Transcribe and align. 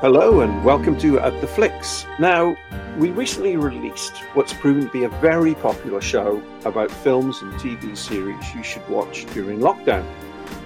Hello 0.00 0.40
and 0.40 0.64
welcome 0.64 0.98
to 1.00 1.20
At 1.20 1.38
the 1.42 1.46
Flicks. 1.46 2.06
Now, 2.18 2.56
we 2.96 3.10
recently 3.10 3.58
released 3.58 4.16
what's 4.32 4.54
proven 4.54 4.86
to 4.86 4.90
be 4.90 5.04
a 5.04 5.10
very 5.10 5.54
popular 5.54 6.00
show 6.00 6.42
about 6.64 6.90
films 6.90 7.42
and 7.42 7.52
TV 7.60 7.94
series 7.94 8.54
you 8.54 8.62
should 8.62 8.88
watch 8.88 9.26
during 9.34 9.58
lockdown. 9.58 10.06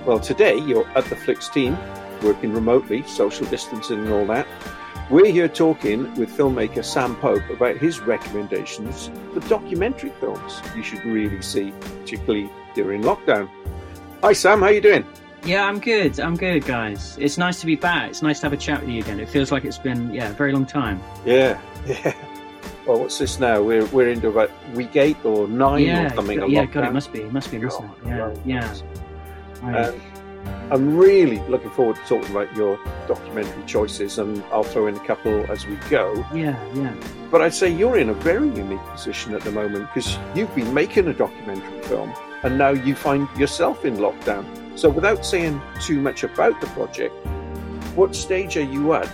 Well, 0.06 0.20
today, 0.20 0.56
your 0.58 0.86
At 0.96 1.06
the 1.06 1.16
Flicks 1.16 1.48
team, 1.48 1.76
working 2.22 2.52
remotely, 2.52 3.02
social 3.08 3.44
distancing 3.46 3.98
and 3.98 4.12
all 4.12 4.24
that, 4.26 4.46
we're 5.10 5.32
here 5.32 5.48
talking 5.48 6.14
with 6.14 6.30
filmmaker 6.30 6.84
Sam 6.84 7.16
Pope 7.16 7.50
about 7.50 7.78
his 7.78 7.98
recommendations 7.98 9.10
for 9.32 9.40
documentary 9.48 10.12
films 10.20 10.62
you 10.76 10.84
should 10.84 11.04
really 11.04 11.42
see, 11.42 11.72
particularly 11.80 12.48
during 12.76 13.02
lockdown. 13.02 13.50
Hi 14.22 14.32
Sam, 14.32 14.60
how 14.60 14.68
you 14.68 14.80
doing? 14.80 15.04
Yeah, 15.44 15.66
I'm 15.66 15.78
good. 15.78 16.18
I'm 16.20 16.36
good, 16.36 16.64
guys. 16.64 17.18
It's 17.20 17.36
nice 17.36 17.60
to 17.60 17.66
be 17.66 17.76
back. 17.76 18.10
It's 18.10 18.22
nice 18.22 18.40
to 18.40 18.46
have 18.46 18.54
a 18.54 18.56
chat 18.56 18.80
with 18.80 18.88
you 18.88 19.02
again. 19.02 19.20
It 19.20 19.28
feels 19.28 19.52
like 19.52 19.64
it's 19.64 19.78
been, 19.78 20.12
yeah, 20.12 20.30
a 20.30 20.32
very 20.32 20.52
long 20.52 20.64
time. 20.64 21.02
Yeah, 21.26 21.60
yeah. 21.86 22.14
Well, 22.86 23.00
what's 23.00 23.18
this 23.18 23.38
now? 23.38 23.62
We're 23.62 23.86
we're 23.86 24.10
into 24.10 24.28
about 24.28 24.50
week 24.74 24.96
eight 24.96 25.22
or 25.24 25.48
nine 25.48 25.84
yeah, 25.84 26.06
or 26.06 26.14
something. 26.16 26.50
Yeah, 26.50 26.66
God, 26.66 26.84
it 26.84 26.92
must 26.92 27.12
be. 27.12 27.20
It 27.20 27.32
must 27.32 27.50
be, 27.50 27.58
mustn't 27.58 27.90
it? 27.90 28.06
Yeah, 28.06 28.16
right, 28.16 28.38
yeah. 28.44 28.74
right. 29.62 29.88
Um, 29.88 30.00
I'm 30.70 30.96
really 30.96 31.38
looking 31.48 31.70
forward 31.70 31.96
to 31.96 32.02
talking 32.02 32.30
about 32.30 32.54
your 32.56 32.78
documentary 33.06 33.64
choices, 33.66 34.18
and 34.18 34.42
I'll 34.50 34.64
throw 34.64 34.86
in 34.86 34.96
a 34.96 35.06
couple 35.06 35.50
as 35.50 35.66
we 35.66 35.76
go. 35.88 36.14
Yeah, 36.34 36.62
yeah. 36.74 36.94
But 37.30 37.42
I'd 37.42 37.54
say 37.54 37.68
you're 37.68 37.98
in 37.98 38.08
a 38.08 38.14
very 38.14 38.48
unique 38.48 38.84
position 38.92 39.34
at 39.34 39.42
the 39.42 39.52
moment 39.52 39.88
because 39.92 40.18
you've 40.34 40.54
been 40.54 40.72
making 40.72 41.08
a 41.08 41.14
documentary 41.14 41.82
film, 41.82 42.14
and 42.44 42.58
now 42.58 42.70
you 42.70 42.94
find 42.94 43.26
yourself 43.36 43.84
in 43.84 43.96
lockdown. 43.96 44.44
So, 44.78 44.88
without 44.90 45.24
saying 45.24 45.60
too 45.80 46.00
much 46.00 46.22
about 46.22 46.60
the 46.60 46.66
project, 46.68 47.14
what 47.96 48.14
stage 48.14 48.56
are 48.56 48.62
you 48.62 48.92
at 48.92 49.10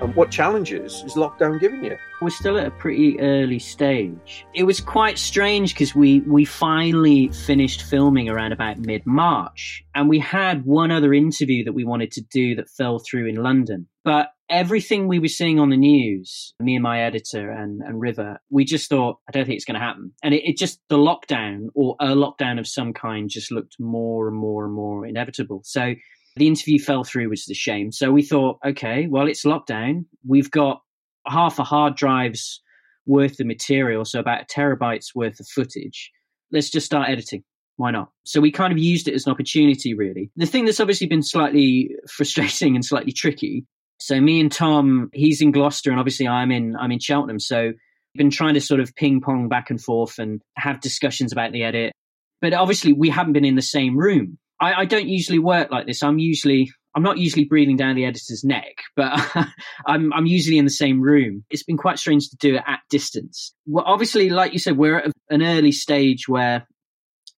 and 0.00 0.14
what 0.16 0.32
challenges 0.32 1.04
is 1.04 1.14
lockdown 1.14 1.60
giving 1.60 1.84
you? 1.84 1.96
We're 2.20 2.30
still 2.30 2.58
at 2.58 2.66
a 2.66 2.70
pretty 2.72 3.20
early 3.20 3.60
stage. 3.60 4.44
It 4.52 4.64
was 4.64 4.80
quite 4.80 5.16
strange 5.16 5.74
because 5.74 5.94
we, 5.94 6.20
we 6.20 6.44
finally 6.44 7.28
finished 7.28 7.82
filming 7.82 8.28
around 8.28 8.52
about 8.52 8.78
mid 8.78 9.06
March, 9.06 9.84
and 9.94 10.08
we 10.08 10.18
had 10.18 10.64
one 10.64 10.90
other 10.90 11.14
interview 11.14 11.64
that 11.64 11.72
we 11.72 11.84
wanted 11.84 12.10
to 12.12 12.20
do 12.20 12.56
that 12.56 12.68
fell 12.68 12.98
through 12.98 13.26
in 13.26 13.36
London. 13.36 13.86
But 14.04 14.32
everything 14.52 15.08
we 15.08 15.18
were 15.18 15.28
seeing 15.28 15.58
on 15.58 15.70
the 15.70 15.76
news, 15.76 16.54
me 16.60 16.76
and 16.76 16.82
my 16.82 17.02
editor 17.02 17.50
and, 17.50 17.80
and 17.82 18.00
River, 18.00 18.38
we 18.50 18.64
just 18.64 18.88
thought, 18.88 19.18
I 19.28 19.32
don't 19.32 19.46
think 19.46 19.56
it's 19.56 19.64
going 19.64 19.80
to 19.80 19.84
happen. 19.84 20.12
And 20.22 20.34
it, 20.34 20.48
it, 20.48 20.56
just, 20.58 20.78
the 20.88 20.98
lockdown 20.98 21.68
or 21.74 21.96
a 21.98 22.08
lockdown 22.08 22.60
of 22.60 22.68
some 22.68 22.92
kind 22.92 23.28
just 23.28 23.50
looked 23.50 23.76
more 23.80 24.28
and 24.28 24.36
more 24.36 24.64
and 24.64 24.74
more 24.74 25.06
inevitable. 25.06 25.62
So 25.64 25.94
the 26.36 26.46
interview 26.46 26.78
fell 26.78 27.02
through, 27.02 27.30
which 27.30 27.40
is 27.40 27.50
a 27.50 27.54
shame. 27.54 27.90
So 27.90 28.12
we 28.12 28.22
thought, 28.22 28.58
okay, 28.64 29.06
well, 29.08 29.26
it's 29.26 29.44
lockdown. 29.44 30.04
We've 30.26 30.50
got 30.50 30.82
half 31.26 31.58
a 31.58 31.64
hard 31.64 31.96
drive's 31.96 32.60
worth 33.06 33.40
of 33.40 33.46
material, 33.46 34.04
so 34.04 34.20
about 34.20 34.42
a 34.42 34.46
terabyte's 34.46 35.14
worth 35.14 35.40
of 35.40 35.48
footage. 35.48 36.10
Let's 36.52 36.70
just 36.70 36.86
start 36.86 37.08
editing 37.08 37.42
why 37.76 37.90
not? 37.90 38.10
So 38.24 38.40
we 38.40 38.52
kind 38.52 38.70
of 38.72 38.78
used 38.78 39.08
it 39.08 39.14
as 39.14 39.26
an 39.26 39.32
opportunity, 39.32 39.94
really. 39.94 40.30
The 40.36 40.46
thing 40.46 40.66
that's 40.66 40.78
obviously 40.78 41.06
been 41.06 41.22
slightly 41.22 41.90
frustrating 42.08 42.76
and 42.76 42.84
slightly 42.84 43.12
tricky 43.12 43.66
so 44.02 44.20
me 44.20 44.40
and 44.40 44.50
Tom, 44.50 45.10
he's 45.12 45.40
in 45.40 45.52
Gloucester, 45.52 45.90
and 45.90 46.00
obviously 46.00 46.26
I'm 46.26 46.50
in 46.50 46.74
I'm 46.74 46.90
in 46.90 46.98
Cheltenham. 46.98 47.38
So 47.38 47.66
we've 47.66 48.18
been 48.18 48.30
trying 48.30 48.54
to 48.54 48.60
sort 48.60 48.80
of 48.80 48.94
ping 48.96 49.20
pong 49.20 49.48
back 49.48 49.70
and 49.70 49.80
forth 49.80 50.18
and 50.18 50.42
have 50.56 50.80
discussions 50.80 51.30
about 51.30 51.52
the 51.52 51.62
edit. 51.62 51.92
But 52.40 52.52
obviously 52.52 52.92
we 52.92 53.10
haven't 53.10 53.34
been 53.34 53.44
in 53.44 53.54
the 53.54 53.62
same 53.62 53.96
room. 53.96 54.38
I, 54.60 54.74
I 54.74 54.84
don't 54.86 55.08
usually 55.08 55.38
work 55.38 55.70
like 55.70 55.86
this. 55.86 56.02
I'm 56.02 56.18
usually 56.18 56.72
I'm 56.96 57.04
not 57.04 57.18
usually 57.18 57.44
breathing 57.44 57.76
down 57.76 57.94
the 57.94 58.04
editor's 58.04 58.42
neck, 58.42 58.74
but 58.96 59.12
I'm 59.86 60.12
I'm 60.12 60.26
usually 60.26 60.58
in 60.58 60.64
the 60.64 60.70
same 60.70 61.00
room. 61.00 61.44
It's 61.48 61.62
been 61.62 61.78
quite 61.78 62.00
strange 62.00 62.28
to 62.30 62.36
do 62.36 62.56
it 62.56 62.62
at 62.66 62.80
distance. 62.90 63.54
Well, 63.66 63.84
obviously, 63.86 64.30
like 64.30 64.52
you 64.52 64.58
said, 64.58 64.76
we're 64.76 64.98
at 64.98 65.12
an 65.30 65.44
early 65.44 65.72
stage 65.72 66.28
where 66.28 66.66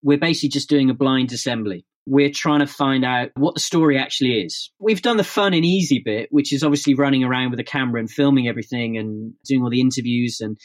we're 0.02 0.18
basically 0.18 0.48
just 0.48 0.70
doing 0.70 0.88
a 0.88 0.94
blind 0.94 1.30
assembly 1.32 1.84
we're 2.06 2.30
trying 2.30 2.60
to 2.60 2.66
find 2.66 3.04
out 3.04 3.30
what 3.36 3.54
the 3.54 3.60
story 3.60 3.98
actually 3.98 4.40
is. 4.42 4.70
We've 4.78 5.02
done 5.02 5.16
the 5.16 5.24
fun 5.24 5.54
and 5.54 5.64
easy 5.64 6.02
bit, 6.04 6.28
which 6.30 6.52
is 6.52 6.62
obviously 6.62 6.94
running 6.94 7.24
around 7.24 7.50
with 7.50 7.60
a 7.60 7.64
camera 7.64 8.00
and 8.00 8.10
filming 8.10 8.48
everything 8.48 8.98
and 8.98 9.34
doing 9.46 9.62
all 9.62 9.70
the 9.70 9.80
interviews. 9.80 10.40
And 10.40 10.58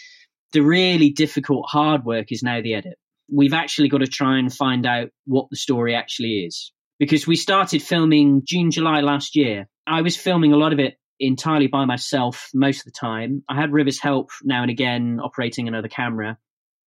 the 0.51 0.61
really 0.61 1.11
difficult, 1.11 1.65
hard 1.67 2.03
work 2.03 2.31
is 2.31 2.43
now 2.43 2.61
the 2.61 2.73
edit. 2.73 2.97
We've 3.31 3.53
actually 3.53 3.89
got 3.89 3.99
to 3.99 4.07
try 4.07 4.39
and 4.39 4.53
find 4.53 4.85
out 4.85 5.09
what 5.25 5.47
the 5.49 5.57
story 5.57 5.95
actually 5.95 6.45
is. 6.45 6.71
Because 6.97 7.25
we 7.25 7.37
started 7.37 7.81
filming 7.81 8.41
June, 8.43 8.71
July 8.71 8.99
last 9.01 9.35
year. 9.35 9.69
I 9.87 10.01
was 10.01 10.17
filming 10.17 10.51
a 10.51 10.57
lot 10.57 10.73
of 10.73 10.79
it 10.79 10.95
entirely 11.19 11.67
by 11.67 11.85
myself 11.85 12.49
most 12.53 12.79
of 12.79 12.85
the 12.85 12.91
time. 12.91 13.43
I 13.47 13.55
had 13.55 13.71
River's 13.71 13.99
help 13.99 14.29
now 14.43 14.61
and 14.61 14.71
again 14.71 15.19
operating 15.23 15.67
another 15.67 15.87
camera. 15.87 16.37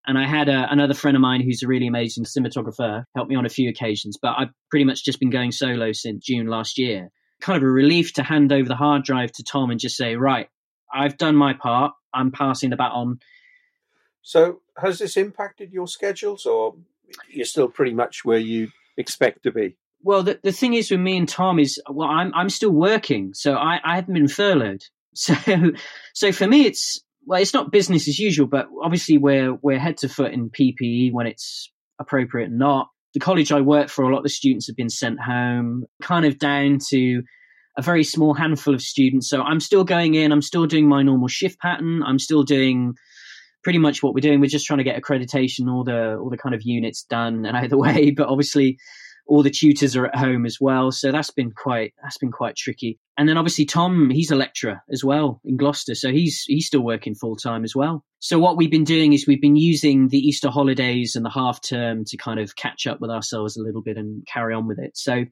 And 0.07 0.19
I 0.19 0.27
had 0.27 0.49
a, 0.49 0.67
another 0.71 0.95
friend 0.95 1.17
of 1.17 1.21
mine 1.21 1.43
who's 1.43 1.63
a 1.63 1.69
really 1.69 1.87
amazing 1.87 2.25
cinematographer 2.25 3.05
help 3.15 3.29
me 3.29 3.37
on 3.37 3.47
a 3.47 3.51
few 3.51 3.69
occasions, 3.71 4.19
but 4.21 4.35
I've 4.37 4.51
pretty 4.71 4.85
much 4.85 5.05
just 5.05 5.21
been 5.21 5.31
going 5.31 5.53
solo 5.53 5.93
since 5.93 6.25
June 6.25 6.47
last 6.47 6.79
year. 6.79 7.11
Kind 7.41 7.57
of 7.57 7.63
a 7.63 7.71
relief 7.71 8.13
to 8.15 8.23
hand 8.23 8.53
over 8.53 8.69
the 8.69 8.77
hard 8.77 9.05
drive 9.05 9.33
to 9.33 9.45
Tom 9.45 9.71
and 9.71 9.79
just 9.79 9.97
say, 9.97 10.17
right, 10.17 10.49
I've 10.93 11.17
done 11.17 11.37
my 11.37 11.55
part. 11.55 11.93
I'm 12.13 12.31
passing 12.31 12.71
the 12.71 12.77
baton. 12.77 13.21
So, 14.23 14.61
has 14.77 14.99
this 14.99 15.17
impacted 15.17 15.73
your 15.73 15.89
schedules, 15.89 16.47
or 16.47 16.77
you're 17.29 17.45
still 17.45 17.69
pretty 17.69 17.93
much 17.93 18.25
where 18.25 18.39
you 18.39 18.69
expect 18.97 19.43
to 19.43 19.51
be? 19.51 19.77
Well, 20.03 20.23
the, 20.23 20.39
the 20.43 20.53
thing 20.53 20.75
is 20.75 20.91
with 20.91 21.01
me 21.01 21.17
and 21.17 21.29
Tom 21.29 21.59
is, 21.59 21.81
well, 21.89 22.09
I'm 22.09 22.33
I'm 22.35 22.49
still 22.49 22.71
working, 22.71 23.35
so 23.35 23.55
I, 23.55 23.81
I 23.85 23.97
haven't 23.97 24.15
been 24.15 24.29
furloughed. 24.29 24.83
So, 25.15 25.35
so 26.15 26.33
for 26.33 26.47
me, 26.47 26.65
it's 26.65 27.03
well, 27.27 27.41
it's 27.41 27.55
not 27.55 27.71
business 27.71 28.09
as 28.09 28.19
usual, 28.19 28.47
but 28.47 28.67
obviously 28.83 29.19
we're 29.19 29.55
we're 29.55 29.79
head 29.79 29.99
to 29.99 30.09
foot 30.09 30.33
in 30.33 30.51
PPE 30.51 31.13
when 31.13 31.27
it's 31.27 31.71
appropriate 32.01 32.51
and 32.51 32.59
not. 32.59 32.89
The 33.15 33.21
college 33.21 33.53
I 33.53 33.61
work 33.61 33.89
for, 33.89 34.05
a 34.05 34.11
lot 34.11 34.19
of 34.19 34.25
the 34.25 34.31
students 34.31 34.67
have 34.69 34.77
been 34.77 34.89
sent 34.89 35.21
home, 35.21 35.85
kind 36.01 36.25
of 36.25 36.39
down 36.39 36.79
to 36.89 37.23
a 37.77 37.83
very 37.83 38.05
small 38.05 38.35
handful 38.35 38.75
of 38.75 38.81
students. 38.81 39.29
So 39.29 39.43
I'm 39.43 39.61
still 39.61 39.85
going 39.85 40.15
in, 40.15 40.33
I'm 40.33 40.43
still 40.43 40.67
doing 40.67 40.89
my 40.89 41.03
normal 41.03 41.29
shift 41.29 41.59
pattern, 41.61 42.03
I'm 42.03 42.19
still 42.19 42.43
doing 42.43 42.95
pretty 43.63 43.79
much 43.79 44.03
what 44.03 44.15
we're 44.15 44.21
doing. 44.21 44.41
We're 44.41 44.47
just 44.47 44.67
trying 44.67 44.79
to 44.79 44.85
get 44.85 45.01
accreditation, 45.01 45.71
all 45.71 45.85
the 45.85 46.17
all 46.17 46.31
the 46.31 46.39
kind 46.39 46.55
of 46.55 46.63
units 46.63 47.05
done 47.05 47.45
and 47.47 47.57
out 47.57 47.65
of 47.65 47.71
the 47.71 47.79
way. 47.87 48.11
But 48.11 48.29
obviously 48.29 48.79
all 49.27 49.43
the 49.43 49.51
tutors 49.51 49.97
are 49.97 50.07
at 50.07 50.17
home 50.17 50.45
as 50.45 50.59
well, 50.61 50.91
so 50.91 51.13
that's 51.13 51.31
been 51.31 51.53
quite 51.53 51.95
that's 52.03 52.19
been 52.19 52.33
quite 52.33 52.57
tricky. 52.57 52.99
And 53.17 53.29
then 53.29 53.37
obviously 53.37 53.65
Tom, 53.65 54.11
he's 54.11 54.31
a 54.31 54.37
lecturer 54.37 54.83
as 54.91 55.05
well 55.05 55.41
in 55.45 55.57
Gloucester, 55.57 55.95
so 55.95 56.11
he's 56.11 56.45
he's 56.47 56.67
still 56.67 56.83
working 56.83 57.15
full 57.15 57.37
time 57.37 57.65
as 57.65 57.75
well. 57.75 58.05
So 58.19 58.39
what 58.39 58.57
we've 58.57 58.71
been 58.71 58.85
doing 58.85 59.13
is 59.13 59.27
we've 59.27 59.41
been 59.41 59.57
using 59.57 60.09
the 60.09 60.19
Easter 60.19 60.51
holidays 60.51 61.15
and 61.17 61.25
the 61.25 61.31
half 61.31 61.61
term 61.61 62.05
to 62.07 62.17
kind 62.17 62.41
of 62.41 62.57
catch 62.57 62.87
up 62.87 63.01
with 63.01 63.11
ourselves 63.11 63.57
a 63.57 63.63
little 63.63 63.83
bit 63.83 63.97
and 63.97 64.27
carry 64.27 64.55
on 64.55 64.67
with 64.67 64.79
it. 64.79 64.97
So 64.97 65.25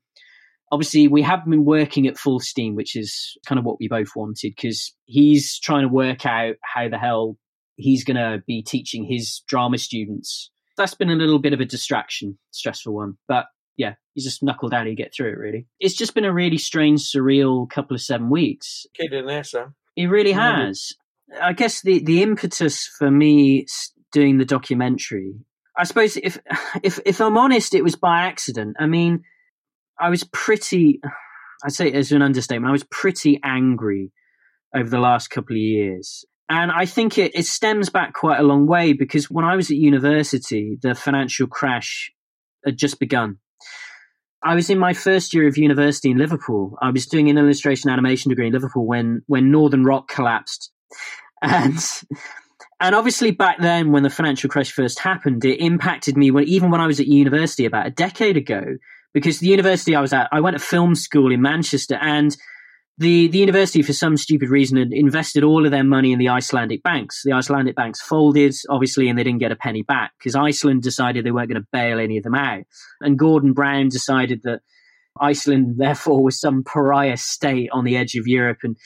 obviously 0.72 1.08
we 1.08 1.22
have 1.22 1.44
been 1.44 1.64
working 1.64 2.06
at 2.06 2.18
full 2.18 2.40
steam, 2.40 2.74
which 2.74 2.96
is 2.96 3.36
kind 3.46 3.58
of 3.58 3.64
what 3.64 3.78
we 3.80 3.88
both 3.88 4.10
wanted 4.14 4.52
because 4.56 4.94
he's 5.04 5.58
trying 5.58 5.82
to 5.82 5.88
work 5.88 6.26
out 6.26 6.56
how 6.62 6.88
the 6.88 6.98
hell 6.98 7.36
he's 7.76 8.04
going 8.04 8.16
to 8.16 8.42
be 8.46 8.62
teaching 8.62 9.04
his 9.04 9.42
drama 9.46 9.78
students. 9.78 10.50
That's 10.76 10.94
been 10.94 11.10
a 11.10 11.16
little 11.16 11.38
bit 11.38 11.52
of 11.52 11.60
a 11.60 11.64
distraction, 11.64 12.38
stressful 12.52 12.94
one, 12.94 13.18
but 13.28 13.46
yeah, 13.80 13.94
you 14.14 14.22
just 14.22 14.42
knuckle 14.42 14.68
down 14.68 14.82
and 14.82 14.91
you 14.91 14.96
get 14.96 15.14
through 15.14 15.30
it. 15.30 15.38
Really, 15.38 15.66
it's 15.78 15.94
just 15.94 16.14
been 16.14 16.26
a 16.26 16.32
really 16.32 16.58
strange, 16.58 17.00
surreal 17.00 17.68
couple 17.68 17.94
of 17.94 18.02
seven 18.02 18.28
weeks. 18.28 18.86
Kid 18.94 19.14
in 19.14 19.26
there, 19.26 19.42
Sam. 19.42 19.74
He 19.94 20.06
really 20.06 20.32
has. 20.32 20.92
I 21.41 21.54
guess 21.54 21.80
the 21.80 22.02
the 22.04 22.22
impetus 22.22 22.86
for 22.86 23.10
me 23.10 23.66
doing 24.12 24.36
the 24.36 24.44
documentary, 24.44 25.32
I 25.78 25.84
suppose, 25.84 26.19
if 26.19 26.38
if 26.82 27.00
if 27.06 27.20
I'm 27.22 27.38
honest, 27.38 27.75
it 27.75 27.82
was 27.82 27.96
by 27.96 28.22
accident. 28.22 28.76
I 28.78 28.87
mean, 28.87 29.22
I 29.99 30.10
was 30.10 30.25
pretty. 30.25 31.00
I'd 31.64 31.72
say 31.72 31.93
as 31.93 32.12
an 32.12 32.22
understatement. 32.22 32.69
I 32.69 32.72
was 32.72 32.84
pretty 32.90 33.40
angry 33.44 34.12
over 34.75 34.88
the 34.88 35.00
last 35.00 35.28
couple 35.28 35.56
of 35.56 35.60
years. 35.60 36.25
And 36.49 36.72
I 36.72 36.87
think 36.87 37.16
it, 37.19 37.32
it 37.34 37.44
stems 37.44 37.90
back 37.90 38.14
quite 38.14 38.40
a 38.40 38.43
long 38.43 38.66
way 38.66 38.93
because 38.93 39.31
when 39.31 39.44
I 39.44 39.56
was 39.56 39.70
at 39.70 39.76
university, 39.76 40.78
the 40.82 40.94
financial 40.94 41.46
crash 41.46 42.12
had 42.64 42.76
just 42.76 42.99
begun. 42.99 43.38
I 44.42 44.54
was 44.54 44.70
in 44.70 44.78
my 44.78 44.94
first 44.94 45.34
year 45.34 45.46
of 45.46 45.58
university 45.58 46.10
in 46.10 46.19
Liverpool. 46.19 46.78
I 46.81 46.90
was 46.90 47.06
doing 47.06 47.28
an 47.28 47.37
illustration 47.37 47.90
animation 47.90 48.31
degree 48.31 48.46
in 48.46 48.52
Liverpool 48.52 48.87
when 48.87 49.22
when 49.26 49.50
Northern 49.50 49.84
Rock 49.84 50.08
collapsed, 50.08 50.70
and 51.42 51.78
and 52.81 52.94
obviously 52.94 53.31
back 53.31 53.58
then 53.60 53.92
when 53.92 54.02
the 54.02 54.10
financial 54.10 54.48
crash 54.48 54.72
first 54.72 54.98
happened, 54.98 55.44
it 55.44 55.60
impacted 55.60 56.16
me 56.16 56.31
when 56.31 56.44
even 56.44 56.70
when 56.70 56.81
I 56.81 56.87
was 56.87 57.00
at 57.00 57.06
university 57.06 57.66
about 57.66 57.87
a 57.87 57.90
decade 57.90 58.37
ago. 58.37 58.62
Because 59.12 59.40
the 59.40 59.48
university 59.48 59.96
I 59.96 60.00
was 60.00 60.12
at, 60.12 60.28
I 60.31 60.40
went 60.40 60.56
to 60.56 60.64
film 60.64 60.94
school 60.94 61.32
in 61.32 61.43
Manchester, 61.43 61.98
and 62.00 62.36
the 63.00 63.29
the 63.29 63.38
university 63.38 63.82
for 63.82 63.94
some 63.94 64.19
stupid 64.19 64.50
reason 64.50 64.76
had 64.76 64.93
invested 64.93 65.43
all 65.43 65.64
of 65.64 65.73
their 65.73 65.82
money 65.82 66.12
in 66.12 66.19
the 66.19 66.29
Icelandic 66.29 66.82
banks. 66.82 67.23
The 67.25 67.32
Icelandic 67.32 67.75
banks 67.75 68.00
folded, 68.02 68.55
obviously, 68.69 69.08
and 69.08 69.19
they 69.19 69.25
didn't 69.25 69.41
get 69.41 69.52
a 69.52 69.56
penny 69.56 69.82
back 69.82 70.12
because 70.19 70.37
Iceland 70.37 70.82
decided 70.82 71.25
they 71.25 71.31
weren't 71.31 71.49
going 71.49 71.62
to 71.62 71.69
bail 71.73 71.99
any 71.99 72.19
of 72.19 72.25
them 72.25 72.35
out. 72.35 72.64
And 73.00 73.19
Gordon 73.19 73.55
Brown 73.55 73.88
decided 73.88 74.43
that 74.44 74.61
Iceland, 75.19 75.75
therefore, 75.79 76.23
was 76.23 76.38
some 76.38 76.62
pariah 76.62 77.17
state 77.17 77.70
on 77.73 77.85
the 77.85 77.97
edge 77.97 78.14
of 78.17 78.29
Europe 78.29 78.58
and 78.62 78.76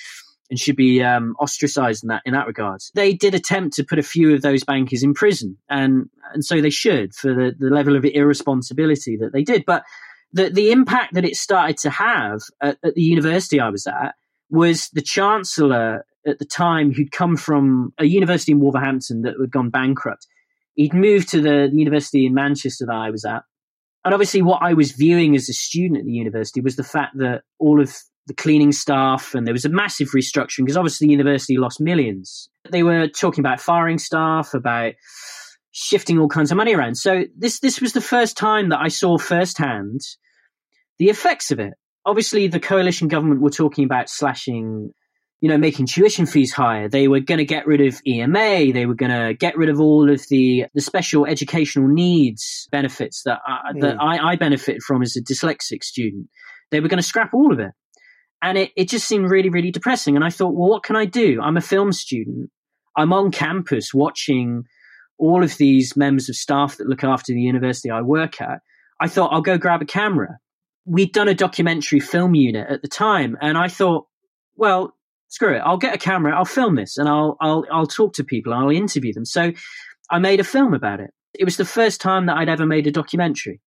and 0.50 0.60
should 0.60 0.76
be 0.76 1.02
um, 1.02 1.34
ostracized 1.40 2.04
in 2.04 2.08
that 2.08 2.22
in 2.24 2.34
that 2.34 2.46
regard. 2.46 2.80
They 2.94 3.14
did 3.14 3.34
attempt 3.34 3.74
to 3.76 3.84
put 3.84 3.98
a 3.98 4.02
few 4.04 4.32
of 4.32 4.42
those 4.42 4.62
bankers 4.62 5.02
in 5.02 5.12
prison, 5.12 5.58
and 5.68 6.08
and 6.32 6.44
so 6.44 6.60
they 6.60 6.70
should 6.70 7.14
for 7.14 7.34
the, 7.34 7.52
the 7.58 7.74
level 7.74 7.96
of 7.96 8.04
irresponsibility 8.04 9.16
that 9.16 9.32
they 9.32 9.42
did. 9.42 9.64
But 9.66 9.82
the 10.34 10.50
the 10.50 10.70
impact 10.70 11.14
that 11.14 11.24
it 11.24 11.36
started 11.36 11.78
to 11.78 11.90
have 11.90 12.42
at, 12.60 12.76
at 12.84 12.94
the 12.94 13.02
university 13.02 13.60
I 13.60 13.70
was 13.70 13.86
at 13.86 14.14
was 14.50 14.90
the 14.90 15.00
chancellor 15.00 16.04
at 16.26 16.38
the 16.38 16.44
time 16.44 16.92
who'd 16.92 17.12
come 17.12 17.36
from 17.36 17.92
a 17.98 18.04
university 18.04 18.52
in 18.52 18.60
Wolverhampton 18.60 19.22
that 19.22 19.34
had 19.40 19.50
gone 19.50 19.70
bankrupt. 19.70 20.26
He'd 20.74 20.94
moved 20.94 21.28
to 21.30 21.40
the, 21.40 21.70
university 21.72 22.26
in 22.26 22.34
Manchester 22.34 22.86
that 22.86 22.94
I 22.94 23.10
was 23.10 23.24
at. 23.24 23.44
And 24.04 24.12
obviously, 24.12 24.42
what 24.42 24.62
I 24.62 24.74
was 24.74 24.92
viewing 24.92 25.34
as 25.34 25.48
a 25.48 25.54
student 25.54 25.98
at 25.98 26.04
the 26.04 26.12
university 26.12 26.60
was 26.60 26.76
the 26.76 26.84
fact 26.84 27.16
that 27.18 27.42
all 27.58 27.80
of 27.80 27.94
the 28.26 28.34
cleaning 28.34 28.72
staff, 28.72 29.34
and 29.34 29.46
there 29.46 29.54
was 29.54 29.64
a 29.64 29.70
massive 29.70 30.10
restructuring 30.10 30.64
because 30.64 30.76
obviously 30.76 31.06
the 31.06 31.12
university 31.12 31.56
lost 31.56 31.80
millions. 31.80 32.48
They 32.70 32.82
were 32.82 33.06
talking 33.06 33.40
about 33.40 33.60
firing 33.60 33.98
staff, 33.98 34.52
about 34.52 34.94
shifting 35.72 36.18
all 36.18 36.28
kinds 36.28 36.50
of 36.50 36.56
money 36.56 36.74
around. 36.74 36.96
So 36.96 37.24
this 37.36 37.60
this 37.60 37.80
was 37.80 37.92
the 37.92 38.00
first 38.00 38.36
time 38.36 38.70
that 38.70 38.80
I 38.80 38.88
saw 38.88 39.18
firsthand 39.18 40.00
the 40.98 41.08
effects 41.08 41.50
of 41.50 41.58
it. 41.58 41.74
Obviously, 42.06 42.48
the 42.48 42.60
coalition 42.60 43.08
government 43.08 43.40
were 43.40 43.50
talking 43.50 43.84
about 43.84 44.10
slashing, 44.10 44.90
you 45.40 45.48
know, 45.48 45.56
making 45.56 45.86
tuition 45.86 46.26
fees 46.26 46.52
higher. 46.52 46.88
They 46.88 47.08
were 47.08 47.20
going 47.20 47.38
to 47.38 47.44
get 47.44 47.66
rid 47.66 47.80
of 47.80 48.00
EMA. 48.06 48.72
They 48.72 48.86
were 48.86 48.94
going 48.94 49.10
to 49.10 49.34
get 49.34 49.56
rid 49.56 49.70
of 49.70 49.80
all 49.80 50.10
of 50.10 50.22
the 50.28 50.66
the 50.74 50.80
special 50.80 51.26
educational 51.26 51.88
needs 51.88 52.68
benefits 52.70 53.22
that 53.24 53.40
I, 53.46 53.72
mm. 53.72 53.80
that 53.80 53.96
I, 54.00 54.32
I 54.32 54.36
benefited 54.36 54.82
from 54.82 55.02
as 55.02 55.16
a 55.16 55.22
dyslexic 55.22 55.82
student. 55.82 56.28
They 56.70 56.80
were 56.80 56.88
going 56.88 57.00
to 57.00 57.06
scrap 57.06 57.32
all 57.32 57.52
of 57.52 57.60
it 57.60 57.72
and 58.44 58.58
it, 58.58 58.72
it 58.76 58.90
just 58.90 59.08
seemed 59.08 59.30
really, 59.30 59.48
really 59.48 59.70
depressing. 59.70 60.16
And 60.16 60.24
I 60.24 60.28
thought, 60.28 60.54
well, 60.54 60.68
what 60.68 60.82
can 60.82 60.96
I 60.96 61.06
do? 61.06 61.40
I'm 61.42 61.56
a 61.56 61.62
film 61.62 61.92
student. 61.92 62.50
I'm 62.94 63.10
on 63.14 63.30
campus 63.30 63.94
watching 63.94 64.64
all 65.18 65.42
of 65.42 65.56
these 65.56 65.96
members 65.96 66.28
of 66.28 66.36
staff 66.36 66.76
that 66.76 66.86
look 66.86 67.02
after 67.02 67.32
the 67.32 67.40
university 67.40 67.90
I 67.90 68.02
work 68.02 68.42
at. 68.42 68.58
I 69.00 69.08
thought, 69.08 69.32
I'll 69.32 69.40
go 69.40 69.56
grab 69.56 69.80
a 69.80 69.86
camera. 69.86 70.36
We'd 70.86 71.12
done 71.12 71.28
a 71.28 71.34
documentary 71.34 72.00
film 72.00 72.34
unit 72.34 72.68
at 72.68 72.82
the 72.82 72.88
time, 72.88 73.36
and 73.40 73.56
I 73.56 73.68
thought, 73.68 74.06
well, 74.56 74.94
screw 75.28 75.54
it. 75.56 75.62
I'll 75.64 75.78
get 75.78 75.94
a 75.94 75.98
camera, 75.98 76.36
I'll 76.36 76.44
film 76.44 76.76
this, 76.76 76.98
and 76.98 77.08
I'll 77.08 77.36
I'll 77.40 77.64
I'll 77.72 77.86
talk 77.86 78.14
to 78.14 78.24
people, 78.24 78.52
I'll 78.52 78.70
interview 78.70 79.12
them. 79.12 79.24
So 79.24 79.52
I 80.10 80.18
made 80.18 80.40
a 80.40 80.44
film 80.44 80.74
about 80.74 81.00
it. 81.00 81.10
It 81.38 81.44
was 81.44 81.56
the 81.56 81.64
first 81.64 82.00
time 82.00 82.26
that 82.26 82.36
I'd 82.36 82.48
ever 82.48 82.66
made 82.66 82.86
a 82.86 82.92
documentary 82.92 83.60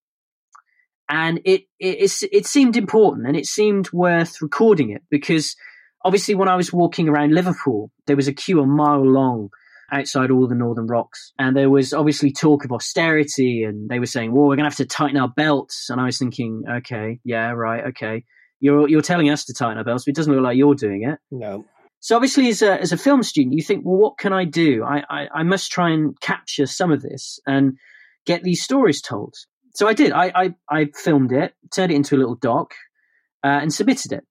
and 1.08 1.40
it, 1.44 1.62
it 1.78 2.22
it 2.30 2.46
seemed 2.46 2.76
important 2.76 3.26
and 3.26 3.36
it 3.36 3.46
seemed 3.46 3.90
worth 3.92 4.42
recording 4.42 4.90
it 4.90 5.02
because 5.10 5.56
obviously 6.04 6.34
when 6.34 6.48
I 6.48 6.56
was 6.56 6.72
walking 6.72 7.08
around 7.08 7.34
Liverpool, 7.34 7.90
there 8.06 8.16
was 8.16 8.28
a 8.28 8.32
queue 8.32 8.60
a 8.60 8.66
mile 8.66 9.04
long 9.04 9.48
outside 9.90 10.30
all 10.30 10.46
the 10.46 10.54
Northern 10.54 10.86
Rocks, 10.86 11.32
and 11.38 11.56
there 11.56 11.70
was 11.70 11.92
obviously 11.92 12.32
talk 12.32 12.64
of 12.64 12.72
austerity, 12.72 13.64
and 13.64 13.88
they 13.88 13.98
were 13.98 14.06
saying, 14.06 14.32
"Well, 14.32 14.46
we're 14.46 14.56
going 14.56 14.70
to 14.70 14.70
have 14.70 14.76
to 14.76 14.86
tighten 14.86 15.16
our 15.16 15.28
belts," 15.28 15.88
and 15.90 16.00
I 16.00 16.04
was 16.04 16.18
thinking, 16.18 16.64
"Okay, 16.68 17.20
yeah, 17.24 17.50
right, 17.50 17.86
okay." 17.88 18.24
You're 18.60 18.88
you're 18.88 19.02
telling 19.02 19.30
us 19.30 19.44
to 19.46 19.54
tighten 19.54 19.78
our 19.78 19.84
belts, 19.84 20.04
but 20.04 20.10
it 20.10 20.16
doesn't 20.16 20.32
look 20.32 20.42
like 20.42 20.56
you're 20.56 20.74
doing 20.74 21.04
it. 21.04 21.18
No. 21.30 21.64
So 22.00 22.16
obviously, 22.16 22.48
as 22.48 22.62
a 22.62 22.80
as 22.80 22.92
a 22.92 22.96
film 22.96 23.22
student, 23.22 23.54
you 23.54 23.62
think, 23.62 23.84
well, 23.84 23.96
what 23.96 24.18
can 24.18 24.32
I 24.32 24.44
do? 24.44 24.84
I, 24.84 25.02
I, 25.08 25.28
I 25.34 25.42
must 25.42 25.70
try 25.70 25.90
and 25.90 26.18
capture 26.20 26.66
some 26.66 26.92
of 26.92 27.02
this 27.02 27.38
and 27.46 27.76
get 28.26 28.42
these 28.42 28.62
stories 28.62 29.00
told 29.00 29.34
so 29.78 29.86
I 29.86 29.94
did. 29.94 30.10
I, 30.10 30.32
I, 30.34 30.54
I 30.68 30.86
filmed 30.92 31.30
it, 31.30 31.54
turned 31.72 31.92
it 31.92 31.94
into 31.94 32.16
a 32.16 32.18
little 32.18 32.34
doc, 32.34 32.74
uh, 33.44 33.60
and 33.62 33.72
submitted 33.72 34.12
it. 34.12 34.24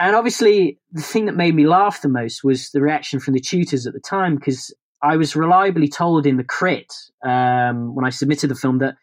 And 0.00 0.16
obviously, 0.16 0.80
the 0.92 1.02
thing 1.02 1.26
that 1.26 1.36
made 1.36 1.54
me 1.54 1.66
laugh 1.66 2.00
the 2.00 2.08
most 2.08 2.42
was 2.42 2.70
the 2.70 2.80
reaction 2.80 3.20
from 3.20 3.34
the 3.34 3.40
tutors 3.40 3.86
at 3.86 3.92
the 3.92 4.00
time, 4.00 4.34
because 4.34 4.74
I 5.02 5.18
was 5.18 5.36
reliably 5.36 5.88
told 5.88 6.26
in 6.26 6.38
the 6.38 6.44
crit 6.44 6.90
um, 7.22 7.94
when 7.94 8.06
I 8.06 8.08
submitted 8.10 8.48
the 8.48 8.54
film 8.54 8.78
that 8.78 8.96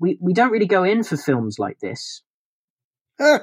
we, 0.00 0.18
we 0.20 0.32
don't 0.32 0.50
really 0.50 0.66
go 0.66 0.82
in 0.82 1.04
for 1.04 1.16
films 1.16 1.60
like 1.60 1.78
this. 1.78 2.22
Huh. 3.20 3.40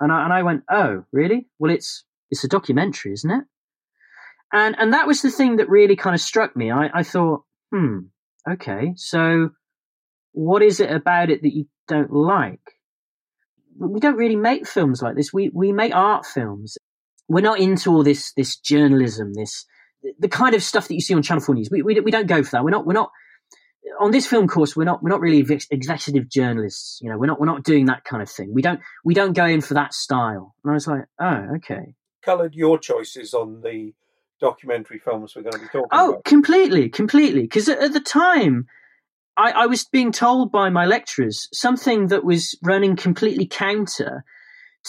And 0.00 0.10
I 0.10 0.24
and 0.24 0.32
I 0.32 0.42
went, 0.42 0.64
oh, 0.68 1.04
really? 1.12 1.46
Well, 1.60 1.70
it's 1.70 2.04
it's 2.28 2.42
a 2.42 2.48
documentary, 2.48 3.12
isn't 3.12 3.30
it? 3.30 3.44
And 4.52 4.74
and 4.78 4.94
that 4.94 5.06
was 5.06 5.22
the 5.22 5.30
thing 5.30 5.56
that 5.56 5.68
really 5.68 5.94
kind 5.94 6.14
of 6.14 6.20
struck 6.20 6.56
me. 6.56 6.72
I, 6.72 6.90
I 6.92 7.02
thought, 7.04 7.44
hmm, 7.70 7.98
okay, 8.50 8.94
so 8.96 9.50
what 10.32 10.62
is 10.62 10.80
it 10.80 10.90
about 10.90 11.30
it 11.30 11.42
that 11.42 11.54
you 11.54 11.66
don't 11.86 12.12
like? 12.12 12.60
We 13.78 14.00
don't 14.00 14.16
really 14.16 14.36
make 14.36 14.66
films 14.66 15.02
like 15.02 15.16
this. 15.16 15.32
We 15.32 15.50
we 15.52 15.72
make 15.72 15.94
art 15.94 16.26
films. 16.26 16.78
We're 17.28 17.40
not 17.40 17.60
into 17.60 17.90
all 17.90 18.02
this 18.02 18.32
this 18.34 18.56
journalism, 18.56 19.34
this 19.34 19.66
the 20.18 20.28
kind 20.28 20.54
of 20.54 20.62
stuff 20.62 20.88
that 20.88 20.94
you 20.94 21.00
see 21.00 21.14
on 21.14 21.22
Channel 21.22 21.42
Four 21.42 21.54
News. 21.54 21.68
We 21.70 21.82
we, 21.82 22.00
we 22.00 22.10
don't 22.10 22.26
go 22.26 22.42
for 22.42 22.50
that. 22.52 22.64
We're 22.64 22.70
not 22.70 22.86
we're 22.86 22.92
not 22.92 23.10
on 24.00 24.10
this 24.10 24.26
film 24.26 24.48
course. 24.48 24.76
We're 24.76 24.84
not 24.84 25.02
we're 25.02 25.10
not 25.10 25.20
really 25.20 25.46
executive 25.70 26.28
journalists. 26.28 27.00
You 27.02 27.10
know, 27.10 27.18
we're 27.18 27.26
not 27.26 27.40
we're 27.40 27.46
not 27.46 27.62
doing 27.64 27.86
that 27.86 28.04
kind 28.04 28.22
of 28.22 28.30
thing. 28.30 28.52
We 28.52 28.62
don't 28.62 28.80
we 29.04 29.14
don't 29.14 29.32
go 29.32 29.46
in 29.46 29.60
for 29.60 29.74
that 29.74 29.94
style. 29.94 30.54
And 30.64 30.70
I 30.70 30.74
was 30.74 30.86
like, 30.86 31.04
oh, 31.20 31.46
okay. 31.56 31.94
Coloured 32.24 32.54
your 32.54 32.78
choices 32.78 33.34
on 33.34 33.62
the 33.62 33.92
documentary 34.40 34.98
films 34.98 35.34
we're 35.34 35.42
going 35.42 35.52
to 35.54 35.58
be 35.58 35.66
talking 35.66 35.86
about. 35.90 36.00
oh, 36.00 36.10
about. 36.10 36.24
completely, 36.24 36.88
completely. 36.88 37.42
Because 37.42 37.68
at, 37.68 37.78
at 37.78 37.92
the 37.92 38.00
time 38.00 38.66
I, 39.36 39.50
I 39.52 39.66
was 39.66 39.84
being 39.84 40.12
told 40.12 40.52
by 40.52 40.70
my 40.70 40.86
lecturers 40.86 41.48
something 41.52 42.08
that 42.08 42.24
was 42.24 42.56
running 42.62 42.96
completely 42.96 43.46
counter 43.46 44.24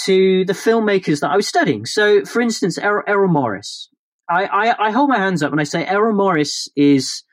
to 0.05 0.43
the 0.45 0.53
filmmakers 0.53 1.21
that 1.21 1.29
I 1.29 1.35
was 1.35 1.47
studying. 1.47 1.85
So, 1.85 2.25
for 2.25 2.41
instance, 2.41 2.77
Errol, 2.77 3.03
Errol 3.07 3.31
Morris. 3.31 3.89
I, 4.29 4.45
I, 4.45 4.87
I, 4.87 4.91
hold 4.91 5.09
my 5.09 5.17
hands 5.17 5.43
up 5.43 5.51
and 5.51 5.59
I 5.59 5.65
say 5.65 5.85
Errol 5.85 6.15
Morris 6.15 6.69
is 6.75 7.23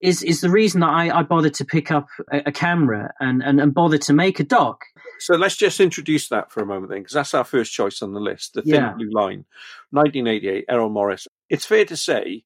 is 0.00 0.22
is 0.22 0.40
the 0.40 0.50
reason 0.50 0.80
that 0.80 0.90
I, 0.90 1.18
I 1.18 1.22
bothered 1.22 1.54
to 1.54 1.64
pick 1.64 1.90
up 1.90 2.08
a, 2.32 2.42
a 2.46 2.52
camera 2.52 3.12
and, 3.20 3.42
and, 3.42 3.60
and 3.60 3.74
bother 3.74 3.98
to 3.98 4.12
make 4.12 4.40
a 4.40 4.44
doc. 4.44 4.84
So 5.18 5.34
let's 5.34 5.56
just 5.56 5.80
introduce 5.80 6.28
that 6.28 6.50
for 6.50 6.62
a 6.62 6.66
moment 6.66 6.90
then, 6.90 7.00
because 7.00 7.14
that's 7.14 7.34
our 7.34 7.44
first 7.44 7.72
choice 7.72 8.02
on 8.02 8.12
the 8.12 8.20
list, 8.20 8.54
The 8.54 8.62
Thin 8.62 8.74
yeah. 8.74 8.94
Blue 8.94 9.10
Line, 9.12 9.44
1988, 9.90 10.64
Errol 10.68 10.88
Morris. 10.88 11.28
It's 11.48 11.66
fair 11.66 11.84
to 11.84 11.96
say 11.96 12.44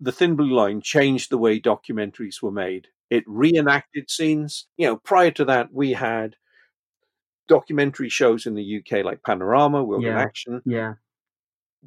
the 0.00 0.12
Thin 0.12 0.36
Blue 0.36 0.54
Line 0.54 0.80
changed 0.80 1.30
the 1.30 1.38
way 1.38 1.60
documentaries 1.60 2.42
were 2.42 2.50
made. 2.50 2.88
It 3.10 3.24
reenacted 3.26 4.10
scenes. 4.10 4.66
You 4.76 4.88
know, 4.88 4.96
prior 4.96 5.30
to 5.32 5.44
that, 5.46 5.72
we 5.72 5.92
had 5.92 6.36
documentary 7.48 8.08
shows 8.08 8.46
in 8.46 8.54
the 8.54 8.78
UK 8.78 9.04
like 9.04 9.22
Panorama, 9.22 9.84
World 9.84 10.02
yeah. 10.02 10.12
in 10.12 10.18
Action. 10.18 10.62
Yeah. 10.64 10.94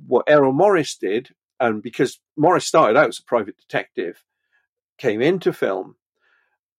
What 0.06 0.26
Errol 0.28 0.54
Morris 0.54 0.96
did, 0.96 1.30
and 1.60 1.82
because 1.82 2.20
Morris 2.36 2.68
started 2.68 2.98
out 2.98 3.10
as 3.10 3.20
a 3.20 3.24
private 3.24 3.58
detective, 3.58 4.24
came 4.98 5.22
into 5.22 5.52
film, 5.52 5.96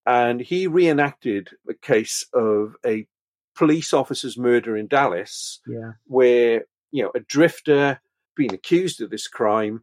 and 0.07 0.41
he 0.41 0.67
reenacted 0.67 1.51
a 1.69 1.75
case 1.75 2.25
of 2.33 2.77
a 2.87 3.07
police 3.57 3.93
officer's 3.93 4.39
murder 4.39 4.77
in 4.77 4.87
Dallas, 4.87 5.61
yeah. 5.67 5.93
where 6.07 6.65
you 6.93 7.03
know 7.03 7.11
a 7.15 7.21
drifter 7.21 8.01
being 8.37 8.55
accused 8.55 9.01
of 9.01 9.11
this 9.11 9.27
crime 9.27 9.83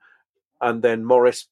and 0.61 0.81
then 0.81 1.05
Morris 1.05 1.47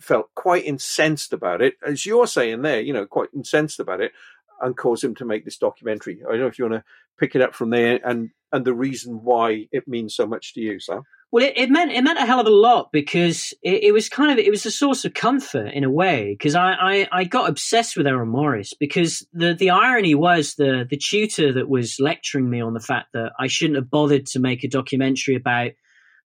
felt 0.00 0.26
quite 0.34 0.64
incensed 0.64 1.32
about 1.32 1.60
it, 1.60 1.74
as 1.84 2.06
you're 2.06 2.26
saying 2.26 2.62
there, 2.62 2.80
you 2.80 2.92
know, 2.92 3.06
quite 3.06 3.28
incensed 3.34 3.80
about 3.80 4.00
it, 4.00 4.12
and 4.60 4.76
caused 4.76 5.04
him 5.04 5.14
to 5.16 5.24
make 5.24 5.44
this 5.44 5.58
documentary. 5.58 6.20
I 6.26 6.32
don't 6.32 6.40
know 6.40 6.46
if 6.46 6.58
you 6.58 6.68
want 6.68 6.82
to 6.82 6.84
pick 7.18 7.34
it 7.34 7.42
up 7.42 7.54
from 7.54 7.70
there 7.70 8.00
and 8.04 8.30
and 8.50 8.64
the 8.64 8.72
reason 8.72 9.20
why 9.22 9.66
it 9.72 9.86
means 9.86 10.14
so 10.14 10.26
much 10.26 10.54
to 10.54 10.60
you, 10.60 10.80
Sam. 10.80 11.02
Well, 11.30 11.44
it, 11.44 11.52
it 11.56 11.68
meant 11.68 11.92
it 11.92 12.02
meant 12.02 12.18
a 12.18 12.24
hell 12.24 12.40
of 12.40 12.46
a 12.46 12.50
lot 12.50 12.88
because 12.92 13.52
it, 13.62 13.84
it, 13.84 13.92
was 13.92 14.08
kind 14.08 14.32
of 14.32 14.38
it 14.38 14.50
was 14.50 14.64
a 14.64 14.70
source 14.70 15.04
of 15.04 15.12
comfort 15.12 15.74
in 15.74 15.84
a 15.84 15.90
way 15.90 16.34
because 16.38 16.54
I, 16.54 16.72
I, 16.72 17.08
I 17.12 17.24
got 17.24 17.50
obsessed 17.50 17.96
with 17.96 18.06
Errol 18.06 18.24
Morris 18.24 18.72
because 18.72 19.26
the 19.34 19.52
the 19.52 19.68
irony 19.68 20.14
was 20.14 20.54
the 20.54 20.86
the 20.88 20.96
tutor 20.96 21.52
that 21.52 21.68
was 21.68 22.00
lecturing 22.00 22.48
me 22.48 22.62
on 22.62 22.72
the 22.72 22.80
fact 22.80 23.08
that 23.12 23.32
I 23.38 23.46
shouldn't 23.46 23.76
have 23.76 23.90
bothered 23.90 24.24
to 24.26 24.40
make 24.40 24.64
a 24.64 24.68
documentary 24.68 25.34
about 25.34 25.72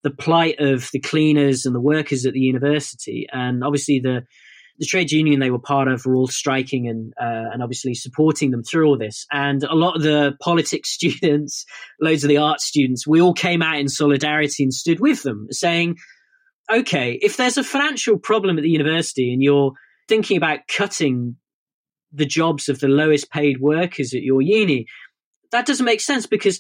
the 0.04 0.12
plight 0.12 0.60
of 0.60 0.90
the 0.92 1.00
cleaners 1.00 1.66
and 1.66 1.74
the 1.74 1.82
workers 1.82 2.26
at 2.26 2.34
the 2.34 2.40
university, 2.40 3.26
and 3.32 3.64
obviously 3.64 4.00
the 4.00 4.24
the 4.80 4.86
trade 4.86 5.12
union 5.12 5.40
they 5.40 5.52
were 5.52 5.60
part 5.60 5.88
of 5.88 6.06
were 6.06 6.16
all 6.16 6.28
striking 6.28 6.88
and 6.88 7.14
uh, 7.22 7.52
and 7.52 7.62
obviously 7.62 7.94
supporting 7.94 8.52
them 8.52 8.64
through 8.64 8.88
all 8.88 8.98
this. 8.98 9.26
And 9.32 9.64
a 9.64 9.76
lot 9.76 9.96
of 9.96 10.02
the 10.02 10.34
politics 10.42 10.90
students, 10.94 11.66
loads 12.02 12.24
of 12.24 12.28
the 12.28 12.38
art 12.38 12.60
students, 12.60 13.08
we 13.08 13.22
all 13.22 13.34
came 13.34 13.62
out 13.62 13.80
in 13.80 13.88
solidarity 13.88 14.64
and 14.64 14.74
stood 14.74 15.00
with 15.00 15.24
them, 15.24 15.48
saying, 15.52 15.98
"Okay, 16.72 17.20
if 17.22 17.38
there's 17.38 17.58
a 17.58 17.64
financial 17.64 18.18
problem 18.18 18.58
at 18.58 18.64
the 18.64 18.70
university 18.70 19.32
and 19.34 19.42
you're 19.42 19.74
thinking 20.08 20.38
about 20.38 20.68
cutting 20.68 21.38
the 22.12 22.26
jobs 22.26 22.70
of 22.70 22.80
the 22.80 22.88
lowest 22.88 23.32
paid 23.32 23.60
workers 23.60 24.14
at 24.14 24.22
your 24.22 24.42
uni, 24.42 24.86
that 25.52 25.66
doesn't 25.66 25.86
make 25.86 26.02
sense 26.02 26.26
because." 26.26 26.60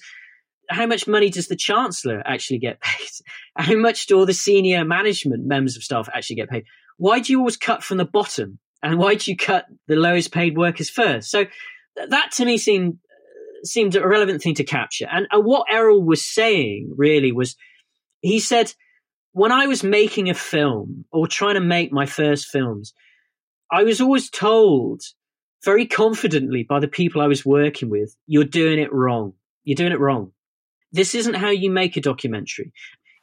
How 0.69 0.85
much 0.85 1.07
money 1.07 1.29
does 1.29 1.47
the 1.47 1.55
chancellor 1.55 2.21
actually 2.25 2.59
get 2.59 2.79
paid? 2.81 3.07
How 3.55 3.75
much 3.75 4.07
do 4.07 4.17
all 4.17 4.25
the 4.25 4.33
senior 4.33 4.83
management 4.83 5.45
members 5.45 5.77
of 5.77 5.83
staff 5.83 6.09
actually 6.11 6.37
get 6.37 6.49
paid? 6.49 6.63
Why 6.97 7.19
do 7.19 7.31
you 7.31 7.39
always 7.39 7.57
cut 7.57 7.83
from 7.83 7.97
the 7.97 8.05
bottom? 8.05 8.59
And 8.81 8.97
why 8.97 9.15
do 9.15 9.29
you 9.29 9.37
cut 9.37 9.65
the 9.87 9.95
lowest 9.95 10.31
paid 10.31 10.57
workers 10.57 10.89
first? 10.89 11.29
So 11.29 11.45
that 11.95 12.31
to 12.33 12.45
me 12.45 12.57
seemed 12.57 12.95
uh, 12.95 13.65
seemed 13.65 13.95
a 13.95 14.07
relevant 14.07 14.41
thing 14.41 14.55
to 14.55 14.63
capture. 14.63 15.07
And, 15.09 15.27
and 15.31 15.45
what 15.45 15.67
Errol 15.69 16.03
was 16.03 16.25
saying 16.25 16.93
really 16.97 17.31
was, 17.31 17.55
he 18.21 18.39
said, 18.39 18.73
when 19.31 19.51
I 19.51 19.67
was 19.67 19.83
making 19.83 20.29
a 20.29 20.33
film 20.33 21.05
or 21.11 21.27
trying 21.27 21.55
to 21.55 21.61
make 21.61 21.91
my 21.91 22.05
first 22.05 22.47
films, 22.47 22.93
I 23.71 23.83
was 23.83 24.01
always 24.01 24.29
told 24.29 25.01
very 25.63 25.85
confidently 25.85 26.65
by 26.67 26.79
the 26.79 26.87
people 26.87 27.21
I 27.21 27.27
was 27.27 27.45
working 27.45 27.89
with, 27.89 28.15
you're 28.27 28.43
doing 28.43 28.79
it 28.79 28.91
wrong. 28.91 29.33
You're 29.63 29.75
doing 29.75 29.93
it 29.93 29.99
wrong. 29.99 30.31
This 30.93 31.15
isn't 31.15 31.33
how 31.33 31.49
you 31.49 31.69
make 31.71 31.97
a 31.97 32.01
documentary. 32.01 32.71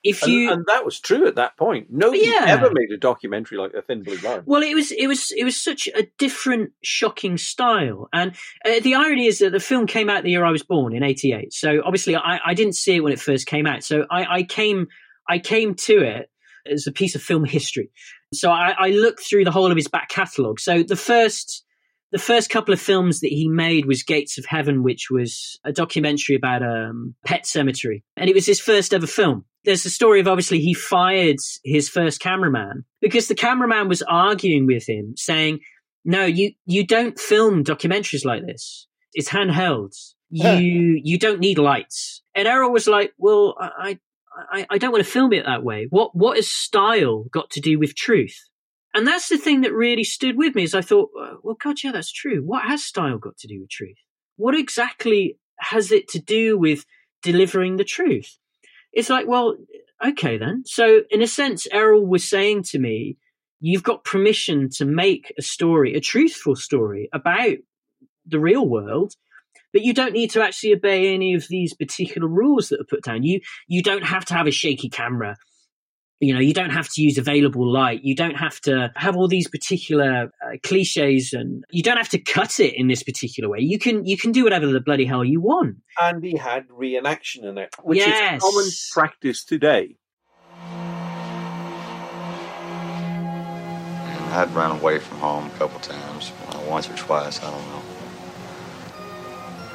If 0.02 0.26
you 0.26 0.48
and, 0.50 0.58
and 0.60 0.66
that 0.66 0.84
was 0.86 0.98
true 0.98 1.26
at 1.26 1.34
that 1.34 1.58
point. 1.58 1.88
Nobody 1.90 2.24
Yeah. 2.24 2.46
ever 2.48 2.70
made 2.72 2.90
a 2.90 2.96
documentary 2.96 3.58
like 3.58 3.72
The 3.72 3.82
Thin 3.82 4.02
Blue 4.02 4.16
Line. 4.16 4.42
Well, 4.46 4.62
it 4.62 4.74
was 4.74 4.90
it 4.92 5.06
was 5.06 5.30
it 5.30 5.44
was 5.44 5.62
such 5.62 5.88
a 5.94 6.06
different, 6.18 6.72
shocking 6.82 7.36
style, 7.36 8.08
and 8.12 8.32
uh, 8.64 8.80
the 8.80 8.94
irony 8.94 9.26
is 9.26 9.40
that 9.40 9.52
the 9.52 9.60
film 9.60 9.86
came 9.86 10.08
out 10.08 10.22
the 10.22 10.30
year 10.30 10.44
I 10.44 10.52
was 10.52 10.62
born 10.62 10.94
in 10.94 11.02
'88. 11.02 11.52
So 11.52 11.82
obviously, 11.84 12.16
I, 12.16 12.40
I 12.44 12.54
didn't 12.54 12.76
see 12.76 12.96
it 12.96 13.00
when 13.00 13.12
it 13.12 13.20
first 13.20 13.46
came 13.46 13.66
out. 13.66 13.84
So 13.84 14.06
I, 14.10 14.36
I 14.38 14.42
came 14.42 14.86
I 15.28 15.38
came 15.38 15.74
to 15.74 15.98
it 16.02 16.30
as 16.70 16.86
a 16.86 16.92
piece 16.92 17.14
of 17.14 17.20
film 17.22 17.44
history. 17.44 17.90
So 18.32 18.50
I, 18.50 18.74
I 18.78 18.88
looked 18.90 19.20
through 19.20 19.44
the 19.44 19.50
whole 19.50 19.70
of 19.70 19.76
his 19.76 19.88
back 19.88 20.08
catalogue. 20.08 20.60
So 20.60 20.82
the 20.82 20.96
first 20.96 21.62
the 22.12 22.18
first 22.18 22.50
couple 22.50 22.74
of 22.74 22.80
films 22.80 23.20
that 23.20 23.28
he 23.28 23.48
made 23.48 23.86
was 23.86 24.02
Gates 24.02 24.38
of 24.38 24.44
Heaven, 24.44 24.82
which 24.82 25.08
was 25.10 25.58
a 25.64 25.72
documentary 25.72 26.34
about 26.36 26.62
um, 26.62 27.14
pet 27.24 27.46
cemetery, 27.46 28.04
and 28.16 28.28
it 28.28 28.34
was 28.34 28.46
his 28.46 28.60
first 28.60 28.92
ever 28.92 29.06
film. 29.06 29.44
There's 29.64 29.84
a 29.84 29.90
story 29.90 30.20
of 30.20 30.28
obviously 30.28 30.60
he 30.60 30.74
fired 30.74 31.36
his 31.64 31.88
first 31.88 32.20
cameraman 32.20 32.84
because 33.00 33.28
the 33.28 33.34
cameraman 33.34 33.88
was 33.88 34.02
arguing 34.02 34.66
with 34.66 34.88
him, 34.88 35.14
saying, 35.16 35.60
"No, 36.04 36.24
you 36.24 36.52
you 36.66 36.86
don't 36.86 37.18
film 37.18 37.62
documentaries 37.64 38.24
like 38.24 38.44
this. 38.46 38.86
It's 39.12 39.28
handheld. 39.28 39.94
You 40.32 41.00
you 41.02 41.18
don't 41.18 41.40
need 41.40 41.58
lights." 41.58 42.22
And 42.36 42.46
Errol 42.46 42.72
was 42.72 42.86
like, 42.86 43.12
"Well, 43.18 43.56
I." 43.58 43.98
I, 44.52 44.64
I 44.70 44.78
don't 44.78 44.92
want 44.92 45.04
to 45.04 45.10
film 45.10 45.32
it 45.32 45.44
that 45.44 45.64
way. 45.64 45.88
What 45.90 46.14
what 46.14 46.36
has 46.36 46.48
style 46.48 47.24
got 47.32 47.50
to 47.50 47.60
do 47.60 47.80
with 47.80 47.96
truth? 47.96 48.36
And 48.94 49.06
that's 49.06 49.28
the 49.28 49.38
thing 49.38 49.61
that 49.61 49.73
really 49.73 50.04
stood 50.04 50.37
with 50.37 50.54
me. 50.54 50.64
Is 50.64 50.75
I 50.75 50.80
thought, 50.80 51.11
well, 51.42 51.56
God, 51.62 51.76
yeah, 51.82 51.92
that's 51.92 52.12
true. 52.12 52.42
What 52.42 52.64
has 52.64 52.85
style 52.85 53.18
got 53.18 53.37
to 53.38 53.49
do 53.49 53.61
with 53.61 53.70
truth? 53.70 53.99
What 54.37 54.54
exactly 54.54 55.38
has 55.59 55.92
it 55.92 56.09
to 56.09 56.18
do 56.18 56.59
with 56.59 56.85
delivering 57.23 57.76
the 57.76 57.85
truth? 57.85 58.38
It's 58.92 59.11
like, 59.11 59.26
well, 59.28 59.56
okay 60.04 60.38
then. 60.38 60.64
So 60.66 61.02
in 61.11 61.23
a 61.23 61.26
sense, 61.26 61.66
Errol 61.70 62.06
was 62.06 62.28
saying 62.28 62.64
to 62.64 62.78
me, 62.78 63.16
you've 63.61 63.82
got 63.82 64.04
permission 64.04 64.70
to 64.70 64.85
make 64.85 65.32
a 65.38 65.42
story, 65.42 65.94
a 65.94 66.00
truthful 66.00 66.56
story 66.56 67.09
about 67.12 67.59
the 68.26 68.40
real 68.40 68.66
world, 68.66 69.14
but 69.73 69.82
you 69.82 69.92
don't 69.92 70.12
need 70.12 70.30
to 70.30 70.42
actually 70.42 70.73
obey 70.73 71.14
any 71.14 71.35
of 71.35 71.47
these 71.49 71.75
particular 71.75 72.26
rules 72.26 72.70
that 72.70 72.80
are 72.80 72.88
put 72.88 73.04
down. 73.04 73.23
You 73.23 73.40
you 73.68 73.82
don't 73.82 74.04
have 74.04 74.25
to 74.26 74.35
have 74.35 74.47
a 74.47 74.52
shaky 74.52 74.88
camera. 74.88 75.37
You 76.22 76.34
know, 76.34 76.40
you 76.40 76.52
don't 76.52 76.68
have 76.70 76.86
to 76.90 77.00
use 77.02 77.16
available 77.16 77.66
light. 77.66 78.04
You 78.04 78.14
don't 78.14 78.36
have 78.36 78.60
to 78.62 78.92
have 78.94 79.16
all 79.16 79.26
these 79.26 79.48
particular 79.48 80.30
uh, 80.44 80.56
cliches, 80.62 81.32
and 81.32 81.64
you 81.70 81.82
don't 81.82 81.96
have 81.96 82.10
to 82.10 82.18
cut 82.18 82.60
it 82.60 82.74
in 82.76 82.88
this 82.88 83.02
particular 83.02 83.48
way. 83.48 83.60
You 83.60 83.78
can 83.78 84.04
you 84.04 84.18
can 84.18 84.30
do 84.30 84.44
whatever 84.44 84.66
the 84.66 84.80
bloody 84.80 85.06
hell 85.06 85.24
you 85.24 85.40
want. 85.40 85.76
And 85.98 86.22
he 86.22 86.36
had 86.36 86.68
reenaction 86.68 87.44
in 87.44 87.56
it, 87.56 87.74
which 87.82 87.98
Yes. 87.98 88.42
is 88.42 88.42
common 88.42 88.70
practice 88.92 89.42
today. 89.44 89.96
And 94.04 94.34
I'd 94.34 94.50
run 94.54 94.72
away 94.72 94.98
from 94.98 95.18
home 95.18 95.46
a 95.46 95.58
couple 95.58 95.80
times, 95.80 96.32
well, 96.52 96.62
once 96.68 96.88
or 96.90 96.96
twice, 96.96 97.42
I 97.42 97.50
don't 97.50 97.66
know. 97.68 97.82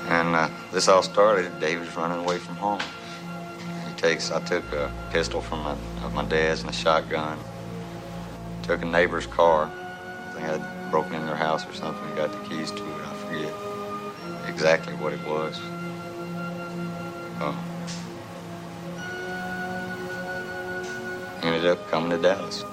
And 0.09 0.35
uh, 0.35 0.49
this 0.71 0.87
all 0.87 1.01
started, 1.01 1.59
Dave 1.59 1.79
was 1.79 1.95
running 1.95 2.19
away 2.19 2.37
from 2.37 2.55
home. 2.57 2.81
Takes, 4.05 4.29
I 4.29 4.39
took 4.41 4.71
a 4.71 4.93
pistol 5.11 5.41
from 5.41 5.63
my, 5.63 5.75
my 6.13 6.23
dad's 6.25 6.61
and 6.61 6.69
a 6.69 6.73
shotgun. 6.73 7.39
Took 8.61 8.83
a 8.83 8.85
neighbor's 8.85 9.25
car. 9.25 9.65
I 9.65 10.31
think 10.33 10.47
I'd 10.47 10.91
broken 10.91 11.15
in 11.15 11.25
their 11.25 11.35
house 11.35 11.67
or 11.67 11.73
something 11.73 12.07
and 12.09 12.15
got 12.15 12.31
the 12.31 12.37
keys 12.47 12.69
to 12.69 12.83
it. 12.83 13.01
I 13.01 13.13
forget 13.15 14.47
exactly 14.47 14.93
what 14.93 15.11
it 15.11 15.25
was. 15.25 15.59
Oh. 17.41 17.57
Ended 21.41 21.65
up 21.65 21.89
coming 21.89 22.11
to 22.11 22.21
Dallas. 22.21 22.63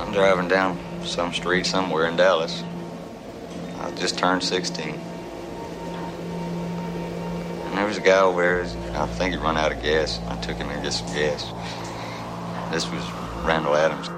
I'm 0.00 0.10
driving 0.14 0.48
down 0.48 0.80
some 1.04 1.34
street 1.34 1.66
somewhere 1.66 2.06
in 2.06 2.16
Dallas. 2.16 2.64
I 3.78 3.90
just 3.90 4.16
turned 4.16 4.42
16. 4.42 5.07
And 7.78 7.84
there 7.84 7.90
was 7.90 7.98
a 7.98 8.00
guy 8.00 8.18
over 8.18 8.42
there, 8.42 9.00
I 9.00 9.06
think 9.06 9.34
he 9.34 9.40
run 9.40 9.56
out 9.56 9.70
of 9.70 9.80
gas. 9.80 10.18
I 10.26 10.36
took 10.40 10.56
him 10.56 10.68
to 10.68 10.82
get 10.82 10.92
some 10.92 11.06
gas. 11.14 11.44
This 12.72 12.90
was 12.90 13.08
Randall 13.44 13.76
Adams. 13.76 14.08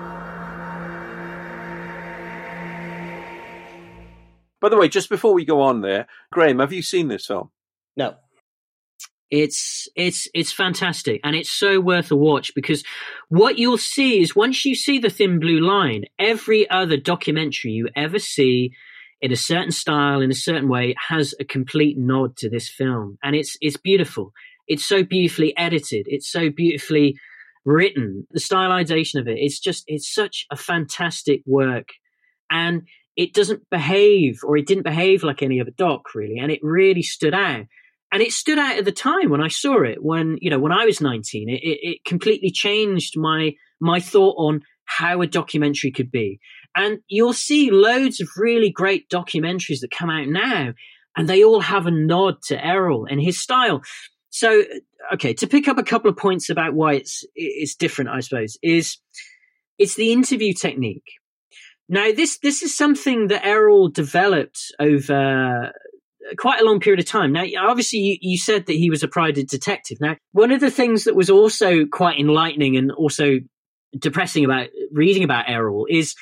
By 4.62 4.70
the 4.70 4.78
way, 4.78 4.88
just 4.88 5.10
before 5.10 5.34
we 5.34 5.44
go 5.44 5.60
on 5.60 5.82
there, 5.82 6.06
Graham, 6.32 6.60
have 6.60 6.72
you 6.72 6.80
seen 6.80 7.08
this 7.08 7.26
film? 7.26 7.50
No. 7.98 8.14
It's 9.30 9.88
it's 9.94 10.26
it's 10.32 10.52
fantastic 10.54 11.20
and 11.22 11.36
it's 11.36 11.50
so 11.50 11.80
worth 11.80 12.10
a 12.10 12.16
watch 12.16 12.54
because 12.54 12.82
what 13.28 13.58
you'll 13.58 13.76
see 13.76 14.22
is 14.22 14.34
once 14.34 14.64
you 14.64 14.74
see 14.74 14.98
the 14.98 15.10
thin 15.10 15.38
blue 15.38 15.60
line, 15.60 16.06
every 16.18 16.68
other 16.70 16.96
documentary 16.96 17.72
you 17.72 17.90
ever 17.94 18.18
see 18.18 18.72
in 19.20 19.32
a 19.32 19.36
certain 19.36 19.70
style, 19.70 20.20
in 20.20 20.30
a 20.30 20.34
certain 20.34 20.68
way, 20.68 20.94
has 21.08 21.34
a 21.38 21.44
complete 21.44 21.98
nod 21.98 22.36
to 22.38 22.48
this 22.48 22.68
film. 22.68 23.18
And 23.22 23.36
it's 23.36 23.56
it's 23.60 23.76
beautiful. 23.76 24.32
It's 24.66 24.84
so 24.84 25.02
beautifully 25.02 25.56
edited. 25.56 26.06
It's 26.08 26.30
so 26.30 26.50
beautifully 26.50 27.16
written. 27.64 28.26
The 28.30 28.40
stylization 28.40 29.20
of 29.20 29.28
it, 29.28 29.38
it's 29.38 29.58
just 29.58 29.84
it's 29.86 30.12
such 30.12 30.46
a 30.50 30.56
fantastic 30.56 31.42
work. 31.46 31.88
And 32.50 32.82
it 33.16 33.34
doesn't 33.34 33.68
behave 33.70 34.40
or 34.44 34.56
it 34.56 34.66
didn't 34.66 34.84
behave 34.84 35.22
like 35.22 35.42
any 35.42 35.60
other 35.60 35.72
doc 35.76 36.14
really. 36.14 36.38
And 36.38 36.50
it 36.50 36.60
really 36.62 37.02
stood 37.02 37.34
out 37.34 37.66
and 38.12 38.22
it 38.22 38.32
stood 38.32 38.58
out 38.58 38.78
at 38.78 38.84
the 38.84 38.92
time 38.92 39.30
when 39.30 39.40
I 39.40 39.48
saw 39.48 39.82
it. 39.82 40.02
When 40.02 40.38
you 40.40 40.50
know, 40.50 40.58
when 40.58 40.72
I 40.72 40.84
was 40.84 41.00
nineteen, 41.00 41.48
it, 41.48 41.62
it, 41.62 41.78
it 41.82 42.04
completely 42.04 42.50
changed 42.50 43.18
my 43.18 43.52
my 43.80 44.00
thought 44.00 44.36
on 44.38 44.62
how 44.84 45.22
a 45.22 45.26
documentary 45.26 45.92
could 45.92 46.10
be. 46.10 46.40
And 46.74 47.00
you'll 47.08 47.32
see 47.32 47.70
loads 47.70 48.20
of 48.20 48.28
really 48.36 48.70
great 48.70 49.08
documentaries 49.08 49.80
that 49.80 49.90
come 49.90 50.10
out 50.10 50.28
now, 50.28 50.72
and 51.16 51.28
they 51.28 51.42
all 51.42 51.60
have 51.60 51.86
a 51.86 51.90
nod 51.90 52.42
to 52.44 52.64
Errol 52.64 53.06
and 53.10 53.20
his 53.20 53.40
style. 53.40 53.82
So, 54.30 54.62
okay, 55.12 55.34
to 55.34 55.46
pick 55.46 55.66
up 55.66 55.78
a 55.78 55.82
couple 55.82 56.10
of 56.10 56.16
points 56.16 56.48
about 56.48 56.74
why 56.74 56.94
it's 56.94 57.24
it's 57.34 57.74
different, 57.74 58.10
I 58.10 58.20
suppose, 58.20 58.56
is 58.62 58.98
it's 59.78 59.96
the 59.96 60.12
interview 60.12 60.52
technique. 60.54 61.04
Now, 61.88 62.12
this 62.12 62.38
this 62.38 62.62
is 62.62 62.76
something 62.76 63.26
that 63.28 63.44
Errol 63.44 63.88
developed 63.88 64.60
over 64.78 65.72
quite 66.38 66.60
a 66.60 66.64
long 66.64 66.78
period 66.78 67.00
of 67.00 67.06
time. 67.06 67.32
Now, 67.32 67.44
obviously, 67.58 67.98
you, 67.98 68.18
you 68.20 68.38
said 68.38 68.66
that 68.66 68.74
he 68.76 68.90
was 68.90 69.02
a 69.02 69.08
private 69.08 69.48
detective. 69.48 69.98
Now, 70.00 70.16
one 70.32 70.52
of 70.52 70.60
the 70.60 70.70
things 70.70 71.04
that 71.04 71.16
was 71.16 71.30
also 71.30 71.86
quite 71.86 72.20
enlightening 72.20 72.76
and 72.76 72.92
also 72.92 73.40
depressing 73.98 74.44
about 74.44 74.68
reading 74.92 75.24
about 75.24 75.48
Errol 75.48 75.86
is 75.90 76.14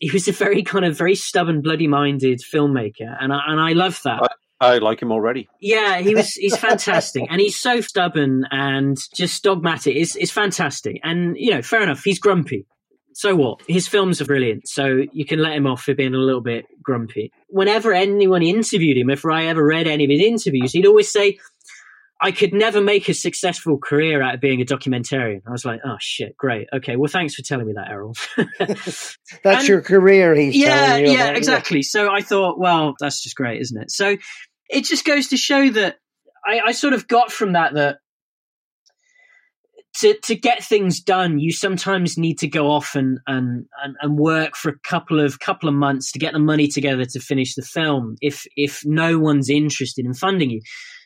he 0.00 0.10
was 0.10 0.26
a 0.26 0.32
very 0.32 0.62
kind 0.62 0.84
of 0.84 0.96
very 0.96 1.14
stubborn, 1.14 1.60
bloody-minded 1.60 2.40
filmmaker, 2.40 3.16
and 3.20 3.32
I, 3.32 3.40
and 3.46 3.60
I 3.60 3.72
love 3.74 4.00
that. 4.04 4.32
I 4.60 4.78
like 4.78 5.00
him 5.00 5.12
already. 5.12 5.48
Yeah, 5.60 6.00
he 6.00 6.14
was. 6.14 6.32
He's 6.32 6.56
fantastic, 6.68 7.26
and 7.30 7.40
he's 7.40 7.58
so 7.58 7.80
stubborn 7.80 8.46
and 8.50 8.98
just 9.14 9.42
dogmatic. 9.42 9.94
It's 9.94 10.16
it's 10.16 10.30
fantastic, 10.30 11.00
and 11.04 11.36
you 11.38 11.52
know, 11.52 11.62
fair 11.62 11.82
enough. 11.82 12.02
He's 12.02 12.18
grumpy. 12.18 12.66
So 13.12 13.34
what? 13.36 13.60
His 13.68 13.88
films 13.88 14.20
are 14.20 14.24
brilliant, 14.24 14.68
so 14.68 15.02
you 15.12 15.24
can 15.26 15.40
let 15.40 15.52
him 15.52 15.66
off 15.66 15.82
for 15.82 15.94
being 15.94 16.14
a 16.14 16.18
little 16.18 16.40
bit 16.40 16.66
grumpy. 16.82 17.32
Whenever 17.48 17.92
anyone 17.92 18.42
interviewed 18.42 18.96
him, 18.96 19.10
if 19.10 19.24
I 19.26 19.46
ever 19.46 19.64
read 19.64 19.86
any 19.86 20.04
of 20.04 20.10
his 20.10 20.22
interviews, 20.22 20.72
he'd 20.72 20.86
always 20.86 21.10
say, 21.10 21.38
"I 22.22 22.32
could 22.32 22.52
never 22.52 22.80
make 22.80 23.08
a 23.08 23.14
successful 23.14 23.78
career 23.78 24.22
out 24.22 24.34
of 24.34 24.40
being 24.40 24.60
a 24.60 24.64
documentarian." 24.64 25.40
I 25.46 25.50
was 25.50 25.64
like, 25.64 25.80
"Oh 25.84 25.96
shit, 26.00 26.36
great. 26.36 26.68
Okay, 26.72 26.96
well, 26.96 27.08
thanks 27.10 27.34
for 27.34 27.42
telling 27.42 27.66
me 27.66 27.72
that, 27.76 27.90
Errol." 27.90 28.14
That's 28.58 29.16
And- 29.44 29.68
your 29.68 29.80
career, 29.82 30.34
he's 30.34 30.56
yeah, 30.56 30.86
telling 30.86 31.06
you 31.06 31.12
yeah, 31.12 31.24
about. 31.24 31.36
exactly. 31.36 31.82
So 31.82 32.10
I 32.12 32.20
thought, 32.20 32.58
well, 32.58 32.94
that's 33.00 33.22
just 33.22 33.36
great, 33.36 33.60
isn't 33.60 33.80
it? 33.80 33.90
So 33.90 34.16
it 34.68 34.84
just 34.84 35.04
goes 35.04 35.28
to 35.28 35.36
show 35.36 35.70
that 35.70 35.96
I, 36.46 36.60
I 36.66 36.72
sort 36.72 36.92
of 36.94 37.08
got 37.08 37.32
from 37.32 37.52
that 37.54 37.74
that 37.74 37.96
to 40.00 40.14
to 40.22 40.36
get 40.36 40.62
things 40.62 41.00
done, 41.00 41.38
you 41.40 41.52
sometimes 41.52 42.16
need 42.16 42.38
to 42.38 42.48
go 42.48 42.70
off 42.70 42.94
and, 42.94 43.18
and 43.26 43.66
and 43.82 43.96
and 44.00 44.16
work 44.18 44.54
for 44.56 44.68
a 44.70 44.78
couple 44.84 45.18
of 45.18 45.40
couple 45.40 45.68
of 45.68 45.74
months 45.74 46.12
to 46.12 46.18
get 46.20 46.32
the 46.32 46.38
money 46.38 46.68
together 46.68 47.04
to 47.04 47.18
finish 47.20 47.54
the 47.56 47.62
film. 47.62 48.14
If 48.20 48.46
if 48.56 48.82
no 48.84 49.18
one's 49.18 49.50
interested 49.50 50.06
in 50.06 50.14
funding 50.14 50.50
you, 50.50 50.60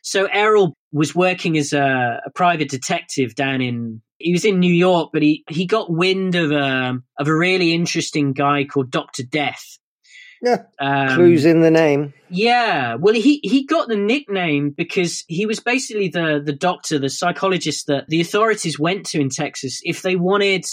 so 0.05 0.27
Errol 0.27 0.77
was 0.93 1.15
working 1.15 1.57
as 1.57 1.73
a, 1.73 2.21
a 2.27 2.31
private 2.31 2.69
detective 2.69 3.35
down 3.35 3.63
in. 3.63 4.03
He 4.19 4.33
was 4.33 4.45
in 4.45 4.61
New 4.61 4.73
York, 4.73 5.11
but 5.13 5.23
he, 5.23 5.45
he 5.51 5.67
got 5.67 5.91
wind 5.91 6.35
of 6.35 6.53
a 6.53 6.99
of 7.19 7.27
a 7.27 7.35
really 7.35 7.73
interesting 7.73 8.33
guy 8.33 8.65
called 8.65 8.91
Doctor 8.91 9.23
Death, 9.23 9.79
Yeah. 10.45 10.63
Um, 10.79 11.17
Clues 11.17 11.47
in 11.47 11.61
the 11.61 11.71
name. 11.71 12.13
Yeah. 12.29 12.97
Well, 12.97 13.15
he, 13.15 13.41
he 13.43 13.65
got 13.65 13.89
the 13.89 13.97
nickname 13.97 14.71
because 14.71 15.25
he 15.27 15.47
was 15.47 15.61
basically 15.61 16.09
the, 16.09 16.43
the 16.45 16.53
doctor, 16.53 16.99
the 16.99 17.09
psychologist 17.09 17.87
that 17.87 18.09
the 18.09 18.21
authorities 18.21 18.79
went 18.79 19.07
to 19.07 19.21
in 19.21 19.31
Texas 19.31 19.81
if 19.85 20.03
they 20.03 20.17
wanted 20.17 20.65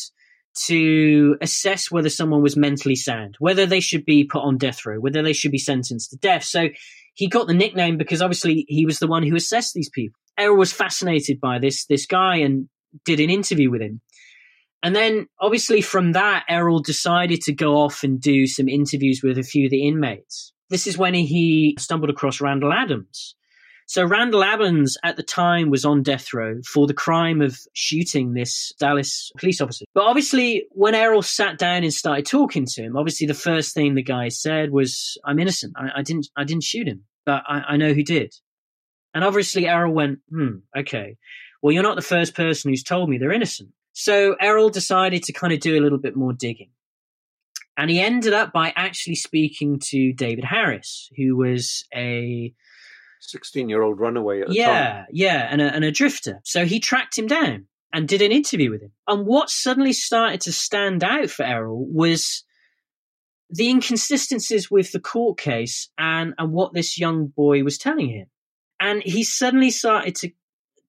to 0.65 1.37
assess 1.41 1.89
whether 1.89 2.09
someone 2.09 2.41
was 2.41 2.57
mentally 2.57 2.95
sound, 2.95 3.35
whether 3.39 3.65
they 3.65 3.79
should 3.79 4.03
be 4.03 4.25
put 4.25 4.43
on 4.43 4.57
death 4.57 4.85
row, 4.85 4.99
whether 4.99 5.23
they 5.23 5.33
should 5.33 5.51
be 5.51 5.57
sentenced 5.57 6.09
to 6.09 6.17
death. 6.17 6.43
So 6.43 6.67
he 7.13 7.27
got 7.27 7.47
the 7.47 7.53
nickname 7.53 7.97
because 7.97 8.21
obviously 8.21 8.65
he 8.67 8.85
was 8.85 8.99
the 8.99 9.07
one 9.07 9.23
who 9.23 9.35
assessed 9.35 9.73
these 9.73 9.89
people. 9.89 10.17
Errol 10.37 10.57
was 10.57 10.73
fascinated 10.73 11.39
by 11.39 11.59
this 11.59 11.85
this 11.85 12.05
guy 12.05 12.37
and 12.37 12.67
did 13.05 13.19
an 13.19 13.29
interview 13.29 13.69
with 13.69 13.81
him. 13.81 14.01
And 14.83 14.95
then 14.95 15.27
obviously 15.39 15.81
from 15.81 16.13
that, 16.13 16.45
Errol 16.49 16.81
decided 16.81 17.41
to 17.41 17.53
go 17.53 17.75
off 17.75 18.03
and 18.03 18.19
do 18.19 18.47
some 18.47 18.67
interviews 18.67 19.21
with 19.23 19.37
a 19.37 19.43
few 19.43 19.65
of 19.65 19.71
the 19.71 19.87
inmates. 19.87 20.53
This 20.69 20.87
is 20.87 20.97
when 20.97 21.13
he 21.13 21.75
stumbled 21.77 22.09
across 22.09 22.41
Randall 22.41 22.73
Adams. 22.73 23.35
So 23.87 24.05
Randall 24.05 24.43
Adams 24.43 24.97
at 25.03 25.17
the 25.17 25.23
time 25.23 25.69
was 25.69 25.83
on 25.83 26.03
death 26.03 26.33
row 26.33 26.61
for 26.65 26.87
the 26.87 26.93
crime 26.93 27.41
of 27.41 27.59
shooting 27.73 28.33
this 28.33 28.73
Dallas 28.79 29.31
police 29.37 29.59
officer. 29.59 29.85
But 29.93 30.05
obviously, 30.05 30.65
when 30.71 30.95
Errol 30.95 31.21
sat 31.21 31.57
down 31.57 31.83
and 31.83 31.93
started 31.93 32.25
talking 32.25 32.65
to 32.65 32.83
him, 32.83 32.95
obviously 32.95 33.27
the 33.27 33.33
first 33.33 33.73
thing 33.73 33.95
the 33.95 34.03
guy 34.03 34.29
said 34.29 34.71
was, 34.71 35.17
"I'm 35.25 35.39
innocent. 35.39 35.73
I, 35.75 35.99
I 35.99 36.01
didn't. 36.03 36.29
I 36.37 36.43
didn't 36.43 36.63
shoot 36.63 36.87
him, 36.87 37.03
but 37.25 37.43
I, 37.47 37.61
I 37.69 37.77
know 37.77 37.93
who 37.93 38.03
did." 38.03 38.33
And 39.13 39.23
obviously, 39.23 39.67
Errol 39.67 39.93
went, 39.93 40.19
"Hmm, 40.29 40.59
okay. 40.75 41.17
Well, 41.61 41.73
you're 41.73 41.83
not 41.83 41.95
the 41.95 42.01
first 42.01 42.33
person 42.33 42.71
who's 42.71 42.83
told 42.83 43.09
me 43.09 43.17
they're 43.17 43.31
innocent." 43.31 43.69
So 43.93 44.35
Errol 44.39 44.69
decided 44.69 45.23
to 45.23 45.33
kind 45.33 45.51
of 45.51 45.59
do 45.59 45.77
a 45.77 45.83
little 45.83 45.97
bit 45.97 46.15
more 46.15 46.33
digging. 46.33 46.69
And 47.77 47.89
he 47.89 47.99
ended 47.99 48.33
up 48.33 48.53
by 48.53 48.73
actually 48.75 49.15
speaking 49.15 49.79
to 49.85 50.13
David 50.13 50.43
Harris, 50.43 51.09
who 51.17 51.35
was 51.35 51.85
a 51.93 52.53
16 53.21 53.69
year 53.69 53.81
old 53.81 53.99
runaway 53.99 54.41
at 54.41 54.47
the 54.47 54.55
yeah, 54.55 54.65
time. 54.65 55.05
Yeah, 55.11 55.33
yeah, 55.33 55.47
and 55.49 55.61
a, 55.61 55.73
and 55.73 55.83
a 55.83 55.91
drifter. 55.91 56.41
So 56.43 56.65
he 56.65 56.79
tracked 56.79 57.17
him 57.17 57.27
down 57.27 57.67
and 57.93 58.07
did 58.07 58.21
an 58.21 58.31
interview 58.31 58.71
with 58.71 58.81
him. 58.81 58.91
And 59.07 59.25
what 59.25 59.49
suddenly 59.49 59.93
started 59.93 60.41
to 60.41 60.51
stand 60.51 61.03
out 61.03 61.29
for 61.29 61.43
Errol 61.43 61.85
was 61.89 62.43
the 63.49 63.69
inconsistencies 63.69 64.71
with 64.71 64.91
the 64.91 64.99
court 64.99 65.37
case 65.37 65.89
and, 65.97 66.33
and 66.37 66.51
what 66.51 66.73
this 66.73 66.97
young 66.97 67.27
boy 67.27 67.63
was 67.63 67.77
telling 67.77 68.09
him. 68.09 68.27
And 68.79 69.03
he 69.03 69.23
suddenly 69.23 69.69
started 69.69 70.15
to 70.17 70.31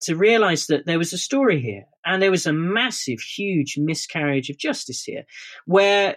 to 0.03 0.17
realize 0.17 0.67
that 0.67 0.85
there 0.85 0.99
was 0.99 1.13
a 1.13 1.19
story 1.19 1.61
here 1.61 1.85
and 2.05 2.21
there 2.21 2.31
was 2.31 2.47
a 2.47 2.53
massive, 2.53 3.21
huge 3.21 3.77
miscarriage 3.79 4.51
of 4.51 4.59
justice 4.59 5.05
here 5.05 5.25
where 5.65 6.17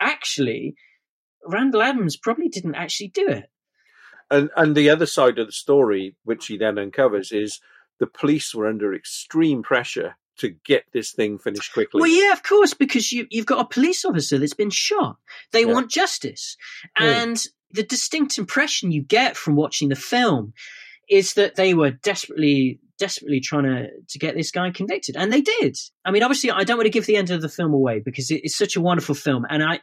actually 0.00 0.74
Randall 1.46 1.82
Adams 1.82 2.16
probably 2.16 2.48
didn't 2.48 2.74
actually 2.74 3.08
do 3.08 3.28
it. 3.28 3.44
And 4.30 4.50
and 4.56 4.76
the 4.76 4.90
other 4.90 5.06
side 5.06 5.38
of 5.38 5.46
the 5.46 5.52
story, 5.52 6.16
which 6.24 6.46
he 6.46 6.56
then 6.56 6.78
uncovers, 6.78 7.32
is 7.32 7.60
the 7.98 8.06
police 8.06 8.54
were 8.54 8.66
under 8.66 8.94
extreme 8.94 9.62
pressure 9.62 10.16
to 10.38 10.50
get 10.64 10.84
this 10.92 11.12
thing 11.12 11.38
finished 11.38 11.72
quickly. 11.72 12.00
Well, 12.00 12.10
yeah, 12.10 12.32
of 12.32 12.42
course, 12.42 12.74
because 12.74 13.12
you 13.12 13.26
you've 13.30 13.46
got 13.46 13.64
a 13.64 13.68
police 13.68 14.04
officer 14.04 14.38
that's 14.38 14.54
been 14.54 14.70
shot. 14.70 15.16
They 15.52 15.62
yeah. 15.62 15.72
want 15.72 15.90
justice, 15.90 16.56
hmm. 16.96 17.04
and 17.04 17.44
the 17.70 17.82
distinct 17.82 18.38
impression 18.38 18.92
you 18.92 19.02
get 19.02 19.36
from 19.36 19.56
watching 19.56 19.88
the 19.88 19.96
film 19.96 20.52
is 21.08 21.34
that 21.34 21.56
they 21.56 21.74
were 21.74 21.90
desperately 21.90 22.80
desperately 22.98 23.40
trying 23.40 23.64
to 23.64 23.88
to 24.08 24.18
get 24.18 24.34
this 24.34 24.50
guy 24.50 24.70
convicted, 24.70 25.16
and 25.16 25.32
they 25.32 25.40
did. 25.40 25.76
I 26.04 26.10
mean, 26.10 26.22
obviously, 26.22 26.50
I 26.50 26.64
don't 26.64 26.76
want 26.76 26.86
to 26.86 26.90
give 26.90 27.06
the 27.06 27.16
end 27.16 27.30
of 27.30 27.42
the 27.42 27.48
film 27.48 27.72
away 27.72 28.00
because 28.00 28.30
it, 28.30 28.42
it's 28.44 28.56
such 28.56 28.76
a 28.76 28.80
wonderful 28.80 29.14
film, 29.14 29.46
and 29.48 29.62
I. 29.62 29.80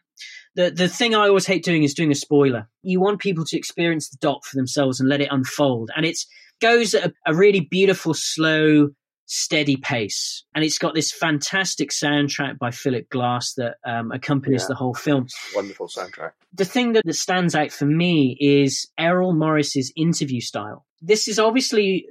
The, 0.56 0.70
the 0.70 0.88
thing 0.88 1.16
I 1.16 1.28
always 1.28 1.48
hate 1.48 1.64
doing 1.64 1.84
is 1.84 1.94
doing 1.94 2.12
a 2.12 2.16
spoiler. 2.16 2.70
You 2.84 3.00
want 3.00 3.20
people 3.20 3.44
to 3.46 3.58
experience 3.58 4.10
the 4.10 4.18
doc 4.18 4.46
for 4.46 4.56
themselves 4.56 5.00
and 5.00 5.10
let 5.10 5.22
it 5.22 5.30
unfold. 5.32 5.89
And 5.96 6.06
it 6.06 6.18
goes 6.62 6.94
at 6.94 7.08
a, 7.08 7.13
a 7.28 7.34
really 7.36 7.62
beautiful, 7.62 8.13
slow, 8.13 8.89
steady 9.26 9.78
pace. 9.78 10.44
And 10.54 10.63
it's 10.63 10.78
got 10.78 10.94
this 10.94 11.12
fantastic 11.12 11.89
soundtrack 11.89 12.60
by 12.60 12.72
Philip 12.72 13.10
Glass 13.10 13.54
that 13.56 13.78
um, 13.86 14.12
accompanies 14.12 14.62
yeah. 14.63 14.68
the 14.70 14.76
whole 14.76 14.94
film. 14.94 15.28
Wonderful 15.56 15.88
soundtrack. 15.88 16.32
The 16.54 16.66
thing 16.66 16.94
that, 16.94 17.04
that 17.06 17.16
stands 17.16 17.56
out 17.56 17.72
for 17.72 17.86
me 17.86 18.38
is 18.39 18.88
Errol 18.98 19.34
Morris's 19.34 19.92
interview 19.96 20.39
style. 20.39 20.86
This 21.02 21.28
is 21.28 21.39
obviously 21.39 22.06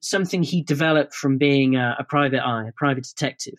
something 0.00 0.42
he 0.42 0.62
developed 0.62 1.14
from 1.14 1.38
being 1.38 1.76
a, 1.76 1.96
a 1.98 2.04
private 2.04 2.40
eye, 2.40 2.68
a 2.68 2.72
private 2.72 3.04
detective. 3.04 3.58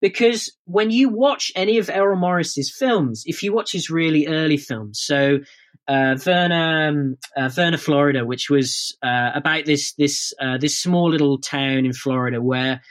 Because 0.00 0.52
when 0.64 0.90
you 0.90 1.08
watch 1.08 1.50
any 1.56 1.78
of 1.78 1.90
Errol 1.90 2.16
Morris's 2.16 2.70
films, 2.70 3.24
if 3.26 3.42
you 3.42 3.52
watch 3.52 3.72
his 3.72 3.90
really 3.90 4.26
early 4.28 4.56
films, 4.56 5.00
so 5.02 5.40
uh, 5.88 6.14
Vernon, 6.16 6.88
um, 6.88 7.16
uh, 7.36 7.48
Vernon, 7.48 7.78
Florida, 7.78 8.24
which 8.24 8.50
was 8.50 8.96
uh, 9.02 9.30
about 9.34 9.64
this 9.64 9.94
this 9.94 10.32
uh, 10.40 10.58
this 10.58 10.78
small 10.78 11.10
little 11.10 11.38
town 11.38 11.86
in 11.86 11.92
Florida 11.92 12.40
where 12.42 12.82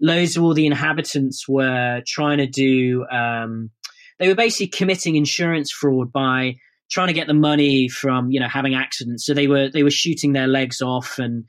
loads 0.00 0.36
of 0.36 0.42
all 0.42 0.54
the 0.54 0.66
inhabitants 0.66 1.46
were 1.46 2.02
trying 2.06 2.38
to 2.38 2.46
do. 2.46 3.06
Um, 3.10 3.70
they 4.18 4.28
were 4.28 4.34
basically 4.34 4.68
committing 4.68 5.16
insurance 5.16 5.70
fraud 5.70 6.10
by 6.10 6.56
trying 6.90 7.08
to 7.08 7.12
get 7.12 7.26
the 7.26 7.34
money 7.34 7.88
from 7.88 8.30
you 8.30 8.40
know 8.40 8.48
having 8.48 8.74
accidents. 8.74 9.26
So 9.26 9.34
they 9.34 9.46
were 9.46 9.68
they 9.68 9.82
were 9.82 9.90
shooting 9.90 10.32
their 10.32 10.46
legs 10.46 10.80
off 10.80 11.18
and 11.18 11.44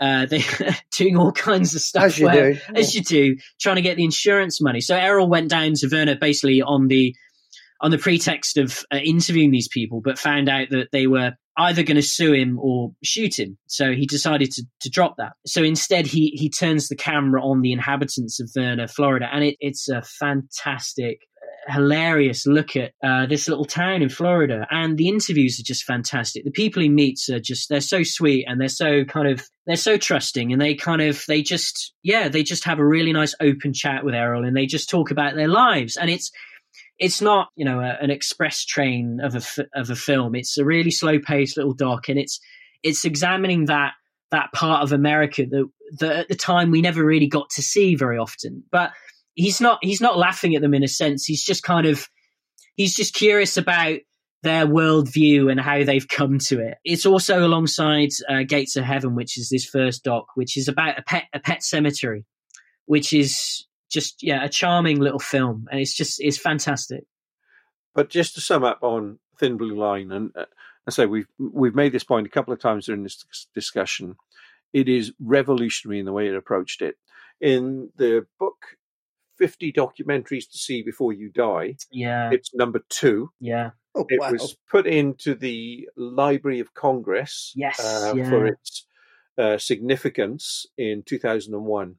uh, 0.00 0.26
they 0.26 0.42
doing 0.92 1.16
all 1.16 1.32
kinds 1.32 1.74
of 1.74 1.82
stuff 1.82 2.04
as 2.04 2.18
you 2.18 2.26
where, 2.26 2.54
do, 2.54 2.60
as 2.74 2.94
you 2.94 3.02
do, 3.02 3.36
trying 3.60 3.76
to 3.76 3.82
get 3.82 3.96
the 3.96 4.04
insurance 4.04 4.60
money. 4.60 4.80
So 4.80 4.96
Errol 4.96 5.28
went 5.28 5.50
down 5.50 5.74
to 5.74 5.88
Vernon 5.88 6.18
basically 6.20 6.62
on 6.62 6.88
the 6.88 7.14
on 7.82 7.90
the 7.90 7.98
pretext 7.98 8.58
of 8.58 8.84
uh, 8.92 8.96
interviewing 8.96 9.50
these 9.50 9.68
people, 9.68 10.02
but 10.02 10.18
found 10.18 10.48
out 10.48 10.68
that 10.70 10.88
they 10.92 11.06
were 11.06 11.32
either 11.56 11.82
going 11.82 11.96
to 11.96 12.02
sue 12.02 12.32
him 12.32 12.58
or 12.58 12.92
shoot 13.02 13.38
him. 13.38 13.58
So 13.66 13.92
he 13.92 14.06
decided 14.06 14.50
to, 14.52 14.64
to 14.80 14.90
drop 14.90 15.16
that. 15.18 15.32
So 15.46 15.62
instead, 15.62 16.06
he 16.06 16.28
he 16.34 16.48
turns 16.50 16.88
the 16.88 16.96
camera 16.96 17.42
on 17.42 17.60
the 17.60 17.72
inhabitants 17.72 18.40
of 18.40 18.50
Vernon, 18.54 18.88
Florida, 18.88 19.28
and 19.32 19.44
it, 19.44 19.56
it's 19.60 19.88
a 19.88 20.02
fantastic 20.02 21.18
hilarious 21.68 22.46
look 22.46 22.76
at 22.76 22.92
uh, 23.02 23.26
this 23.26 23.48
little 23.48 23.64
town 23.64 24.02
in 24.02 24.08
Florida. 24.08 24.66
And 24.70 24.96
the 24.96 25.08
interviews 25.08 25.58
are 25.60 25.64
just 25.64 25.84
fantastic. 25.84 26.44
The 26.44 26.50
people 26.50 26.82
he 26.82 26.88
meets 26.88 27.28
are 27.28 27.40
just, 27.40 27.68
they're 27.68 27.80
so 27.80 28.02
sweet 28.02 28.46
and 28.48 28.60
they're 28.60 28.68
so 28.68 29.04
kind 29.04 29.28
of, 29.28 29.46
they're 29.66 29.76
so 29.76 29.96
trusting 29.96 30.52
and 30.52 30.60
they 30.60 30.74
kind 30.74 31.02
of, 31.02 31.22
they 31.28 31.42
just, 31.42 31.94
yeah, 32.02 32.28
they 32.28 32.42
just 32.42 32.64
have 32.64 32.78
a 32.78 32.86
really 32.86 33.12
nice 33.12 33.34
open 33.40 33.72
chat 33.72 34.04
with 34.04 34.14
Errol 34.14 34.44
and 34.44 34.56
they 34.56 34.66
just 34.66 34.90
talk 34.90 35.10
about 35.10 35.34
their 35.34 35.48
lives. 35.48 35.96
And 35.96 36.10
it's, 36.10 36.30
it's 36.98 37.20
not, 37.20 37.48
you 37.56 37.64
know, 37.64 37.80
a, 37.80 37.96
an 38.00 38.10
express 38.10 38.64
train 38.64 39.20
of 39.22 39.34
a, 39.34 39.66
of 39.74 39.90
a 39.90 39.96
film. 39.96 40.34
It's 40.34 40.58
a 40.58 40.64
really 40.64 40.90
slow 40.90 41.18
paced 41.18 41.56
little 41.56 41.74
doc 41.74 42.08
and 42.08 42.18
it's, 42.18 42.40
it's 42.82 43.04
examining 43.04 43.66
that, 43.66 43.92
that 44.30 44.52
part 44.52 44.82
of 44.82 44.92
America 44.92 45.44
that, 45.50 45.68
that 45.98 46.16
at 46.16 46.28
the 46.28 46.36
time 46.36 46.70
we 46.70 46.80
never 46.80 47.04
really 47.04 47.26
got 47.26 47.50
to 47.50 47.62
see 47.62 47.96
very 47.96 48.16
often. 48.16 48.62
But 48.70 48.92
he's 49.34 49.60
not 49.60 49.78
he's 49.82 50.00
not 50.00 50.18
laughing 50.18 50.54
at 50.54 50.62
them 50.62 50.74
in 50.74 50.82
a 50.82 50.88
sense. 50.88 51.24
He's 51.24 51.44
just 51.44 51.62
kind 51.62 51.86
of 51.86 52.08
he's 52.76 52.94
just 52.94 53.14
curious 53.14 53.56
about 53.56 53.98
their 54.42 54.66
worldview 54.66 55.50
and 55.50 55.60
how 55.60 55.84
they've 55.84 56.08
come 56.08 56.38
to 56.38 56.60
it. 56.60 56.78
It's 56.84 57.04
also 57.04 57.46
alongside 57.46 58.08
uh, 58.28 58.42
Gates 58.42 58.76
of 58.76 58.84
Heaven, 58.84 59.14
which 59.14 59.36
is 59.36 59.50
this 59.50 59.66
first 59.66 60.02
doc, 60.02 60.26
which 60.34 60.56
is 60.56 60.68
about 60.68 60.98
a 60.98 61.02
pet 61.02 61.24
a 61.32 61.40
pet 61.40 61.62
cemetery, 61.62 62.24
which 62.86 63.12
is 63.12 63.66
just 63.90 64.22
yeah 64.22 64.44
a 64.44 64.48
charming 64.48 65.00
little 65.00 65.18
film, 65.18 65.66
and 65.70 65.80
it's 65.80 65.94
just 65.94 66.20
it's 66.20 66.38
fantastic. 66.38 67.04
But 67.94 68.08
just 68.08 68.34
to 68.36 68.40
sum 68.40 68.64
up 68.64 68.82
on 68.82 69.18
Thin 69.38 69.56
Blue 69.56 69.76
Line, 69.76 70.12
and 70.12 70.30
uh, 70.36 70.46
I 70.86 70.90
say 70.90 71.06
we've 71.06 71.28
we've 71.38 71.74
made 71.74 71.92
this 71.92 72.04
point 72.04 72.26
a 72.26 72.30
couple 72.30 72.52
of 72.52 72.60
times 72.60 72.86
during 72.86 73.02
this 73.02 73.24
discussion. 73.54 74.16
It 74.72 74.88
is 74.88 75.12
revolutionary 75.18 75.98
in 75.98 76.06
the 76.06 76.12
way 76.12 76.28
it 76.28 76.36
approached 76.36 76.80
it. 76.80 76.94
In 77.40 77.90
the 77.96 78.26
book 78.38 78.76
50 79.40 79.72
documentaries 79.72 80.48
to 80.50 80.58
see 80.58 80.82
before 80.82 81.14
you 81.14 81.30
die. 81.30 81.76
Yeah. 81.90 82.28
It's 82.30 82.54
number 82.54 82.82
two. 82.90 83.30
Yeah. 83.40 83.70
Oh, 83.94 84.04
it 84.08 84.20
wow. 84.20 84.32
was 84.32 84.54
put 84.70 84.86
into 84.86 85.34
the 85.34 85.88
Library 85.96 86.60
of 86.60 86.74
Congress 86.74 87.52
yes, 87.56 87.80
uh, 87.80 88.12
yeah. 88.14 88.28
for 88.28 88.46
its 88.46 88.86
uh, 89.38 89.58
significance 89.58 90.66
in 90.76 91.02
2001. 91.04 91.96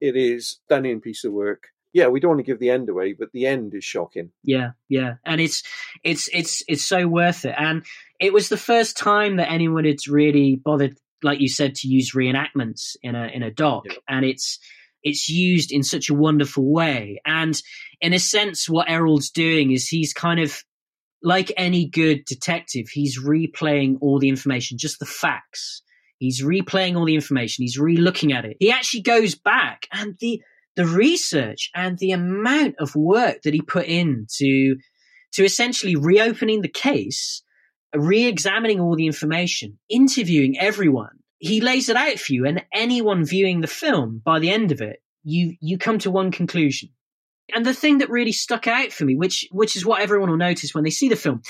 It 0.00 0.16
is 0.16 0.60
stunning 0.64 1.00
piece 1.00 1.24
of 1.24 1.32
work. 1.32 1.64
Yeah, 1.92 2.08
we 2.08 2.20
don't 2.20 2.30
want 2.30 2.38
to 2.40 2.44
give 2.44 2.60
the 2.60 2.70
end 2.70 2.88
away, 2.88 3.14
but 3.14 3.32
the 3.32 3.46
end 3.46 3.74
is 3.74 3.84
shocking. 3.84 4.30
Yeah, 4.44 4.72
yeah, 4.88 5.14
and 5.24 5.40
it's 5.40 5.62
it's 6.04 6.28
it's 6.32 6.62
it's 6.68 6.84
so 6.84 7.08
worth 7.08 7.46
it. 7.46 7.54
And 7.56 7.84
it 8.20 8.34
was 8.34 8.50
the 8.50 8.58
first 8.58 8.98
time 8.98 9.36
that 9.36 9.50
anyone 9.50 9.86
had 9.86 10.06
really 10.06 10.60
bothered, 10.62 10.98
like 11.22 11.40
you 11.40 11.48
said, 11.48 11.74
to 11.76 11.88
use 11.88 12.12
reenactments 12.12 12.96
in 13.02 13.14
a 13.14 13.28
in 13.28 13.42
a 13.42 13.50
doc, 13.50 13.84
yeah. 13.86 13.94
and 14.08 14.26
it's 14.26 14.58
it's 15.06 15.28
used 15.28 15.70
in 15.70 15.84
such 15.84 16.10
a 16.10 16.14
wonderful 16.14 16.64
way. 16.68 17.20
And 17.24 17.62
in 18.00 18.12
a 18.12 18.18
sense, 18.18 18.68
what 18.68 18.90
Errol's 18.90 19.30
doing 19.30 19.70
is 19.70 19.86
he's 19.86 20.12
kind 20.12 20.40
of 20.40 20.64
like 21.22 21.52
any 21.56 21.88
good 21.88 22.24
detective, 22.24 22.88
he's 22.88 23.22
replaying 23.22 23.98
all 24.00 24.18
the 24.18 24.28
information, 24.28 24.78
just 24.78 24.98
the 24.98 25.06
facts. 25.06 25.82
He's 26.18 26.42
replaying 26.42 26.96
all 26.96 27.04
the 27.04 27.14
information. 27.14 27.62
He's 27.62 27.78
re-looking 27.78 28.32
at 28.32 28.44
it. 28.44 28.56
He 28.58 28.72
actually 28.72 29.02
goes 29.02 29.34
back 29.36 29.86
and 29.92 30.16
the 30.20 30.42
the 30.74 30.86
research 30.86 31.70
and 31.74 31.96
the 31.98 32.10
amount 32.10 32.74
of 32.78 32.96
work 32.96 33.42
that 33.42 33.54
he 33.54 33.62
put 33.62 33.86
into 33.86 34.76
to 35.32 35.44
essentially 35.44 35.94
reopening 35.94 36.62
the 36.62 36.68
case, 36.68 37.42
re 37.94 38.24
examining 38.24 38.80
all 38.80 38.96
the 38.96 39.06
information, 39.06 39.78
interviewing 39.88 40.58
everyone. 40.58 41.18
He 41.38 41.60
lays 41.60 41.88
it 41.88 41.96
out 41.96 42.18
for 42.18 42.32
you, 42.32 42.46
and 42.46 42.64
anyone 42.72 43.24
viewing 43.24 43.60
the 43.60 43.66
film 43.66 44.22
by 44.24 44.38
the 44.38 44.50
end 44.50 44.72
of 44.72 44.80
it, 44.80 45.02
you, 45.22 45.56
you 45.60 45.78
come 45.78 45.98
to 46.00 46.10
one 46.10 46.30
conclusion. 46.30 46.90
And 47.54 47.64
the 47.64 47.74
thing 47.74 47.98
that 47.98 48.10
really 48.10 48.32
stuck 48.32 48.66
out 48.66 48.92
for 48.92 49.04
me, 49.04 49.14
which, 49.14 49.46
which 49.52 49.76
is 49.76 49.86
what 49.86 50.00
everyone 50.00 50.30
will 50.30 50.36
notice 50.36 50.74
when 50.74 50.84
they 50.84 50.90
see 50.90 51.08
the 51.08 51.16
film, 51.16 51.42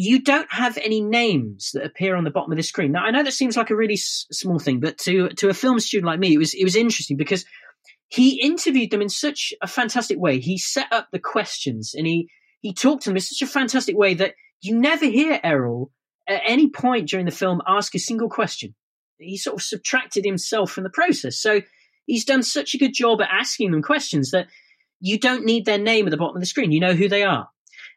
you 0.00 0.22
don't 0.22 0.50
have 0.52 0.78
any 0.78 1.00
names 1.00 1.72
that 1.74 1.84
appear 1.84 2.14
on 2.14 2.22
the 2.22 2.30
bottom 2.30 2.52
of 2.52 2.56
the 2.56 2.62
screen. 2.62 2.92
Now, 2.92 3.02
I 3.02 3.10
know 3.10 3.24
that 3.24 3.32
seems 3.32 3.56
like 3.56 3.70
a 3.70 3.76
really 3.76 3.94
s- 3.94 4.26
small 4.30 4.60
thing, 4.60 4.78
but 4.78 4.96
to 4.98 5.30
to 5.30 5.48
a 5.48 5.54
film 5.54 5.80
student 5.80 6.06
like 6.06 6.20
me, 6.20 6.34
it 6.34 6.38
was 6.38 6.54
it 6.54 6.62
was 6.62 6.76
interesting 6.76 7.16
because 7.16 7.44
he 8.06 8.40
interviewed 8.40 8.92
them 8.92 9.02
in 9.02 9.08
such 9.08 9.52
a 9.60 9.66
fantastic 9.66 10.16
way. 10.16 10.38
He 10.38 10.56
set 10.56 10.86
up 10.92 11.08
the 11.10 11.18
questions 11.18 11.94
and 11.96 12.06
he 12.06 12.28
he 12.60 12.72
talked 12.72 13.02
to 13.02 13.10
them 13.10 13.16
in 13.16 13.22
such 13.22 13.42
a 13.42 13.50
fantastic 13.50 13.96
way 13.96 14.14
that 14.14 14.34
you 14.60 14.78
never 14.78 15.04
hear 15.04 15.40
Errol 15.42 15.90
at 16.28 16.42
any 16.44 16.68
point 16.68 17.08
during 17.08 17.26
the 17.26 17.32
film 17.32 17.62
ask 17.66 17.94
a 17.94 17.98
single 17.98 18.28
question. 18.28 18.74
He 19.18 19.36
sort 19.36 19.56
of 19.56 19.62
subtracted 19.62 20.24
himself 20.24 20.70
from 20.70 20.84
the 20.84 20.90
process. 20.90 21.40
So 21.40 21.62
he's 22.06 22.24
done 22.24 22.42
such 22.42 22.74
a 22.74 22.78
good 22.78 22.94
job 22.94 23.20
at 23.20 23.30
asking 23.32 23.70
them 23.72 23.82
questions 23.82 24.30
that 24.30 24.46
you 25.00 25.18
don't 25.18 25.44
need 25.44 25.64
their 25.64 25.78
name 25.78 26.06
at 26.06 26.10
the 26.10 26.16
bottom 26.16 26.36
of 26.36 26.42
the 26.42 26.46
screen. 26.46 26.72
You 26.72 26.80
know 26.80 26.94
who 26.94 27.08
they 27.08 27.24
are. 27.24 27.48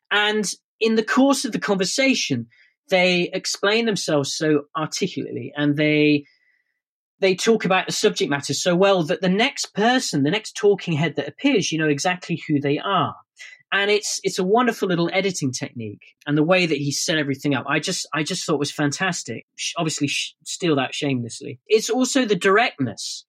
And 0.10 0.52
in 0.80 0.96
the 0.96 1.04
course 1.04 1.46
of 1.46 1.52
the 1.52 1.60
conversation, 1.60 2.48
they 2.90 3.30
explain 3.34 3.86
themselves 3.86 4.36
so 4.36 4.64
articulately 4.76 5.54
and 5.56 5.78
they 5.78 6.26
they 7.20 7.36
talk 7.36 7.66
about 7.66 7.86
the 7.86 7.92
subject 7.92 8.32
matter 8.32 8.54
so 8.54 8.76
well 8.76 9.04
that 9.04 9.22
the 9.22 9.30
next 9.30 9.76
person, 9.76 10.24
the 10.24 10.32
next 10.32 10.54
talking 10.54 10.94
head 10.94 11.16
that 11.16 11.28
appears, 11.28 11.72
you 11.72 11.78
know 11.78 11.88
exactly 11.88 12.42
who 12.48 12.60
they 12.60 12.80
are. 12.80 13.16
And 13.74 13.90
it's 13.90 14.20
it's 14.24 14.38
a 14.38 14.44
wonderful 14.44 14.90
little 14.90 15.10
editing 15.14 15.52
technique, 15.52 16.02
and 16.28 16.38
the 16.38 16.44
way 16.44 16.66
that 16.66 16.78
he 16.78 16.92
set 16.92 17.18
everything 17.18 17.56
up, 17.56 17.66
I 17.70 17.80
just 17.80 18.06
I 18.14 18.24
just 18.24 18.46
thought 18.46 18.60
was 18.60 18.72
fantastic. 18.72 19.46
Obviously, 19.78 20.10
steal 20.10 20.76
that 20.76 20.94
shamelessly. 20.94 21.60
It's 21.68 21.90
also 21.90 22.26
the 22.26 22.36
directness, 22.36 23.26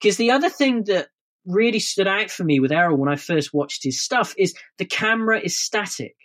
because 0.00 0.16
the 0.16 0.32
other 0.32 0.48
thing 0.48 0.84
that 0.86 1.08
really 1.46 1.78
stood 1.78 2.08
out 2.08 2.30
for 2.30 2.44
me 2.44 2.58
with 2.58 2.72
Errol 2.72 2.98
when 2.98 3.08
I 3.08 3.16
first 3.16 3.54
watched 3.54 3.84
his 3.84 4.02
stuff 4.02 4.34
is 4.36 4.54
the 4.78 4.84
camera 4.84 5.40
is 5.40 5.58
static. 5.58 6.16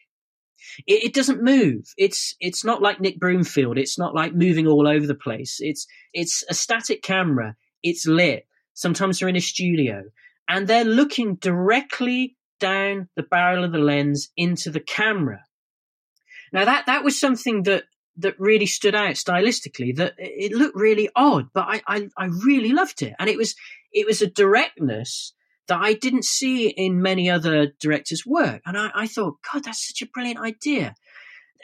It, 0.87 1.05
it, 1.05 1.13
doesn't 1.13 1.43
move. 1.43 1.85
It's 1.97 2.35
it's 2.39 2.63
not 2.63 2.81
like 2.81 2.99
Nick 2.99 3.19
Broomfield. 3.19 3.77
It's 3.77 3.97
not 3.97 4.15
like 4.15 4.33
moving 4.33 4.67
all 4.67 4.87
over 4.87 5.05
the 5.05 5.15
place. 5.15 5.57
It's 5.59 5.85
it's 6.13 6.43
a 6.49 6.53
static 6.53 7.03
camera. 7.03 7.55
It's 7.83 8.05
lit. 8.05 8.47
Sometimes 8.73 9.19
they're 9.19 9.29
in 9.29 9.35
a 9.35 9.41
studio 9.41 10.03
and 10.47 10.67
they're 10.67 10.85
looking 10.85 11.35
directly 11.35 12.35
down 12.61 13.09
the 13.17 13.23
barrel 13.23 13.65
of 13.65 13.73
the 13.73 13.79
lens 13.79 14.29
into 14.37 14.71
the 14.71 14.79
camera. 14.79 15.43
Now 16.53 16.63
that 16.63 16.85
that 16.85 17.03
was 17.03 17.19
something 17.19 17.63
that 17.63 17.83
that 18.17 18.39
really 18.39 18.65
stood 18.65 18.95
out 18.95 19.15
stylistically. 19.15 19.95
That 19.95 20.13
it 20.17 20.53
looked 20.53 20.75
really 20.77 21.09
odd, 21.15 21.47
but 21.53 21.65
I 21.67 21.81
I, 21.85 22.09
I 22.17 22.25
really 22.45 22.71
loved 22.71 23.01
it, 23.01 23.13
and 23.19 23.29
it 23.29 23.37
was 23.37 23.55
it 23.91 24.07
was 24.07 24.21
a 24.21 24.27
directness 24.27 25.33
that 25.67 25.79
I 25.81 25.93
didn't 25.93 26.25
see 26.25 26.67
in 26.67 27.01
many 27.01 27.29
other 27.29 27.67
directors' 27.79 28.25
work. 28.25 28.61
And 28.65 28.77
I, 28.77 28.91
I 28.93 29.07
thought, 29.07 29.37
God, 29.53 29.63
that's 29.63 29.87
such 29.87 30.01
a 30.01 30.11
brilliant 30.11 30.39
idea. 30.39 30.95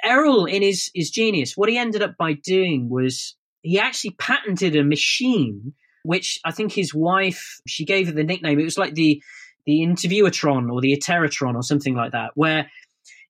Errol, 0.01 0.45
in 0.45 0.61
his, 0.61 0.89
his 0.95 1.09
genius, 1.09 1.57
what 1.57 1.67
he 1.69 1.77
ended 1.77 2.01
up 2.01 2.15
by 2.17 2.33
doing 2.33 2.89
was 2.89 3.35
he 3.63 3.79
actually 3.79 4.11
patented 4.11 4.75
a 4.75 4.83
machine, 4.83 5.73
which 6.03 6.39
I 6.45 6.51
think 6.51 6.71
his 6.71 6.93
wife, 6.93 7.59
she 7.67 7.83
gave 7.83 8.07
it 8.07 8.15
the 8.15 8.23
nickname. 8.23 8.59
It 8.59 8.63
was 8.63 8.77
like 8.77 8.93
the, 8.93 9.21
the 9.67 9.81
interviewertron 9.81 10.71
or 10.71 10.81
the 10.81 10.97
Interrotron 10.97 11.53
or 11.53 11.61
something 11.61 11.93
like 11.93 12.13
that, 12.13 12.31
where 12.33 12.71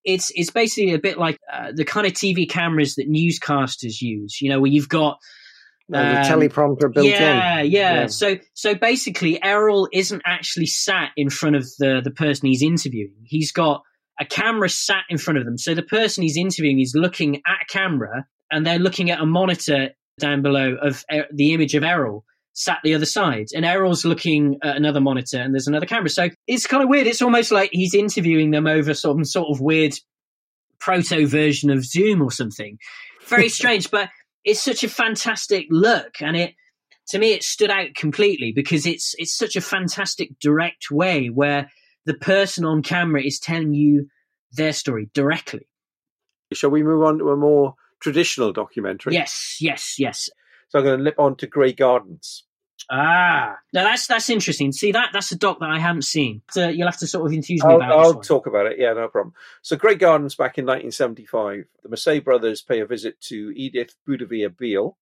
it's, 0.06 0.32
it's 0.36 0.52
basically 0.52 0.93
a 0.93 1.00
bit 1.00 1.17
like 1.17 1.38
uh, 1.52 1.73
the 1.76 1.84
kind 1.84 2.08
of 2.08 2.13
TV 2.13 2.50
cameras 2.50 2.95
that 2.95 3.10
newscasters 3.10 4.02
use, 4.02 4.39
you 4.41 4.50
know, 4.50 4.62
where 4.62 4.71
you've 4.71 4.88
got 4.88 5.17
no, 5.89 6.00
the 6.00 6.19
um, 6.19 6.26
teleprompter 6.26 6.93
built 6.93 7.08
yeah, 7.08 7.60
in. 7.60 7.71
Yeah, 7.71 8.02
yeah. 8.02 8.08
So 8.08 8.38
so 8.54 8.76
basically 8.76 9.41
Errol 9.41 9.88
isn't 9.93 10.21
actually 10.26 10.65
sat 10.65 11.12
in 11.15 11.30
front 11.30 11.56
of 11.56 11.65
the 11.80 12.02
the 12.04 12.12
person 12.12 12.47
he's 12.47 12.62
interviewing. 12.62 13.15
He's 13.23 13.52
got 13.52 13.84
a 14.19 14.26
camera 14.26 14.69
sat 14.69 15.04
in 15.10 15.17
front 15.17 15.39
of 15.39 15.45
them. 15.45 15.58
So 15.58 15.73
the 15.73 15.84
person 15.84 16.23
he's 16.23 16.38
interviewing 16.38 16.80
is 16.80 16.93
looking 16.93 17.38
at 17.47 17.58
a 17.62 17.65
camera 17.71 18.26
and 18.52 18.65
they're 18.65 18.80
looking 18.80 19.12
at 19.12 19.21
a 19.21 19.26
monitor 19.26 19.91
down 20.19 20.41
below 20.41 20.76
of 20.82 21.06
er- 21.12 21.28
the 21.34 21.54
image 21.54 21.76
of 21.76 21.84
Errol 21.84 22.26
sat 22.58 22.80
the 22.84 22.96
other 22.96 23.06
side. 23.06 23.48
And 23.56 23.63
Errol's 23.63 24.04
looking 24.04 24.58
at 24.63 24.76
another 24.76 25.00
monitor 25.00 25.38
and 25.38 25.54
there's 25.54 25.67
another 25.67 25.86
camera. 25.86 26.10
So 26.10 26.30
it's 26.48 26.65
kind 26.65 26.82
of 26.82 26.89
weird. 26.89 27.06
It's 27.06 27.22
almost 27.22 27.52
like 27.52 27.70
he's 27.72 27.93
interviewing 27.93 28.50
them 28.50 28.65
over 28.65 28.96
some 28.96 29.24
sort 29.24 29.50
of 29.50 29.62
weird 29.62 29.93
proto 30.80 31.28
version 31.28 31.70
of 31.70 31.86
Zoom 31.86 32.22
or 32.22 32.32
something. 32.32 32.80
Very 33.28 33.50
strange, 33.50 33.91
but 33.91 34.10
it's 34.43 34.63
such 34.63 34.84
a 34.84 34.89
fantastic 34.89 35.67
look 35.70 36.22
and 36.22 36.36
it 36.36 36.56
to 37.10 37.20
me 37.20 37.34
it 37.34 37.43
stood 37.43 37.70
out 37.70 37.93
completely 37.96 38.54
because 38.56 38.86
it's 38.86 39.13
it's 39.17 39.36
such 39.36 39.56
a 39.56 39.62
fantastic 39.62 40.30
direct 40.39 40.89
way 40.89 41.28
where 41.28 41.70
the 42.06 42.13
person 42.13 42.65
on 42.65 42.82
camera 42.82 43.22
is 43.22 43.39
telling 43.39 43.74
you 43.74 44.08
their 44.54 44.72
story 44.72 45.10
directly 45.13 45.67
shall 46.54 46.70
we 46.70 46.82
move 46.82 47.04
on 47.04 47.20
to 47.20 47.30
a 47.30 47.36
more 47.36 47.76
traditional 48.02 48.54
documentary 48.54 49.13
yes 49.13 49.58
yes 49.60 49.96
yes 50.00 50.30
so 50.70 50.80
i'm 50.80 50.86
going 50.86 50.98
to 50.98 51.04
lip 51.04 51.20
on 51.20 51.36
to 51.36 51.46
grey 51.46 51.74
gardens 51.74 52.46
Ah, 52.89 53.58
now 53.73 53.84
that's 53.84 54.08
that's 54.08 54.30
interesting. 54.30 54.71
See 54.71 54.93
that 54.93 55.10
that's 55.12 55.32
a 55.34 55.38
doc 55.38 55.60
that 55.60 55.69
I 55.69 55.80
haven't 55.80 56.04
seen. 56.04 56.41
So 56.52 56.69
you'll 56.69 56.88
have 56.88 57.00
to 57.00 57.08
sort 57.08 57.26
of 57.26 57.34
enthuse 57.34 57.62
me 57.63 57.69
I'll, 57.69 57.78
about. 57.78 57.91
I'll 57.91 58.21
talk 58.21 58.47
about 58.47 58.67
it. 58.67 58.80
Yeah, 58.80 58.93
no 58.93 59.10
problem. 59.10 59.34
So, 59.62 59.76
Grey 59.76 59.95
Gardens 59.95 60.36
back 60.36 60.58
in 60.58 60.65
1975, 60.65 61.65
the 61.84 61.89
Maysles 61.89 62.23
brothers 62.23 62.62
pay 62.62 62.80
a 62.80 62.86
visit 62.86 63.19
to 63.21 63.52
Edith 63.56 63.95
Bouvier 64.08 64.50
Beale, 64.50 64.97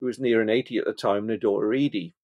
who 0.00 0.06
was 0.06 0.18
near 0.18 0.40
an 0.40 0.48
80 0.48 0.78
at 0.78 0.84
the 0.86 0.94
time, 0.94 1.24
and 1.24 1.30
her 1.30 1.36
daughter 1.36 1.74
Edie. 1.74 2.14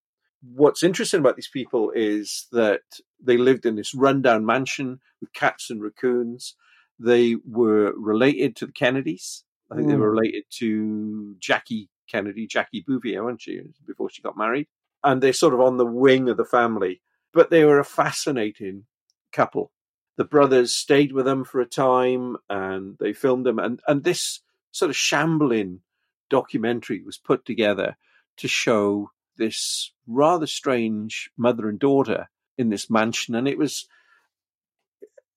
What's 0.42 0.83
interesting 0.83 1.20
about 1.20 1.37
these 1.37 1.51
people 1.53 1.92
is 1.94 2.46
that 2.51 2.81
they 3.22 3.37
lived 3.37 3.66
in 3.66 3.77
this 3.77 3.94
rundown 3.94 4.46
mansion 4.46 5.01
with 5.20 5.33
cats 5.35 5.68
and 5.70 5.83
raccoons. 5.83 6.57
They 6.98 7.37
were 7.46 7.92
related 7.96 8.57
to 8.57 8.66
the 8.66 8.72
Kennedys. 8.72 9.44
I 9.70 9.77
think 9.77 9.87
mm. 9.87 9.90
they 9.90 9.96
were 9.96 10.11
related 10.11 10.44
to 10.59 11.37
Jackie 11.38 11.90
Kennedy, 12.11 12.46
Jackie 12.46 12.85
Bouvier, 12.87 13.22
weren't 13.22 13.42
she, 13.42 13.61
before 13.87 14.11
she 14.11 14.22
got 14.22 14.37
married? 14.37 14.66
And 15.05 15.23
they're 15.23 15.33
sort 15.33 15.55
of 15.55 15.61
on 15.61 15.77
the 15.77 15.87
wing 15.87 16.29
of 16.29 16.37
the 16.37 16.45
family. 16.45 17.01
But 17.33 17.51
they 17.51 17.65
were 17.65 17.79
a 17.79 17.85
fascinating 17.85 18.85
couple. 19.33 19.73
The 20.17 20.25
brothers 20.25 20.75
stayed 20.75 21.12
with 21.12 21.25
them 21.25 21.45
for 21.45 21.61
a 21.61 21.67
time 21.67 22.37
and 22.49 22.97
they 23.01 23.12
filmed 23.12 23.47
them. 23.47 23.59
And, 23.59 23.81
and 23.88 24.05
this 24.05 24.41
sort 24.71 24.91
of 24.91 24.97
shambling 24.97 25.81
documentary 26.29 27.03
was 27.03 27.19
put 27.19 27.45
together 27.45 27.97
to 28.38 28.49
show 28.49 29.11
this 29.38 29.93
rather 30.07 30.47
strange 30.47 31.31
mother 31.37 31.69
and 31.69 31.79
daughter 31.79 32.29
in 32.59 32.69
this 32.69 32.91
mansion. 32.91 33.35
And 33.35 33.49
it 33.49 33.59
was, 33.59 33.88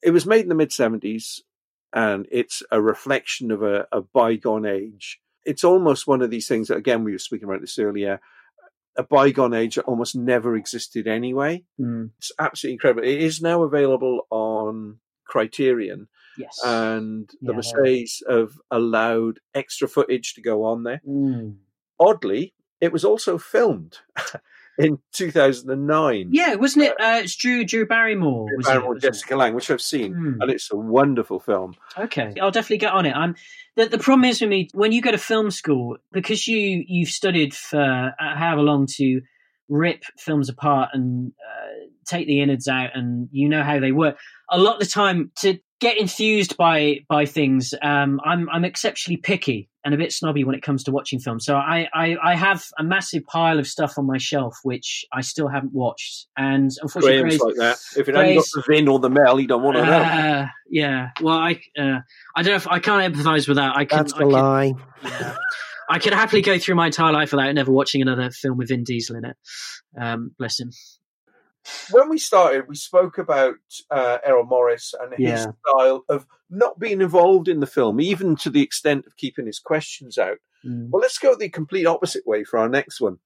it 0.04 0.12
was 0.12 0.26
made 0.26 0.42
in 0.42 0.50
the 0.50 0.56
mid 0.56 0.70
70s 0.70 1.40
and 1.94 2.28
it's 2.30 2.62
a 2.72 2.82
reflection 2.82 3.52
of 3.52 3.64
a, 3.64 3.88
a 3.92 4.02
bygone 4.02 4.66
age. 4.66 5.22
It's 5.46 5.64
almost 5.64 6.08
one 6.08 6.22
of 6.22 6.30
these 6.30 6.48
things 6.48 6.68
that, 6.68 6.78
again, 6.78 7.04
we 7.04 7.14
were 7.14 7.20
speaking 7.20 7.48
about 7.48 7.62
this 7.62 7.80
earlier 7.80 8.20
a 8.98 9.04
bygone 9.04 9.54
age 9.54 9.76
that 9.76 9.86
almost 9.86 10.16
never 10.16 10.56
existed 10.56 11.08
anyway. 11.08 11.64
Mm. 11.80 12.12
It's 12.18 12.32
absolutely 12.40 12.74
incredible. 12.74 13.08
It 13.08 13.22
is 13.22 13.42
now 13.42 13.64
available 13.64 14.28
on 14.30 15.00
Criterion. 15.26 16.08
Yes. 16.38 16.60
And 16.66 17.30
the 17.42 17.54
yeah, 17.54 17.58
have 18.30 18.52
allowed 18.72 19.40
extra 19.54 19.88
footage 19.88 20.34
to 20.34 20.42
go 20.42 20.64
on 20.64 20.84
there. 20.84 21.02
Mm. 21.08 21.58
Oddly, 22.00 22.54
it 22.82 22.92
was 22.92 23.06
also 23.06 23.38
filmed 23.38 24.00
in 24.78 25.00
2009. 25.14 26.30
Yeah, 26.32 26.56
wasn't 26.56 26.86
it? 26.86 26.92
Uh, 26.94 27.22
it's 27.24 27.36
Drew 27.36 27.66
Drew 27.66 27.86
Barrymore. 27.86 28.48
Drew 28.50 28.64
Barrymore, 28.64 28.98
it, 28.98 29.02
Jessica 29.02 29.34
it? 29.34 29.38
Lange, 29.38 29.54
which 29.54 29.72
I've 29.72 29.82
seen, 29.82 30.14
mm. 30.14 30.38
and 30.40 30.52
it's 30.52 30.72
a 30.72 30.76
wonderful 30.76 31.40
film. 31.40 31.76
Okay, 31.98 32.34
I'll 32.42 32.52
definitely 32.52 32.78
get 32.78 32.94
on 32.94 33.06
it. 33.06 33.16
I'm 33.16 33.36
the, 33.76 33.86
the 33.86 33.98
problem 33.98 34.26
is 34.26 34.42
with 34.42 34.50
me 34.50 34.70
when 34.74 34.92
you 34.92 35.02
go 35.02 35.12
to 35.12 35.18
film 35.18 35.52
school 35.52 35.98
because 36.12 36.48
you 36.48 36.84
you've 36.88 37.10
studied 37.10 37.54
for 37.54 38.14
uh, 38.20 38.36
however 38.36 38.62
long 38.62 38.88
to 38.96 39.22
rip 39.70 40.04
films 40.18 40.50
apart 40.50 40.90
and 40.94 41.32
uh, 41.32 41.88
take 42.06 42.28
the 42.28 42.42
innards 42.42 42.68
out 42.68 42.92
and 42.94 43.30
you 43.32 43.50
know 43.50 43.64
how 43.64 43.80
they 43.80 43.92
work. 43.92 44.18
A 44.50 44.60
lot 44.60 44.76
of 44.76 44.80
the 44.80 44.86
time 44.86 45.32
to 45.38 45.58
get 45.80 45.98
enthused 45.98 46.58
by 46.58 47.00
by 47.10 47.26
things, 47.26 47.74
um, 47.82 48.20
I'm 48.24 48.50
I'm 48.50 48.66
exceptionally 48.66 49.18
picky 49.18 49.70
and 49.86 49.94
a 49.94 49.98
bit 49.98 50.12
snobby 50.12 50.44
when 50.44 50.56
it 50.56 50.64
comes 50.64 50.84
to 50.86 50.92
watching 50.92 51.20
films. 51.20 51.46
So 51.46 51.56
I, 51.56 51.88
I, 51.94 52.18
I 52.24 52.36
have 52.36 52.66
a 52.80 52.84
massive 52.84 53.24
pile 53.28 53.60
of 53.60 53.68
stuff 53.68 54.00
on 54.00 54.08
my 54.08 54.18
shelf 54.18 54.58
which 54.64 55.06
I 55.14 55.22
still 55.22 55.48
haven't 55.48 55.74
watched. 55.74 56.26
And 56.36 56.72
unfortunately, 56.82 57.22
Graham's 57.22 57.40
like 57.40 57.56
that. 57.58 57.78
If 57.96 58.10
it 58.10 58.16
only 58.16 58.36
got 58.36 58.46
the 58.56 58.64
Vin 58.68 58.88
or 58.88 58.98
the 58.98 59.12
Mel, 59.12 59.40
you 59.40 59.48
don't 59.48 59.62
want 59.62 59.78
to 59.78 59.86
know. 59.86 59.92
Uh, 59.92 60.48
yeah. 60.70 61.10
Well, 61.22 61.38
I 61.38 61.62
uh, 61.78 62.00
I 62.36 62.42
don't 62.42 62.52
know 62.52 62.56
if 62.56 62.68
I 62.68 62.80
can't 62.80 63.14
empathise 63.14 63.48
with 63.48 63.58
that. 63.58 63.76
I 63.76 63.86
can. 63.86 64.00
That's 64.00 64.14
a 64.14 64.26
lie. 64.26 64.74
Yeah. 65.04 65.36
I 65.88 66.00
could 66.00 66.14
happily 66.14 66.42
go 66.42 66.58
through 66.58 66.76
my 66.76 66.88
entire 66.88 67.14
life 67.14 67.32
without 67.32 67.54
never 67.54 67.72
watching 67.72 68.02
another 68.02 68.32
film 68.32 68.58
with 68.58 68.70
Vin 68.70 68.84
Diesel 68.84 69.18
in 69.18 69.26
it. 69.26 69.38
Um, 70.00 70.32
bless 70.40 70.60
him. 70.60 70.72
When 71.92 72.10
we 72.10 72.18
started, 72.18 72.68
we 72.68 72.76
spoke 72.76 73.18
about 73.18 73.56
uh, 73.90 74.18
Errol 74.24 74.46
Morris 74.46 74.94
and 75.00 75.12
his 75.14 75.20
Yeah. 75.20 75.46
style 75.68 76.04
of 76.10 76.26
not 76.50 76.80
being 76.80 77.02
involved 77.02 77.48
in 77.48 77.60
the 77.60 77.68
film, 77.68 78.00
even 78.00 78.36
to 78.38 78.50
the 78.50 78.62
extent 78.62 79.06
of 79.08 79.18
keeping 79.18 79.46
his 79.48 79.60
questions 79.60 80.18
out. 80.18 80.38
Mm. 80.66 80.90
Well, 80.90 81.02
let's 81.02 81.18
go 81.18 81.36
the 81.36 81.50
complete 81.50 81.86
opposite 81.86 82.26
way 82.26 82.44
for 82.44 82.60
our 82.60 82.70
next 82.70 83.02
one. 83.02 83.18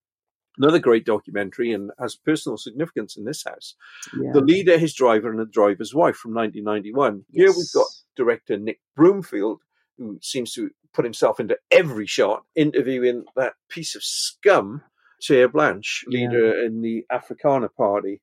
Another 0.57 0.79
great 0.79 1.05
documentary 1.05 1.71
and 1.71 1.91
has 1.99 2.15
personal 2.15 2.57
significance 2.57 3.15
in 3.17 3.23
this 3.23 3.43
house. 3.45 3.75
Yeah. 4.19 4.31
The 4.33 4.41
leader, 4.41 4.77
his 4.77 4.93
driver, 4.93 5.29
and 5.29 5.39
the 5.39 5.45
driver's 5.45 5.93
wife 5.95 6.15
from 6.17 6.33
1991. 6.33 7.23
Here 7.31 7.47
we've 7.47 7.71
got 7.73 7.87
director 8.17 8.57
Nick 8.57 8.79
Broomfield, 8.95 9.61
who 9.97 10.17
seems 10.21 10.51
to 10.53 10.69
put 10.93 11.05
himself 11.05 11.39
into 11.39 11.57
every 11.71 12.07
shot, 12.07 12.43
interviewing 12.55 13.23
that 13.37 13.53
piece 13.69 13.95
of 13.95 14.03
scum, 14.03 14.81
Terre'Blanche, 15.21 16.03
Yeah. 16.09 16.27
leader 16.27 16.63
in 16.65 16.81
the 16.81 17.05
Afrikaner 17.11 17.69
Party 17.73 18.21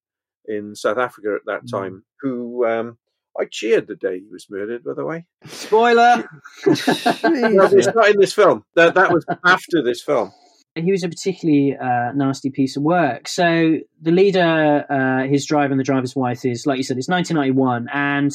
in 0.49 0.75
South 0.75 0.99
Africa 0.99 1.37
at 1.37 1.47
that 1.47 1.65
Mm. 1.65 1.71
time, 1.71 2.05
who 2.21 2.67
um, 2.67 2.99
I 3.39 3.45
cheered 3.51 3.87
the 3.87 3.97
day 3.97 4.19
he 4.21 4.27
was 4.31 4.47
murdered, 4.51 4.85
by 4.85 4.93
the 4.95 5.05
way. 5.05 5.27
Spoiler. 5.47 6.29
No, 6.67 7.65
it's 7.73 7.95
not 7.95 8.09
in 8.11 8.19
this 8.21 8.33
film. 8.33 8.65
That, 8.75 8.95
that 8.95 9.13
was 9.13 9.25
after 9.45 9.83
this 9.83 10.03
film. 10.03 10.33
he 10.75 10.91
was 10.91 11.03
a 11.03 11.09
particularly 11.09 11.77
uh, 11.77 12.13
nasty 12.15 12.51
piece 12.51 12.77
of 12.77 12.83
work. 12.83 13.29
So 13.29 13.79
the 14.01 14.11
leader, 14.13 14.85
uh, 14.91 15.27
his 15.29 15.47
driver, 15.47 15.73
and 15.73 15.81
the 15.81 15.85
driver's 15.85 16.15
wife 16.17 16.45
is, 16.45 16.67
like 16.67 16.77
you 16.79 16.83
said, 16.85 16.99
it's 16.99 17.09
1991, 17.09 17.89
and 17.93 18.33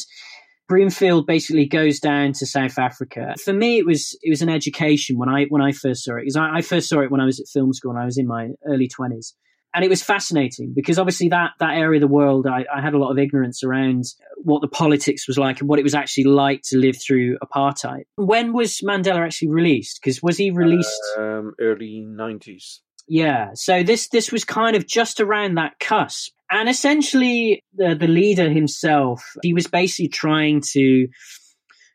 Broomfield 0.68 1.28
basically 1.28 1.66
goes 1.66 2.00
down 2.00 2.32
to 2.34 2.46
South 2.46 2.80
Africa. 2.80 3.36
For 3.44 3.54
me, 3.54 3.78
it 3.78 3.86
was 3.86 4.18
it 4.22 4.30
was 4.30 4.42
an 4.42 4.50
education 4.50 5.18
when 5.18 5.28
I 5.30 5.46
when 5.50 5.62
I 5.62 5.72
first 5.72 6.04
saw 6.04 6.16
it 6.16 6.22
because 6.22 6.38
I, 6.38 6.58
I 6.58 6.62
first 6.62 6.88
saw 6.90 7.02
it 7.02 7.12
when 7.12 7.20
I 7.22 7.26
was 7.26 7.40
at 7.40 7.48
film 7.48 7.74
school 7.74 7.92
and 7.92 8.00
I 8.00 8.06
was 8.06 8.18
in 8.18 8.26
my 8.28 8.50
early 8.66 8.88
20s. 8.88 9.34
And 9.74 9.86
it 9.86 9.90
was 9.90 10.04
fascinating 10.04 10.74
because 10.76 11.00
obviously 11.00 11.30
that, 11.30 11.52
that 11.60 11.76
area 11.76 11.98
of 11.98 12.02
the 12.02 12.14
world, 12.14 12.46
I, 12.46 12.66
I 12.74 12.82
had 12.82 12.94
a 12.94 12.98
lot 12.98 13.12
of 13.12 13.18
ignorance 13.18 13.64
around 13.64 14.04
what 14.38 14.62
the 14.62 14.68
politics 14.68 15.28
was 15.28 15.38
like 15.38 15.62
and 15.62 15.70
what 15.70 15.80
it 15.80 15.84
was 15.84 15.96
actually 15.96 16.26
like 16.26 16.62
to 16.66 16.78
live 16.78 16.98
through 17.02 17.38
apartheid. 17.40 18.04
When 18.16 18.54
was 18.54 18.82
Mandela 18.82 19.26
actually 19.26 19.50
released? 19.50 20.00
Because 20.02 20.22
was 20.22 20.38
he 20.38 20.52
released? 20.52 21.02
Um, 21.18 21.54
early 21.60 22.06
90s. 22.06 22.80
Yeah, 23.08 23.50
so 23.56 23.84
this 23.84 24.08
this 24.10 24.32
was 24.32 24.46
kind 24.46 24.76
of 24.76 24.88
just 24.88 25.20
around 25.20 25.56
that 25.56 25.80
cusp, 25.80 26.32
and 26.50 26.70
essentially 26.70 27.62
the 27.74 27.94
the 27.94 28.08
leader 28.08 28.50
himself, 28.50 29.34
he 29.42 29.54
was 29.54 29.68
basically 29.68 30.08
trying 30.08 30.62
to 30.72 31.08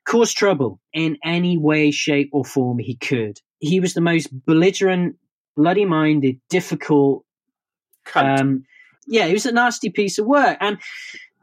cause 0.07 0.33
trouble 0.33 0.81
in 0.93 1.17
any 1.25 1.57
way, 1.59 1.91
shape, 1.91 2.31
or 2.33 2.45
form 2.45 2.79
he 2.79 2.97
could. 2.97 3.41
He 3.59 3.81
was 3.81 3.95
the 3.95 4.01
most 4.01 4.29
belligerent, 4.47 5.17
bloody 5.57 5.85
minded, 5.85 6.41
difficult. 6.49 7.25
Um, 8.15 8.65
yeah, 9.07 9.27
it 9.27 9.33
was 9.33 9.47
a 9.47 9.53
nasty 9.53 9.91
piece 9.91 10.19
of 10.19 10.27
work, 10.27 10.59
and 10.61 10.79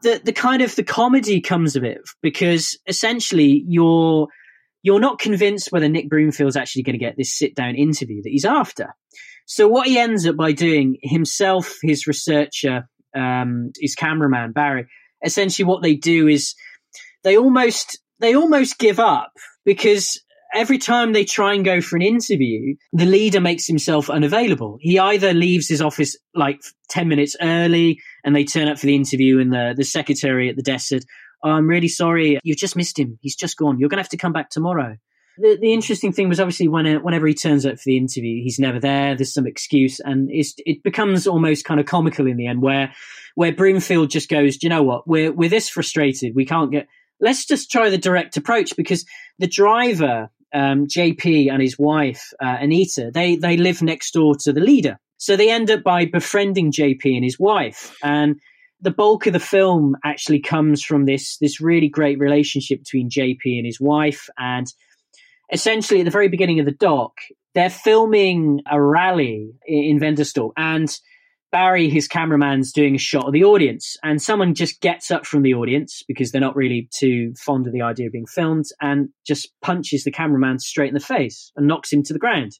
the 0.02 0.20
the 0.22 0.32
kind 0.32 0.62
of 0.62 0.74
the 0.76 0.84
comedy 0.84 1.40
comes 1.40 1.76
of 1.76 1.84
it 1.84 2.02
because 2.22 2.78
essentially 2.86 3.64
you're 3.66 4.28
you're 4.82 5.00
not 5.00 5.18
convinced 5.18 5.72
whether 5.72 5.88
Nick 5.88 6.10
Broomfield's 6.10 6.56
actually 6.56 6.82
going 6.82 6.98
to 6.98 7.04
get 7.04 7.16
this 7.16 7.36
sit 7.36 7.54
down 7.54 7.74
interview 7.74 8.22
that 8.22 8.30
he's 8.30 8.44
after. 8.44 8.94
So 9.46 9.66
what 9.66 9.86
he 9.86 9.98
ends 9.98 10.26
up 10.26 10.36
by 10.36 10.52
doing 10.52 10.98
himself, 11.02 11.78
his 11.82 12.06
researcher, 12.06 12.88
um, 13.14 13.72
his 13.78 13.94
cameraman 13.94 14.52
Barry, 14.52 14.86
essentially 15.24 15.64
what 15.64 15.82
they 15.82 15.94
do 15.94 16.28
is 16.28 16.54
they 17.22 17.36
almost 17.36 17.98
they 18.20 18.36
almost 18.36 18.78
give 18.78 19.00
up 19.00 19.32
because 19.64 20.20
every 20.54 20.78
time 20.78 21.12
they 21.12 21.24
try 21.24 21.54
and 21.54 21.64
go 21.64 21.80
for 21.80 21.96
an 21.96 22.02
interview, 22.02 22.76
the 22.92 23.04
leader 23.04 23.40
makes 23.40 23.66
himself 23.66 24.08
unavailable. 24.08 24.78
He 24.80 24.98
either 24.98 25.34
leaves 25.34 25.68
his 25.68 25.82
office 25.82 26.16
like 26.34 26.62
ten 26.88 27.08
minutes 27.08 27.36
early, 27.40 28.00
and 28.24 28.34
they 28.34 28.44
turn 28.44 28.68
up 28.68 28.78
for 28.78 28.86
the 28.86 28.94
interview, 28.94 29.40
and 29.40 29.52
the 29.52 29.74
the 29.76 29.84
secretary 29.84 30.48
at 30.48 30.56
the 30.56 30.62
desk 30.62 30.88
said, 30.88 31.04
oh, 31.42 31.50
"I'm 31.50 31.66
really 31.66 31.88
sorry, 31.88 32.38
you've 32.42 32.58
just 32.58 32.76
missed 32.76 32.98
him. 32.98 33.18
He's 33.20 33.36
just 33.36 33.56
gone. 33.56 33.78
You're 33.78 33.88
going 33.88 33.98
to 33.98 34.02
have 34.02 34.10
to 34.10 34.16
come 34.16 34.32
back 34.32 34.50
tomorrow." 34.50 34.96
The, 35.36 35.58
the 35.60 35.72
interesting 35.72 36.12
thing 36.12 36.28
was 36.28 36.38
obviously 36.38 36.68
when 36.68 36.86
uh, 36.86 37.00
whenever 37.00 37.26
he 37.26 37.34
turns 37.34 37.66
up 37.66 37.76
for 37.76 37.82
the 37.86 37.96
interview, 37.96 38.42
he's 38.42 38.58
never 38.58 38.78
there. 38.78 39.16
There's 39.16 39.34
some 39.34 39.46
excuse, 39.46 40.00
and 40.00 40.28
it 40.30 40.82
becomes 40.84 41.26
almost 41.26 41.64
kind 41.64 41.80
of 41.80 41.86
comical 41.86 42.26
in 42.26 42.36
the 42.36 42.46
end, 42.46 42.62
where 42.62 42.92
where 43.34 43.52
Broomfield 43.52 44.10
just 44.10 44.28
goes, 44.28 44.56
"Do 44.56 44.66
you 44.66 44.70
know 44.70 44.84
what? 44.84 45.08
We're 45.08 45.32
we're 45.32 45.48
this 45.48 45.68
frustrated. 45.68 46.34
We 46.36 46.44
can't 46.46 46.70
get. 46.70 46.86
Let's 47.20 47.46
just 47.46 47.70
try 47.70 47.90
the 47.90 47.98
direct 47.98 48.36
approach 48.36 48.76
because 48.76 49.04
the 49.38 49.46
driver, 49.46 50.30
um, 50.54 50.86
JP, 50.86 51.50
and 51.50 51.60
his 51.60 51.78
wife 51.78 52.32
uh, 52.42 52.56
Anita, 52.60 53.10
they 53.12 53.36
they 53.36 53.56
live 53.56 53.82
next 53.82 54.12
door 54.12 54.34
to 54.40 54.52
the 54.52 54.60
leader, 54.60 54.98
so 55.16 55.36
they 55.36 55.50
end 55.50 55.70
up 55.70 55.82
by 55.82 56.06
befriending 56.06 56.72
JP 56.72 57.14
and 57.14 57.24
his 57.24 57.38
wife, 57.38 57.96
and 58.02 58.36
the 58.80 58.90
bulk 58.90 59.26
of 59.26 59.32
the 59.32 59.40
film 59.40 59.96
actually 60.04 60.40
comes 60.40 60.82
from 60.82 61.06
this 61.06 61.38
this 61.38 61.60
really 61.60 61.88
great 61.88 62.18
relationship 62.18 62.80
between 62.80 63.10
JP 63.10 63.40
and 63.44 63.66
his 63.66 63.80
wife, 63.80 64.28
and 64.38 64.66
essentially 65.52 66.00
at 66.00 66.04
the 66.04 66.10
very 66.10 66.28
beginning 66.28 66.60
of 66.60 66.66
the 66.66 66.72
doc, 66.72 67.12
they're 67.54 67.70
filming 67.70 68.60
a 68.70 68.80
rally 68.80 69.52
in 69.66 69.98
Ventersdorp, 69.98 70.52
and 70.56 70.96
Barry, 71.54 71.88
his 71.88 72.08
cameraman's 72.08 72.72
doing 72.72 72.96
a 72.96 72.98
shot 72.98 73.28
of 73.28 73.32
the 73.32 73.44
audience, 73.44 73.96
and 74.02 74.20
someone 74.20 74.54
just 74.54 74.80
gets 74.80 75.12
up 75.12 75.24
from 75.24 75.42
the 75.42 75.54
audience 75.54 76.02
because 76.08 76.32
they're 76.32 76.40
not 76.40 76.56
really 76.56 76.88
too 76.92 77.32
fond 77.38 77.68
of 77.68 77.72
the 77.72 77.80
idea 77.80 78.06
of 78.06 78.12
being 78.12 78.26
filmed, 78.26 78.64
and 78.80 79.10
just 79.24 79.52
punches 79.62 80.02
the 80.02 80.10
cameraman 80.10 80.58
straight 80.58 80.88
in 80.88 80.94
the 80.94 80.98
face 80.98 81.52
and 81.54 81.68
knocks 81.68 81.92
him 81.92 82.02
to 82.02 82.12
the 82.12 82.18
ground. 82.18 82.58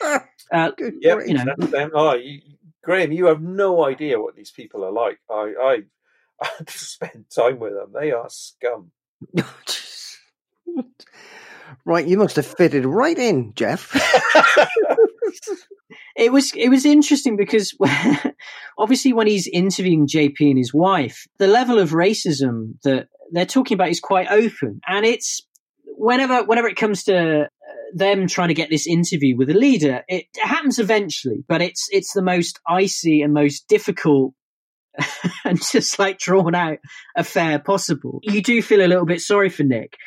Uh, 0.52 0.70
Good 0.78 0.94
Yep, 1.00 1.18
you 1.26 1.34
know. 1.34 1.90
Oh, 1.92 2.14
you, 2.14 2.40
Graham, 2.84 3.10
you 3.10 3.26
have 3.26 3.42
no 3.42 3.84
idea 3.84 4.20
what 4.20 4.36
these 4.36 4.52
people 4.52 4.84
are 4.84 4.92
like. 4.92 5.18
I, 5.28 5.52
I, 5.60 5.78
I've 6.60 6.70
spent 6.70 7.30
time 7.34 7.58
with 7.58 7.72
them. 7.72 7.92
They 7.92 8.12
are 8.12 8.28
scum. 8.28 8.92
right, 11.84 12.06
you 12.06 12.18
must 12.18 12.36
have 12.36 12.46
fitted 12.46 12.84
right 12.84 13.18
in, 13.18 13.52
Jeff. 13.54 13.92
it 16.16 16.32
was 16.32 16.52
it 16.54 16.68
was 16.68 16.84
interesting 16.84 17.36
because 17.36 17.76
obviously 18.78 19.12
when 19.12 19.26
he's 19.26 19.46
interviewing 19.46 20.06
JP 20.06 20.40
and 20.40 20.58
his 20.58 20.72
wife, 20.72 21.26
the 21.38 21.46
level 21.46 21.78
of 21.78 21.90
racism 21.90 22.74
that 22.84 23.08
they're 23.32 23.46
talking 23.46 23.74
about 23.74 23.90
is 23.90 24.00
quite 24.00 24.28
open, 24.30 24.80
and 24.86 25.04
it's 25.04 25.42
whenever 25.84 26.44
whenever 26.44 26.68
it 26.68 26.76
comes 26.76 27.04
to 27.04 27.42
uh, 27.42 27.46
them 27.94 28.26
trying 28.26 28.48
to 28.48 28.54
get 28.54 28.70
this 28.70 28.86
interview 28.86 29.36
with 29.36 29.50
a 29.50 29.54
leader, 29.54 30.02
it 30.08 30.26
happens 30.36 30.78
eventually, 30.78 31.44
but 31.48 31.60
it's 31.60 31.86
it's 31.90 32.12
the 32.12 32.22
most 32.22 32.60
icy 32.66 33.22
and 33.22 33.32
most 33.32 33.68
difficult. 33.68 34.32
and 35.44 35.62
just 35.62 35.98
like 35.98 36.18
drawn 36.18 36.54
out 36.54 36.78
affair 37.14 37.58
possible. 37.58 38.18
You 38.22 38.42
do 38.42 38.62
feel 38.62 38.80
a 38.80 38.88
little 38.88 39.04
bit 39.04 39.20
sorry 39.20 39.50
for 39.50 39.62
Nick. 39.62 39.98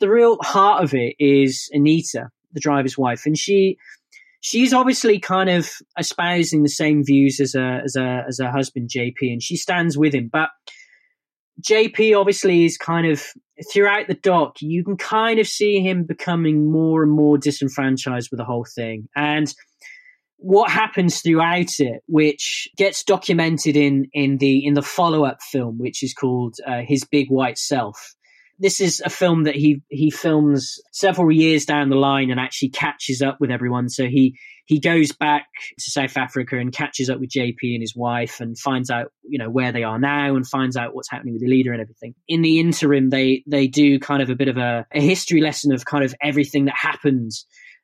The 0.00 0.10
real 0.10 0.38
heart 0.42 0.82
of 0.82 0.94
it 0.94 1.16
is 1.18 1.68
Anita, 1.72 2.28
the 2.52 2.60
driver's 2.60 2.98
wife, 2.98 3.26
and 3.26 3.38
she 3.38 3.78
she's 4.44 4.74
obviously 4.74 5.18
kind 5.18 5.48
of 5.48 5.70
espousing 5.98 6.62
the 6.62 6.68
same 6.68 7.02
views 7.02 7.40
as 7.40 7.54
a 7.54 7.80
as 7.82 7.96
a 7.96 8.24
as 8.28 8.38
her 8.38 8.50
husband 8.50 8.90
JP 8.94 9.32
and 9.32 9.42
she 9.42 9.56
stands 9.56 9.96
with 9.96 10.14
him 10.14 10.28
but 10.30 10.50
JP 11.62 12.18
obviously 12.18 12.64
is 12.64 12.76
kind 12.76 13.06
of 13.06 13.24
throughout 13.72 14.06
the 14.06 14.14
doc 14.14 14.56
you 14.60 14.84
can 14.84 14.96
kind 14.96 15.40
of 15.40 15.48
see 15.48 15.80
him 15.80 16.04
becoming 16.04 16.70
more 16.70 17.02
and 17.02 17.10
more 17.10 17.38
disenfranchised 17.38 18.30
with 18.30 18.38
the 18.38 18.44
whole 18.44 18.66
thing 18.74 19.08
and 19.16 19.54
what 20.36 20.70
happens 20.70 21.22
throughout 21.22 21.80
it 21.80 22.02
which 22.06 22.68
gets 22.76 23.02
documented 23.02 23.76
in 23.76 24.06
in 24.12 24.36
the 24.38 24.66
in 24.66 24.74
the 24.74 24.82
follow-up 24.82 25.40
film 25.40 25.78
which 25.78 26.02
is 26.02 26.12
called 26.12 26.56
uh, 26.66 26.82
his 26.82 27.04
big 27.04 27.30
white 27.30 27.56
self 27.56 28.14
this 28.58 28.80
is 28.80 29.02
a 29.04 29.10
film 29.10 29.44
that 29.44 29.56
he 29.56 29.82
he 29.88 30.10
films 30.10 30.78
several 30.92 31.30
years 31.32 31.64
down 31.64 31.88
the 31.88 31.96
line 31.96 32.30
and 32.30 32.38
actually 32.38 32.70
catches 32.70 33.22
up 33.22 33.38
with 33.40 33.50
everyone. 33.50 33.88
So 33.88 34.06
he 34.06 34.38
he 34.66 34.80
goes 34.80 35.12
back 35.12 35.46
to 35.78 35.90
South 35.90 36.16
Africa 36.16 36.58
and 36.58 36.72
catches 36.72 37.10
up 37.10 37.20
with 37.20 37.30
JP 37.30 37.56
and 37.62 37.82
his 37.82 37.94
wife 37.94 38.40
and 38.40 38.58
finds 38.58 38.90
out 38.90 39.12
you 39.22 39.38
know 39.38 39.50
where 39.50 39.72
they 39.72 39.82
are 39.82 39.98
now 39.98 40.36
and 40.36 40.46
finds 40.46 40.76
out 40.76 40.94
what's 40.94 41.10
happening 41.10 41.34
with 41.34 41.42
the 41.42 41.48
leader 41.48 41.72
and 41.72 41.82
everything. 41.82 42.14
In 42.28 42.42
the 42.42 42.60
interim, 42.60 43.10
they 43.10 43.42
they 43.46 43.66
do 43.66 43.98
kind 43.98 44.22
of 44.22 44.30
a 44.30 44.36
bit 44.36 44.48
of 44.48 44.56
a, 44.56 44.86
a 44.92 45.00
history 45.00 45.40
lesson 45.40 45.72
of 45.72 45.84
kind 45.84 46.04
of 46.04 46.14
everything 46.22 46.66
that 46.66 46.76
happened 46.76 47.32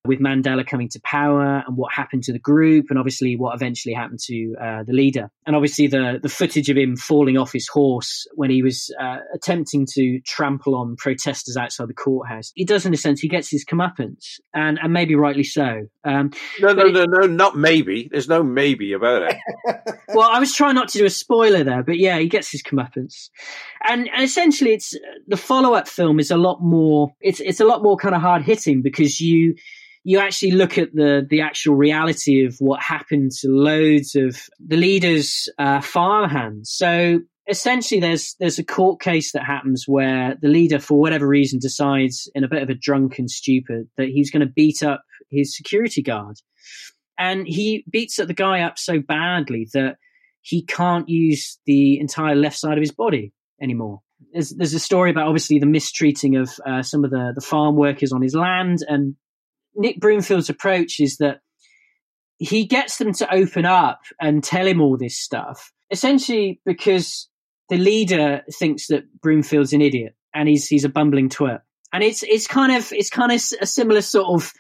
with 0.07 0.19
Mandela 0.19 0.67
coming 0.67 0.89
to 0.89 1.01
power 1.05 1.63
and 1.67 1.77
what 1.77 1.93
happened 1.93 2.23
to 2.25 2.33
the 2.33 2.39
group, 2.39 2.87
and 2.89 2.99
obviously 2.99 3.37
what 3.37 3.55
eventually 3.55 3.95
happened 3.95 4.21
to 4.21 4.55
uh, 4.61 4.83
the 4.83 4.95
leader, 4.95 5.31
and 5.47 5.55
obviously 5.55 5.87
the 5.87 6.19
the 6.23 6.29
footage 6.29 6.71
of 6.71 6.77
him 6.77 6.97
falling 6.97 7.37
off 7.37 7.53
his 7.53 7.69
horse 7.69 8.27
when 8.35 8.51
he 8.51 8.63
was 8.63 8.95
uh, 9.01 9.19
attempting 9.35 9.87
to 9.95 10.21
trample 10.21 10.75
on 10.75 10.97
protesters 10.97 11.57
outside 11.57 11.89
the 11.89 11.95
courthouse. 11.95 12.53
He 12.55 12.65
does, 12.65 12.87
in 12.87 12.95
a 12.95 12.97
sense, 12.97 13.21
he 13.21 13.29
gets 13.29 13.51
his 13.51 13.65
comeuppance, 13.65 14.41
and 14.55 14.79
and 14.83 14.93
maybe 14.93 15.15
rightly 15.15 15.45
so. 15.45 15.87
Um, 16.05 16.31
No, 16.61 16.73
no, 16.73 16.85
But 16.85 16.93
no, 16.93 17.05
no, 17.05 17.27
not 17.27 17.59
maybe. 17.59 18.09
There's 18.11 18.29
no 18.29 18.43
maybe 18.43 18.95
about 18.95 19.23
it. 19.31 19.37
well, 20.15 20.31
I 20.31 20.39
was 20.39 20.55
trying 20.55 20.77
not 20.77 20.89
to 20.89 20.99
do 20.99 21.05
a 21.05 21.11
spoiler 21.11 21.63
there, 21.63 21.83
but 21.83 21.99
yeah, 21.99 22.19
he 22.19 22.27
gets 22.27 22.51
his 22.51 22.63
comeuppance, 22.63 23.29
and, 23.87 24.09
and 24.15 24.25
essentially, 24.25 24.73
it's 24.73 24.95
the 25.27 25.37
follow 25.37 25.75
up 25.75 25.89
film 25.89 26.19
is 26.19 26.31
a 26.31 26.39
lot 26.39 26.63
more. 26.63 27.13
It's 27.21 27.41
it's 27.41 27.61
a 27.61 27.67
lot 27.67 27.83
more 27.83 27.99
kind 27.99 28.15
of 28.15 28.23
hard 28.23 28.43
hitting 28.43 28.81
because 28.81 29.21
you 29.21 29.57
you 30.03 30.19
actually 30.19 30.53
look 30.53 30.79
at 30.79 30.95
the 30.95 31.27
the 31.29 31.43
actual 31.43 31.75
reality 31.75 32.45
of 32.45 32.57
what 32.59 32.83
happened 32.83 33.33
to 33.41 33.49
loads 33.49 34.15
of 34.15 34.37
the 34.59 34.77
leaders' 34.77 35.49
uh, 35.59 35.81
farmhands. 35.81 36.71
So 36.71 37.21
essentially, 37.49 38.01
there's 38.01 38.35
there's 38.41 38.59
a 38.59 38.65
court 38.65 39.01
case 39.01 39.33
that 39.33 39.45
happens 39.45 39.85
where 39.87 40.37
the 40.41 40.49
leader, 40.49 40.79
for 40.79 40.99
whatever 40.99 41.27
reason, 41.27 41.59
decides 41.59 42.31
in 42.35 42.45
a 42.45 42.49
bit 42.49 42.63
of 42.63 42.71
a 42.71 42.75
drunken 42.75 43.29
stupor 43.29 43.85
that 43.97 44.09
he's 44.09 44.31
going 44.31 44.47
to 44.47 44.53
beat 44.53 44.83
up 44.83 45.03
his 45.31 45.55
security 45.57 46.03
guard, 46.03 46.37
and 47.19 47.47
he 47.47 47.85
beats 47.91 48.19
up 48.19 48.27
the 48.27 48.35
guy 48.35 48.63
up 48.63 48.79
so 48.79 49.01
badly 49.01 49.69
that 49.75 49.97
he 50.43 50.65
can't 50.65 51.09
use 51.09 51.59
the 51.67 52.01
entire 52.01 52.35
left 52.35 52.57
side 52.57 52.79
of 52.79 52.83
his 52.83 52.93
body 52.93 53.33
anymore. 53.61 54.01
There's, 54.33 54.51
there's 54.51 54.75
a 54.75 54.81
story 54.81 55.11
about 55.11 55.27
obviously 55.27 55.59
the 55.59 55.67
mistreating 55.67 56.37
of 56.37 56.51
uh, 56.67 56.83
some 56.83 57.05
of 57.05 57.11
the, 57.11 57.33
the 57.35 57.41
farm 57.43 57.77
workers 57.77 58.13
on 58.13 58.23
his 58.23 58.35
land, 58.35 58.79
and 58.89 59.17
Nick 59.75 60.01
Broomfield's 60.01 60.51
approach 60.51 61.01
is 61.01 61.19
that 61.19 61.41
he 62.39 62.67
gets 62.67 62.99
them 62.99 63.13
to 63.15 63.33
open 63.33 63.67
up 63.67 64.01
and 64.21 64.43
tell 64.43 64.67
him 64.67 64.81
all 64.81 64.97
this 64.97 65.19
stuff, 65.19 65.73
essentially 65.91 66.61
because 66.65 67.29
the 67.69 67.77
leader 67.77 68.43
thinks 68.53 68.89
that 68.89 69.05
Broomfield's 69.21 69.73
an 69.73 69.83
idiot 69.83 70.15
and 70.35 70.49
he's 70.49 70.67
he's 70.67 70.85
a 70.85 70.89
bumbling 70.89 71.29
twit. 71.29 71.61
And 71.93 72.03
it's 72.03 72.23
it's 72.23 72.47
kind 72.47 72.73
of 72.73 72.93
it's 72.93 73.11
kind 73.11 73.33
of 73.33 73.43
a 73.61 73.67
similar 73.67 74.01
sort 74.01 74.43
of 74.43 74.53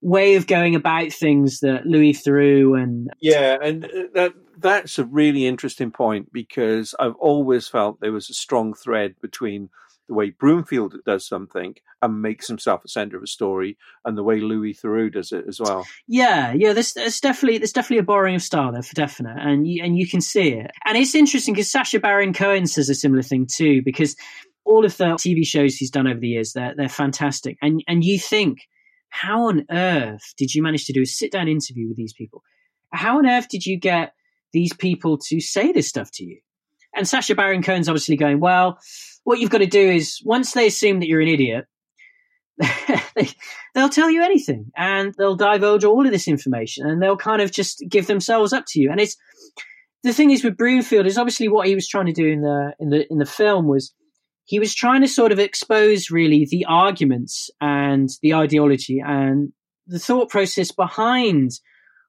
way 0.00 0.36
of 0.36 0.46
going 0.46 0.74
about 0.74 1.12
things 1.12 1.60
that 1.60 1.86
Louis 1.86 2.12
Theroux 2.12 2.80
and 2.80 3.08
yeah, 3.20 3.56
and 3.60 3.84
uh, 3.84 3.88
that 4.14 4.34
that's 4.58 4.98
a 4.98 5.04
really 5.04 5.46
interesting 5.46 5.90
point 5.90 6.32
because 6.32 6.94
I've 7.00 7.16
always 7.16 7.68
felt 7.68 8.00
there 8.00 8.12
was 8.12 8.30
a 8.30 8.34
strong 8.34 8.74
thread 8.74 9.14
between 9.20 9.70
the 10.08 10.14
way 10.14 10.30
Broomfield 10.30 10.96
does 11.06 11.26
something 11.26 11.74
and 12.02 12.20
makes 12.20 12.48
himself 12.48 12.84
a 12.84 12.88
center 12.88 13.16
of 13.16 13.22
a 13.22 13.26
story, 13.26 13.78
and 14.04 14.16
the 14.16 14.22
way 14.22 14.40
Louis 14.40 14.74
Theroux 14.74 15.12
does 15.12 15.32
it 15.32 15.44
as 15.48 15.60
well. 15.60 15.86
Yeah, 16.06 16.52
yeah, 16.52 16.72
there's, 16.72 16.92
there's 16.92 17.20
definitely 17.20 17.58
there's 17.58 17.72
definitely 17.72 17.98
a 17.98 18.04
borrowing 18.04 18.34
of 18.34 18.42
style 18.42 18.72
there 18.72 18.82
for 18.82 18.94
definite, 18.94 19.36
and 19.38 19.66
you, 19.66 19.82
and 19.82 19.96
you 19.96 20.08
can 20.08 20.20
see 20.20 20.52
it. 20.52 20.70
And 20.84 20.98
it's 20.98 21.14
interesting 21.14 21.54
because 21.54 21.70
Sacha 21.70 22.00
Baron 22.00 22.32
Cohen 22.32 22.66
says 22.66 22.88
a 22.88 22.94
similar 22.94 23.22
thing 23.22 23.46
too, 23.50 23.82
because 23.82 24.16
all 24.64 24.84
of 24.84 24.96
the 24.96 25.04
TV 25.14 25.46
shows 25.46 25.76
he's 25.76 25.90
done 25.90 26.06
over 26.06 26.20
the 26.20 26.28
years, 26.28 26.52
they're 26.52 26.74
they're 26.76 26.88
fantastic, 26.88 27.56
and 27.62 27.82
and 27.86 28.04
you 28.04 28.18
think, 28.18 28.58
how 29.08 29.48
on 29.48 29.64
earth 29.70 30.34
did 30.36 30.54
you 30.54 30.62
manage 30.62 30.84
to 30.86 30.92
do 30.92 31.02
a 31.02 31.06
sit 31.06 31.32
down 31.32 31.48
interview 31.48 31.88
with 31.88 31.96
these 31.96 32.12
people? 32.12 32.42
How 32.92 33.18
on 33.18 33.26
earth 33.26 33.48
did 33.48 33.64
you 33.64 33.78
get 33.78 34.12
these 34.52 34.72
people 34.72 35.18
to 35.28 35.40
say 35.40 35.72
this 35.72 35.88
stuff 35.88 36.10
to 36.14 36.24
you? 36.24 36.40
And 36.94 37.08
Sacha 37.08 37.34
Baron 37.34 37.62
Cohen's 37.62 37.88
obviously 37.88 38.16
going, 38.16 38.38
well, 38.38 38.78
what 39.24 39.40
you've 39.40 39.50
got 39.50 39.58
to 39.58 39.66
do 39.66 39.90
is 39.90 40.20
once 40.24 40.52
they 40.52 40.66
assume 40.66 41.00
that 41.00 41.08
you're 41.08 41.20
an 41.20 41.28
idiot, 41.28 41.66
they, 43.16 43.28
they'll 43.74 43.88
tell 43.88 44.10
you 44.10 44.22
anything 44.22 44.70
and 44.76 45.14
they'll 45.18 45.36
divulge 45.36 45.84
all 45.84 46.06
of 46.06 46.12
this 46.12 46.28
information 46.28 46.86
and 46.86 47.02
they'll 47.02 47.16
kind 47.16 47.42
of 47.42 47.50
just 47.50 47.82
give 47.88 48.06
themselves 48.06 48.52
up 48.52 48.64
to 48.68 48.80
you. 48.80 48.90
And 48.90 49.00
it's 49.00 49.16
the 50.02 50.12
thing 50.12 50.30
is 50.30 50.44
with 50.44 50.56
Broomfield 50.56 51.06
is 51.06 51.18
obviously 51.18 51.48
what 51.48 51.66
he 51.66 51.74
was 51.74 51.88
trying 51.88 52.06
to 52.06 52.12
do 52.12 52.26
in 52.26 52.42
the 52.42 52.74
in 52.78 52.90
the 52.90 53.10
in 53.10 53.18
the 53.18 53.26
film 53.26 53.66
was 53.66 53.92
he 54.44 54.58
was 54.58 54.74
trying 54.74 55.00
to 55.00 55.08
sort 55.08 55.32
of 55.32 55.38
expose 55.38 56.10
really 56.10 56.46
the 56.48 56.66
arguments 56.66 57.50
and 57.60 58.10
the 58.22 58.34
ideology 58.34 59.02
and 59.04 59.52
the 59.86 59.98
thought 59.98 60.28
process 60.28 60.70
behind 60.70 61.52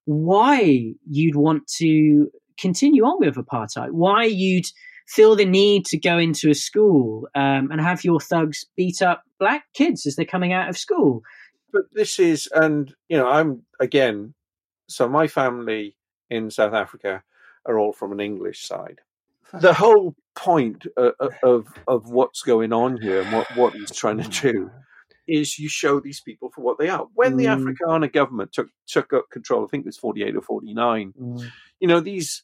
why 0.03 0.93
you'd 1.09 1.35
want 1.35 1.67
to 1.77 2.29
continue 2.59 3.03
on 3.03 3.19
with 3.19 3.35
apartheid, 3.35 3.91
why 3.91 4.25
you'd 4.25 4.65
feel 5.07 5.35
the 5.35 5.45
need 5.45 5.85
to 5.87 5.97
go 5.97 6.17
into 6.17 6.49
a 6.49 6.55
school 6.55 7.27
um, 7.35 7.69
and 7.71 7.79
have 7.81 8.03
your 8.03 8.19
thugs 8.19 8.65
beat 8.75 9.01
up 9.01 9.23
black 9.39 9.65
kids 9.73 10.05
as 10.05 10.15
they're 10.15 10.25
coming 10.25 10.53
out 10.53 10.69
of 10.69 10.77
school. 10.77 11.21
But 11.71 11.83
this 11.91 12.19
is, 12.19 12.47
and 12.53 12.93
you 13.09 13.17
know, 13.17 13.27
I'm 13.27 13.63
again, 13.79 14.33
so 14.87 15.07
my 15.09 15.27
family 15.27 15.95
in 16.29 16.49
South 16.49 16.73
Africa 16.73 17.23
are 17.65 17.79
all 17.79 17.93
from 17.93 18.11
an 18.11 18.19
English 18.19 18.65
side. 18.65 19.01
The 19.53 19.73
whole 19.73 20.15
point 20.35 20.85
uh, 20.97 21.11
uh, 21.19 21.29
of 21.43 21.67
of 21.87 22.09
what's 22.09 22.41
going 22.41 22.73
on 22.73 22.97
here 23.01 23.21
and 23.21 23.31
what 23.31 23.47
what 23.55 23.73
he's 23.73 23.91
trying 23.91 24.21
to 24.21 24.29
do 24.41 24.71
is 25.27 25.57
you 25.59 25.69
show 25.69 25.99
these 25.99 26.19
people 26.21 26.49
for 26.53 26.61
what 26.61 26.77
they 26.77 26.89
are. 26.89 27.07
When 27.13 27.37
the 27.37 27.45
Mm. 27.45 27.63
Afrikaner 27.63 28.11
government 28.11 28.51
took 28.53 28.69
took 28.87 29.13
up 29.13 29.25
control, 29.31 29.63
I 29.63 29.67
think 29.67 29.85
it 29.85 29.87
was 29.87 29.97
forty 29.97 30.23
eight 30.23 30.35
or 30.35 30.41
forty 30.41 30.73
nine. 30.73 31.13
Mm, 31.19 31.51
You 31.79 31.87
know, 31.87 31.99
these 31.99 32.43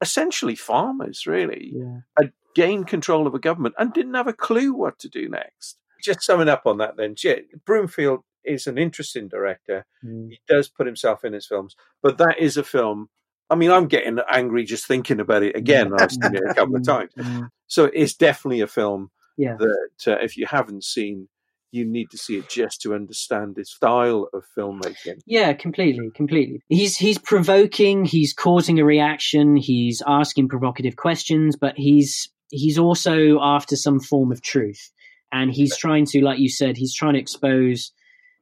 essentially 0.00 0.54
farmers 0.54 1.26
really 1.26 1.72
yeah. 1.74 1.98
had 2.18 2.32
gained 2.54 2.86
control 2.86 3.26
of 3.26 3.34
a 3.34 3.38
government 3.38 3.74
and 3.78 3.92
didn't 3.92 4.14
have 4.14 4.26
a 4.26 4.32
clue 4.32 4.72
what 4.72 4.98
to 4.98 5.08
do 5.08 5.28
next. 5.28 5.78
Just 6.02 6.22
summing 6.22 6.48
up 6.48 6.62
on 6.66 6.78
that, 6.78 6.96
then, 6.96 7.14
J- 7.14 7.44
Broomfield 7.64 8.20
is 8.44 8.66
an 8.66 8.78
interesting 8.78 9.28
director. 9.28 9.86
Mm. 10.04 10.30
He 10.30 10.40
does 10.48 10.68
put 10.68 10.86
himself 10.86 11.24
in 11.24 11.32
his 11.32 11.46
films, 11.46 11.74
but 12.02 12.18
that 12.18 12.38
is 12.38 12.56
a 12.56 12.64
film. 12.64 13.08
I 13.50 13.54
mean, 13.54 13.70
I'm 13.70 13.88
getting 13.88 14.18
angry 14.28 14.64
just 14.64 14.86
thinking 14.86 15.20
about 15.20 15.42
it 15.42 15.56
again. 15.56 15.92
I've 15.98 16.12
seen 16.12 16.34
it 16.34 16.42
a 16.48 16.54
couple 16.54 16.76
of 16.76 16.84
times. 16.86 17.12
Mm. 17.16 17.50
So 17.66 17.84
it's 17.92 18.14
definitely 18.14 18.60
a 18.60 18.66
film 18.66 19.10
Yeah. 19.36 19.56
that 19.58 20.12
uh, 20.12 20.18
if 20.22 20.36
you 20.36 20.46
haven't 20.46 20.84
seen, 20.84 21.28
you 21.76 21.84
need 21.84 22.10
to 22.10 22.18
see 22.18 22.36
it 22.36 22.48
just 22.48 22.80
to 22.82 22.94
understand 22.94 23.56
his 23.56 23.70
style 23.70 24.28
of 24.32 24.44
filmmaking. 24.56 25.20
Yeah, 25.26 25.52
completely, 25.52 26.10
completely. 26.14 26.62
He's 26.68 26.96
he's 26.96 27.18
provoking, 27.18 28.04
he's 28.04 28.32
causing 28.32 28.80
a 28.80 28.84
reaction, 28.84 29.56
he's 29.56 30.02
asking 30.06 30.48
provocative 30.48 30.96
questions, 30.96 31.56
but 31.56 31.74
he's 31.76 32.28
he's 32.50 32.78
also 32.78 33.38
after 33.40 33.76
some 33.76 34.00
form 34.00 34.32
of 34.32 34.42
truth. 34.42 34.90
And 35.32 35.52
he's 35.52 35.76
trying 35.76 36.06
to, 36.06 36.24
like 36.24 36.38
you 36.38 36.48
said, 36.48 36.76
he's 36.76 36.94
trying 36.94 37.14
to 37.14 37.18
expose 37.20 37.92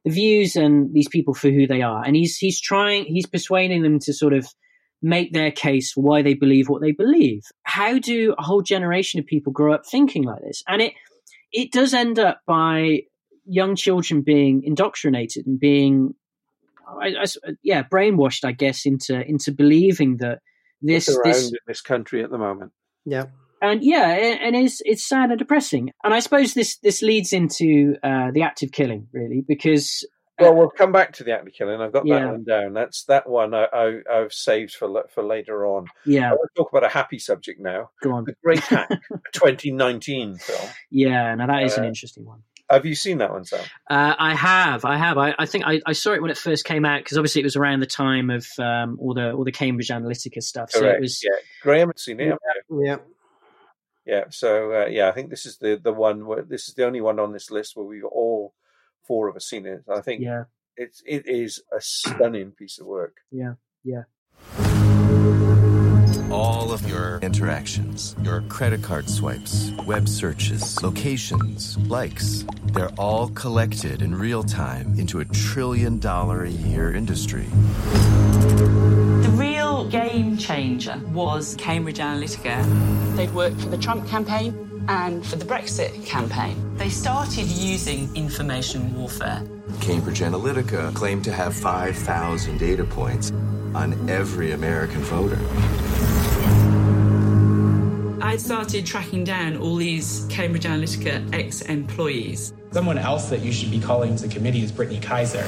the 0.05 0.11
views 0.11 0.55
and 0.55 0.93
these 0.93 1.09
people 1.09 1.33
for 1.33 1.49
who 1.49 1.67
they 1.67 1.81
are. 1.81 2.03
And 2.05 2.15
he's 2.15 2.37
he's 2.37 2.61
trying 2.61 3.05
he's 3.05 3.25
persuading 3.25 3.81
them 3.81 3.99
to 3.99 4.13
sort 4.13 4.33
of 4.33 4.47
make 5.01 5.33
their 5.33 5.51
case 5.51 5.91
for 5.91 6.01
why 6.01 6.21
they 6.21 6.33
believe 6.33 6.69
what 6.69 6.81
they 6.81 6.91
believe. 6.91 7.41
How 7.63 7.99
do 7.99 8.33
a 8.37 8.43
whole 8.43 8.61
generation 8.61 9.19
of 9.19 9.25
people 9.25 9.51
grow 9.51 9.73
up 9.73 9.85
thinking 9.85 10.23
like 10.23 10.41
this? 10.41 10.63
And 10.67 10.81
it 10.81 10.93
it 11.51 11.71
does 11.71 11.93
end 11.93 12.19
up 12.19 12.41
by 12.45 13.01
young 13.45 13.75
children 13.75 14.21
being 14.21 14.63
indoctrinated 14.63 15.45
and 15.47 15.59
being 15.59 16.13
I, 16.87 17.07
I 17.19 17.21
s- 17.23 17.37
yeah, 17.63 17.83
brainwashed, 17.83 18.43
I 18.45 18.51
guess, 18.51 18.85
into 18.85 19.19
into 19.25 19.51
believing 19.51 20.17
that 20.17 20.39
this 20.81 21.05
this 21.23 21.49
in 21.51 21.57
this 21.67 21.81
country 21.81 22.23
at 22.23 22.29
the 22.29 22.37
moment. 22.37 22.71
Yeah. 23.05 23.25
and 23.61 23.83
yeah, 23.83 24.07
and 24.09 24.55
it's 24.55 24.81
it's 24.85 25.07
sad 25.07 25.29
and 25.31 25.39
depressing. 25.39 25.91
And 26.03 26.13
I 26.13 26.19
suppose 26.19 26.53
this 26.53 26.77
this 26.77 27.01
leads 27.01 27.33
into 27.33 27.95
uh, 28.03 28.31
the 28.31 28.43
act 28.43 28.61
of 28.63 28.71
killing, 28.71 29.07
really, 29.13 29.43
because 29.47 30.05
Well, 30.39 30.53
we'll 30.55 30.69
come 30.69 30.91
back 30.91 31.13
to 31.13 31.23
the 31.23 31.31
actor 31.33 31.49
killing. 31.49 31.81
I've 31.81 31.93
got 31.93 32.05
Yeah. 32.05 32.19
that 32.19 32.31
one 32.31 32.43
down. 32.43 32.73
That's 32.73 33.03
that 33.05 33.27
one 33.27 33.53
I, 33.55 33.65
I, 33.73 34.01
I've 34.11 34.33
saved 34.33 34.73
for 34.75 35.05
for 35.09 35.23
later 35.23 35.65
on. 35.65 35.85
I 35.87 35.89
yeah, 36.05 36.29
want 36.31 36.49
to 36.53 36.59
talk 36.61 36.71
about 36.71 36.83
a 36.83 36.89
happy 36.89 37.17
subject 37.17 37.59
now. 37.59 37.89
go 38.03 38.11
on, 38.11 38.25
The 38.25 38.35
Great 38.43 38.59
Hack, 38.59 38.89
a 39.11 39.17
2019 39.33 40.35
film. 40.37 40.69
yeah. 40.91 41.33
Now 41.35 41.47
that 41.47 41.63
is 41.63 41.77
an 41.77 41.85
Uh, 41.85 41.87
interesting 41.87 42.25
one. 42.25 42.43
Have 42.69 42.85
you 42.85 42.95
seen 42.95 43.19
that 43.19 43.31
one, 43.31 43.45
Sam? 43.45 43.63
Uh, 43.89 44.15
I 44.17 44.33
have, 44.33 44.85
I 44.85 44.97
have. 44.97 45.17
I, 45.19 45.35
I 45.37 45.45
think 45.45 45.65
I, 45.67 45.81
I 45.85 45.93
saw 45.93 46.13
it 46.13 46.21
when 46.21 46.31
it 46.31 46.37
first 46.37 46.65
came 46.65 46.83
out 46.83 46.99
because 47.01 47.17
obviously 47.17 47.41
it 47.41 47.45
was 47.45 47.55
around 47.55 47.79
the 47.79 47.85
time 47.85 48.29
of 48.31 48.47
um, 48.57 48.97
all 48.99 49.13
the 49.13 49.33
all 49.33 49.43
the 49.43 49.51
Cambridge 49.51 49.89
Analytica 49.89 50.41
stuff. 50.41 50.71
So 50.71 50.79
Correct. 50.79 50.97
it 50.97 51.01
was 51.01 51.23
Yeah, 51.23 51.37
Graham 51.61 51.89
has 51.89 52.03
seen 52.03 52.19
it. 52.19 52.23
haven't? 52.25 52.85
Yeah. 52.85 52.97
Yeah. 54.05 54.23
So 54.31 54.71
uh, 54.71 54.85
yeah, 54.87 55.09
I 55.09 55.11
think 55.11 55.29
this 55.29 55.45
is 55.45 55.57
the 55.57 55.79
the 55.81 55.93
one 55.93 56.25
where 56.25 56.41
this 56.41 56.67
is 56.67 56.73
the 56.73 56.85
only 56.85 57.01
one 57.01 57.19
on 57.19 57.33
this 57.33 57.51
list 57.51 57.75
where 57.75 57.85
we've 57.85 58.03
all 58.03 58.55
four 59.07 59.27
of 59.27 59.35
us 59.35 59.45
seen 59.47 59.67
it. 59.67 59.83
I 59.87 60.01
think 60.01 60.21
yeah, 60.21 60.45
it's 60.75 61.03
it 61.05 61.27
is 61.27 61.61
a 61.71 61.79
stunning 61.79 62.51
piece 62.51 62.79
of 62.79 62.87
work. 62.87 63.17
yeah, 63.31 63.53
yeah. 63.83 64.03
All 66.31 66.71
of 66.71 66.87
your 66.89 67.19
interactions, 67.21 68.15
your 68.23 68.41
credit 68.49 68.81
card 68.81 69.07
swipes, 69.09 69.71
web 69.85 70.09
searches, 70.09 70.81
locations, 70.81 71.77
likes, 71.87 72.45
they're 72.73 72.89
all 72.97 73.29
collected 73.29 74.01
in 74.01 74.15
real 74.15 74.43
time 74.43 74.97
into 74.97 75.19
a 75.19 75.25
trillion 75.25 75.99
dollar 75.99 76.43
a 76.43 76.49
year 76.49 76.93
industry. 76.93 77.45
The 78.31 79.33
real 79.33 79.87
game 79.89 80.37
changer 80.37 80.99
was 81.13 81.55
Cambridge 81.59 81.99
Analytica. 81.99 83.15
They'd 83.15 83.33
worked 83.33 83.61
for 83.61 83.69
the 83.69 83.77
Trump 83.77 84.07
campaign 84.07 84.85
and 84.87 85.25
for 85.25 85.35
the 85.35 85.45
Brexit 85.45 86.05
campaign. 86.05 86.75
They 86.77 86.89
started 86.89 87.45
using 87.45 88.13
information 88.15 88.95
warfare. 88.95 89.43
Cambridge 89.79 90.21
Analytica 90.21 90.93
claimed 90.95 91.23
to 91.25 91.31
have 91.31 91.55
5,000 91.55 92.57
data 92.57 92.83
points 92.83 93.31
on 93.75 94.09
every 94.09 94.51
American 94.53 95.01
voter. 95.01 95.39
I'd 98.21 98.39
started 98.39 98.85
tracking 98.85 99.25
down 99.25 99.57
all 99.57 99.75
these 99.75 100.25
Cambridge 100.29 100.63
Analytica 100.63 101.33
ex 101.33 101.61
employees. 101.61 102.53
Someone 102.71 102.97
else 102.97 103.29
that 103.29 103.41
you 103.41 103.51
should 103.51 103.71
be 103.71 103.79
calling 103.79 104.15
to 104.15 104.27
the 104.27 104.33
committee 104.33 104.63
is 104.63 104.71
Brittany 104.71 104.99
Kaiser. 104.99 105.45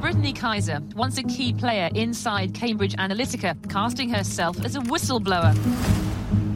Brittany 0.00 0.32
Kaiser, 0.32 0.80
once 0.96 1.18
a 1.18 1.22
key 1.24 1.52
player 1.52 1.90
inside 1.94 2.54
Cambridge 2.54 2.94
Analytica, 2.96 3.68
casting 3.68 4.08
herself 4.08 4.64
as 4.64 4.76
a 4.76 4.80
whistleblower. 4.80 5.54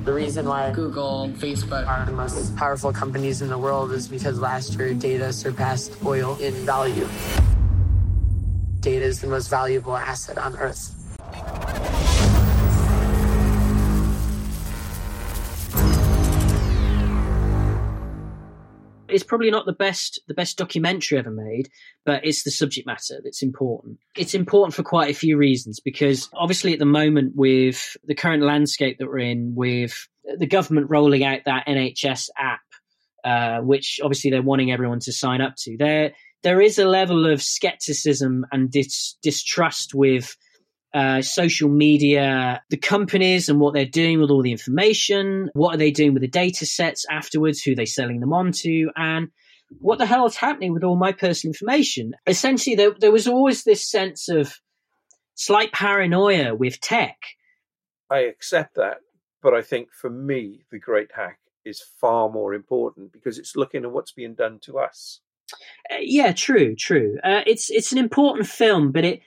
The 0.04 0.12
reason 0.12 0.46
why 0.46 0.72
Google 0.72 1.24
and 1.24 1.36
Facebook 1.36 1.86
are 1.86 2.06
the 2.06 2.12
most 2.12 2.56
powerful 2.56 2.92
companies 2.92 3.42
in 3.42 3.48
the 3.48 3.58
world 3.58 3.92
is 3.92 4.08
because 4.08 4.40
last 4.40 4.74
year 4.78 4.94
data 4.94 5.32
surpassed 5.32 5.92
oil 6.04 6.36
in 6.38 6.54
value. 6.64 7.06
Data 8.80 9.04
is 9.04 9.20
the 9.20 9.28
most 9.28 9.48
valuable 9.48 9.96
asset 9.96 10.38
on 10.38 10.56
earth. 10.56 11.01
It's 19.12 19.24
probably 19.24 19.50
not 19.50 19.66
the 19.66 19.72
best 19.72 20.20
the 20.28 20.34
best 20.34 20.58
documentary 20.58 21.18
ever 21.18 21.30
made, 21.30 21.68
but 22.04 22.24
it's 22.24 22.42
the 22.42 22.50
subject 22.50 22.86
matter 22.86 23.20
that's 23.22 23.42
important. 23.42 23.98
It's 24.16 24.34
important 24.34 24.74
for 24.74 24.82
quite 24.82 25.10
a 25.10 25.18
few 25.18 25.36
reasons 25.36 25.80
because 25.80 26.28
obviously 26.34 26.72
at 26.72 26.78
the 26.78 26.84
moment 26.84 27.34
with 27.36 27.96
the 28.04 28.14
current 28.14 28.42
landscape 28.42 28.98
that 28.98 29.08
we're 29.08 29.18
in, 29.18 29.54
with 29.54 30.08
the 30.38 30.46
government 30.46 30.90
rolling 30.90 31.24
out 31.24 31.40
that 31.46 31.66
NHS 31.66 32.30
app, 32.38 32.60
uh, 33.24 33.60
which 33.60 34.00
obviously 34.02 34.30
they're 34.30 34.42
wanting 34.42 34.72
everyone 34.72 35.00
to 35.00 35.12
sign 35.12 35.40
up 35.40 35.54
to, 35.58 35.76
there 35.76 36.12
there 36.42 36.60
is 36.60 36.78
a 36.78 36.84
level 36.84 37.26
of 37.26 37.42
skepticism 37.42 38.44
and 38.50 38.70
dis- 38.70 39.16
distrust 39.22 39.94
with 39.94 40.36
uh, 40.94 41.22
social 41.22 41.68
media, 41.68 42.62
the 42.70 42.76
companies 42.76 43.48
and 43.48 43.60
what 43.60 43.74
they're 43.74 43.84
doing 43.86 44.20
with 44.20 44.30
all 44.30 44.42
the 44.42 44.52
information. 44.52 45.50
What 45.54 45.74
are 45.74 45.78
they 45.78 45.90
doing 45.90 46.12
with 46.12 46.22
the 46.22 46.28
data 46.28 46.66
sets 46.66 47.06
afterwards? 47.10 47.62
Who 47.62 47.72
are 47.72 47.76
they 47.76 47.86
selling 47.86 48.20
them 48.20 48.32
on 48.32 48.52
to? 48.52 48.90
And 48.96 49.28
what 49.78 49.98
the 49.98 50.06
hell 50.06 50.26
is 50.26 50.36
happening 50.36 50.74
with 50.74 50.84
all 50.84 50.96
my 50.96 51.12
personal 51.12 51.52
information? 51.52 52.12
Essentially, 52.26 52.76
there, 52.76 52.94
there 52.98 53.12
was 53.12 53.26
always 53.26 53.64
this 53.64 53.90
sense 53.90 54.28
of 54.28 54.60
slight 55.34 55.72
paranoia 55.72 56.54
with 56.54 56.80
tech. 56.80 57.16
I 58.10 58.20
accept 58.20 58.74
that. 58.76 58.98
But 59.42 59.54
I 59.54 59.62
think 59.62 59.88
for 59.92 60.10
me, 60.10 60.64
the 60.70 60.78
great 60.78 61.10
hack 61.14 61.38
is 61.64 61.82
far 62.00 62.28
more 62.30 62.54
important 62.54 63.12
because 63.12 63.38
it's 63.38 63.56
looking 63.56 63.84
at 63.84 63.92
what's 63.92 64.12
being 64.12 64.34
done 64.34 64.60
to 64.62 64.78
us. 64.78 65.20
Uh, 65.90 65.96
yeah, 66.00 66.32
true, 66.32 66.74
true. 66.76 67.18
Uh, 67.24 67.42
it's 67.46 67.70
it's 67.70 67.92
an 67.92 67.98
important 67.98 68.46
film, 68.46 68.92
but 68.92 69.04
it 69.04 69.14
it, 69.14 69.22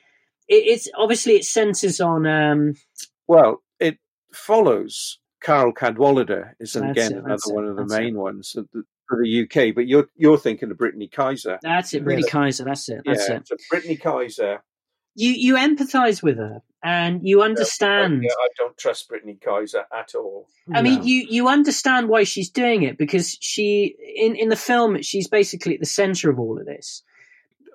it's 0.47 0.89
obviously 0.97 1.33
it 1.33 1.45
centers 1.45 1.99
on. 1.99 2.25
Um, 2.25 2.73
well, 3.27 3.63
it 3.79 3.97
follows 4.33 5.19
Carole 5.41 5.73
Cadwalladr 5.73 6.53
is 6.59 6.75
again 6.75 7.13
it, 7.13 7.23
another 7.23 7.53
one 7.53 7.65
of 7.65 7.75
the 7.75 7.85
main 7.85 8.15
it. 8.15 8.19
ones 8.19 8.55
for 9.07 9.23
the 9.23 9.43
UK. 9.43 9.75
But 9.75 9.87
you're 9.87 10.09
you're 10.15 10.37
thinking 10.37 10.71
of 10.71 10.77
Brittany 10.77 11.07
Kaiser. 11.07 11.59
That's 11.61 11.93
it, 11.93 12.03
Brittany 12.03 12.27
Kaiser. 12.27 12.63
That's 12.63 12.89
it. 12.89 13.01
That's 13.05 13.29
yeah, 13.29 13.37
it. 13.37 13.47
So 13.47 13.55
Brittany 13.69 13.97
Kaiser. 13.97 14.63
You 15.17 15.31
you 15.31 15.55
empathise 15.55 16.21
with 16.21 16.37
her 16.37 16.61
and 16.83 17.21
you 17.23 17.41
understand. 17.41 18.23
Yeah, 18.23 18.31
I 18.31 18.47
don't 18.57 18.77
trust 18.77 19.07
Brittany 19.07 19.37
Kaiser 19.43 19.85
at 19.97 20.13
all. 20.13 20.47
I 20.73 20.81
mean, 20.81 21.03
you 21.03 21.25
you 21.29 21.47
understand 21.47 22.09
why 22.09 22.23
she's 22.23 22.49
doing 22.49 22.83
it 22.83 22.97
because 22.97 23.37
she 23.39 23.95
in 24.15 24.35
in 24.35 24.49
the 24.49 24.55
film 24.55 25.01
she's 25.01 25.27
basically 25.27 25.75
at 25.75 25.79
the 25.79 25.85
centre 25.85 26.29
of 26.29 26.39
all 26.39 26.59
of 26.59 26.65
this. 26.65 27.03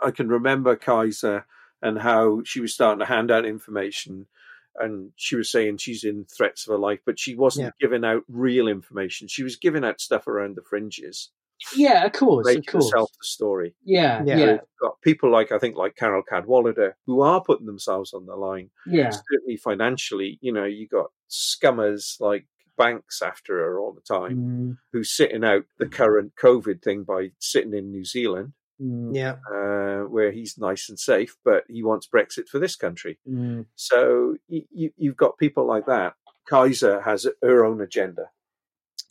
I 0.02 0.10
can 0.10 0.28
remember 0.28 0.76
Kaiser 0.76 1.46
and 1.82 1.98
how 1.98 2.42
she 2.44 2.60
was 2.60 2.74
starting 2.74 3.00
to 3.00 3.06
hand 3.06 3.30
out 3.30 3.44
information 3.46 4.26
and 4.76 5.10
she 5.16 5.34
was 5.36 5.50
saying 5.50 5.76
she's 5.78 6.04
in 6.04 6.24
threats 6.24 6.66
of 6.66 6.72
her 6.72 6.78
life, 6.78 7.00
but 7.04 7.18
she 7.18 7.34
wasn't 7.34 7.66
Yeah. 7.66 7.70
giving 7.86 8.04
out 8.04 8.22
real 8.28 8.68
information. 8.68 9.26
She 9.28 9.42
was 9.42 9.56
giving 9.56 9.84
out 9.84 10.00
stuff 10.00 10.26
around 10.28 10.56
the 10.56 10.62
fringes. 10.62 11.30
Yeah, 11.76 12.06
of 12.06 12.12
course, 12.12 12.46
Make 12.46 12.58
of 12.60 12.66
course. 12.66 12.86
herself 12.86 13.10
the 13.10 13.24
story. 13.26 13.74
Yeah, 13.84 14.22
Yeah. 14.24 14.36
yeah, 14.38 14.58
got 14.80 15.00
people 15.02 15.30
like 15.30 15.52
I 15.52 15.58
think 15.58 15.76
like 15.76 15.96
Carole 15.96 16.22
Cadwalladr 16.22 16.92
who 17.06 17.20
are 17.20 17.42
putting 17.44 17.66
themselves 17.66 18.14
on 18.14 18.24
the 18.26 18.36
line. 18.36 18.70
yeah. 18.86 19.10
Certainly 19.10 19.56
financially, 19.58 20.38
you 20.40 20.52
know, 20.52 20.64
you 20.64 20.86
got 20.88 21.10
scummers 21.28 22.16
like 22.20 22.46
banks 22.78 23.20
after 23.20 23.58
her 23.58 23.78
all 23.78 23.92
the 23.92 24.00
time 24.00 24.38
Mm, 24.38 24.78
who's 24.92 25.10
sitting 25.14 25.44
out 25.44 25.64
the 25.78 25.86
current 25.88 26.32
COVID 26.40 26.80
thing 26.82 27.02
by 27.04 27.32
sitting 27.38 27.74
in 27.74 27.90
New 27.90 28.04
Zealand, 28.06 28.52
mm, 28.80 29.14
Yeah. 29.14 29.36
uh, 29.52 30.04
where 30.08 30.32
he's 30.32 30.56
nice 30.58 30.88
and 30.88 30.98
safe, 30.98 31.36
but 31.44 31.64
he 31.68 31.82
wants 31.82 32.08
Brexit 32.08 32.48
for 32.48 32.58
this 32.58 32.76
country. 32.76 33.18
mm. 33.28 33.66
So 33.76 34.36
you, 34.48 34.62
you, 34.70 34.90
you've 34.96 35.16
got 35.16 35.38
people 35.38 35.66
like 35.66 35.86
that. 35.86 36.14
Kaiser 36.48 37.00
has 37.02 37.26
her 37.42 37.64
own 37.64 37.80
agenda. 37.80 38.30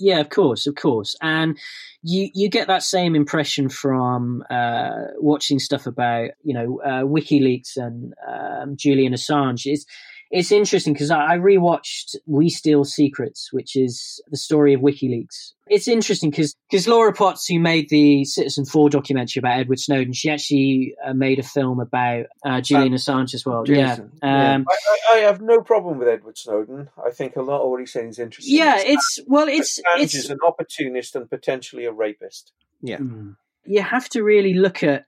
Yeah, 0.02 0.20
of 0.22 0.30
course, 0.30 0.66
of 0.66 0.76
course, 0.76 1.16
and 1.22 1.58
you 2.02 2.30
you 2.34 2.50
get 2.50 2.68
that 2.68 2.84
same 2.84 3.16
impression 3.16 3.68
from 3.68 4.44
uh, 4.50 4.92
watching 5.18 5.60
stuff 5.60 5.86
about 5.88 6.30
you 6.42 6.54
know 6.54 6.80
uh, 6.86 7.04
WikiLeaks 7.04 7.76
and 7.76 8.14
um, 8.26 8.78
Julian 8.78 9.14
Assange. 9.14 9.66
It's 9.66 9.86
it's 10.32 10.52
interesting 10.52 10.94
because 10.94 11.10
I, 11.10 11.34
I 11.34 11.38
rewatched 11.38 12.16
We 12.28 12.50
Steal 12.50 12.84
Secrets, 12.86 13.52
which 13.52 13.76
is 13.76 14.22
the 14.30 14.38
story 14.38 14.74
of 14.74 14.82
WikiLeaks. 14.82 15.54
It's 15.68 15.88
interesting 15.88 16.30
because 16.30 16.56
because 16.70 16.88
Laura 16.88 17.14
Poitras, 17.14 17.46
who 17.48 17.60
made 17.60 17.90
the 17.90 18.26
Citizenfour 18.26 18.90
documentary 18.90 19.40
about 19.40 19.60
Edward 19.60 19.80
Snowden, 19.80 20.14
she 20.14 20.30
actually 20.30 20.96
uh, 21.06 21.14
made 21.14 21.40
a 21.40 21.44
film 21.44 21.80
about 21.80 22.28
uh, 22.46 22.62
Julian 22.62 22.94
Assange 22.94 23.34
as 23.34 23.46
well. 23.46 23.64
Julian, 23.64 24.12
yeah. 24.22 24.30
yeah. 24.30 24.56
Um, 24.56 24.66
I, 24.70 24.74
I, 24.74 25.16
I 25.16 25.18
have 25.22 25.42
no 25.42 25.62
problem 25.62 25.98
with 25.98 26.08
Edward 26.08 26.38
Snowden. 26.38 26.90
I 27.04 27.12
think 27.12 27.36
a 27.36 27.42
lot 27.42 27.62
of 27.62 27.70
what 27.70 27.80
he's 27.80 27.92
saying 27.92 28.10
is 28.10 28.20
interesting. 28.20 28.56
yeah, 28.56 28.78
it's 28.80 29.20
well, 29.28 29.48
it's 29.48 29.80
Assange 29.80 30.04
it's 30.04 30.16
is 30.16 30.30
an 30.30 30.40
opportunist 30.46 31.16
and 31.16 31.30
potentially 31.30 31.86
a 31.86 31.92
rapist. 31.92 32.52
Yeah. 32.82 32.98
Mm. 32.98 33.36
You 33.66 33.82
have 33.82 34.10
to 34.10 34.24
really 34.24 34.54
look 34.54 34.84
at, 34.84 35.06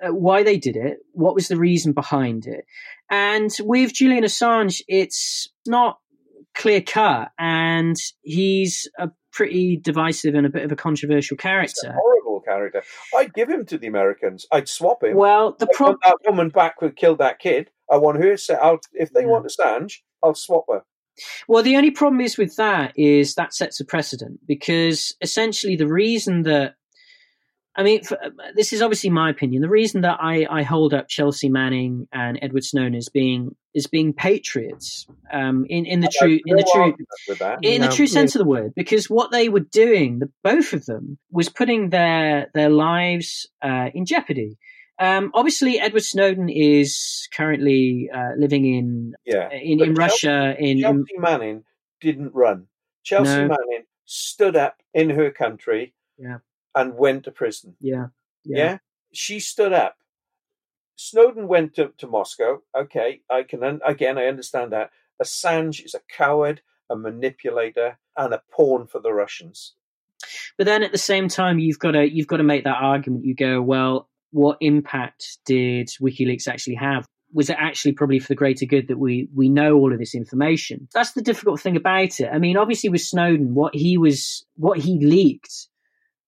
at 0.00 0.14
why 0.14 0.42
they 0.42 0.58
did 0.58 0.76
it, 0.76 0.98
what 1.12 1.34
was 1.34 1.48
the 1.48 1.56
reason 1.56 1.92
behind 1.92 2.46
it. 2.46 2.64
And 3.10 3.50
with 3.60 3.92
Julian 3.94 4.24
Assange, 4.24 4.82
it's 4.88 5.48
not 5.66 5.98
clear 6.54 6.80
cut, 6.80 7.30
and 7.38 7.96
he's 8.22 8.88
a 8.98 9.10
pretty 9.32 9.76
divisive 9.82 10.34
and 10.34 10.46
a 10.46 10.50
bit 10.50 10.62
of 10.64 10.72
a 10.72 10.76
controversial 10.76 11.36
character. 11.36 11.92
Horrible 11.92 12.40
character. 12.40 12.82
I'd 13.16 13.34
give 13.34 13.48
him 13.48 13.66
to 13.66 13.78
the 13.78 13.88
Americans. 13.88 14.46
I'd 14.52 14.68
swap 14.68 15.02
him. 15.02 15.16
Well, 15.16 15.56
the 15.58 15.66
problem. 15.74 15.98
that 16.04 16.18
woman 16.26 16.50
back 16.50 16.76
who 16.78 16.90
killed 16.90 17.18
that 17.18 17.38
kid. 17.40 17.70
I 17.90 17.96
want 17.96 18.22
her. 18.22 18.36
Set 18.36 18.60
out. 18.60 18.84
If 18.92 19.12
they 19.12 19.22
Yeah. 19.22 19.26
want 19.26 19.46
Assange, 19.46 20.00
I'll 20.22 20.34
swap 20.34 20.64
her. 20.70 20.82
Well, 21.48 21.62
the 21.62 21.76
only 21.76 21.90
problem 21.90 22.20
is 22.20 22.38
with 22.38 22.56
that 22.56 22.92
is 22.96 23.34
that 23.34 23.54
sets 23.54 23.80
a 23.80 23.84
precedent 23.84 24.40
because 24.46 25.14
essentially 25.20 25.76
the 25.76 25.86
reason 25.86 26.42
that 26.42 26.74
I 27.76 27.82
mean, 27.82 28.04
for, 28.04 28.16
this 28.54 28.72
is 28.72 28.82
obviously 28.82 29.10
my 29.10 29.30
opinion. 29.30 29.60
The 29.62 29.68
reason 29.68 30.02
that 30.02 30.18
I, 30.20 30.46
I 30.48 30.62
hold 30.62 30.94
up 30.94 31.08
Chelsea 31.08 31.48
Manning 31.48 32.06
and 32.12 32.38
Edward 32.40 32.64
Snowden 32.64 32.94
as 32.94 33.08
being 33.08 33.56
as 33.76 33.88
being 33.88 34.12
patriots 34.12 35.06
um, 35.32 35.66
in 35.68 35.84
in 35.84 36.00
the 36.00 36.06
I 36.06 36.10
true 36.18 36.30
have 36.32 36.40
in 36.46 36.56
the 36.56 36.70
true 36.72 37.34
that. 37.40 37.58
in 37.62 37.80
No. 37.80 37.88
the 37.88 37.94
true 37.94 38.06
sense 38.06 38.34
of 38.36 38.38
the 38.38 38.44
word, 38.46 38.72
because 38.76 39.10
what 39.10 39.32
they 39.32 39.48
were 39.48 39.60
doing, 39.60 40.20
the 40.20 40.30
both 40.44 40.72
of 40.72 40.86
them, 40.86 41.18
was 41.32 41.48
putting 41.48 41.90
their 41.90 42.48
their 42.54 42.68
lives 42.70 43.48
uh, 43.62 43.90
in 43.92 44.06
jeopardy. 44.06 44.56
Um, 45.00 45.32
obviously, 45.34 45.80
Edward 45.80 46.04
Snowden 46.04 46.48
is 46.48 47.28
currently 47.36 48.08
uh, 48.14 48.34
living 48.38 48.64
in 48.64 49.14
Yeah. 49.26 49.50
in, 49.50 49.80
in 49.82 49.96
Chelsea- 49.96 49.98
Russia. 49.98 50.54
In, 50.56 50.66
in 50.76 50.80
Chelsea 50.82 51.18
Manning 51.18 51.64
didn't 52.00 52.32
run. 52.34 52.68
Chelsea 53.02 53.30
No. 53.32 53.48
Manning 53.48 53.84
stood 54.04 54.54
up 54.54 54.76
in 54.92 55.10
her 55.10 55.32
country 55.32 55.92
Yeah. 56.16 56.38
And 56.74 56.94
went 56.96 57.24
to 57.24 57.30
prison. 57.30 57.76
yeah, 57.80 58.06
Yeah. 58.44 58.78
She 59.12 59.38
stood 59.40 59.72
up. 59.72 59.96
Snowden 60.96 61.48
went 61.48 61.74
to, 61.74 61.92
to 61.98 62.06
Moscow. 62.06 62.62
Okay, 62.76 63.20
I 63.30 63.42
can 63.42 63.62
un- 63.62 63.80
again 63.86 64.18
I 64.18 64.26
understand 64.26 64.72
that. 64.72 64.90
Assange 65.22 65.84
is 65.84 65.94
a 65.94 66.00
coward, 66.16 66.62
a 66.90 66.96
manipulator, 66.96 67.98
and 68.16 68.34
a 68.34 68.42
pawn 68.50 68.86
for 68.86 69.00
the 69.00 69.12
Russians. 69.12 69.74
But 70.56 70.66
then 70.66 70.82
at 70.82 70.92
the 70.92 70.98
same 70.98 71.28
time, 71.28 71.58
you've 71.58 71.78
got 71.78 71.92
to 71.92 72.08
you've 72.10 72.26
got 72.26 72.38
to 72.38 72.44
make 72.44 72.64
that 72.64 72.78
argument. 72.80 73.24
You 73.24 73.34
go, 73.34 73.60
well, 73.62 74.08
what 74.30 74.58
impact 74.60 75.38
did 75.44 75.88
WikiLeaks 76.00 76.48
actually 76.48 76.76
have? 76.76 77.06
Was 77.32 77.50
it 77.50 77.56
actually 77.58 77.92
probably 77.92 78.20
for 78.20 78.28
the 78.28 78.34
greater 78.36 78.66
good 78.66 78.88
that 78.88 78.98
we 78.98 79.28
we 79.34 79.48
know 79.48 79.74
all 79.74 79.92
of 79.92 79.98
this 79.98 80.14
information? 80.14 80.88
That's 80.94 81.12
the 81.12 81.22
difficult 81.22 81.60
thing 81.60 81.76
about 81.76 82.20
it. 82.20 82.28
I 82.32 82.38
mean, 82.38 82.56
obviously 82.56 82.90
with 82.90 83.00
Snowden, 83.00 83.54
what 83.54 83.74
he 83.74 83.98
was 83.98 84.44
what 84.56 84.78
he 84.78 85.04
leaked, 85.04 85.68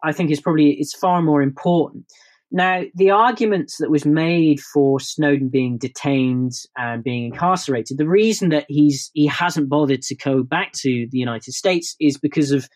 I 0.03 0.13
think 0.13 0.31
is 0.31 0.41
probably 0.41 0.73
it's 0.73 0.97
far 0.97 1.23
more 1.23 1.43
important. 1.43 2.07
Now, 2.53 2.83
the 2.95 3.11
arguments 3.11 3.79
that 3.79 3.91
was 3.91 4.07
made 4.07 4.61
for 4.61 5.01
Snowden 5.01 5.49
being 5.49 5.79
detained 5.79 6.53
and 6.77 7.03
being 7.03 7.27
incarcerated, 7.27 7.99
the 7.99 8.09
reason 8.09 8.51
that 8.51 8.67
he's 8.69 9.11
he 9.15 9.27
hasn't 9.27 9.69
bothered 9.69 10.03
to 10.03 10.17
go 10.17 10.43
back 10.43 10.73
to 10.75 11.09
the 11.11 11.19
United 11.19 11.53
States 11.53 11.97
is 11.99 12.19
because 12.19 12.53
of 12.53 12.69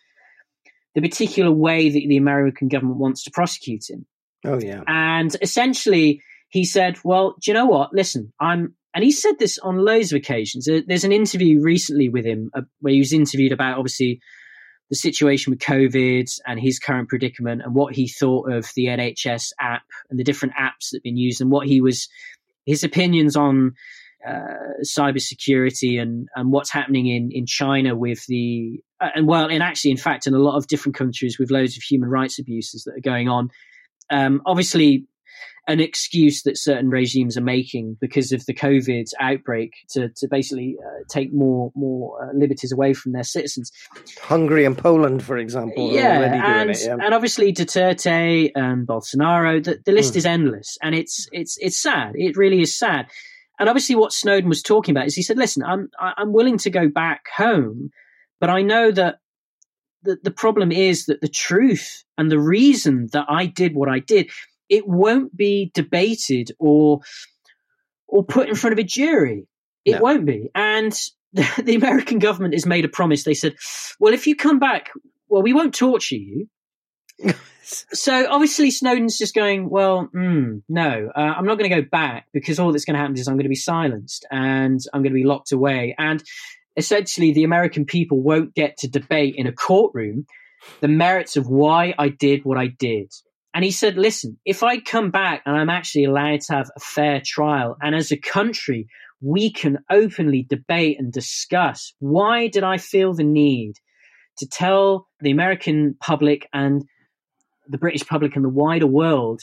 the 0.94 1.00
particular 1.00 1.52
way 1.52 1.88
that 1.88 2.02
the 2.08 2.16
American 2.16 2.68
government 2.68 2.98
wants 2.98 3.22
to 3.24 3.30
prosecute 3.30 3.88
him. 3.88 4.06
Oh 4.44 4.58
yeah. 4.60 4.82
And 4.86 5.34
essentially, 5.40 6.20
he 6.48 6.64
said, 6.64 6.98
"Well, 7.04 7.36
do 7.40 7.50
you 7.50 7.54
know 7.54 7.66
what? 7.66 7.92
Listen, 7.92 8.32
I'm." 8.40 8.74
And 8.92 9.04
he 9.04 9.12
said 9.12 9.38
this 9.38 9.56
on 9.58 9.76
loads 9.76 10.12
of 10.12 10.16
occasions. 10.16 10.66
There's 10.66 11.04
an 11.04 11.12
interview 11.12 11.62
recently 11.62 12.08
with 12.08 12.24
him 12.24 12.50
uh, 12.54 12.62
where 12.80 12.92
he 12.92 12.98
was 12.98 13.12
interviewed 13.12 13.52
about 13.52 13.78
obviously 13.78 14.20
the 14.90 14.96
situation 14.96 15.52
with 15.52 15.60
COVID 15.60 16.28
and 16.46 16.60
his 16.60 16.78
current 16.78 17.08
predicament 17.08 17.62
and 17.62 17.74
what 17.74 17.94
he 17.94 18.08
thought 18.08 18.52
of 18.52 18.70
the 18.74 18.86
NHS 18.86 19.52
app 19.60 19.82
and 20.10 20.18
the 20.18 20.24
different 20.24 20.54
apps 20.54 20.90
that 20.90 20.98
have 20.98 21.02
been 21.02 21.16
used 21.16 21.40
and 21.40 21.50
what 21.50 21.66
he 21.66 21.80
was 21.80 22.08
his 22.66 22.84
opinions 22.84 23.36
on 23.36 23.74
uh, 24.26 24.82
cybersecurity 24.84 26.00
and 26.00 26.28
and 26.34 26.52
what's 26.52 26.70
happening 26.70 27.06
in 27.06 27.30
in 27.32 27.46
China 27.46 27.96
with 27.96 28.26
the 28.26 28.80
uh, 29.00 29.08
and 29.14 29.26
well, 29.26 29.48
and 29.48 29.62
actually, 29.62 29.92
in 29.92 29.96
fact, 29.96 30.26
in 30.26 30.34
a 30.34 30.38
lot 30.38 30.56
of 30.56 30.66
different 30.66 30.94
countries 30.94 31.38
with 31.38 31.50
loads 31.50 31.76
of 31.76 31.82
human 31.82 32.10
rights 32.10 32.38
abuses 32.38 32.84
that 32.84 32.96
are 32.96 33.00
going 33.00 33.28
on. 33.28 33.50
Um, 34.10 34.42
obviously, 34.44 35.06
an 35.70 35.80
excuse 35.80 36.42
that 36.42 36.58
certain 36.58 36.90
regimes 36.90 37.36
are 37.36 37.42
making 37.42 37.96
because 38.00 38.32
of 38.32 38.44
the 38.46 38.54
COVID 38.54 39.06
outbreak 39.20 39.72
to, 39.90 40.08
to 40.16 40.28
basically 40.28 40.76
uh, 40.84 41.04
take 41.08 41.32
more 41.32 41.70
more 41.74 42.22
uh, 42.22 42.32
liberties 42.34 42.72
away 42.72 42.92
from 42.92 43.12
their 43.12 43.22
citizens. 43.22 43.70
Hungary 44.20 44.64
and 44.64 44.76
Poland, 44.76 45.22
for 45.22 45.38
example, 45.38 45.92
yeah, 45.92 46.60
and, 46.60 46.70
it, 46.70 46.82
yeah. 46.84 46.96
and 47.00 47.14
obviously 47.14 47.52
Duterte 47.52 48.50
and 48.54 48.86
Bolsonaro. 48.86 49.62
The, 49.62 49.78
the 49.84 49.92
list 49.92 50.14
mm. 50.14 50.16
is 50.16 50.26
endless, 50.26 50.76
and 50.82 50.94
it's 50.94 51.28
it's 51.32 51.56
it's 51.60 51.80
sad. 51.80 52.12
It 52.14 52.36
really 52.36 52.62
is 52.62 52.76
sad. 52.76 53.06
And 53.58 53.68
obviously, 53.68 53.94
what 53.94 54.12
Snowden 54.12 54.48
was 54.48 54.62
talking 54.62 54.92
about 54.96 55.06
is 55.06 55.14
he 55.14 55.22
said, 55.22 55.38
"Listen, 55.38 55.62
I'm 55.62 55.88
I'm 56.00 56.32
willing 56.32 56.58
to 56.58 56.70
go 56.70 56.88
back 56.88 57.22
home, 57.36 57.90
but 58.40 58.50
I 58.50 58.62
know 58.62 58.90
that." 58.90 59.18
The, 60.02 60.16
the 60.22 60.30
problem 60.30 60.72
is 60.72 61.04
that 61.04 61.20
the 61.20 61.28
truth 61.28 62.04
and 62.16 62.30
the 62.30 62.38
reason 62.38 63.08
that 63.12 63.26
I 63.28 63.44
did 63.44 63.74
what 63.74 63.90
I 63.90 63.98
did 63.98 64.30
it 64.70 64.86
won't 64.86 65.36
be 65.36 65.70
debated 65.74 66.52
or 66.58 67.00
or 68.06 68.24
put 68.24 68.48
in 68.48 68.54
front 68.54 68.72
of 68.72 68.78
a 68.78 68.84
jury. 68.84 69.46
It 69.84 69.96
no. 69.96 70.00
won't 70.00 70.26
be. 70.26 70.48
And 70.54 70.92
the, 71.32 71.74
American 71.74 72.18
government 72.18 72.54
has 72.54 72.66
made 72.66 72.84
a 72.84 72.88
promise. 72.88 73.24
They 73.24 73.34
said, 73.34 73.56
"Well, 73.98 74.14
if 74.14 74.26
you 74.26 74.34
come 74.34 74.58
back, 74.58 74.90
well, 75.28 75.42
we 75.42 75.52
won't 75.52 75.74
torture 75.74 76.16
you." 76.16 76.48
so 77.62 78.26
obviously 78.30 78.70
Snowden's 78.70 79.18
just 79.18 79.34
going, 79.34 79.68
well, 79.68 80.08
mm, 80.14 80.62
no, 80.70 81.10
uh, 81.14 81.20
I'm 81.20 81.44
not 81.44 81.58
going 81.58 81.70
to 81.70 81.82
go 81.82 81.86
back 81.90 82.26
because 82.32 82.58
all 82.58 82.72
that's 82.72 82.86
going 82.86 82.94
to 82.94 83.00
happen 83.00 83.18
is 83.18 83.28
I'm 83.28 83.34
going 83.34 83.44
to 83.44 83.50
be 83.50 83.54
silenced 83.54 84.26
and 84.30 84.80
I'm 84.94 85.02
going 85.02 85.12
to 85.12 85.18
be 85.18 85.24
locked 85.24 85.52
away. 85.52 85.94
And 85.98 86.22
essentially, 86.76 87.32
the 87.32 87.44
American 87.44 87.84
people 87.84 88.22
won't 88.22 88.54
get 88.54 88.78
to 88.78 88.88
debate 88.88 89.34
in 89.36 89.46
a 89.46 89.52
courtroom 89.52 90.26
the 90.80 90.88
merits 90.88 91.36
of 91.36 91.48
why 91.48 91.94
I 91.98 92.08
did 92.08 92.44
what 92.44 92.58
I 92.58 92.66
did. 92.66 93.12
And 93.52 93.64
he 93.64 93.70
said, 93.72 93.98
listen, 93.98 94.38
if 94.44 94.62
I 94.62 94.78
come 94.78 95.10
back 95.10 95.42
and 95.44 95.56
I'm 95.56 95.70
actually 95.70 96.04
allowed 96.04 96.42
to 96.42 96.54
have 96.54 96.70
a 96.76 96.80
fair 96.80 97.20
trial, 97.24 97.76
and 97.80 97.94
as 97.94 98.12
a 98.12 98.16
country, 98.16 98.86
we 99.20 99.52
can 99.52 99.78
openly 99.90 100.46
debate 100.48 100.98
and 100.98 101.12
discuss 101.12 101.92
why 101.98 102.46
did 102.46 102.64
I 102.64 102.78
feel 102.78 103.12
the 103.12 103.24
need 103.24 103.74
to 104.38 104.48
tell 104.48 105.08
the 105.20 105.30
American 105.30 105.96
public 106.00 106.48
and 106.52 106.84
the 107.68 107.78
British 107.78 108.06
public 108.06 108.36
and 108.36 108.44
the 108.44 108.50
wider 108.50 108.86
world 108.86 109.42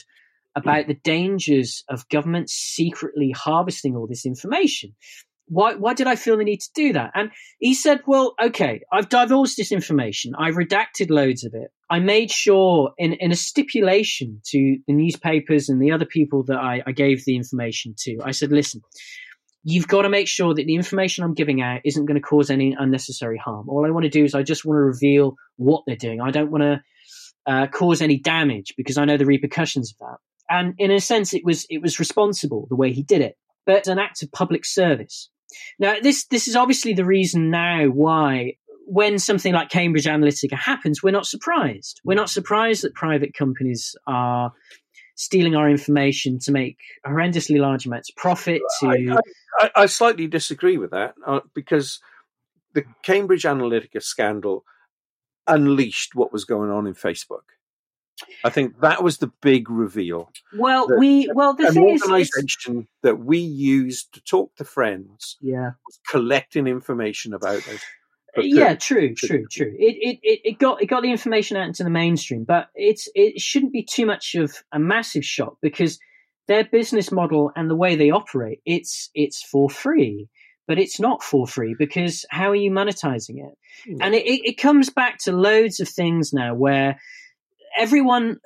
about 0.56 0.88
the 0.88 0.94
dangers 0.94 1.84
of 1.88 2.08
government 2.08 2.50
secretly 2.50 3.30
harvesting 3.30 3.94
all 3.94 4.06
this 4.06 4.26
information 4.26 4.94
why 5.48 5.74
why 5.74 5.94
did 5.94 6.06
I 6.06 6.16
feel 6.16 6.36
the 6.36 6.44
need 6.44 6.60
to 6.60 6.70
do 6.74 6.92
that? 6.92 7.10
And 7.14 7.30
he 7.58 7.74
said, 7.74 8.00
well, 8.06 8.34
okay, 8.42 8.82
I've 8.92 9.08
divulged 9.08 9.56
this 9.56 9.72
information. 9.72 10.32
I've 10.38 10.54
redacted 10.54 11.10
loads 11.10 11.44
of 11.44 11.54
it. 11.54 11.70
I 11.90 12.00
made 12.00 12.30
sure 12.30 12.92
in, 12.98 13.14
in 13.14 13.32
a 13.32 13.36
stipulation 13.36 14.40
to 14.48 14.78
the 14.86 14.92
newspapers 14.92 15.68
and 15.68 15.80
the 15.80 15.92
other 15.92 16.04
people 16.04 16.44
that 16.44 16.58
I, 16.58 16.82
I 16.86 16.92
gave 16.92 17.24
the 17.24 17.36
information 17.36 17.94
to, 18.00 18.18
I 18.22 18.32
said, 18.32 18.52
listen, 18.52 18.82
you've 19.62 19.88
got 19.88 20.02
to 20.02 20.08
make 20.08 20.28
sure 20.28 20.54
that 20.54 20.66
the 20.66 20.74
information 20.74 21.24
I'm 21.24 21.34
giving 21.34 21.62
out 21.62 21.80
isn't 21.84 22.04
going 22.04 22.20
to 22.20 22.26
cause 22.26 22.50
any 22.50 22.76
unnecessary 22.78 23.38
harm. 23.38 23.68
All 23.68 23.86
I 23.86 23.90
want 23.90 24.04
to 24.04 24.10
do 24.10 24.24
is 24.24 24.34
I 24.34 24.42
just 24.42 24.64
want 24.64 24.76
to 24.76 24.82
reveal 24.82 25.36
what 25.56 25.84
they're 25.86 25.96
doing. 25.96 26.20
I 26.20 26.30
don't 26.30 26.50
want 26.50 26.62
to 26.62 26.82
uh, 27.46 27.66
cause 27.68 28.02
any 28.02 28.18
damage 28.18 28.74
because 28.76 28.98
I 28.98 29.04
know 29.06 29.16
the 29.16 29.26
repercussions 29.26 29.92
of 29.92 29.98
that. 29.98 30.16
And 30.50 30.74
in 30.78 30.90
a 30.90 31.00
sense, 31.00 31.34
it 31.34 31.44
was 31.44 31.66
it 31.68 31.82
was 31.82 31.98
responsible 31.98 32.66
the 32.68 32.76
way 32.76 32.92
he 32.92 33.02
did 33.02 33.20
it, 33.20 33.36
but 33.66 33.86
an 33.86 33.98
act 33.98 34.22
of 34.22 34.32
public 34.32 34.64
service. 34.64 35.30
Now, 35.78 35.96
this 36.02 36.26
this 36.26 36.48
is 36.48 36.56
obviously 36.56 36.92
the 36.92 37.04
reason 37.04 37.50
now 37.50 37.86
why 37.86 38.56
when 38.86 39.18
something 39.18 39.52
like 39.52 39.68
Cambridge 39.68 40.06
Analytica 40.06 40.56
happens, 40.56 41.02
we're 41.02 41.10
not 41.10 41.26
surprised. 41.26 42.00
We're 42.04 42.14
not 42.14 42.30
surprised 42.30 42.82
that 42.82 42.94
private 42.94 43.34
companies 43.34 43.94
are 44.06 44.52
stealing 45.14 45.54
our 45.54 45.68
information 45.68 46.38
to 46.38 46.52
make 46.52 46.78
horrendously 47.06 47.58
large 47.58 47.84
amounts 47.84 48.08
of 48.08 48.16
profit. 48.16 48.62
To 48.80 48.88
I, 48.88 49.18
I, 49.60 49.70
I 49.82 49.86
slightly 49.86 50.26
disagree 50.26 50.78
with 50.78 50.92
that 50.92 51.14
uh, 51.26 51.40
because 51.54 52.00
the 52.72 52.84
Cambridge 53.02 53.42
Analytica 53.42 54.02
scandal 54.02 54.64
unleashed 55.46 56.14
what 56.14 56.32
was 56.32 56.44
going 56.44 56.70
on 56.70 56.86
in 56.86 56.94
Facebook. 56.94 57.44
I 58.44 58.50
think 58.50 58.80
that 58.80 59.02
was 59.02 59.18
the 59.18 59.30
big 59.40 59.70
reveal. 59.70 60.30
Well, 60.56 60.88
we 60.98 61.30
well 61.32 61.54
the 61.54 61.68
an 61.68 61.78
organization 61.78 62.80
is, 62.80 62.86
that 63.02 63.18
we 63.18 63.38
used 63.38 64.12
to 64.14 64.20
talk 64.22 64.54
to 64.56 64.64
friends, 64.64 65.36
yeah, 65.40 65.72
collecting 66.08 66.66
information 66.66 67.34
about 67.34 67.66
us. 67.68 67.80
Uh, 68.36 68.42
yeah, 68.42 68.74
true, 68.74 69.14
true, 69.14 69.46
true. 69.50 69.74
It, 69.78 70.18
it 70.22 70.40
it 70.44 70.58
got 70.58 70.82
it 70.82 70.86
got 70.86 71.02
the 71.02 71.10
information 71.10 71.56
out 71.56 71.66
into 71.66 71.84
the 71.84 71.90
mainstream, 71.90 72.44
but 72.44 72.68
it's 72.74 73.08
it 73.14 73.40
shouldn't 73.40 73.72
be 73.72 73.84
too 73.84 74.06
much 74.06 74.34
of 74.34 74.62
a 74.72 74.78
massive 74.78 75.24
shock 75.24 75.56
because 75.62 75.98
their 76.46 76.64
business 76.64 77.12
model 77.12 77.52
and 77.56 77.70
the 77.70 77.76
way 77.76 77.96
they 77.96 78.10
operate, 78.10 78.60
it's 78.64 79.10
it's 79.14 79.42
for 79.42 79.68
free 79.68 80.28
but 80.68 80.78
it's 80.78 81.00
not 81.00 81.22
for 81.22 81.46
free 81.46 81.74
because 81.76 82.26
how 82.28 82.50
are 82.50 82.54
you 82.54 82.70
monetizing 82.70 83.38
it? 83.38 83.58
Yeah. 83.86 83.96
And 84.02 84.14
it, 84.14 84.26
it, 84.26 84.58
comes 84.58 84.90
back 84.90 85.18
to 85.20 85.32
loads 85.32 85.80
of 85.80 85.88
things 85.88 86.32
now 86.32 86.54
where 86.54 87.00
everyone 87.78 88.38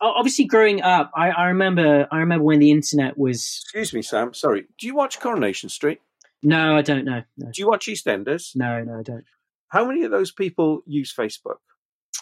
obviously 0.00 0.46
growing 0.46 0.82
up 0.82 1.10
I, 1.14 1.30
I, 1.30 1.46
remember 1.48 2.08
i 2.10 2.18
remember 2.18 2.44
when 2.44 2.58
the 2.58 2.70
internet 2.70 3.18
was 3.18 3.60
excuse 3.64 3.92
me 3.92 4.02
sam 4.02 4.34
sorry 4.34 4.66
do 4.78 4.86
you 4.86 4.94
watch 4.94 5.20
coronation 5.20 5.68
street 5.68 6.00
no 6.42 6.76
i 6.76 6.82
don't 6.82 7.04
know 7.04 7.22
no. 7.36 7.50
do 7.52 7.60
you 7.60 7.68
watch 7.68 7.86
eastenders 7.86 8.56
no 8.56 8.82
no 8.82 8.98
i 8.98 9.02
don't 9.02 9.24
how 9.68 9.86
many 9.86 10.04
of 10.04 10.10
those 10.10 10.32
people 10.32 10.82
use 10.86 11.14
facebook 11.14 11.58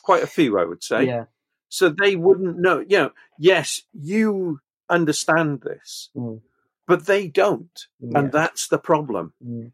quite 0.02 0.22
a 0.22 0.26
few 0.26 0.58
i 0.58 0.64
would 0.64 0.82
say 0.82 1.04
yeah 1.04 1.24
so 1.68 1.88
they 1.88 2.16
wouldn't 2.16 2.58
know 2.58 2.80
you 2.80 2.98
know 2.98 3.10
yes 3.38 3.82
you 3.92 4.60
understand 4.90 5.60
this 5.62 6.10
mm. 6.16 6.40
but 6.86 7.06
they 7.06 7.28
don't 7.28 7.86
yeah. 8.00 8.18
and 8.18 8.32
that's 8.32 8.68
the 8.68 8.78
problem 8.78 9.32
mm. 9.44 9.70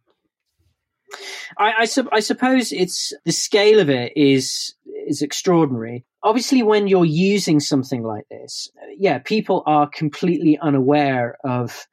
I, 1.58 1.72
I, 1.80 1.84
su- 1.84 2.08
I, 2.10 2.20
suppose 2.20 2.72
it's 2.72 3.12
the 3.24 3.30
scale 3.30 3.78
of 3.78 3.88
it 3.88 4.12
is 4.16 4.74
is 5.06 5.22
extraordinary. 5.22 6.04
Obviously, 6.22 6.62
when 6.62 6.86
you're 6.86 7.04
using 7.04 7.60
something 7.60 8.02
like 8.02 8.24
this, 8.30 8.68
yeah, 8.96 9.18
people 9.18 9.62
are 9.66 9.88
completely 9.88 10.58
unaware 10.60 11.36
of 11.44 11.86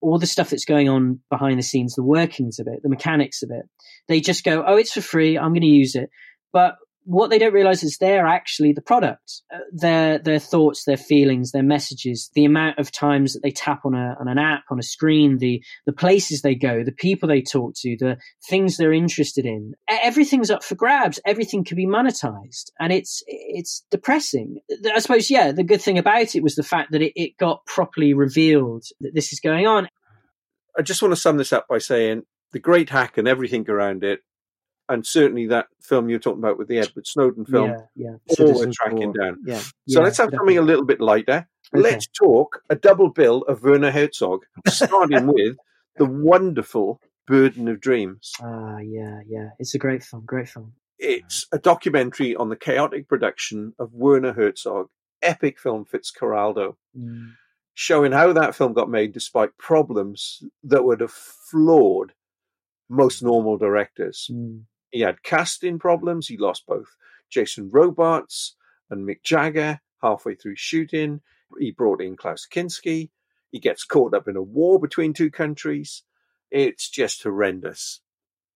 all 0.00 0.18
the 0.18 0.26
stuff 0.26 0.50
that's 0.50 0.64
going 0.64 0.88
on 0.88 1.20
behind 1.30 1.58
the 1.58 1.62
scenes, 1.62 1.94
the 1.94 2.02
workings 2.02 2.58
of 2.58 2.66
it, 2.66 2.80
the 2.82 2.88
mechanics 2.88 3.42
of 3.42 3.50
it. 3.50 3.64
They 4.08 4.20
just 4.20 4.44
go, 4.44 4.64
"Oh, 4.66 4.76
it's 4.76 4.92
for 4.92 5.02
free. 5.02 5.36
I'm 5.36 5.52
going 5.52 5.60
to 5.60 5.66
use 5.66 5.94
it." 5.94 6.10
But 6.52 6.76
what 7.10 7.28
they 7.28 7.38
don't 7.38 7.52
realize 7.52 7.82
is 7.82 7.98
they're 7.98 8.26
actually 8.26 8.72
the 8.72 8.80
product. 8.80 9.42
Uh, 9.52 9.58
their 9.72 10.18
their 10.18 10.38
thoughts, 10.38 10.84
their 10.84 10.96
feelings, 10.96 11.50
their 11.50 11.62
messages, 11.62 12.30
the 12.34 12.44
amount 12.44 12.78
of 12.78 12.92
times 12.92 13.32
that 13.32 13.42
they 13.42 13.50
tap 13.50 13.80
on 13.84 13.94
a 13.94 14.16
on 14.20 14.28
an 14.28 14.38
app, 14.38 14.62
on 14.70 14.78
a 14.78 14.82
screen, 14.82 15.38
the 15.38 15.60
the 15.86 15.92
places 15.92 16.42
they 16.42 16.54
go, 16.54 16.84
the 16.84 16.92
people 16.92 17.28
they 17.28 17.42
talk 17.42 17.74
to, 17.74 17.96
the 17.98 18.16
things 18.48 18.76
they're 18.76 18.92
interested 18.92 19.44
in. 19.44 19.72
Everything's 19.88 20.52
up 20.52 20.62
for 20.62 20.76
grabs. 20.76 21.18
Everything 21.26 21.64
can 21.64 21.76
be 21.76 21.86
monetized, 21.86 22.70
and 22.78 22.92
it's 22.92 23.24
it's 23.26 23.84
depressing. 23.90 24.60
I 24.94 25.00
suppose. 25.00 25.30
Yeah, 25.30 25.50
the 25.50 25.64
good 25.64 25.82
thing 25.82 25.98
about 25.98 26.36
it 26.36 26.44
was 26.44 26.54
the 26.54 26.62
fact 26.62 26.92
that 26.92 27.02
it, 27.02 27.12
it 27.16 27.36
got 27.38 27.66
properly 27.66 28.14
revealed 28.14 28.84
that 29.00 29.14
this 29.14 29.32
is 29.32 29.40
going 29.40 29.66
on. 29.66 29.88
I 30.78 30.82
just 30.82 31.02
want 31.02 31.10
to 31.10 31.20
sum 31.20 31.38
this 31.38 31.52
up 31.52 31.66
by 31.68 31.78
saying 31.78 32.22
the 32.52 32.60
great 32.60 32.90
hack 32.90 33.18
and 33.18 33.26
everything 33.26 33.68
around 33.68 34.04
it 34.04 34.20
and 34.90 35.06
certainly 35.06 35.46
that 35.46 35.68
film 35.80 36.10
you're 36.10 36.18
talking 36.18 36.40
about 36.40 36.58
with 36.58 36.68
the 36.68 36.78
Edward 36.78 37.06
Snowden 37.06 37.44
film, 37.46 37.70
yeah, 37.94 38.16
yeah. 38.28 38.44
all 38.44 38.62
are 38.62 38.70
tracking 38.72 39.12
down. 39.12 39.38
Yeah, 39.46 39.58
so 39.58 39.70
yeah, 39.86 40.00
let's 40.00 40.18
have 40.18 40.26
definitely. 40.26 40.54
something 40.54 40.58
a 40.58 40.66
little 40.66 40.84
bit 40.84 41.00
lighter. 41.00 41.48
Okay. 41.74 41.82
Let's 41.82 42.08
talk 42.08 42.60
a 42.68 42.74
double 42.74 43.10
bill 43.10 43.42
of 43.42 43.62
Werner 43.62 43.92
Herzog, 43.92 44.40
starting 44.66 45.26
with 45.32 45.56
the 45.96 46.04
wonderful 46.04 47.00
Burden 47.26 47.68
of 47.68 47.80
Dreams. 47.80 48.32
Ah, 48.42 48.74
uh, 48.74 48.78
yeah, 48.78 49.20
yeah, 49.26 49.50
it's 49.60 49.74
a 49.74 49.78
great 49.78 50.02
film. 50.02 50.24
Great 50.26 50.48
film. 50.48 50.72
It's 50.98 51.46
a 51.52 51.58
documentary 51.58 52.34
on 52.36 52.48
the 52.48 52.56
chaotic 52.56 53.08
production 53.08 53.72
of 53.78 53.94
Werner 53.94 54.32
Herzog, 54.32 54.88
epic 55.22 55.58
film 55.58 55.84
Fitzcarraldo, 55.84 56.74
mm. 56.98 57.30
showing 57.74 58.12
how 58.12 58.32
that 58.32 58.54
film 58.54 58.74
got 58.74 58.90
made 58.90 59.12
despite 59.12 59.56
problems 59.56 60.42
that 60.64 60.84
would 60.84 61.00
have 61.00 61.12
floored 61.12 62.12
most 62.90 63.22
normal 63.22 63.56
directors. 63.56 64.28
Mm. 64.30 64.64
He 64.90 65.00
had 65.00 65.22
casting 65.22 65.78
problems. 65.78 66.28
He 66.28 66.36
lost 66.36 66.66
both 66.66 66.96
Jason 67.30 67.70
Robards 67.72 68.56
and 68.90 69.08
Mick 69.08 69.22
Jagger 69.22 69.80
halfway 70.02 70.34
through 70.34 70.56
shooting. 70.56 71.20
He 71.58 71.70
brought 71.70 72.00
in 72.00 72.16
Klaus 72.16 72.46
Kinski. 72.50 73.10
He 73.50 73.58
gets 73.58 73.84
caught 73.84 74.14
up 74.14 74.28
in 74.28 74.36
a 74.36 74.42
war 74.42 74.78
between 74.78 75.12
two 75.12 75.30
countries. 75.30 76.02
It's 76.50 76.88
just 76.88 77.22
horrendous. 77.22 78.00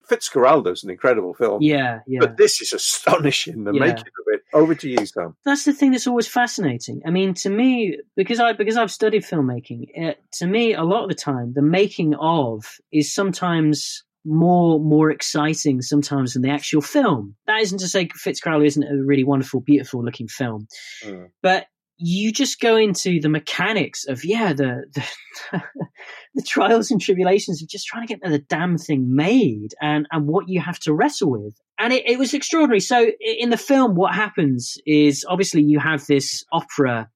Fitzcarraldo's 0.09 0.85
an 0.85 0.91
incredible 0.91 1.35
film. 1.35 1.63
Yeah, 1.63 2.01
yeah. 2.07 2.21
But 2.21 2.37
this 2.37 2.61
is 2.61 2.73
astonishing, 2.73 3.65
the 3.65 3.73
yeah. 3.73 3.81
making 3.81 3.99
of 3.99 4.35
it. 4.35 4.43
Over 4.53 4.75
to 4.75 4.89
you, 4.89 5.07
Sam. 5.07 5.35
That's 5.45 5.65
the 5.65 5.73
thing 5.73 5.93
that's 5.93 6.07
always 6.07 6.29
fascinating. 6.29 7.03
I 7.07 7.11
mean, 7.11 7.35
to 7.35 7.51
me, 7.51 7.99
because 8.15 8.39
I 8.39 8.53
because 8.53 8.77
I've 8.77 8.91
studied 8.91 9.23
filmmaking, 9.23 9.89
it, 9.95 10.23
to 10.35 10.47
me, 10.47 10.75
a 10.75 10.85
lot 10.85 11.05
of 11.05 11.09
the 11.09 11.15
time, 11.15 11.55
the 11.55 11.63
making 11.63 12.15
of 12.17 12.67
is 12.93 13.15
sometimes 13.15 14.04
more 14.25 14.81
more 14.81 15.11
exciting 15.11 15.83
sometimes 15.83 16.33
than 16.35 16.43
the 16.43 16.51
actual 16.51 16.81
film. 16.81 17.35
That 17.47 17.61
isn't 17.61 17.79
to 17.79 17.89
say 17.89 18.07
Fitzcarraldo 18.09 18.67
isn't 18.67 18.83
a 18.85 19.05
really 19.05 19.25
wonderful, 19.25 19.61
beautiful 19.61 20.05
looking 20.05 20.29
film, 20.29 20.67
Mm. 21.05 21.29
but 21.43 21.67
you 21.97 22.33
just 22.33 22.59
go 22.59 22.77
into 22.77 23.21
the 23.21 23.29
mechanics 23.29 24.05
of 24.07 24.25
yeah 24.25 24.53
the 24.53 24.85
the, 24.93 25.05
the 26.35 26.43
trials 26.43 26.91
and 26.91 27.01
tribulations 27.01 27.63
of 27.63 27.69
just 27.69 27.87
trying 27.87 28.05
to 28.05 28.13
get 28.13 28.21
the 28.29 28.41
damn 28.41 28.77
thing 28.77 29.15
made 29.15 29.69
and 29.81 30.07
and 30.11 30.27
what 30.27 30.49
you 30.49 30.61
have 30.61 30.79
to 30.81 30.93
wrestle 30.93 31.31
with 31.31 31.55
and 31.79 31.93
it, 31.93 32.03
it 32.05 32.19
was 32.19 32.35
extraordinary 32.35 32.81
so 32.81 33.07
in 33.21 33.51
the 33.51 33.57
film 33.57 33.95
what 33.95 34.13
happens 34.13 34.77
is 34.85 35.25
obviously 35.29 35.63
you 35.63 35.79
have 35.79 36.05
this 36.07 36.45
opera 36.53 37.09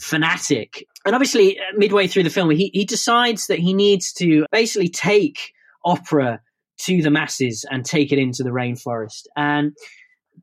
fanatic 0.00 0.86
and 1.04 1.14
obviously 1.14 1.58
uh, 1.58 1.62
midway 1.76 2.06
through 2.06 2.22
the 2.22 2.30
film 2.30 2.50
he, 2.50 2.70
he 2.72 2.84
decides 2.84 3.46
that 3.48 3.58
he 3.58 3.74
needs 3.74 4.12
to 4.12 4.46
basically 4.50 4.88
take 4.88 5.52
opera 5.84 6.40
to 6.78 7.02
the 7.02 7.10
masses 7.10 7.64
and 7.70 7.84
take 7.84 8.12
it 8.12 8.18
into 8.18 8.42
the 8.42 8.50
rainforest 8.50 9.26
and 9.36 9.72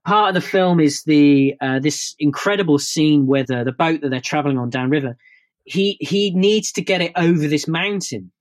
part 0.06 0.30
of 0.30 0.42
the 0.42 0.48
film 0.48 0.80
is 0.80 1.04
the 1.04 1.54
uh, 1.62 1.80
this 1.80 2.16
incredible 2.20 2.80
scene 2.80 3.28
where 3.28 3.44
the, 3.44 3.64
the 3.66 3.72
boat 3.74 4.02
that 4.02 4.10
they're 4.10 4.22
traveling 4.22 4.58
on 4.58 4.70
downriver 4.70 5.18
he 5.66 5.98
he 6.00 6.32
needs 6.34 6.72
to 6.72 6.82
get 6.82 7.02
it 7.02 7.12
over 7.16 7.48
this 7.48 7.68
mountain 7.68 8.32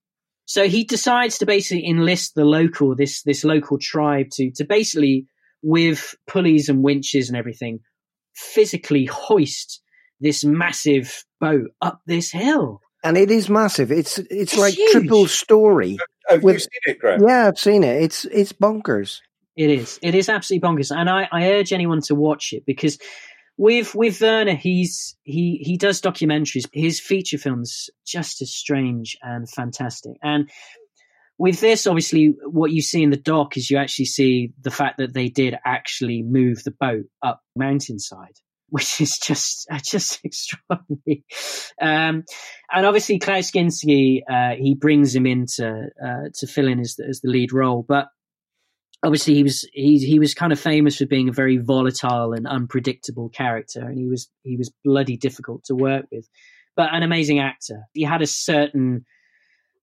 so 0.46 0.66
he 0.68 0.84
decides 0.84 1.38
to 1.38 1.46
basically 1.46 1.86
enlist 1.86 2.34
the 2.34 2.44
local 2.44 2.94
this 2.94 3.22
this 3.22 3.44
local 3.44 3.78
tribe 3.78 4.26
to 4.30 4.50
to 4.52 4.64
basically 4.64 5.26
with 5.62 6.14
pulleys 6.26 6.68
and 6.68 6.82
winches 6.82 7.28
and 7.28 7.36
everything 7.36 7.80
physically 8.34 9.04
hoist 9.06 9.82
this 10.20 10.44
massive 10.44 11.24
boat 11.40 11.70
up 11.82 12.00
this 12.06 12.30
hill 12.30 12.80
And 13.02 13.16
it 13.16 13.30
is 13.30 13.48
massive. 13.48 13.90
It's 13.90 14.18
it's, 14.18 14.28
It's 14.30 14.56
like 14.58 14.74
huge. 14.74 14.92
triple 14.92 15.26
story. 15.26 15.98
Oh, 16.30 16.34
have 16.34 16.42
With- 16.44 16.54
you 16.54 16.60
seen 16.60 16.68
it, 16.84 16.98
Graham? 16.98 17.22
Yeah, 17.26 17.48
I've 17.48 17.58
seen 17.58 17.82
it. 17.84 18.02
It's 18.02 18.24
it's 18.26 18.52
bonkers. 18.52 19.20
It 19.56 19.70
is. 19.70 19.98
It 20.00 20.14
is 20.14 20.28
absolutely 20.28 20.68
bonkers, 20.68 20.94
and 20.96 21.10
I, 21.10 21.28
I 21.30 21.50
urge 21.52 21.72
anyone 21.72 22.00
to 22.02 22.14
watch 22.14 22.52
it 22.52 22.64
because 22.66 22.98
with 23.58 23.94
with 23.94 24.20
Werner, 24.20 24.54
he's 24.54 25.16
he 25.22 25.58
he 25.62 25.76
does 25.76 26.00
documentaries. 26.00 26.66
His 26.72 27.00
feature 27.00 27.36
films 27.36 27.90
just 28.06 28.40
as 28.40 28.54
strange 28.54 29.18
and 29.22 29.50
fantastic. 29.50 30.12
And 30.22 30.48
with 31.36 31.60
this, 31.60 31.86
obviously, 31.86 32.34
what 32.44 32.70
you 32.70 32.80
see 32.82 33.02
in 33.02 33.10
the 33.10 33.16
doc 33.16 33.56
is 33.56 33.70
you 33.70 33.78
actually 33.78 34.04
see 34.06 34.52
the 34.62 34.70
fact 34.70 34.98
that 34.98 35.14
they 35.14 35.28
did 35.28 35.56
actually 35.64 36.22
move 36.22 36.62
the 36.64 36.70
boat 36.70 37.06
up 37.22 37.40
mountainside. 37.56 38.36
Which 38.70 39.00
is 39.00 39.18
just 39.18 39.66
uh, 39.70 39.78
just 39.82 40.20
extraordinary, 40.24 41.24
um, 41.80 42.24
and 42.72 42.86
obviously 42.86 43.18
Klaus 43.18 43.50
Kinski 43.50 44.20
uh, 44.28 44.54
he 44.56 44.74
brings 44.74 45.14
him 45.14 45.26
in 45.26 45.46
to 45.56 45.88
uh, 46.04 46.28
to 46.34 46.46
fill 46.46 46.68
in 46.68 46.80
as 46.80 46.94
the, 46.96 47.06
as 47.08 47.20
the 47.20 47.30
lead 47.30 47.52
role, 47.52 47.84
but 47.86 48.08
obviously 49.04 49.34
he 49.34 49.42
was 49.42 49.68
he 49.72 49.98
he 49.98 50.18
was 50.18 50.34
kind 50.34 50.52
of 50.52 50.60
famous 50.60 50.98
for 50.98 51.06
being 51.06 51.28
a 51.28 51.32
very 51.32 51.56
volatile 51.56 52.32
and 52.32 52.46
unpredictable 52.46 53.28
character 53.28 53.80
and 53.80 53.98
he 53.98 54.06
was 54.06 54.30
he 54.42 54.56
was 54.56 54.72
bloody 54.84 55.16
difficult 55.16 55.64
to 55.64 55.74
work 55.74 56.06
with. 56.12 56.28
But 56.76 56.94
an 56.94 57.02
amazing 57.02 57.40
actor. 57.40 57.82
He 57.92 58.02
had 58.02 58.22
a 58.22 58.26
certain 58.26 59.04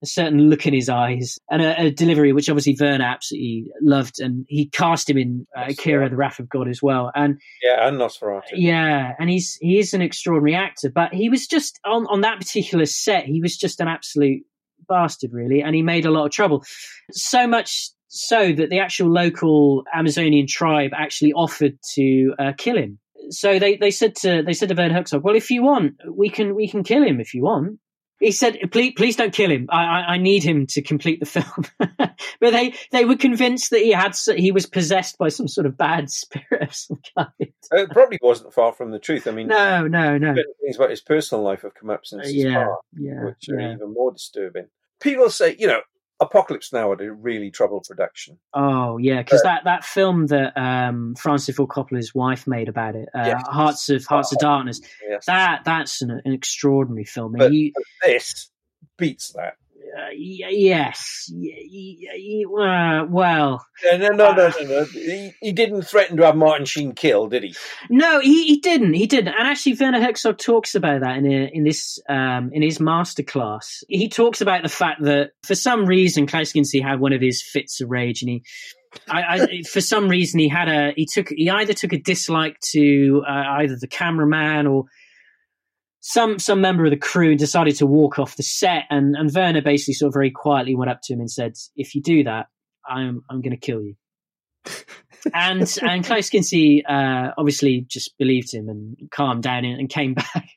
a 0.03 0.05
certain 0.05 0.49
look 0.49 0.65
in 0.67 0.73
his 0.73 0.89
eyes 0.89 1.39
and 1.49 1.61
a, 1.61 1.81
a 1.85 1.91
delivery 1.91 2.31
which 2.33 2.49
obviously 2.49 2.77
Werner 2.79 3.03
absolutely 3.03 3.71
loved 3.81 4.19
and 4.19 4.45
he 4.47 4.67
cast 4.69 5.09
him 5.09 5.17
in 5.17 5.47
uh, 5.57 5.65
Aguirre 5.69 6.09
the 6.09 6.15
Wrath 6.15 6.39
of 6.39 6.47
God 6.47 6.67
as 6.67 6.81
well 6.83 7.11
and 7.15 7.39
Yeah, 7.63 7.87
and 7.87 7.97
Nosferatu. 7.97 8.43
yeah, 8.53 9.13
and 9.19 9.29
he's 9.29 9.57
he 9.59 9.79
is 9.79 9.93
an 9.93 10.01
extraordinary 10.01 10.55
actor, 10.55 10.89
but 10.93 11.13
he 11.13 11.29
was 11.29 11.47
just 11.47 11.79
on 11.85 12.05
on 12.07 12.21
that 12.21 12.37
particular 12.37 12.85
set. 12.85 13.25
He 13.25 13.41
was 13.41 13.57
just 13.57 13.79
an 13.79 13.87
absolute 13.87 14.43
bastard, 14.87 15.31
really, 15.33 15.61
and 15.61 15.75
he 15.75 15.81
made 15.81 16.05
a 16.05 16.11
lot 16.11 16.25
of 16.25 16.31
trouble. 16.31 16.63
So 17.11 17.47
much 17.47 17.89
so 18.07 18.53
that 18.53 18.69
the 18.69 18.79
actual 18.79 19.09
local 19.11 19.83
Amazonian 19.93 20.47
tribe 20.47 20.91
actually 20.95 21.33
offered 21.33 21.77
to 21.95 22.33
uh, 22.39 22.53
kill 22.57 22.77
him. 22.77 22.99
So 23.29 23.59
they, 23.59 23.75
they 23.75 23.91
said 23.91 24.15
to 24.17 24.43
they 24.45 24.53
said 24.53 24.69
to 24.69 24.75
Vern 24.75 24.91
Herzog, 24.91 25.23
"Well, 25.23 25.35
if 25.35 25.49
you 25.51 25.63
want, 25.63 25.95
we 26.09 26.29
can 26.29 26.55
we 26.55 26.69
can 26.69 26.83
kill 26.83 27.03
him 27.03 27.19
if 27.19 27.33
you 27.33 27.43
want." 27.43 27.79
He 28.19 28.31
said, 28.31 28.57
"Please, 28.71 28.93
please 28.97 29.15
don't 29.15 29.33
kill 29.33 29.51
him. 29.51 29.67
I, 29.69 29.83
I, 29.83 29.99
I 30.13 30.17
need 30.17 30.43
him 30.43 30.65
to 30.67 30.81
complete 30.81 31.19
the 31.19 31.25
film." 31.27 31.65
but 31.77 32.51
they, 32.51 32.73
they 32.91 33.05
were 33.05 33.15
convinced 33.15 33.69
that 33.71 33.79
he 33.81 33.91
had 33.91 34.15
he 34.35 34.51
was 34.51 34.65
possessed 34.65 35.17
by 35.17 35.29
some 35.29 35.47
sort 35.47 35.67
of 35.67 35.77
bad 35.77 36.09
spirit 36.11 36.61
of 36.69 36.73
some 36.75 36.99
kind. 37.17 37.27
Uh, 37.71 37.77
It 37.83 37.91
probably 37.91 38.17
wasn't 38.21 38.53
far 38.53 38.73
from 38.73 38.91
the 38.91 38.99
truth. 38.99 39.27
I 39.27 39.31
mean, 39.31 39.47
No, 39.47 39.87
no, 39.87 40.17
no. 40.17 40.35
things 40.63 40.75
about 40.77 40.89
his 40.89 41.01
personal 41.01 41.43
life 41.43 41.61
have 41.61 41.75
come 41.75 41.89
up 41.89 42.05
since 42.05 42.25
his 42.25 42.35
yeah, 42.35 42.67
yeah, 42.93 43.23
which 43.25 43.49
are 43.49 43.59
yeah. 43.59 43.73
even 43.73 43.93
more 43.93 44.11
disturbing. 44.11 44.67
People 44.99 45.29
say, 45.29 45.55
you 45.59 45.67
know, 45.67 45.81
Apocalypse 46.19 46.73
Now 46.73 46.89
had 46.89 47.01
a 47.01 47.11
really 47.11 47.51
troubled 47.51 47.85
production. 47.87 48.39
Oh 48.53 48.97
yeah, 48.97 49.21
because 49.21 49.43
that, 49.43 49.65
that 49.65 49.83
film 49.85 50.27
that 50.27 50.57
um, 50.57 51.13
Francis 51.15 51.55
Ford 51.55 51.69
Coppola's 51.69 52.15
wife 52.15 52.47
made 52.47 52.69
about 52.69 52.95
it, 52.95 53.09
uh, 53.13 53.23
Yes. 53.25 53.43
Hearts 53.47 53.89
of 53.89 54.05
Hearts 54.05 54.31
of 54.31 54.39
Darkness. 54.39 54.81
Yes. 55.07 55.25
That 55.27 55.63
that's 55.63 56.01
an, 56.01 56.21
an 56.25 56.33
extraordinary 56.33 57.05
film. 57.05 57.33
But- 57.37 57.53
you, 57.53 57.71
but 57.75 57.83
this 58.03 58.49
beats 58.97 59.31
that. 59.33 59.57
Uh, 59.97 60.09
yes, 60.11 61.31
uh, 61.31 63.05
well, 63.09 63.65
No, 63.83 63.97
no, 63.97 64.07
no, 64.09 64.31
no, 64.33 64.33
no. 64.33 64.63
no. 64.63 64.83
He, 64.85 65.31
he 65.41 65.51
didn't 65.51 65.83
threaten 65.83 66.17
to 66.17 66.25
have 66.25 66.35
Martin 66.35 66.65
Sheen 66.65 66.93
killed, 66.93 67.31
did 67.31 67.43
he? 67.43 67.55
no, 67.89 68.19
he, 68.19 68.45
he 68.47 68.59
didn't. 68.59 68.93
He 68.93 69.07
didn't. 69.07 69.33
And 69.37 69.47
actually, 69.47 69.73
Werner 69.79 70.01
Herzog 70.01 70.37
talks 70.37 70.75
about 70.75 71.01
that 71.01 71.17
in 71.17 71.25
a, 71.25 71.49
in 71.51 71.63
this 71.63 71.99
um, 72.09 72.51
in 72.53 72.61
his 72.61 72.79
masterclass. 72.79 73.83
He 73.87 74.09
talks 74.09 74.41
about 74.41 74.63
the 74.63 74.69
fact 74.69 75.03
that 75.03 75.31
for 75.43 75.55
some 75.55 75.85
reason 75.85 76.27
Klaus 76.27 76.53
Kinski 76.53 76.81
had 76.81 76.99
one 76.99 77.13
of 77.13 77.21
his 77.21 77.41
fits 77.41 77.81
of 77.81 77.89
rage, 77.89 78.21
and 78.21 78.29
he. 78.29 78.43
I, 79.09 79.21
I, 79.21 79.61
for 79.63 79.81
some 79.81 80.07
reason, 80.09 80.39
he 80.39 80.47
had 80.47 80.69
a 80.69 80.93
he 80.95 81.07
took 81.11 81.29
he 81.29 81.49
either 81.49 81.73
took 81.73 81.93
a 81.93 81.99
dislike 81.99 82.57
to 82.71 83.21
uh, 83.27 83.43
either 83.59 83.75
the 83.79 83.87
cameraman 83.87 84.65
or 84.65 84.85
some 86.07 86.39
some 86.39 86.61
member 86.61 86.85
of 86.85 86.91
the 86.91 86.97
crew 86.97 87.35
decided 87.35 87.75
to 87.75 87.85
walk 87.85 88.17
off 88.17 88.37
the 88.37 88.43
set. 88.43 88.83
And 88.89 89.13
and 89.17 89.29
Werner 89.33 89.61
basically 89.61 89.95
sort 89.95 90.07
of 90.07 90.13
very 90.13 90.31
quietly 90.31 90.73
went 90.73 90.89
up 90.89 91.01
to 91.03 91.13
him 91.13 91.19
and 91.19 91.29
said, 91.29 91.57
"If 91.75 91.95
you 91.95 92.01
do 92.01 92.23
that, 92.23 92.47
I'm 92.87 93.23
I'm 93.29 93.41
going 93.41 93.51
to 93.51 93.57
kill 93.57 93.81
you." 93.81 93.95
and 95.33 95.77
and 95.81 96.05
Klaus 96.05 96.29
Kinski 96.29 96.81
uh, 96.87 97.33
obviously 97.37 97.85
just 97.89 98.17
believed 98.17 98.53
him 98.53 98.69
and 98.69 98.95
calmed 99.11 99.43
down 99.43 99.65
and, 99.65 99.81
and 99.81 99.89
came 99.89 100.13
back. 100.33 100.47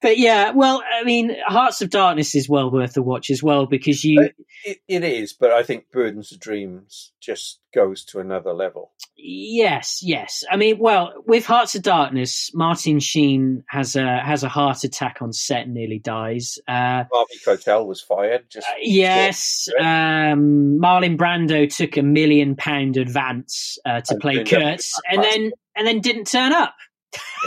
But 0.00 0.18
yeah, 0.18 0.52
well, 0.52 0.82
I 0.92 1.02
mean, 1.02 1.34
Hearts 1.46 1.82
of 1.82 1.90
Darkness 1.90 2.34
is 2.36 2.48
well 2.48 2.70
worth 2.70 2.96
a 2.96 3.02
watch 3.02 3.30
as 3.30 3.42
well 3.42 3.66
because 3.66 4.04
you, 4.04 4.30
It, 4.64 4.78
it 4.86 5.04
is, 5.04 5.32
but 5.32 5.50
I 5.50 5.62
think 5.62 5.90
Burdens 5.90 6.32
of 6.32 6.38
Dreams 6.38 7.12
just 7.20 7.58
goes 7.74 8.04
to 8.06 8.20
another 8.20 8.52
level. 8.52 8.92
yes, 9.16 10.00
yes. 10.02 10.44
I 10.50 10.56
mean, 10.56 10.78
well, 10.78 11.12
with 11.26 11.46
Hearts 11.46 11.74
of 11.74 11.82
Darkness, 11.82 12.50
Martin 12.54 13.00
Sheen 13.00 13.64
has 13.68 13.96
a 13.96 14.18
has 14.20 14.44
a 14.44 14.48
heart 14.48 14.84
attack 14.84 15.18
on 15.20 15.32
set, 15.32 15.66
and 15.66 15.74
nearly 15.74 15.98
dies. 15.98 16.58
Uh, 16.68 17.04
Harvey 17.12 17.38
Keitel 17.44 17.86
was 17.86 18.00
fired. 18.00 18.48
Just 18.50 18.68
yes, 18.80 19.68
um, 19.80 20.78
Marlon 20.80 21.16
Brando 21.16 21.68
took 21.74 21.96
a 21.96 22.02
million 22.02 22.54
pound 22.54 22.96
advance 22.96 23.78
uh, 23.84 24.00
to 24.02 24.14
And 24.14 24.20
play 24.20 24.44
Kurtz, 24.44 24.92
and 25.10 25.22
then 25.24 25.52
and 25.76 25.86
then 25.86 26.00
didn't 26.00 26.26
turn 26.26 26.52
up. 26.52 26.74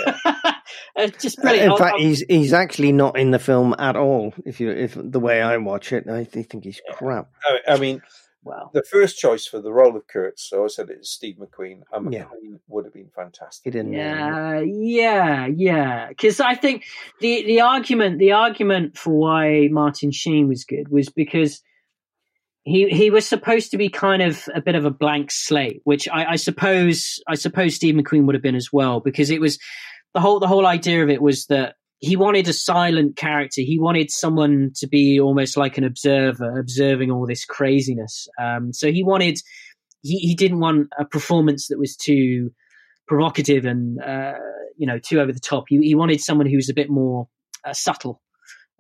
Uh, 0.96 1.08
just 1.08 1.42
brilliant. 1.42 1.72
In 1.72 1.78
fact, 1.78 1.98
he's 2.00 2.24
he's 2.28 2.54
actually 2.54 2.92
not 2.92 3.18
in 3.18 3.32
the 3.32 3.40
film 3.40 3.74
at 3.80 3.96
all. 3.96 4.34
If 4.46 4.60
you 4.60 4.70
if 4.72 4.98
the 4.98 5.20
way 5.20 5.42
I 5.42 5.56
watch 5.58 5.92
it, 5.94 6.08
I 6.08 6.24
think 6.26 6.64
he's 6.64 6.82
crap. 6.94 7.30
I, 7.46 7.74
I 7.74 7.78
mean, 7.78 8.02
well, 8.44 8.72
the 8.74 8.84
first 8.84 9.18
choice 9.18 9.46
for 9.46 9.62
the 9.62 9.72
role 9.72 9.96
of 9.96 10.08
Kurtz, 10.08 10.50
so 10.50 10.64
I 10.64 10.68
said 10.68 10.90
it 10.90 11.00
is 11.02 11.10
Steve 11.10 11.38
McQueen, 11.38 11.82
and 11.94 12.12
Yeah. 12.12 12.24
McQueen 12.24 12.60
would 12.68 12.86
have 12.86 12.94
been 12.94 13.10
fantastic. 13.16 13.66
He 13.66 13.72
didn't. 13.72 13.94
Yeah, 13.94 14.60
yeah, 14.62 15.46
yeah. 15.46 16.08
Because 16.10 16.40
I 16.40 16.56
think 16.56 16.86
the 17.20 17.44
the 17.46 17.62
argument 17.62 18.20
the 18.20 18.32
argument 18.32 18.98
for 18.98 19.14
why 19.14 19.68
Martin 19.72 20.12
Sheen 20.12 20.48
was 20.48 20.66
good 20.66 20.90
was 20.90 21.10
because 21.10 21.62
he 22.64 22.90
he 22.90 23.10
was 23.10 23.28
supposed 23.28 23.72
to 23.72 23.78
be 23.78 23.90
kind 23.90 24.22
of 24.22 24.48
a 24.54 24.62
bit 24.62 24.76
of 24.76 24.86
a 24.86 24.92
blank 24.92 25.32
slate, 25.32 25.82
which 25.84 26.08
I, 26.10 26.32
I 26.32 26.36
suppose 26.36 27.20
I 27.28 27.36
suppose 27.36 27.76
Steve 27.76 27.96
McQueen 27.96 28.26
would 28.26 28.36
have 28.36 28.44
been 28.44 28.56
as 28.56 28.70
well, 28.72 29.00
because 29.00 29.30
it 29.30 29.42
was 29.42 29.58
the 30.14 30.20
whole 30.20 30.40
the 30.40 30.48
whole 30.48 30.68
idea 30.68 31.04
of 31.04 31.10
it 31.10 31.22
was 31.22 31.48
that 31.48 31.76
he 32.00 32.16
wanted 32.16 32.48
a 32.48 32.54
silent 32.54 33.16
character. 33.16 33.62
He 33.62 33.80
wanted 33.80 34.12
someone 34.12 34.72
to 34.76 34.88
be 34.88 35.20
almost 35.20 35.56
like 35.56 35.78
an 35.78 35.84
observer, 35.84 36.60
observing 36.60 37.12
all 37.12 37.28
this 37.28 37.46
craziness. 37.46 38.28
Um, 38.40 38.74
so 38.74 38.92
he 38.92 39.04
wanted 39.04 39.40
he, 40.04 40.18
he 40.18 40.36
didn't 40.36 40.60
want 40.60 40.90
a 41.00 41.06
performance 41.06 41.68
that 41.68 41.80
was 41.80 41.96
too 41.96 42.52
provocative 43.08 43.66
and 43.66 44.00
uh, 44.02 44.34
you 44.78 44.86
know 44.86 45.00
too 45.00 45.20
over 45.20 45.32
the 45.32 45.40
top. 45.40 45.66
He, 45.68 45.78
he 45.80 45.96
wanted 45.96 46.22
someone 46.22 46.48
who 46.48 46.58
was 46.58 46.70
a 46.70 46.76
bit 46.76 46.90
more 46.90 47.28
uh, 47.66 47.74
subtle. 47.74 48.22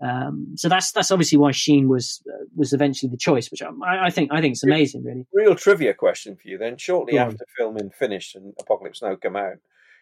Um, 0.01 0.53
so 0.55 0.67
that's 0.69 0.91
that's 0.91 1.11
obviously 1.11 1.37
why 1.37 1.51
Sheen 1.51 1.87
was 1.87 2.21
uh, 2.27 2.45
was 2.55 2.73
eventually 2.73 3.09
the 3.09 3.17
choice, 3.17 3.51
which 3.51 3.61
I, 3.61 3.69
I 4.07 4.09
think 4.09 4.31
I 4.31 4.41
think 4.41 4.53
is 4.53 4.63
amazing, 4.63 5.03
really. 5.03 5.27
Real 5.33 5.55
trivia 5.55 5.93
question 5.93 6.35
for 6.35 6.47
you 6.47 6.57
then. 6.57 6.77
Shortly 6.77 7.13
Go 7.13 7.19
on. 7.19 7.27
after 7.27 7.45
filming 7.57 7.91
finished 7.91 8.35
and 8.35 8.53
Apocalypse 8.59 9.01
Now 9.01 9.15
come 9.15 9.35
out, 9.35 9.57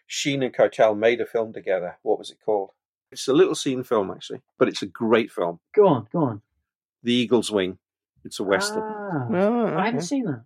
Sheen 0.06 0.42
and 0.42 0.54
Keitel 0.54 0.96
made 0.96 1.20
a 1.20 1.26
film 1.26 1.52
together. 1.52 1.98
What 2.02 2.18
was 2.18 2.30
it 2.30 2.38
called? 2.44 2.70
It's 3.12 3.28
a 3.28 3.32
little 3.32 3.54
seen 3.54 3.82
film, 3.82 4.10
actually, 4.10 4.40
but 4.58 4.68
it's 4.68 4.82
a 4.82 4.86
great 4.86 5.30
film. 5.32 5.58
Go 5.74 5.86
on, 5.88 6.06
go 6.12 6.20
on. 6.20 6.42
The 7.02 7.12
Eagle's 7.26 7.50
Wing. 7.50 7.78
It's 8.24 8.38
a 8.40 8.44
western. 8.44 8.82
Ah, 8.82 9.26
Oh, 9.30 9.66
I 9.76 9.86
haven't 9.86 10.02
seen 10.02 10.24
that. 10.26 10.44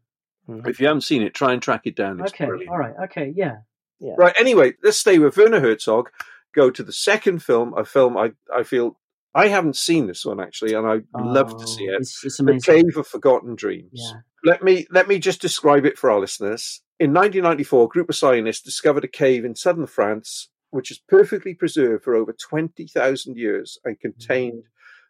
Mhm. 0.48 0.66
If 0.68 0.80
you 0.80 0.86
haven't 0.86 1.02
seen 1.02 1.22
it, 1.22 1.34
try 1.34 1.52
and 1.52 1.61
track 1.62 1.82
it 1.84 1.94
down. 1.96 2.20
It's 2.20 2.32
Okay, 2.32 2.46
brilliant. 2.46 2.70
all 2.70 2.78
right, 2.78 2.94
okay, 3.05 3.32
yeah. 3.36 3.59
yeah. 4.00 4.14
Right. 4.16 4.34
Anyway, 4.38 4.74
let's 4.82 4.96
stay 4.98 5.18
with 5.18 5.36
Werner 5.36 5.61
Herzog. 5.61 6.11
Go 6.55 6.70
to 6.70 6.82
the 6.82 6.92
second 6.92 7.42
film, 7.42 7.74
a 7.76 7.84
film 7.84 8.16
I 8.16 8.32
I 8.55 8.62
feel 8.62 8.96
I 9.35 9.49
haven't 9.49 9.76
seen 9.76 10.07
this 10.07 10.24
one 10.24 10.41
actually, 10.41 10.74
and 10.74 10.87
I'd 10.87 11.05
love 11.14 11.57
to 11.59 11.66
see 11.66 11.89
Oh, 11.91 11.95
it. 11.95 12.01
It's, 12.01 12.24
it's 12.24 12.37
The. 12.39 12.61
Cave 12.64 12.97
of 12.97 13.07
Forgotten 13.07 13.57
Dreams. 13.57 13.91
Yeah. 13.93 14.20
Let 14.45 14.62
me 14.62 14.87
let 14.91 15.09
me 15.09 15.18
just 15.18 15.41
describe 15.41 15.85
it 15.85 15.99
for 15.99 16.11
our 16.11 16.20
listeners. 16.20 16.82
In 17.01 17.12
1994, 17.12 17.85
a 17.85 17.89
group 17.89 18.09
of 18.09 18.16
scientists 18.16 18.61
discovered 18.62 19.05
a 19.05 19.09
cave 19.09 19.45
in 19.45 19.57
southern 19.57 19.87
France, 19.87 20.51
which 20.70 20.91
is 20.91 21.01
perfectly 21.09 21.55
preserved 21.55 22.05
for 22.05 22.14
over 22.14 22.32
20,000 22.32 23.37
years 23.37 23.78
and 23.85 23.99
contained 23.99 24.64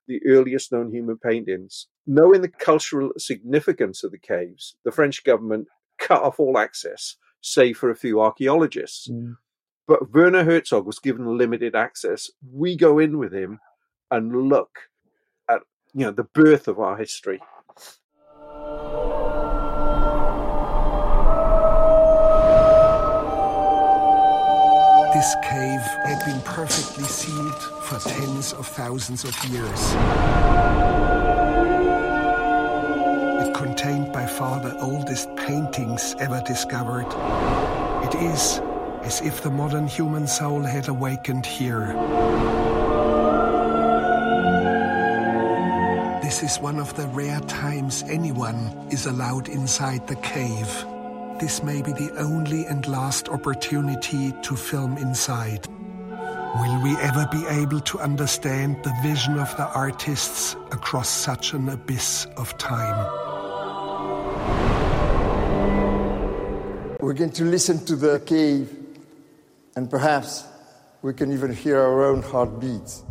the 0.07 0.20
earliest 0.27 0.72
known 0.72 0.91
human 0.91 1.18
paintings. 1.18 1.89
Knowing 2.07 2.41
the 2.41 2.49
cultural 2.49 3.11
significance 3.18 4.03
of 4.05 4.12
the 4.12 4.18
caves, 4.18 4.77
the 4.85 4.93
French 4.93 5.25
government 5.25 5.66
cut 5.99 6.22
off 6.22 6.41
all 6.41 6.57
access, 6.59 7.16
save 7.41 7.77
for 7.77 7.91
a 7.91 7.97
few 7.97 8.20
archaeologists. 8.20 9.11
Mm. 9.11 9.37
But 9.87 10.12
Werner 10.12 10.45
Herzog 10.45 10.87
was 10.87 10.99
given 10.99 11.37
limited 11.37 11.75
access. 11.75 12.31
We 12.51 12.77
go 12.77 12.99
in 12.99 13.18
with 13.18 13.35
him 13.35 13.61
and 14.11 14.49
look 14.49 14.79
at 15.49 15.63
you 15.93 16.07
know 16.07 16.11
the 16.11 16.25
birth 16.25 16.69
of 16.69 16.79
our 16.79 16.97
history. 16.97 17.41
This 25.15 25.35
cave 25.43 25.81
had 26.05 26.25
been 26.27 26.41
perfectly 26.43 27.05
sealed 27.05 27.63
for 27.85 27.99
tens 28.01 28.53
of 28.53 28.67
thousands 28.67 29.25
of 29.25 29.33
years. 29.45 29.95
It 33.41 33.55
contained 33.55 34.13
by 34.13 34.27
far 34.27 34.61
the 34.61 34.77
oldest 34.81 35.35
paintings 35.37 36.17
ever 36.19 36.43
discovered. 36.45 37.07
It 38.05 38.15
is 38.17 38.61
as 39.03 39.21
if 39.21 39.43
the 39.43 39.51
modern 39.51 39.87
human 39.87 40.27
soul 40.27 40.63
had 40.63 40.89
awakened 40.89 41.47
here. 41.47 41.95
This 46.35 46.57
is 46.57 46.61
one 46.61 46.80
of 46.80 46.97
the 46.97 47.07
rare 47.07 47.39
times 47.43 48.03
anyone 48.09 48.89
is 48.91 49.07
allowed 49.07 49.49
inside 49.49 50.09
the 50.09 50.16
cave. 50.16 50.66
This 51.39 51.62
may 51.62 51.80
be 51.80 51.93
the 51.93 52.12
only 52.18 52.66
and 52.66 52.85
last 52.89 53.28
opportunity 53.28 54.35
to 54.43 54.57
film 54.57 54.97
inside. 54.97 55.68
Will 56.59 56.82
we 56.82 56.97
ever 56.97 57.28
be 57.30 57.47
able 57.47 57.78
to 57.78 58.01
understand 58.01 58.82
the 58.82 58.93
vision 59.01 59.39
of 59.39 59.57
the 59.57 59.68
artists 59.74 60.57
across 60.72 61.09
such 61.09 61.53
an 61.53 61.68
abyss 61.68 62.26
of 62.37 62.59
time? 62.59 62.99
We're 66.99 67.14
going 67.14 67.30
to 67.30 67.45
listen 67.45 67.85
to 67.85 67.95
the 67.95 68.18
cave, 68.26 68.76
and 69.76 69.89
perhaps 69.89 70.49
we 71.01 71.14
can 71.14 71.30
even 71.30 71.55
hear 71.55 71.78
our 71.78 72.07
own 72.07 72.22
heartbeats. 72.22 73.05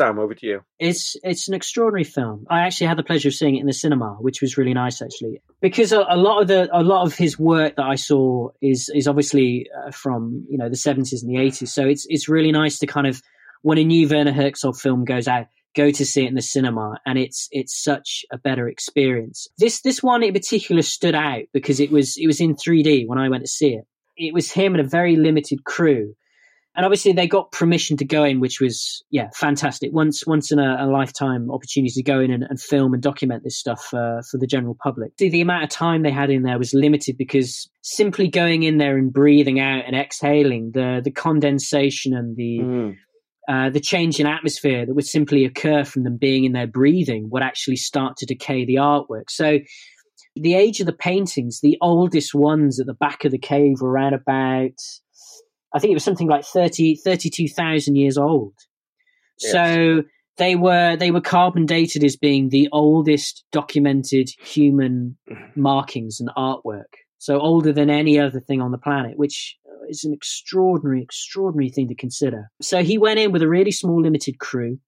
Sam, 0.00 0.18
over 0.18 0.34
to 0.34 0.46
you. 0.46 0.60
It's 0.78 1.14
it's 1.22 1.46
an 1.48 1.54
extraordinary 1.54 2.04
film. 2.04 2.46
I 2.48 2.60
actually 2.60 2.86
had 2.86 2.96
the 2.96 3.02
pleasure 3.02 3.28
of 3.28 3.34
seeing 3.34 3.56
it 3.56 3.60
in 3.60 3.66
the 3.66 3.74
cinema, 3.74 4.16
which 4.18 4.40
was 4.40 4.56
really 4.56 4.72
nice 4.72 5.02
actually, 5.02 5.42
because 5.60 5.92
a, 5.92 6.06
a 6.08 6.16
lot 6.16 6.40
of 6.40 6.48
the 6.48 6.70
a 6.72 6.82
lot 6.82 7.06
of 7.06 7.14
his 7.14 7.38
work 7.38 7.76
that 7.76 7.84
I 7.84 7.96
saw 7.96 8.48
is 8.62 8.90
is 8.94 9.06
obviously 9.06 9.68
uh, 9.76 9.90
from 9.90 10.46
you 10.48 10.56
know 10.56 10.70
the 10.70 10.76
seventies 10.76 11.22
and 11.22 11.30
the 11.30 11.38
eighties. 11.38 11.74
So 11.74 11.86
it's 11.86 12.06
it's 12.08 12.30
really 12.30 12.50
nice 12.50 12.78
to 12.78 12.86
kind 12.86 13.06
of 13.06 13.20
when 13.60 13.76
a 13.76 13.84
new 13.84 14.08
Werner 14.08 14.32
Herzog 14.32 14.76
film 14.76 15.04
goes 15.04 15.28
out, 15.28 15.48
go 15.76 15.90
to 15.90 16.06
see 16.06 16.24
it 16.24 16.28
in 16.28 16.34
the 16.34 16.40
cinema, 16.40 16.98
and 17.04 17.18
it's 17.18 17.48
it's 17.50 17.84
such 17.84 18.24
a 18.32 18.38
better 18.38 18.68
experience. 18.68 19.48
This 19.58 19.82
this 19.82 20.02
one 20.02 20.22
in 20.22 20.32
particular 20.32 20.80
stood 20.80 21.14
out 21.14 21.42
because 21.52 21.78
it 21.78 21.90
was 21.90 22.16
it 22.16 22.26
was 22.26 22.40
in 22.40 22.56
three 22.56 22.82
D 22.82 23.04
when 23.06 23.18
I 23.18 23.28
went 23.28 23.44
to 23.44 23.50
see 23.50 23.74
it. 23.74 23.84
It 24.16 24.32
was 24.32 24.50
him 24.50 24.74
and 24.74 24.80
a 24.80 24.88
very 24.88 25.16
limited 25.16 25.64
crew 25.64 26.14
and 26.80 26.86
obviously 26.86 27.12
they 27.12 27.26
got 27.28 27.52
permission 27.52 27.98
to 27.98 28.06
go 28.06 28.24
in, 28.24 28.40
which 28.40 28.58
was 28.58 29.04
yeah 29.10 29.28
fantastic. 29.34 29.90
Once 29.92 30.26
once 30.26 30.50
in 30.50 30.58
a, 30.58 30.78
a 30.80 30.86
lifetime 30.86 31.50
opportunity 31.50 31.92
to 31.92 32.02
go 32.02 32.20
in 32.20 32.30
and, 32.30 32.42
and 32.48 32.58
film 32.58 32.94
and 32.94 33.02
document 33.02 33.44
this 33.44 33.58
stuff 33.58 33.92
uh, 33.92 34.22
for 34.30 34.38
the 34.38 34.46
general 34.46 34.74
public. 34.82 35.14
The, 35.18 35.28
the 35.28 35.42
amount 35.42 35.64
of 35.64 35.68
time 35.68 36.02
they 36.02 36.10
had 36.10 36.30
in 36.30 36.42
there 36.42 36.56
was 36.56 36.72
limited 36.72 37.18
because 37.18 37.68
simply 37.82 38.28
going 38.28 38.62
in 38.62 38.78
there 38.78 38.96
and 38.96 39.12
breathing 39.12 39.60
out 39.60 39.84
and 39.86 39.94
exhaling 39.94 40.70
the 40.72 41.02
the 41.04 41.10
condensation 41.10 42.14
and 42.14 42.34
the 42.34 42.60
Mm. 42.60 42.96
uh, 43.46 43.68
the 43.68 43.80
change 43.80 44.18
in 44.18 44.26
atmosphere 44.26 44.86
that 44.86 44.94
would 44.94 45.06
simply 45.06 45.44
occur 45.44 45.84
from 45.84 46.04
them 46.04 46.16
being 46.16 46.44
in 46.44 46.52
there 46.52 46.66
breathing 46.66 47.28
would 47.30 47.42
actually 47.42 47.76
start 47.76 48.16
to 48.16 48.24
decay 48.24 48.64
the 48.64 48.76
artwork. 48.76 49.28
So 49.28 49.58
the 50.34 50.54
age 50.54 50.80
of 50.80 50.86
the 50.86 50.92
paintings, 50.92 51.60
the 51.60 51.76
oldest 51.82 52.34
ones 52.34 52.80
at 52.80 52.86
the 52.86 52.94
back 52.94 53.24
of 53.26 53.32
the 53.32 53.38
cave 53.38 53.80
were 53.82 53.90
around 53.90 54.14
about 54.14 54.78
I 55.74 55.78
think 55.78 55.92
it 55.92 55.94
was 55.94 56.04
something 56.04 56.28
like 56.28 56.44
30, 56.44 56.96
32,000 56.96 57.96
years 57.96 58.18
old. 58.18 58.54
Yes. 59.38 59.52
So 59.52 60.02
they 60.36 60.56
were 60.56 60.96
they 60.96 61.10
were 61.10 61.20
carbon 61.20 61.66
dated 61.66 62.02
as 62.02 62.16
being 62.16 62.48
the 62.48 62.68
oldest 62.72 63.44
documented 63.52 64.30
human 64.40 65.16
mm-hmm. 65.30 65.60
markings 65.60 66.20
and 66.20 66.30
artwork. 66.36 66.92
So 67.18 67.38
older 67.38 67.72
than 67.72 67.90
any 67.90 68.18
other 68.18 68.40
thing 68.40 68.62
on 68.62 68.70
the 68.70 68.78
planet, 68.78 69.18
which 69.18 69.56
is 69.88 70.04
an 70.04 70.14
extraordinary, 70.14 71.02
extraordinary 71.02 71.68
thing 71.68 71.88
to 71.88 71.94
consider. 71.94 72.50
So 72.62 72.82
he 72.82 72.96
went 72.96 73.18
in 73.18 73.32
with 73.32 73.42
a 73.42 73.48
really 73.48 73.72
small, 73.72 74.02
limited 74.02 74.38
crew. 74.38 74.78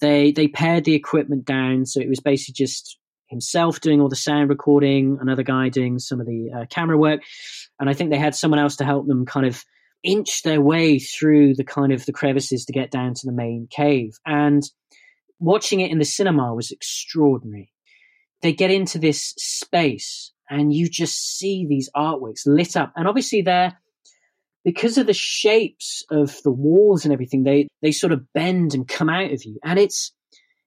They 0.00 0.32
they 0.32 0.48
pared 0.48 0.84
the 0.84 0.94
equipment 0.94 1.44
down, 1.44 1.86
so 1.86 2.00
it 2.00 2.08
was 2.08 2.20
basically 2.20 2.54
just 2.54 2.98
himself 3.34 3.80
doing 3.80 4.00
all 4.00 4.08
the 4.08 4.16
sound 4.16 4.48
recording, 4.48 5.18
another 5.20 5.42
guy 5.42 5.68
doing 5.68 5.98
some 5.98 6.20
of 6.20 6.26
the 6.26 6.50
uh, 6.56 6.64
camera 6.70 6.96
work, 6.96 7.20
and 7.78 7.90
I 7.90 7.94
think 7.94 8.10
they 8.10 8.18
had 8.18 8.34
someone 8.34 8.60
else 8.60 8.76
to 8.76 8.84
help 8.84 9.06
them 9.06 9.26
kind 9.26 9.46
of 9.46 9.64
inch 10.02 10.42
their 10.42 10.60
way 10.60 10.98
through 10.98 11.54
the 11.54 11.64
kind 11.64 11.92
of 11.92 12.04
the 12.06 12.12
crevices 12.12 12.66
to 12.66 12.72
get 12.72 12.90
down 12.90 13.14
to 13.14 13.26
the 13.26 13.32
main 13.32 13.66
cave. 13.70 14.18
And 14.24 14.62
watching 15.40 15.80
it 15.80 15.90
in 15.90 15.98
the 15.98 16.04
cinema 16.04 16.54
was 16.54 16.70
extraordinary. 16.70 17.72
They 18.42 18.52
get 18.52 18.70
into 18.70 18.98
this 18.98 19.34
space 19.38 20.32
and 20.48 20.72
you 20.72 20.88
just 20.88 21.38
see 21.38 21.66
these 21.66 21.90
artworks 21.96 22.46
lit 22.46 22.76
up. 22.76 22.92
And 22.96 23.08
obviously 23.08 23.42
they're 23.42 23.80
because 24.64 24.96
of 24.96 25.06
the 25.06 25.14
shapes 25.14 26.04
of 26.10 26.42
the 26.42 26.50
walls 26.50 27.04
and 27.04 27.12
everything, 27.12 27.44
they 27.44 27.68
they 27.82 27.92
sort 27.92 28.12
of 28.12 28.32
bend 28.32 28.74
and 28.74 28.88
come 28.88 29.08
out 29.08 29.30
of 29.30 29.44
you. 29.44 29.58
And 29.62 29.78
it's 29.78 30.12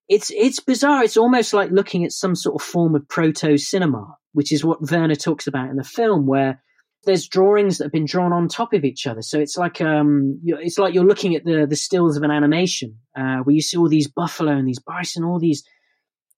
it's 0.09 0.31
it's 0.31 0.59
bizarre. 0.59 1.03
It's 1.03 1.17
almost 1.17 1.53
like 1.53 1.71
looking 1.71 2.05
at 2.05 2.11
some 2.11 2.35
sort 2.35 2.61
of 2.61 2.65
form 2.65 2.95
of 2.95 3.07
proto 3.07 3.57
cinema, 3.57 4.15
which 4.33 4.51
is 4.51 4.63
what 4.63 4.89
Werner 4.89 5.15
talks 5.15 5.47
about 5.47 5.69
in 5.69 5.75
the 5.75 5.83
film, 5.83 6.25
where 6.25 6.61
there's 7.03 7.27
drawings 7.27 7.77
that 7.77 7.85
have 7.85 7.91
been 7.91 8.05
drawn 8.05 8.33
on 8.33 8.47
top 8.47 8.73
of 8.73 8.83
each 8.83 9.07
other. 9.07 9.21
So 9.21 9.39
it's 9.39 9.57
like 9.57 9.81
um, 9.81 10.39
it's 10.43 10.77
like 10.77 10.93
you're 10.93 11.05
looking 11.05 11.35
at 11.35 11.43
the 11.43 11.65
the 11.67 11.75
stills 11.75 12.17
of 12.17 12.23
an 12.23 12.31
animation, 12.31 12.97
uh, 13.17 13.37
where 13.37 13.55
you 13.55 13.61
see 13.61 13.77
all 13.77 13.89
these 13.89 14.07
buffalo 14.07 14.53
and 14.53 14.67
these 14.67 14.79
bison, 14.79 15.23
all 15.23 15.39
these 15.39 15.63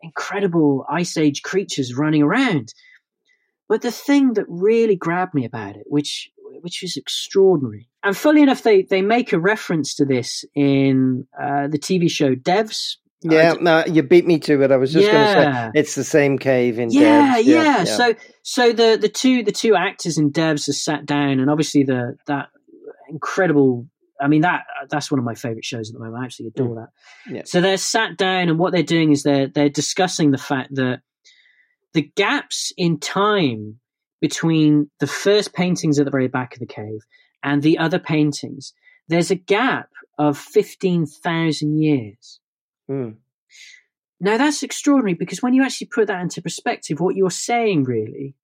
incredible 0.02 0.86
ice 0.90 1.18
age 1.18 1.42
creatures 1.42 1.96
running 1.96 2.24
around. 2.24 2.74
But 3.68 3.82
the 3.82 3.92
thing 3.92 4.34
that 4.34 4.46
really 4.48 4.96
grabbed 4.96 5.34
me 5.34 5.46
about 5.46 5.76
it, 5.76 5.84
which 5.86 6.30
which 6.62 6.84
is 6.84 6.98
extraordinary, 6.98 7.88
and 8.04 8.18
fully 8.18 8.42
enough, 8.42 8.64
they 8.64 8.82
they 8.84 9.02
make 9.02 9.34
a 9.34 9.40
reference 9.40 9.96
to 9.96 10.06
this 10.06 10.44
in 10.56 11.28
uh, 11.40 11.68
the 11.68 11.80
TV 11.80 12.10
show 12.10 12.36
Devs. 12.36 12.96
Yeah, 13.22 13.56
no, 13.60 13.84
you 13.86 14.02
beat 14.02 14.26
me 14.26 14.40
to 14.40 14.62
it. 14.62 14.72
I 14.72 14.78
was 14.78 14.94
just 14.94 15.10
going 15.12 15.36
to 15.36 15.42
say 15.42 15.72
it's 15.80 15.96
the 15.96 16.06
same 16.06 16.38
cave 16.38 16.80
in 16.80 16.90
yeah, 16.90 17.36
Devs. 17.38 17.46
yeah, 17.46 17.84
So, 17.84 18.16
so 18.44 18.72
the 18.72 18.98
the 19.00 19.10
two 19.10 19.44
the 19.44 19.52
two 19.52 19.76
actors 19.76 20.18
in 20.18 20.32
Devs 20.32 20.68
have 20.68 20.76
sat 20.76 21.06
down, 21.06 21.40
and 21.40 21.50
obviously 21.50 21.84
the 21.84 22.16
that 22.28 22.48
incredible. 23.10 23.88
I 24.22 24.28
mean 24.28 24.42
that 24.42 24.64
that's 24.90 25.12
one 25.12 25.20
of 25.20 25.26
my 25.26 25.36
favorite 25.36 25.66
shows 25.66 25.90
at 25.90 25.94
the 25.94 26.00
moment. 26.00 26.22
I 26.22 26.26
actually 26.26 26.48
mm. 26.48 26.56
adore 26.56 26.76
that. 26.76 27.34
Yeah. 27.34 27.42
So 27.46 27.60
they're 27.60 27.78
sat 27.78 28.16
down, 28.18 28.48
and 28.48 28.58
what 28.58 28.72
they're 28.72 28.84
doing 28.84 29.12
is 29.12 29.24
they're 29.24 29.48
they're 29.48 29.70
discussing 29.70 30.32
the 30.32 30.38
fact 30.38 30.76
that 30.76 31.02
the 31.94 32.10
gaps 32.16 32.72
in 32.78 33.00
time 33.00 33.80
between 34.22 34.90
the 35.00 35.08
first 35.08 35.54
paintings 35.54 36.00
at 36.00 36.06
the 36.06 36.12
very 36.12 36.28
back 36.28 36.54
of 36.54 36.60
the 36.60 36.66
cave 36.66 37.02
and 37.44 37.62
the 37.62 37.78
other 37.78 38.00
paintings, 38.00 38.74
there's 39.10 39.32
a 39.32 39.36
gap 39.36 39.90
of 40.18 40.38
fifteen 40.38 41.06
thousand 41.06 41.82
years. 41.82 42.40
Hmm. 42.90 43.10
Now 44.20 44.38
that's 44.38 44.64
extraordinary 44.64 45.14
because 45.14 45.42
when 45.44 45.54
you 45.54 45.64
actually 45.64 45.88
put 45.88 46.08
that 46.08 46.22
into 46.22 46.42
perspective, 46.42 47.00
what 47.00 47.16
you're 47.16 47.30
saying 47.30 47.84
really 47.84 48.36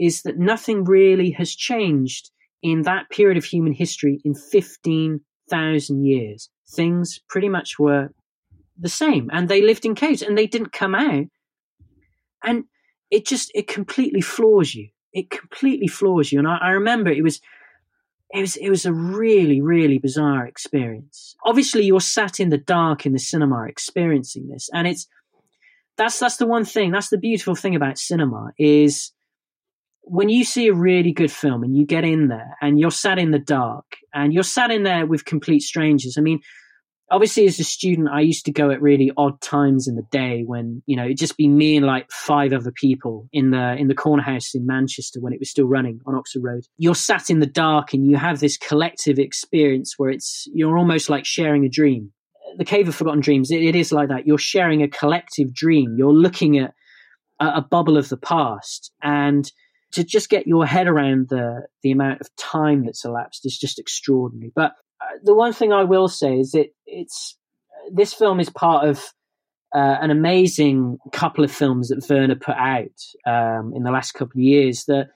is 0.00 0.22
that 0.22 0.38
nothing 0.38 0.84
really 0.84 1.30
has 1.32 1.54
changed 1.54 2.30
in 2.62 2.82
that 2.82 3.10
period 3.10 3.36
of 3.36 3.44
human 3.44 3.72
history 3.72 4.20
in 4.24 4.34
15,000 4.34 6.04
years. 6.04 6.48
Things 6.74 7.20
pretty 7.28 7.50
much 7.50 7.78
were 7.78 8.08
the 8.78 8.88
same 8.88 9.28
and 9.30 9.48
they 9.48 9.60
lived 9.60 9.84
in 9.84 9.94
caves 9.94 10.22
and 10.22 10.38
they 10.38 10.46
didn't 10.46 10.72
come 10.72 10.94
out. 10.94 11.26
And 12.42 12.64
it 13.10 13.26
just, 13.26 13.52
it 13.54 13.68
completely 13.68 14.22
floors 14.22 14.74
you. 14.74 14.88
it 15.12 15.28
completely 15.28 15.86
floors 15.86 16.32
you. 16.32 16.38
And 16.38 16.48
I, 16.48 16.56
I 16.56 16.70
remember 16.70 17.10
it 17.10 17.22
was 17.22 17.40
it 18.32 18.40
was 18.40 18.56
it 18.56 18.70
was 18.70 18.86
a 18.86 18.92
really 18.92 19.60
really 19.60 19.98
bizarre 19.98 20.46
experience. 20.46 21.36
Obviously, 21.44 21.84
you're 21.84 22.00
sat 22.00 22.40
in 22.40 22.48
the 22.48 22.58
dark 22.58 23.06
in 23.06 23.12
the 23.12 23.18
cinema 23.18 23.66
experiencing 23.66 24.48
this, 24.48 24.70
and 24.72 24.86
it's 24.86 25.06
that's 25.96 26.18
that's 26.18 26.36
the 26.36 26.46
one 26.46 26.64
thing. 26.64 26.90
That's 26.90 27.10
the 27.10 27.18
beautiful 27.18 27.54
thing 27.54 27.74
about 27.74 27.98
cinema 27.98 28.52
is 28.58 29.12
when 30.02 30.28
you 30.28 30.44
see 30.44 30.66
a 30.68 30.74
really 30.74 31.12
good 31.12 31.30
film 31.30 31.62
and 31.62 31.76
you 31.76 31.86
get 31.86 32.04
in 32.04 32.28
there 32.28 32.56
and 32.60 32.80
you're 32.80 32.90
sat 32.90 33.18
in 33.18 33.30
the 33.30 33.38
dark 33.38 33.84
and 34.12 34.32
you're 34.32 34.42
sat 34.42 34.70
in 34.70 34.82
there 34.82 35.06
with 35.06 35.24
complete 35.24 35.60
strangers. 35.60 36.16
I 36.18 36.22
mean, 36.22 36.40
obviously 37.12 37.46
as 37.46 37.60
a 37.60 37.64
student 37.64 38.08
i 38.08 38.20
used 38.20 38.46
to 38.46 38.52
go 38.52 38.70
at 38.70 38.82
really 38.82 39.12
odd 39.16 39.40
times 39.40 39.86
in 39.86 39.94
the 39.94 40.06
day 40.10 40.42
when 40.44 40.82
you 40.86 40.96
know 40.96 41.04
it'd 41.04 41.18
just 41.18 41.36
be 41.36 41.46
me 41.46 41.76
and 41.76 41.86
like 41.86 42.10
five 42.10 42.52
other 42.52 42.72
people 42.72 43.28
in 43.32 43.50
the 43.50 43.76
in 43.76 43.86
the 43.86 43.94
corner 43.94 44.22
house 44.22 44.54
in 44.54 44.66
manchester 44.66 45.20
when 45.20 45.32
it 45.32 45.38
was 45.38 45.50
still 45.50 45.66
running 45.66 46.00
on 46.06 46.14
oxford 46.14 46.42
road. 46.42 46.64
You're 46.78 46.94
sat 46.94 47.30
in 47.30 47.40
the 47.40 47.46
dark 47.46 47.92
and 47.92 48.10
you 48.10 48.16
have 48.16 48.40
this 48.40 48.56
collective 48.56 49.18
experience 49.18 49.94
where 49.96 50.10
it's 50.10 50.46
you're 50.52 50.78
almost 50.78 51.08
like 51.08 51.24
sharing 51.24 51.64
a 51.64 51.68
dream. 51.68 52.12
The 52.58 52.64
cave 52.64 52.88
of 52.88 52.94
forgotten 52.94 53.20
dreams 53.20 53.50
it, 53.50 53.62
it 53.62 53.76
is 53.76 53.92
like 53.92 54.08
that. 54.08 54.26
You're 54.26 54.38
sharing 54.38 54.82
a 54.82 54.88
collective 54.88 55.54
dream. 55.54 55.96
You're 55.98 56.12
looking 56.12 56.58
at 56.58 56.74
a, 57.40 57.46
a 57.58 57.60
bubble 57.60 57.96
of 57.96 58.08
the 58.08 58.16
past. 58.16 58.92
And 59.02 59.50
to 59.92 60.04
just 60.04 60.30
get 60.30 60.46
your 60.46 60.66
head 60.66 60.88
around 60.88 61.28
the 61.28 61.66
the 61.82 61.90
amount 61.90 62.20
of 62.20 62.34
time 62.36 62.84
that's 62.84 63.04
elapsed 63.04 63.44
is 63.44 63.58
just 63.58 63.78
extraordinary. 63.78 64.52
But 64.54 64.72
the 65.22 65.34
one 65.34 65.52
thing 65.52 65.72
I 65.72 65.84
will 65.84 66.08
say 66.08 66.38
is 66.38 66.52
that 66.52 66.66
it's 66.86 67.36
this 67.92 68.14
film 68.14 68.40
is 68.40 68.50
part 68.50 68.88
of 68.88 68.98
uh, 69.74 69.96
an 70.00 70.10
amazing 70.10 70.98
couple 71.12 71.44
of 71.44 71.50
films 71.50 71.88
that 71.88 72.04
Werner 72.08 72.34
put 72.34 72.56
out 72.56 72.90
um, 73.26 73.72
in 73.74 73.82
the 73.82 73.90
last 73.90 74.12
couple 74.12 74.38
of 74.38 74.44
years. 74.44 74.84
The 74.84 75.08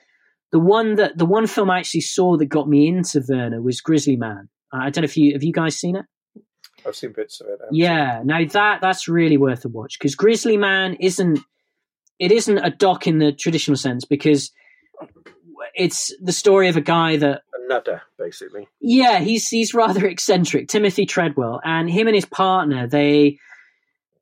the 0.53 0.59
one 0.59 0.97
that 0.97 1.19
the 1.19 1.27
one 1.27 1.47
film 1.47 1.71
I 1.71 1.79
actually 1.79 2.01
saw 2.03 2.37
that 2.37 2.47
got 2.47 2.69
me 2.69 2.89
into 2.89 3.23
Werner 3.29 3.61
was 3.61 3.81
Grizzly 3.81 4.17
Man. 4.17 4.49
I 4.73 4.91
don't 4.91 5.03
know 5.03 5.07
if 5.07 5.17
you 5.17 5.33
have 5.35 5.43
you 5.43 5.53
guys 5.53 5.77
seen 5.77 5.97
it. 5.97 6.05
I've 6.87 6.97
seen 6.97 7.13
bits 7.13 7.41
of 7.41 7.49
it. 7.49 7.59
Yeah, 7.73 8.23
now 8.25 8.45
that 8.45 8.81
that's 8.81 9.09
really 9.09 9.37
worth 9.37 9.65
a 9.65 9.69
watch 9.69 9.99
because 9.99 10.15
Grizzly 10.15 10.57
Man 10.57 10.95
isn't 11.01 11.41
it 12.19 12.33
isn't 12.33 12.59
a 12.59 12.71
doc 12.71 13.07
in 13.07 13.19
the 13.19 13.33
traditional 13.33 13.77
sense 13.77 14.05
because 14.05 14.53
it's 15.75 16.15
the 16.23 16.33
story 16.33 16.69
of 16.69 16.77
a 16.77 16.81
guy 16.81 17.17
that 17.17 17.43
nudder, 17.67 18.03
basically. 18.19 18.69
Yeah, 18.81 19.19
he's 19.19 19.49
he's 19.49 19.75
rather 19.75 20.07
eccentric, 20.07 20.69
Timothy 20.69 21.07
Treadwell, 21.07 21.61
and 21.65 21.91
him 21.91 22.07
and 22.07 22.15
his 22.15 22.27
partner 22.27 22.87
they. 22.87 23.39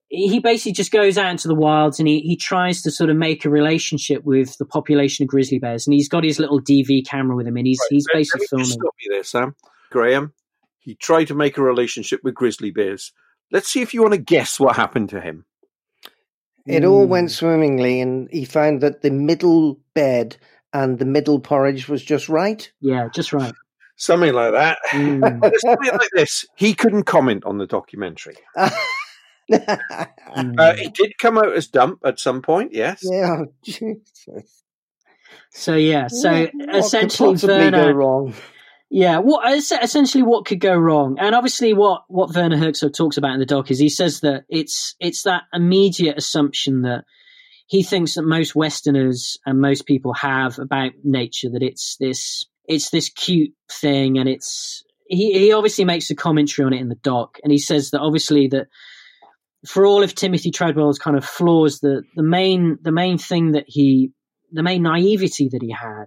He 0.08 0.38
basically 0.38 0.72
just 0.72 0.92
goes 0.92 1.18
out 1.18 1.30
into 1.32 1.48
the 1.48 1.56
wilds 1.56 1.98
and 1.98 2.06
he, 2.06 2.20
he 2.20 2.36
tries 2.36 2.82
to 2.82 2.90
sort 2.92 3.10
of 3.10 3.16
make 3.16 3.44
a 3.44 3.50
relationship 3.50 4.22
with 4.22 4.56
the 4.58 4.64
population 4.64 5.24
of 5.24 5.28
grizzly 5.28 5.58
bears. 5.58 5.88
And 5.88 5.94
he's 5.94 6.08
got 6.08 6.22
his 6.22 6.38
little 6.38 6.60
DV 6.60 7.04
camera 7.08 7.34
with 7.34 7.48
him, 7.48 7.56
and 7.56 7.66
he's 7.66 7.80
right. 7.80 7.88
he's 7.90 8.06
basically 8.12 8.46
let 8.52 8.58
me 8.58 8.64
filming. 8.64 8.80
Stop 8.80 8.94
you 9.00 9.12
there, 9.12 9.24
Sam. 9.24 9.56
Graham. 9.90 10.32
He 10.78 10.94
tried 10.94 11.24
to 11.26 11.34
make 11.34 11.56
a 11.56 11.62
relationship 11.62 12.20
with 12.22 12.34
grizzly 12.34 12.70
bears. 12.70 13.12
Let's 13.50 13.68
see 13.68 13.80
if 13.80 13.94
you 13.94 14.02
want 14.02 14.14
to 14.14 14.20
guess 14.20 14.60
what 14.60 14.76
happened 14.76 15.08
to 15.10 15.20
him. 15.20 15.46
It 16.66 16.84
all 16.84 17.06
went 17.06 17.30
hmm. 17.30 17.34
swimmingly, 17.34 18.00
and 18.00 18.28
he 18.30 18.44
found 18.44 18.80
that 18.80 19.02
the 19.02 19.10
middle 19.10 19.80
bed 19.94 20.36
and 20.74 20.98
the 20.98 21.06
middle 21.06 21.40
porridge 21.40 21.88
was 21.88 22.04
just 22.04 22.28
right. 22.28 22.70
Yeah, 22.80 23.08
just 23.14 23.32
right. 23.32 23.54
Something 23.96 24.34
like 24.34 24.52
that. 24.52 24.78
Mm. 24.90 25.20
Something 25.58 25.92
like 25.92 26.10
this. 26.12 26.44
He 26.56 26.74
couldn't 26.74 27.04
comment 27.04 27.44
on 27.46 27.56
the 27.58 27.66
documentary. 27.66 28.36
Mm. 29.50 30.58
uh, 30.58 30.74
it 30.78 30.94
did 30.94 31.12
come 31.18 31.36
out 31.36 31.52
as 31.54 31.66
dump 31.66 32.00
at 32.02 32.18
some 32.18 32.40
point, 32.40 32.72
yes. 32.72 33.00
Yeah, 33.02 33.42
Jesus. 33.62 34.62
So 35.50 35.74
yeah, 35.76 36.06
so 36.08 36.30
What- 36.30 36.40
what 36.54 36.66
could 36.66 36.76
essentially 36.76 37.32
possibly 37.34 37.56
Werner, 37.56 37.84
go 37.84 37.90
wrong? 37.92 38.34
Yeah, 38.90 39.18
what 39.18 39.52
essentially 39.52 40.22
what 40.22 40.46
could 40.46 40.60
go 40.60 40.74
wrong, 40.74 41.18
and 41.20 41.34
obviously 41.34 41.74
what 41.74 42.04
what 42.08 42.34
Werner 42.34 42.56
Herzog 42.56 42.94
talks 42.94 43.18
about 43.18 43.34
in 43.34 43.40
the 43.40 43.44
doc 43.46 43.70
is 43.70 43.78
he 43.78 43.90
says 43.90 44.20
that 44.20 44.44
it's 44.48 44.94
it's 44.98 45.24
that 45.24 45.42
immediate 45.52 46.16
assumption 46.16 46.80
that 46.82 47.04
he 47.66 47.82
thinks 47.82 48.14
that 48.14 48.22
most 48.22 48.54
Westerners 48.54 49.38
and 49.46 49.60
most 49.60 49.86
people 49.86 50.12
have 50.14 50.58
about 50.58 50.92
nature 51.02 51.50
that 51.50 51.62
it's 51.62 51.96
this 51.98 52.46
it's 52.66 52.90
this 52.90 53.08
cute 53.10 53.52
thing, 53.70 54.18
and 54.18 54.28
it's 54.28 54.84
he 55.06 55.32
he 55.32 55.52
obviously 55.52 55.84
makes 55.84 56.10
a 56.10 56.14
commentary 56.14 56.66
on 56.66 56.72
it 56.72 56.80
in 56.80 56.88
the 56.88 56.94
doc, 56.96 57.38
and 57.42 57.52
he 57.52 57.58
says 57.58 57.90
that 57.90 58.00
obviously 58.00 58.48
that 58.48 58.68
for 59.66 59.86
all 59.86 60.02
of 60.02 60.14
Timothy 60.14 60.50
Treadwell's 60.50 60.98
kind 60.98 61.16
of 61.16 61.24
flaws, 61.24 61.80
the 61.80 62.02
the 62.16 62.22
main 62.22 62.78
the 62.82 62.92
main 62.92 63.18
thing 63.18 63.52
that 63.52 63.64
he 63.66 64.10
the 64.52 64.62
main 64.62 64.82
naivety 64.82 65.48
that 65.48 65.62
he 65.62 65.70
had 65.70 66.06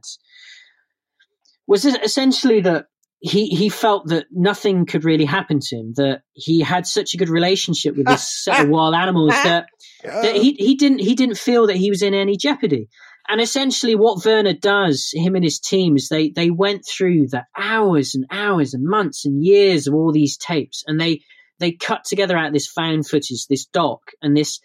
was 1.68 1.86
essentially 1.86 2.62
that 2.62 2.88
he 3.20 3.47
he 3.47 3.70
felt 3.70 4.07
that 4.07 4.28
nothing 4.32 4.86
could 4.86 5.03
really 5.03 5.26
happen 5.26 5.59
to 5.59 5.76
him. 5.76 5.93
That 5.95 6.22
he 6.34 6.61
had 6.61 6.86
such 6.86 7.13
a 7.13 7.18
good 7.18 7.30
relationship 7.30 7.95
with 7.95 8.05
this 8.05 8.43
set 8.43 8.61
of 8.61 8.70
wild 8.70 8.95
animals 8.95 9.32
that 9.43 9.65
that 10.03 10.36
he 10.36 10.53
he 10.53 10.76
didn't 10.76 10.99
he 10.99 11.15
didn't 11.15 11.38
feel 11.38 11.68
that 11.68 11.78
he 11.78 11.89
was 11.89 12.01
in 12.01 12.13
any 12.13 12.38
jeopardy. 12.38 12.88
And 13.30 13.41
essentially, 13.41 13.95
what 13.95 14.24
Werner 14.24 14.53
does, 14.53 15.09
him 15.13 15.36
and 15.36 15.43
his 15.43 15.59
team, 15.59 15.97
is 15.97 16.07
they 16.07 16.30
they 16.30 16.49
went 16.49 16.86
through 16.88 17.28
the 17.28 17.43
hours 17.57 18.15
and 18.15 18.26
hours 18.32 18.74
and 18.74 18.86
months 18.86 19.26
and 19.26 19.43
years 19.43 19.88
of 19.88 19.93
all 19.93 20.13
these 20.13 20.38
tapes, 20.38 20.84
and 20.88 20.99
they 20.99 21.22
they 21.59 21.72
cut 21.72 22.05
together 22.05 22.38
out 22.38 22.53
this 22.53 22.68
found 22.68 23.07
footage, 23.07 23.47
this 23.49 23.65
doc, 23.65 23.99
and 24.22 24.38
this 24.38 24.59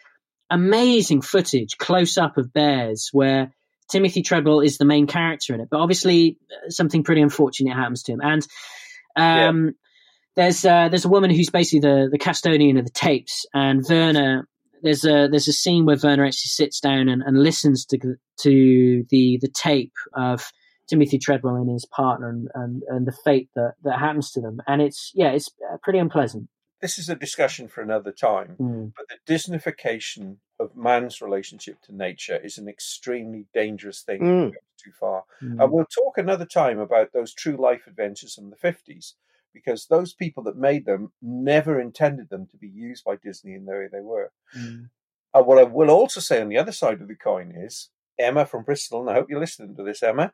amazing 0.50 1.22
footage, 1.22 1.78
close 1.78 2.18
up 2.18 2.36
of 2.36 2.52
bears, 2.52 3.08
where 3.12 3.52
Timothy 3.90 4.22
Treadwell 4.22 4.60
is 4.60 4.78
the 4.78 4.84
main 4.84 5.06
character 5.06 5.54
in 5.54 5.60
it. 5.60 5.68
But 5.70 5.80
obviously, 5.80 6.38
uh, 6.50 6.70
something 6.70 7.02
pretty 7.02 7.22
unfortunate 7.22 7.74
happens 7.74 8.02
to 8.04 8.12
him, 8.12 8.20
and 8.22 8.46
um, 9.16 9.74
there's 10.36 10.64
uh, 10.64 10.88
there's 10.88 11.04
a 11.04 11.10
woman 11.10 11.30
who's 11.30 11.50
basically 11.50 11.80
the 11.80 12.08
the 12.10 12.18
custodian 12.18 12.78
of 12.78 12.84
the 12.84 12.92
tapes, 12.92 13.46
and 13.52 13.84
Werner. 13.88 14.48
There's 14.82 15.04
a 15.04 15.28
there's 15.30 15.46
a 15.46 15.52
scene 15.52 15.84
where 15.84 15.96
Werner 16.02 16.24
actually 16.24 16.48
sits 16.48 16.80
down 16.80 17.08
and, 17.08 17.22
and 17.22 17.40
listens 17.40 17.86
to 17.86 17.98
to 18.40 19.04
the 19.10 19.38
the 19.40 19.48
tape 19.48 19.92
of 20.14 20.50
Timothy 20.88 21.18
Treadwell 21.18 21.56
and 21.56 21.70
his 21.70 21.86
partner 21.86 22.28
and, 22.28 22.48
and, 22.54 22.82
and 22.88 23.06
the 23.06 23.16
fate 23.24 23.48
that, 23.54 23.74
that 23.84 23.98
happens 23.98 24.30
to 24.32 24.40
them, 24.40 24.60
and 24.66 24.82
it's 24.82 25.12
yeah, 25.14 25.30
it's 25.30 25.48
uh, 25.72 25.76
pretty 25.82 25.98
unpleasant. 25.98 26.48
This 26.82 26.98
is 26.98 27.08
a 27.08 27.14
discussion 27.14 27.68
for 27.68 27.80
another 27.80 28.10
time, 28.10 28.56
Mm. 28.58 28.92
but 28.96 29.06
the 29.08 29.32
Disneyfication 29.32 30.38
of 30.58 30.76
man's 30.76 31.22
relationship 31.22 31.80
to 31.82 31.94
nature 31.94 32.36
is 32.36 32.58
an 32.58 32.68
extremely 32.68 33.46
dangerous 33.54 34.02
thing 34.02 34.20
Mm. 34.20 34.52
too 34.76 34.90
far. 34.92 35.24
Mm. 35.40 35.62
And 35.62 35.72
we'll 35.72 35.86
talk 35.86 36.18
another 36.18 36.44
time 36.44 36.80
about 36.80 37.12
those 37.12 37.32
true 37.32 37.56
life 37.56 37.86
adventures 37.86 38.34
from 38.34 38.50
the 38.50 38.56
50s, 38.56 39.14
because 39.54 39.86
those 39.86 40.12
people 40.12 40.42
that 40.42 40.56
made 40.56 40.84
them 40.84 41.12
never 41.22 41.80
intended 41.80 42.30
them 42.30 42.48
to 42.48 42.56
be 42.56 42.68
used 42.68 43.04
by 43.04 43.14
Disney 43.14 43.54
in 43.54 43.64
the 43.64 43.72
way 43.72 43.86
they 43.86 44.00
were. 44.00 44.32
Mm. 44.56 44.90
And 45.34 45.46
what 45.46 45.58
I 45.58 45.62
will 45.62 45.90
also 45.90 46.18
say 46.20 46.40
on 46.42 46.48
the 46.48 46.58
other 46.58 46.72
side 46.72 47.00
of 47.00 47.06
the 47.06 47.14
coin 47.14 47.52
is 47.52 47.90
Emma 48.18 48.44
from 48.44 48.64
Bristol, 48.64 49.00
and 49.02 49.10
I 49.10 49.14
hope 49.14 49.30
you're 49.30 49.38
listening 49.40 49.76
to 49.76 49.84
this, 49.84 50.02
Emma. 50.02 50.32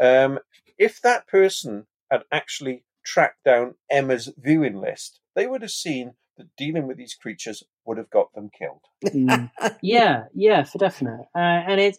Um, 0.00 0.40
if 0.78 0.98
that 1.02 1.26
person 1.28 1.86
had 2.10 2.24
actually 2.32 2.84
tracked 3.04 3.44
down 3.44 3.74
Emma's 3.90 4.30
viewing 4.38 4.76
list, 4.76 5.20
they 5.34 5.46
would 5.46 5.62
have 5.62 5.70
seen 5.70 6.14
that 6.36 6.48
dealing 6.56 6.86
with 6.86 6.96
these 6.96 7.14
creatures 7.14 7.62
would 7.84 7.98
have 7.98 8.10
got 8.10 8.32
them 8.34 8.50
killed. 8.56 8.82
Mm. 9.06 9.50
yeah, 9.82 10.24
yeah, 10.34 10.64
for 10.64 10.78
definite. 10.78 11.26
Uh, 11.34 11.38
and 11.38 11.80
it, 11.80 11.98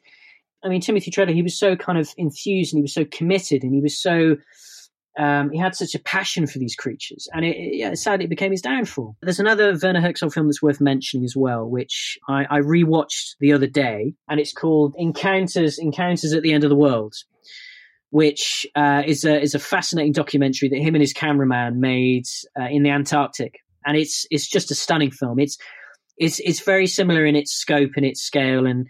I 0.64 0.70
mean, 0.70 0.82
Timothy 0.82 1.12
Treadwell, 1.12 1.36
he 1.36 1.42
was 1.42 1.58
so 1.58 1.76
kind 1.76 1.98
of 1.98 2.10
enthused 2.18 2.74
and 2.74 2.80
he 2.80 2.84
was 2.84 2.94
so 2.94 3.06
committed 3.06 3.64
and 3.64 3.74
he 3.74 3.82
was 3.82 4.00
so, 4.00 4.38
um, 5.18 5.50
he 5.52 5.60
had 5.60 5.76
such 5.76 5.96
a 5.96 6.00
passion 6.00 6.48
for 6.48 6.60
these 6.60 6.76
creatures. 6.76 7.28
And 7.34 7.46
it, 7.46 7.56
it, 7.58 7.78
yeah, 7.78 7.94
sadly, 7.94 8.26
it 8.26 8.30
became 8.30 8.52
his 8.52 8.62
downfall. 8.62 9.16
There's 9.22 9.40
another 9.40 9.78
Werner 9.82 10.02
Herzog 10.02 10.34
film 10.34 10.48
that's 10.48 10.62
worth 10.62 10.82
mentioning 10.82 11.26
as 11.26 11.36
well, 11.36 11.66
which 11.66 12.18
I, 12.28 12.46
I 12.50 12.60
rewatched 12.60 13.36
the 13.40 13.54
other 13.54 13.68
day, 13.68 14.14
and 14.30 14.40
it's 14.40 14.54
called 14.54 14.96
Encounters 14.98 15.78
Encounters 15.78 16.34
at 16.34 16.44
the 16.44 16.54
End 16.54 16.64
of 16.64 16.70
the 16.70 16.76
World. 16.76 17.16
Which 18.12 18.68
uh, 18.76 19.04
is 19.06 19.24
a 19.24 19.42
is 19.42 19.56
a 19.56 19.60
fascinating 19.60 20.12
documentary 20.12 20.70
that 20.70 20.80
him 20.80 20.96
and 20.96 21.02
his 21.02 21.14
cameraman 21.14 21.80
made 21.80 22.26
uh, 22.60 22.68
in 22.70 22.84
the 22.84 22.90
Antarctic, 22.90 23.60
and 23.86 23.98
it's 23.98 24.26
it's 24.30 24.50
just 24.50 24.70
a 24.70 24.76
stunning 24.76 25.12
film. 25.12 25.40
It's 25.40 25.58
it's 26.18 26.40
it's 26.42 26.60
very 26.60 26.88
similar 26.88 27.26
in 27.26 27.36
its 27.36 27.54
scope 27.54 27.92
and 27.96 28.06
its 28.06 28.22
scale 28.22 28.68
and 28.68 28.88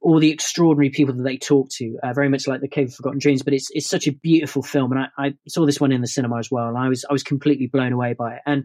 all 0.00 0.18
the 0.18 0.30
extraordinary 0.30 0.90
people 0.90 1.14
that 1.14 1.22
they 1.22 1.36
talk 1.36 1.68
to, 1.70 1.96
uh, 2.02 2.12
very 2.12 2.28
much 2.28 2.46
like 2.46 2.60
the 2.60 2.68
Cave 2.68 2.88
of 2.88 2.94
Forgotten 2.94 3.18
Dreams. 3.18 3.42
But 3.42 3.54
it's 3.54 3.68
it's 3.72 3.88
such 3.88 4.06
a 4.06 4.12
beautiful 4.12 4.62
film, 4.62 4.92
and 4.92 5.02
I, 5.02 5.26
I 5.26 5.34
saw 5.48 5.66
this 5.66 5.80
one 5.80 5.92
in 5.92 6.00
the 6.00 6.06
cinema 6.06 6.38
as 6.38 6.50
well, 6.50 6.68
and 6.68 6.78
I 6.78 6.88
was 6.88 7.04
I 7.08 7.12
was 7.12 7.22
completely 7.22 7.66
blown 7.66 7.92
away 7.92 8.14
by 8.14 8.34
it. 8.34 8.42
And 8.46 8.64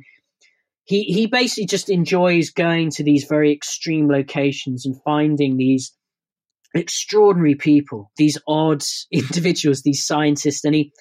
he 0.83 1.03
he 1.03 1.27
basically 1.27 1.65
just 1.65 1.89
enjoys 1.89 2.49
going 2.49 2.91
to 2.91 3.03
these 3.03 3.25
very 3.27 3.51
extreme 3.51 4.07
locations 4.09 4.85
and 4.85 4.95
finding 5.03 5.57
these 5.57 5.91
extraordinary 6.77 7.55
people, 7.55 8.11
these 8.17 8.37
odd 8.47 8.83
individuals, 9.11 9.81
these 9.81 10.05
scientists, 10.05 10.63
and 10.63 10.75
he 10.75 10.93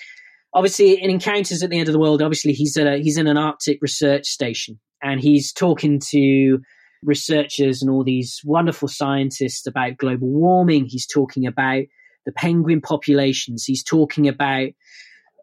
obviously 0.55 1.01
in 1.03 1.11
encounters 1.11 1.63
at 1.63 1.71
the 1.71 1.79
end 1.79 1.89
of 1.89 1.93
the 1.93 1.99
world 1.99 2.23
obviously 2.23 2.53
he's 2.53 2.79
at 2.79 2.87
a, 2.87 2.97
he's 2.97 3.19
in 3.19 3.27
an 3.27 3.37
arctic 3.37 3.79
research 3.83 4.25
station 4.25 4.79
and 5.03 5.21
he's 5.21 5.53
talking 5.53 6.01
to 6.01 6.59
researchers 7.03 7.83
and 7.83 7.91
all 7.91 8.03
these 8.03 8.41
wonderful 8.43 8.89
scientists 8.89 9.67
about 9.67 9.99
global 9.99 10.29
warming 10.29 10.87
he's 10.87 11.07
talking 11.07 11.47
about 11.47 11.83
the 12.27 12.33
penguin 12.33 12.83
populations. 12.83 13.65
He's 13.65 13.83
talking 13.83 14.29
about 14.29 14.71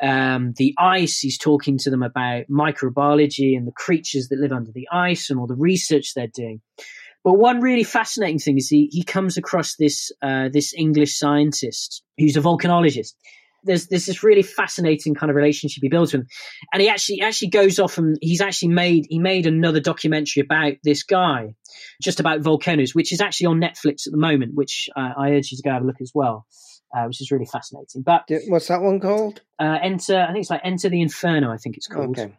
um, 0.02 0.54
the 0.58 0.76
ice. 0.78 1.20
He's 1.20 1.38
talking 1.38 1.78
to 1.80 1.90
them 1.90 2.04
about 2.04 2.44
microbiology 2.52 3.58
and 3.58 3.66
the 3.66 3.72
creatures 3.72 4.28
that 4.28 4.40
live 4.40 4.52
under 4.52 4.72
the 4.72 4.88
ice 4.92 5.30
and 5.30 5.40
all 5.40 5.48
the 5.48 5.56
research 5.56 6.14
they're 6.14 6.28
doing. 6.28 6.62
But 7.24 7.34
one 7.34 7.62
really 7.62 7.84
fascinating 7.84 8.40
thing 8.40 8.58
is 8.58 8.68
he, 8.68 8.90
he 8.92 9.04
comes 9.04 9.38
across 9.38 9.76
this 9.76 10.12
uh, 10.22 10.50
this 10.52 10.74
English 10.74 11.18
scientist 11.18 12.04
who's 12.18 12.36
a 12.36 12.42
volcanologist. 12.42 13.14
There's 13.64 13.88
there's 13.88 14.06
this 14.06 14.24
really 14.24 14.42
fascinating 14.42 15.16
kind 15.16 15.30
of 15.30 15.38
relationship 15.38 15.82
he 15.82 15.90
builds 15.90 16.12
with 16.12 16.24
him, 16.24 16.28
and 16.74 16.82
he 16.82 16.90
actually 16.90 17.22
actually 17.22 17.50
goes 17.50 17.80
off 17.80 17.98
and 17.98 18.18
he's 18.22 18.42
actually 18.42 18.70
made 18.70 19.06
he 19.10 19.20
made 19.20 19.46
another 19.46 19.80
documentary 19.80 20.42
about 20.42 20.74
this 20.84 21.04
guy, 21.04 21.56
just 22.02 22.20
about 22.20 22.42
volcanoes, 22.42 22.94
which 22.94 23.14
is 23.14 23.22
actually 23.22 23.48
on 23.48 23.62
Netflix 23.62 24.06
at 24.06 24.12
the 24.12 24.18
moment, 24.18 24.52
which 24.56 24.90
uh, 24.96 25.14
I 25.18 25.32
urge 25.32 25.52
you 25.52 25.58
to 25.58 25.64
go 25.64 25.72
have 25.72 25.84
a 25.84 25.86
look 25.86 26.02
as 26.02 26.12
well 26.14 26.46
uh, 26.96 27.06
which 27.06 27.22
is 27.22 27.32
really 27.32 27.46
fascinating. 27.46 28.02
But 28.02 28.30
what's 28.48 28.68
that 28.68 28.82
one 28.82 29.00
called? 29.00 29.42
Uh, 29.60 29.78
Enter. 29.82 30.20
I 30.22 30.28
think 30.28 30.42
it's 30.42 30.50
like 30.50 30.62
Enter 30.64 30.90
the 30.90 31.02
Inferno. 31.02 31.52
I 31.52 31.58
think 31.58 31.78
it's 31.78 31.88
called. 31.88 32.18
Okay. 32.20 32.34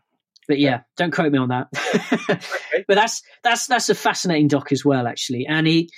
But 0.47 0.59
yeah, 0.59 0.81
don't 0.97 1.13
quote 1.13 1.33
me 1.33 1.39
on 1.39 1.49
that. 1.49 1.69
okay. 2.31 2.85
But 2.87 2.95
that's 2.95 3.23
that's 3.43 3.67
that's 3.67 3.89
a 3.89 3.95
fascinating 3.95 4.49
doc 4.49 4.73
as 4.73 4.85
well, 4.85 5.07
actually. 5.07 5.47
And 5.47 5.67
he. 5.67 5.91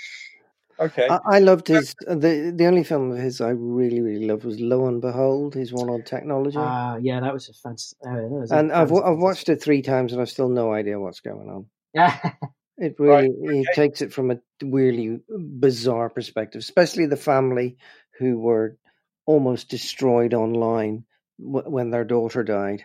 Okay. 0.78 1.08
I, 1.08 1.18
I 1.24 1.38
loved 1.38 1.68
his 1.68 1.94
the 2.00 2.52
the 2.54 2.66
only 2.66 2.84
film 2.84 3.12
of 3.12 3.18
his 3.18 3.40
I 3.40 3.50
really 3.50 4.02
really 4.02 4.26
loved 4.26 4.44
was 4.44 4.60
Lo 4.60 4.86
and 4.86 5.00
Behold, 5.00 5.54
his 5.54 5.72
one 5.72 5.88
on 5.88 6.02
technology. 6.02 6.58
Ah, 6.60 6.92
uh, 6.92 6.96
yeah, 6.98 7.20
that 7.20 7.32
was 7.32 7.48
a 7.48 7.54
fantastic. 7.54 7.98
Uh, 8.06 8.54
and 8.54 8.72
i 8.72 8.82
I've 8.82 8.92
I've 8.92 9.18
watched 9.18 9.48
it 9.48 9.62
three 9.62 9.80
times 9.80 10.12
and 10.12 10.20
I've 10.20 10.28
still 10.28 10.50
no 10.50 10.72
idea 10.72 11.00
what's 11.00 11.20
going 11.20 11.48
on. 11.48 11.66
Yeah. 11.94 12.32
It 12.78 12.96
really 12.98 13.10
right, 13.10 13.30
okay. 13.30 13.56
he 13.56 13.66
takes 13.74 14.02
it 14.02 14.12
from 14.12 14.30
a 14.30 14.38
really 14.62 15.20
bizarre 15.30 16.10
perspective, 16.10 16.58
especially 16.58 17.06
the 17.06 17.16
family 17.16 17.78
who 18.18 18.38
were 18.38 18.76
almost 19.24 19.70
destroyed 19.70 20.34
online 20.34 21.04
w- 21.42 21.70
when 21.70 21.90
their 21.90 22.04
daughter 22.04 22.44
died, 22.44 22.84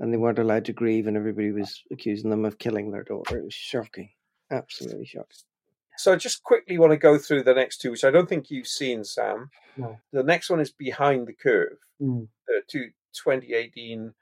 and 0.00 0.12
they 0.12 0.16
weren't 0.16 0.38
allowed 0.38 0.64
to 0.64 0.72
grieve, 0.72 1.06
and 1.06 1.16
everybody 1.16 1.52
was 1.52 1.82
accusing 1.92 2.30
them 2.30 2.44
of 2.44 2.58
killing 2.58 2.90
their 2.90 3.04
daughter. 3.04 3.38
It 3.38 3.44
was 3.44 3.54
shocking, 3.54 4.10
absolutely 4.50 5.06
shocking. 5.06 5.36
So, 5.98 6.14
I 6.14 6.16
just 6.16 6.42
quickly 6.42 6.78
want 6.78 6.92
to 6.92 6.96
go 6.96 7.18
through 7.18 7.44
the 7.44 7.54
next 7.54 7.78
two, 7.78 7.90
which 7.90 8.04
I 8.04 8.10
don't 8.10 8.28
think 8.28 8.50
you've 8.50 8.66
seen, 8.66 9.04
Sam. 9.04 9.50
No. 9.76 9.98
The 10.12 10.22
next 10.22 10.48
one 10.48 10.60
is 10.60 10.72
Behind 10.72 11.28
the 11.28 11.34
Curve, 11.34 11.76
mm. 12.00 12.26
the 12.48 12.62
two, 12.66 12.90
2018 13.12 14.14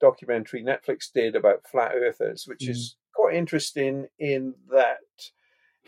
documentary 0.00 0.64
Netflix 0.64 1.12
did 1.14 1.36
about 1.36 1.66
flat 1.70 1.92
earthers, 1.94 2.44
which 2.46 2.66
mm. 2.66 2.70
is 2.70 2.96
quite 3.14 3.36
interesting 3.36 4.08
in 4.18 4.54
that 4.70 4.98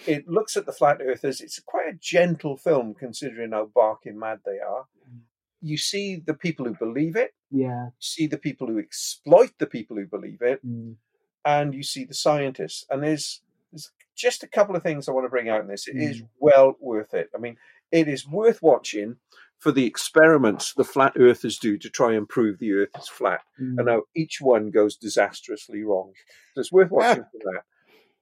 it 0.06 0.28
looks 0.28 0.56
at 0.56 0.66
the 0.66 0.72
flat 0.72 1.00
earthers. 1.02 1.40
It's 1.40 1.60
quite 1.60 1.88
a 1.88 1.98
gentle 2.00 2.56
film 2.56 2.94
considering 2.94 3.50
how 3.50 3.70
barking 3.74 4.18
mad 4.18 4.40
they 4.46 4.58
are. 4.58 4.86
Mm. 5.10 5.20
You 5.64 5.78
see 5.78 6.16
the 6.16 6.34
people 6.34 6.66
who 6.66 6.74
believe 6.74 7.16
it. 7.16 7.34
Yeah. 7.50 7.86
You 7.86 7.92
see 8.00 8.26
the 8.26 8.38
people 8.38 8.66
who 8.66 8.78
exploit 8.78 9.52
the 9.58 9.66
people 9.66 9.96
who 9.96 10.06
believe 10.06 10.42
it. 10.42 10.64
Mm. 10.66 10.96
And 11.44 11.74
you 11.74 11.82
see 11.82 12.04
the 12.04 12.14
scientists. 12.14 12.84
And 12.90 13.02
there's, 13.02 13.40
there's 13.72 13.90
just 14.16 14.42
a 14.42 14.48
couple 14.48 14.76
of 14.76 14.82
things 14.82 15.08
I 15.08 15.12
want 15.12 15.24
to 15.24 15.30
bring 15.30 15.48
out 15.48 15.60
in 15.60 15.68
this. 15.68 15.88
It 15.88 15.96
mm. 15.96 16.10
is 16.10 16.22
well 16.38 16.76
worth 16.80 17.14
it. 17.14 17.30
I 17.34 17.38
mean, 17.38 17.56
it 17.90 18.08
is 18.08 18.26
worth 18.26 18.62
watching 18.62 19.16
for 19.58 19.72
the 19.72 19.86
experiments 19.86 20.74
the 20.74 20.84
flat 20.84 21.14
earthers 21.18 21.58
do 21.58 21.78
to 21.78 21.88
try 21.88 22.12
and 22.12 22.28
prove 22.28 22.58
the 22.58 22.72
earth 22.72 22.90
is 22.98 23.08
flat. 23.08 23.40
Mm. 23.60 23.78
And 23.78 23.88
how 23.88 24.02
each 24.14 24.40
one 24.40 24.70
goes 24.70 24.96
disastrously 24.96 25.82
wrong. 25.82 26.12
So 26.54 26.60
it's 26.60 26.72
worth 26.72 26.90
watching 26.90 27.24
for 27.32 27.38
that. 27.52 27.62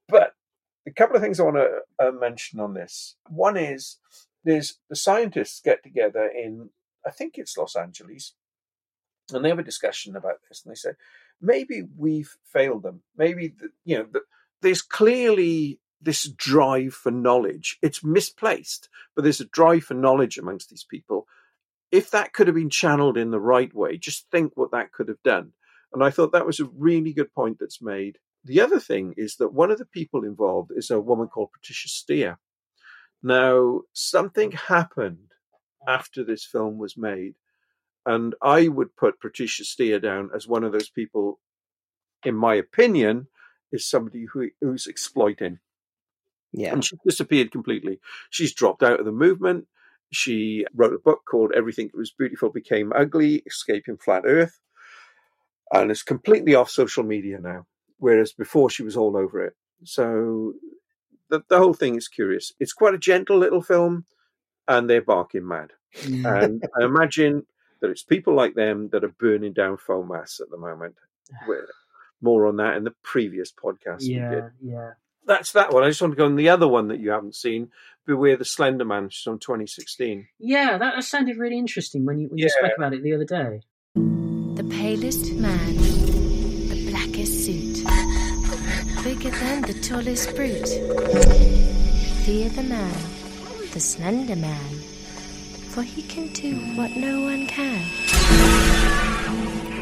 But 0.09 0.35
a 0.87 0.93
couple 0.93 1.17
of 1.17 1.23
things 1.23 1.41
I 1.41 1.45
want 1.45 1.57
to 1.57 2.07
uh, 2.07 2.13
mention 2.13 2.61
on 2.61 2.75
this. 2.75 3.17
One 3.29 3.57
is 3.57 3.99
there's 4.45 4.79
the 4.89 4.97
scientists 4.97 5.61
get 5.61 5.83
together 5.83 6.27
in, 6.27 6.71
I 7.07 7.11
think 7.11 7.35
it's 7.37 7.57
Los 7.57 7.77
Angeles, 7.77 8.35
and 9.33 9.45
they 9.45 9.49
have 9.49 9.59
a 9.59 9.65
discussion 9.65 10.17
about 10.17 10.37
this, 10.49 10.63
and 10.65 10.71
they 10.71 10.77
say 10.77 10.91
maybe 11.41 11.83
we've 11.97 12.37
failed 12.45 12.83
them. 12.83 13.03
Maybe 13.17 13.49
the, 13.49 13.71
you 13.85 13.99
know 13.99 14.07
the, 14.11 14.21
there's 14.61 14.83
clearly 14.83 15.81
this 16.01 16.29
drive 16.29 16.95
for 16.95 17.13
knowledge. 17.13 17.79
It's 17.83 18.05
misplaced, 18.05 18.89
but 19.15 19.23
there's 19.23 19.41
a 19.41 19.47
drive 19.47 19.85
for 19.85 19.95
knowledge 19.95 20.39
amongst 20.39 20.71
these 20.71 20.85
people. 20.89 21.27
If 21.91 22.11
that 22.11 22.33
could 22.33 22.47
have 22.47 22.57
been 22.57 22.71
channeled 22.71 23.17
in 23.17 23.31
the 23.31 23.41
right 23.41 23.73
way, 23.75 23.99
just 23.99 24.31
think 24.31 24.53
what 24.55 24.73
that 24.73 24.93
could 24.93 25.09
have 25.09 25.23
done. 25.23 25.53
And 25.93 26.03
I 26.03 26.11
thought 26.11 26.33
that 26.33 26.47
was 26.47 26.59
a 26.59 26.65
really 26.65 27.13
good 27.13 27.33
point 27.35 27.59
that's 27.61 27.83
made 27.83 28.19
the 28.45 28.61
other 28.61 28.81
thing 28.81 29.15
is 29.17 29.37
that 29.37 29.53
one 29.53 29.71
of 29.71 29.79
the 29.79 29.87
people 29.87 30.25
involved 30.25 30.73
is 30.75 30.91
a 30.91 31.01
woman 31.01 31.29
called 31.29 31.53
Patricia 31.53 31.89
Steere. 31.89 32.39
Now, 33.23 33.83
something 33.93 34.53
happened 34.53 35.32
after 35.87 36.25
this 36.25 36.45
film 36.45 36.79
was 36.79 36.97
made, 36.97 37.35
and 38.07 38.35
I 38.43 38.69
would 38.69 38.97
put 38.97 39.21
Patricia 39.21 39.65
Steere 39.65 40.01
down 40.01 40.31
as 40.35 40.49
one 40.49 40.65
of 40.65 40.73
those 40.73 40.91
people, 40.91 41.41
in 42.25 42.35
my 42.35 42.55
opinion, 42.55 43.29
is 43.71 43.89
somebody 43.89 44.27
who, 44.33 44.51
who's 44.61 44.87
exploiting. 44.87 45.59
Yeah. 46.53 46.73
And 46.73 46.85
she 46.85 46.97
disappeared 47.05 47.51
completely. 47.51 48.01
She's 48.31 48.53
dropped 48.53 48.83
out 48.83 49.01
of 49.01 49.07
the 49.07 49.13
movement. 49.13 49.67
She 50.11 50.67
wrote 50.75 50.93
a 50.93 50.99
book 50.99 51.23
called 51.29 51.53
Everything 51.57 51.87
That 51.89 51.97
Was 51.97 52.11
Beautiful 52.11 52.51
Became 52.51 52.93
Ugly 52.95 53.43
Escaping 53.47 53.97
Flat 53.97 54.25
Earth. 54.27 54.61
And 55.73 55.91
it's 55.91 56.03
completely 56.03 56.55
off 56.55 56.69
social 56.71 57.03
media 57.03 57.39
now 57.41 57.67
whereas 58.03 58.33
before 58.33 58.69
she 58.69 58.83
was 58.83 58.97
all 58.97 59.17
over 59.17 59.41
it. 59.47 59.55
So 59.85 60.55
the, 61.31 61.41
the 61.49 61.59
whole 61.59 61.73
thing 61.73 61.95
is 61.95 62.09
curious. 62.09 62.53
It's 62.59 62.73
quite 62.73 62.95
a 62.95 62.99
gentle 62.99 63.39
little 63.39 63.63
film, 63.63 64.07
and 64.69 64.89
they're 64.89 65.03
barking 65.03 65.47
mad. 65.47 65.71
And 66.05 66.65
I 66.81 66.85
imagine 66.85 67.47
that 67.81 67.91
it's 67.91 68.03
people 68.03 68.35
like 68.35 68.55
them 68.55 68.89
that 68.93 69.05
are 69.05 69.15
burning 69.19 69.53
down 69.53 69.77
FOMAS 69.77 70.41
at 70.41 70.51
the 70.51 70.57
moment. 70.57 70.97
We're 71.47 71.67
more 72.21 72.47
on 72.47 72.57
that 72.57 72.77
in 72.77 72.85
the 72.85 72.95
previous 73.03 73.53
podcast. 73.53 74.01
Yeah, 74.01 74.51
yeah. 74.63 74.93
That's 75.27 75.53
that 75.53 75.73
one. 75.73 75.85
I 75.85 75.89
just 75.89 76.01
want 76.01 76.13
to 76.13 76.17
go 76.17 76.25
on 76.25 76.37
the 76.37 76.49
other 76.49 76.67
one 76.67 76.89
that 76.89 76.99
you 76.99 77.11
haven't 77.11 77.37
seen, 77.37 77.71
Beware 78.07 78.37
the 78.37 78.45
Slender 78.45 78.85
Man, 78.85 79.05
which 79.05 79.21
is 79.21 79.27
on 79.27 79.39
2016. 79.39 80.27
Yeah, 80.41 80.79
that 80.79 81.03
sounded 81.05 81.37
really 81.37 81.59
interesting 81.59 82.05
when 82.05 82.19
you 82.19 82.29
when 82.29 82.39
yeah. 82.39 82.45
you 82.45 82.51
spoke 82.51 82.73
about 82.77 82.93
it 82.93 83.03
the 83.03 83.15
other 83.15 83.25
day. 83.25 83.61
The 83.95 84.65
palest 84.65 85.33
man, 85.35 85.77
the 85.77 86.91
blackest 86.91 87.45
suit 87.45 87.73
bigger 89.03 89.31
than 89.31 89.63
the 89.63 89.75
tallest 89.83 90.35
brute. 90.37 90.69
Fear 92.25 92.49
the 92.51 92.63
man, 92.63 92.95
the 93.73 93.81
slender 93.81 94.37
man, 94.37 94.75
for 95.71 95.83
he 95.83 96.03
can 96.03 96.29
do 96.35 96.57
what 96.77 96.91
no 96.91 97.23
one 97.23 97.47
can. 97.47 97.83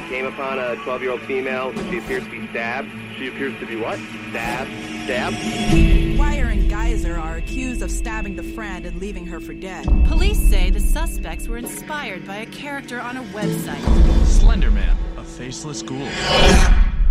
Came 0.08 0.26
upon 0.26 0.60
a 0.60 0.76
12 0.76 1.02
year 1.02 1.10
old 1.10 1.22
female. 1.22 1.72
She 1.90 1.98
appears 1.98 2.22
to 2.24 2.30
be 2.30 2.46
stabbed. 2.48 2.88
She 3.18 3.26
appears 3.28 3.58
to 3.58 3.66
be 3.66 3.74
what? 3.74 3.98
Stabbed? 4.30 4.70
Stabbed? 5.04 5.36
Weier 5.36 6.52
and 6.52 6.70
Geyser 6.70 7.18
are 7.18 7.36
accused 7.36 7.82
of 7.82 7.90
stabbing 7.90 8.36
the 8.36 8.44
friend 8.44 8.86
and 8.86 9.00
leaving 9.00 9.26
her 9.26 9.40
for 9.40 9.54
dead. 9.54 9.86
Police 10.06 10.38
say 10.38 10.70
the 10.70 10.80
suspects 10.80 11.48
were 11.48 11.58
inspired 11.58 12.24
by 12.26 12.36
a 12.36 12.46
character 12.46 13.00
on 13.00 13.16
a 13.16 13.22
website. 13.32 13.82
Slenderman, 14.24 14.96
a 15.16 15.24
faceless 15.24 15.82
ghoul. 15.82 16.08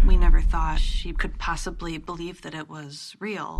We 0.05 0.15
never 0.15 0.39
thought 0.39 0.80
she 0.80 1.11
could 1.11 1.38
possibly 1.38 1.97
believe 1.97 2.41
that 2.43 2.53
it 2.53 2.69
was 2.69 3.17
real. 3.19 3.59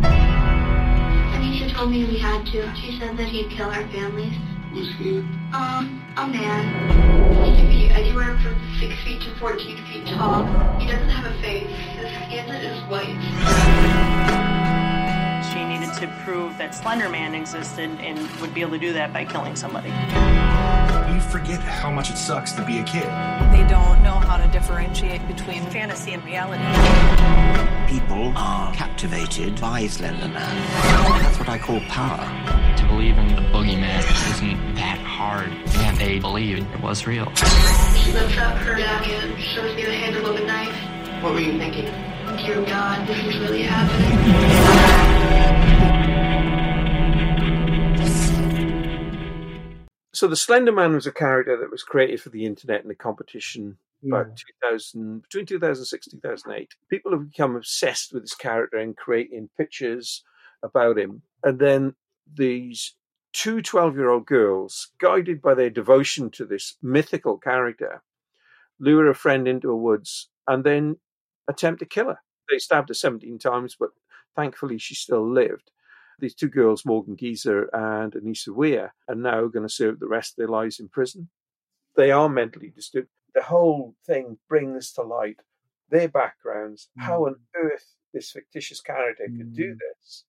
Anissa 1.40 1.72
told 1.74 1.90
me 1.90 2.04
we 2.04 2.18
had 2.18 2.44
to. 2.46 2.74
She 2.76 2.98
said 2.98 3.16
that 3.16 3.28
he'd 3.28 3.50
kill 3.50 3.70
our 3.70 3.86
families. 3.88 4.36
Who's 4.72 4.94
he? 4.96 5.18
Um, 5.54 6.04
a 6.18 6.26
man. 6.26 7.44
He 7.44 7.56
could 7.58 7.70
be 7.70 7.88
anywhere 7.88 8.38
from 8.40 8.60
6 8.78 8.94
feet 9.04 9.22
to 9.22 9.34
14 9.36 9.76
feet 9.86 10.06
tall. 10.06 10.44
He 10.78 10.86
doesn't 10.86 11.08
have 11.08 11.24
a 11.24 11.40
face. 11.40 11.66
His 11.96 12.10
skin 12.26 12.46
is 12.50 12.78
white. 12.90 13.16
She 15.50 15.64
needed 15.64 15.94
to 15.94 16.06
prove 16.24 16.58
that 16.58 16.72
Slenderman 16.72 17.34
existed 17.34 17.88
and 18.00 18.18
would 18.42 18.52
be 18.52 18.60
able 18.60 18.72
to 18.72 18.78
do 18.78 18.92
that 18.92 19.14
by 19.14 19.24
killing 19.24 19.56
somebody. 19.56 19.90
You 21.12 21.20
forget 21.20 21.60
how 21.60 21.90
much 21.90 22.10
it 22.10 22.16
sucks 22.16 22.52
to 22.52 22.64
be 22.64 22.78
a 22.78 22.84
kid. 22.84 23.02
They 23.52 23.66
don't 23.68 24.00
know 24.02 24.20
how 24.20 24.36
to 24.36 24.46
differentiate 24.52 25.26
between 25.26 25.64
fantasy 25.66 26.12
and 26.12 26.24
reality. 26.24 26.62
People 27.92 28.32
are 28.36 28.72
captivated 28.72 29.60
by 29.60 29.82
Slenderman. 29.84 30.32
That's 30.32 31.38
what 31.38 31.48
I 31.48 31.58
call 31.58 31.80
power. 31.88 32.24
To 32.76 32.86
believe 32.86 33.18
in 33.18 33.28
the 33.34 33.42
boogeyman 33.42 33.98
isn't 34.30 34.74
that 34.76 34.98
hard, 34.98 35.50
and 35.78 35.96
they 35.98 36.20
believe 36.20 36.58
it 36.58 36.80
was 36.80 37.06
real. 37.06 37.26
She 37.34 38.12
lifts 38.12 38.38
up 38.38 38.56
her 38.58 38.76
jacket, 38.76 39.36
shows 39.40 39.74
me 39.74 39.84
the 39.84 39.92
handle 39.92 40.26
of 40.26 40.36
a 40.36 40.44
knife. 40.46 41.22
What 41.24 41.32
were 41.32 41.40
you 41.40 41.58
thinking? 41.58 41.86
Dear 42.36 42.64
God, 42.64 43.08
this 43.08 43.18
is 43.26 43.36
really 43.40 43.62
happening. 43.62 45.19
So 50.20 50.28
the 50.28 50.36
Slender 50.36 50.70
Man 50.70 50.92
was 50.92 51.06
a 51.06 51.12
character 51.12 51.56
that 51.56 51.70
was 51.70 51.82
created 51.82 52.20
for 52.20 52.28
the 52.28 52.44
internet 52.44 52.84
in 52.84 52.90
a 52.90 52.94
competition 52.94 53.78
yeah. 54.02 54.20
about 54.20 54.36
2000 54.62 55.22
between 55.22 55.46
2006 55.46 56.08
and 56.08 56.22
2008. 56.22 56.74
People 56.90 57.12
have 57.12 57.30
become 57.30 57.56
obsessed 57.56 58.12
with 58.12 58.24
this 58.24 58.34
character 58.34 58.76
and 58.76 58.94
creating 58.94 59.48
pictures 59.56 60.22
about 60.62 60.98
him, 60.98 61.22
and 61.42 61.58
then 61.58 61.94
these 62.30 62.96
two 63.32 63.62
12 63.62 63.96
year 63.96 64.10
old 64.10 64.26
girls, 64.26 64.88
guided 65.00 65.40
by 65.40 65.54
their 65.54 65.70
devotion 65.70 66.28
to 66.32 66.44
this 66.44 66.76
mythical 66.82 67.38
character, 67.38 68.02
lure 68.78 69.08
a 69.08 69.14
friend 69.14 69.48
into 69.48 69.70
a 69.70 69.76
woods 69.76 70.28
and 70.46 70.64
then 70.64 70.96
attempt 71.48 71.78
to 71.78 71.86
kill 71.86 72.08
her. 72.08 72.20
They 72.50 72.58
stabbed 72.58 72.90
her 72.90 72.94
17 72.94 73.38
times, 73.38 73.74
but 73.80 73.88
thankfully 74.36 74.76
she 74.76 74.94
still 74.94 75.26
lived. 75.26 75.70
These 76.20 76.34
two 76.34 76.48
girls, 76.48 76.84
Morgan 76.84 77.14
Geyser 77.14 77.68
and 77.72 78.12
Anissa 78.12 78.48
Weier, 78.48 78.90
are 79.08 79.14
now 79.14 79.46
going 79.46 79.66
to 79.66 79.72
serve 79.72 79.98
the 79.98 80.08
rest 80.08 80.32
of 80.32 80.36
their 80.36 80.48
lives 80.48 80.78
in 80.78 80.88
prison. 80.88 81.28
They 81.96 82.10
are 82.10 82.28
mentally 82.28 82.72
disturbed. 82.74 83.08
The 83.34 83.42
whole 83.42 83.94
thing 84.06 84.38
brings 84.48 84.92
to 84.92 85.02
light 85.02 85.40
their 85.90 86.08
backgrounds, 86.08 86.88
mm. 86.98 87.04
how 87.04 87.26
on 87.26 87.36
earth 87.56 87.94
this 88.12 88.30
fictitious 88.30 88.80
character 88.80 89.26
mm. 89.30 89.38
could 89.38 89.54
do 89.54 89.74
mm. 89.74 89.78
this. 89.78 90.24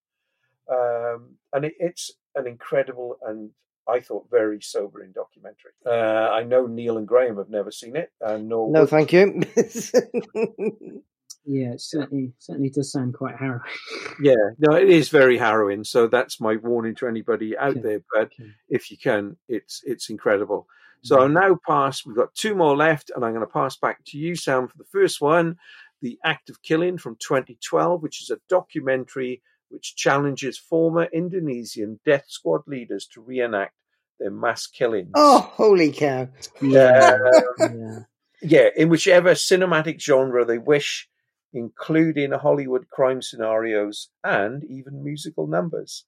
Um, 0.71 1.35
and 1.53 1.65
it, 1.65 1.73
it's 1.79 2.11
an 2.35 2.47
incredible 2.47 3.17
and 3.25 3.51
I 3.87 3.99
thought 3.99 4.29
very 4.29 4.61
sobering 4.61 5.11
documentary. 5.11 5.71
Uh, 5.85 6.29
I 6.31 6.43
know 6.43 6.67
Neil 6.67 6.97
and 6.97 7.07
Graham 7.07 7.37
have 7.37 7.49
never 7.49 7.71
seen 7.71 7.95
it, 7.95 8.11
and 8.21 8.47
no, 8.47 8.69
no, 8.69 8.85
thank 8.85 9.11
you. 9.11 9.41
yeah, 11.45 11.73
it 11.73 11.81
certainly 11.81 12.33
certainly 12.37 12.69
does 12.69 12.91
sound 12.91 13.13
quite 13.15 13.35
harrowing. 13.35 13.61
yeah, 14.21 14.35
no, 14.59 14.75
it 14.75 14.89
is 14.89 15.09
very 15.09 15.37
harrowing. 15.37 15.83
So 15.83 16.07
that's 16.07 16.39
my 16.39 16.55
warning 16.57 16.95
to 16.95 17.07
anybody 17.07 17.57
out 17.57 17.71
okay. 17.71 17.81
there. 17.81 18.01
But 18.13 18.27
okay. 18.27 18.51
if 18.69 18.91
you 18.91 18.97
can, 18.97 19.37
it's 19.47 19.81
it's 19.83 20.09
incredible. 20.09 20.67
So 21.03 21.17
mm. 21.17 21.21
I'll 21.21 21.29
now 21.29 21.59
pass. 21.67 22.05
We've 22.05 22.15
got 22.15 22.35
two 22.35 22.55
more 22.55 22.75
left, 22.75 23.11
and 23.15 23.25
I'm 23.25 23.33
going 23.33 23.45
to 23.45 23.51
pass 23.51 23.75
back 23.75 24.03
to 24.07 24.17
you, 24.17 24.35
Sam, 24.35 24.67
for 24.67 24.77
the 24.77 24.85
first 24.91 25.19
one, 25.19 25.57
"The 26.01 26.19
Act 26.23 26.49
of 26.49 26.61
Killing" 26.61 26.97
from 26.97 27.15
2012, 27.15 28.03
which 28.03 28.21
is 28.21 28.29
a 28.29 28.39
documentary 28.47 29.41
which 29.69 29.95
challenges 29.95 30.57
former 30.57 31.05
Indonesian 31.13 31.99
death 32.05 32.25
squad 32.27 32.61
leaders 32.67 33.07
to 33.13 33.21
reenact 33.21 33.73
their 34.19 34.31
mass 34.31 34.67
killings. 34.67 35.11
Oh, 35.15 35.39
holy 35.53 35.91
cow! 35.91 36.27
Yeah, 36.61 37.17
yeah. 37.59 37.99
yeah, 38.41 38.69
in 38.75 38.89
whichever 38.89 39.31
cinematic 39.31 39.99
genre 39.99 40.45
they 40.45 40.59
wish, 40.59 41.09
including 41.53 42.31
Hollywood 42.31 42.87
crime 42.89 43.21
scenarios 43.21 44.09
and 44.23 44.63
even 44.63 45.03
musical 45.03 45.47
numbers. 45.47 46.05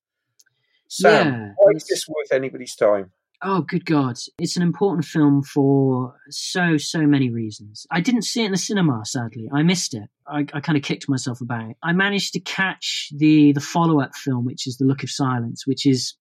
Sam, 0.87 1.27
yeah, 1.27 1.51
why 1.57 1.71
is 1.75 1.85
this 1.89 2.07
worth 2.07 2.31
anybody's 2.31 2.75
time? 2.75 3.11
Oh, 3.45 3.61
good 3.61 3.85
God. 3.85 4.15
It's 4.37 4.55
an 4.55 4.63
important 4.63 5.03
film 5.03 5.43
for 5.43 6.15
so, 6.29 6.77
so 6.77 6.99
many 6.99 7.29
reasons. 7.29 7.85
I 7.91 7.99
didn't 7.99 8.21
see 8.21 8.43
it 8.43 8.45
in 8.45 8.51
the 8.51 8.57
cinema, 8.57 9.01
sadly. 9.03 9.49
I 9.53 9.63
missed 9.63 9.93
it. 9.93 10.07
I, 10.25 10.45
I 10.53 10.61
kind 10.61 10.77
of 10.77 10.83
kicked 10.83 11.09
myself 11.09 11.41
about 11.41 11.69
it. 11.69 11.75
I 11.83 11.91
managed 11.91 12.31
to 12.33 12.39
catch 12.39 13.09
the, 13.13 13.51
the 13.51 13.59
follow 13.59 13.99
up 13.99 14.15
film, 14.15 14.45
which 14.45 14.65
is 14.65 14.77
The 14.77 14.85
Look 14.85 15.03
of 15.03 15.09
Silence, 15.09 15.67
which 15.67 15.85
is 15.85 16.15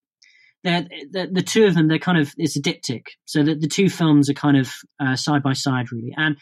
they're, 0.65 0.87
the, 1.13 1.29
the 1.31 1.43
two 1.43 1.65
of 1.65 1.75
them, 1.75 1.87
they're 1.87 2.01
kind 2.01 2.19
of, 2.19 2.33
it's 2.39 2.57
a 2.57 2.63
diptych. 2.63 3.07
So 3.25 3.45
the, 3.45 3.55
the 3.55 3.69
two 3.69 3.89
films 3.89 4.29
are 4.29 4.35
kind 4.35 4.57
of 4.57 4.73
uh, 4.99 5.15
side 5.15 5.45
by 5.45 5.53
side, 5.53 5.93
really. 5.93 6.13
And 6.17 6.37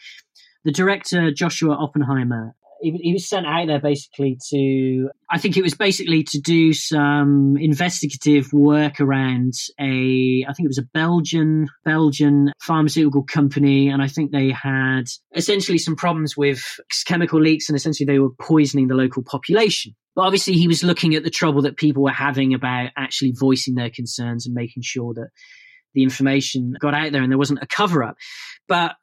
the 0.63 0.71
director, 0.71 1.31
Joshua 1.31 1.75
Oppenheimer, 1.75 2.55
he, 2.81 3.13
was 3.13 3.27
sent 3.27 3.45
out 3.45 3.67
there 3.67 3.79
basically 3.79 4.37
to 4.49 5.09
I 5.29 5.37
think 5.37 5.57
it 5.57 5.61
was 5.61 5.75
basically 5.75 6.23
to 6.23 6.39
do 6.39 6.73
some 6.73 7.55
investigative 7.59 8.51
work 8.51 8.99
around 8.99 9.53
a 9.79 10.45
I 10.47 10.53
think 10.53 10.65
it 10.65 10.69
was 10.69 10.77
a 10.77 10.87
Belgian 10.93 11.67
Belgian 11.85 12.51
pharmaceutical 12.61 13.23
company 13.23 13.89
and 13.89 14.01
I 14.01 14.07
think 14.07 14.31
they 14.31 14.49
had 14.49 15.03
essentially 15.35 15.77
some 15.77 15.95
problems 15.95 16.35
with 16.35 16.63
chemical 17.05 17.39
leaks 17.39 17.69
and 17.69 17.75
essentially 17.75 18.05
they 18.05 18.19
were 18.19 18.33
poisoning 18.39 18.87
the 18.87 18.95
local 18.95 19.23
population. 19.23 19.95
But 20.15 20.23
obviously 20.23 20.53
he 20.53 20.67
was 20.67 20.83
looking 20.83 21.15
at 21.15 21.23
the 21.23 21.29
trouble 21.29 21.61
that 21.63 21.77
people 21.77 22.03
were 22.03 22.11
having 22.11 22.53
about 22.53 22.89
actually 22.97 23.33
voicing 23.37 23.75
their 23.75 23.89
concerns 23.89 24.45
and 24.45 24.55
making 24.55 24.83
sure 24.83 25.13
that 25.13 25.29
the 25.93 26.03
information 26.03 26.73
got 26.79 26.93
out 26.93 27.11
there 27.11 27.21
and 27.21 27.31
there 27.31 27.37
wasn't 27.37 27.63
a 27.63 27.67
cover 27.67 28.03
up. 28.03 28.15
But 28.67 28.95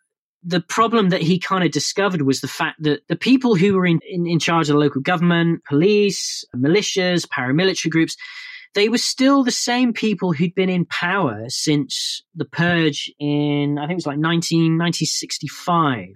the 0.42 0.60
problem 0.60 1.08
that 1.10 1.22
he 1.22 1.38
kind 1.38 1.64
of 1.64 1.70
discovered 1.70 2.22
was 2.22 2.40
the 2.40 2.48
fact 2.48 2.82
that 2.82 3.06
the 3.08 3.16
people 3.16 3.54
who 3.54 3.74
were 3.74 3.86
in, 3.86 4.00
in, 4.08 4.26
in, 4.26 4.38
charge 4.38 4.68
of 4.68 4.74
the 4.74 4.80
local 4.80 5.00
government, 5.00 5.64
police, 5.64 6.44
militias, 6.54 7.26
paramilitary 7.26 7.90
groups, 7.90 8.16
they 8.74 8.88
were 8.88 8.98
still 8.98 9.42
the 9.42 9.50
same 9.50 9.92
people 9.92 10.32
who'd 10.32 10.54
been 10.54 10.68
in 10.68 10.84
power 10.86 11.44
since 11.48 12.22
the 12.34 12.44
purge 12.44 13.12
in, 13.18 13.78
I 13.78 13.82
think 13.82 13.92
it 13.92 13.96
was 13.96 14.06
like 14.06 14.18
19, 14.18 14.78
1965. 14.78 16.06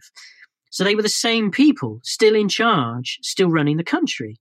So 0.70 0.85
they 0.85 0.95
were 0.95 1.03
the 1.03 1.09
same 1.09 1.51
people 1.51 2.01
still 2.03 2.35
in 2.35 2.49
charge, 2.49 3.18
still 3.23 3.51
running 3.51 3.77
the 3.77 3.85
country. 3.85 4.39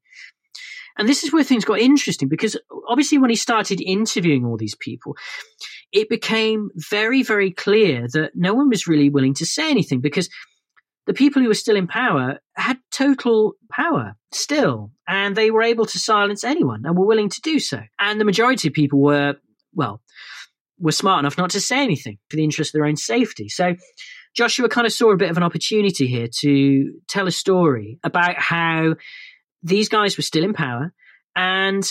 And 0.97 1.07
this 1.07 1.23
is 1.23 1.31
where 1.31 1.43
things 1.43 1.65
got 1.65 1.79
interesting 1.79 2.27
because 2.27 2.57
obviously 2.87 3.17
when 3.17 3.29
he 3.29 3.35
started 3.35 3.81
interviewing 3.81 4.45
all 4.45 4.57
these 4.57 4.75
people, 4.75 5.15
it 5.91 6.09
became 6.09 6.69
very, 6.75 7.23
very 7.23 7.51
clear 7.51 8.07
that 8.13 8.31
no 8.35 8.53
one 8.53 8.69
was 8.69 8.87
really 8.87 9.09
willing 9.09 9.33
to 9.35 9.45
say 9.45 9.69
anything 9.69 10.01
because 10.01 10.29
the 11.07 11.13
people 11.13 11.41
who 11.41 11.47
were 11.47 11.53
still 11.53 11.75
in 11.75 11.87
power 11.87 12.39
had 12.55 12.77
total 12.91 13.53
power 13.71 14.15
still, 14.31 14.91
and 15.07 15.35
they 15.35 15.49
were 15.49 15.63
able 15.63 15.85
to 15.85 15.99
silence 15.99 16.43
anyone 16.43 16.83
and 16.85 16.97
were 16.97 17.07
willing 17.07 17.29
to 17.29 17.41
do 17.41 17.59
so. 17.59 17.79
And 17.99 18.19
the 18.19 18.25
majority 18.25 18.67
of 18.67 18.73
people 18.73 18.99
were, 18.99 19.35
well, 19.73 20.01
were 20.79 20.91
smart 20.91 21.19
enough 21.19 21.37
not 21.37 21.49
to 21.51 21.61
say 21.61 21.83
anything 21.83 22.17
for 22.29 22.37
the 22.37 22.43
interest 22.43 22.69
of 22.69 22.79
their 22.79 22.87
own 22.87 22.95
safety. 22.95 23.49
So 23.49 23.75
Joshua 24.35 24.69
kind 24.69 24.87
of 24.87 24.93
saw 24.93 25.11
a 25.11 25.17
bit 25.17 25.29
of 25.29 25.37
an 25.37 25.43
opportunity 25.43 26.07
here 26.07 26.27
to 26.41 26.93
tell 27.07 27.27
a 27.27 27.31
story 27.31 27.99
about 28.03 28.39
how 28.39 28.95
these 29.63 29.89
guys 29.89 30.17
were 30.17 30.23
still 30.23 30.43
in 30.43 30.53
power 30.53 30.93
and 31.35 31.83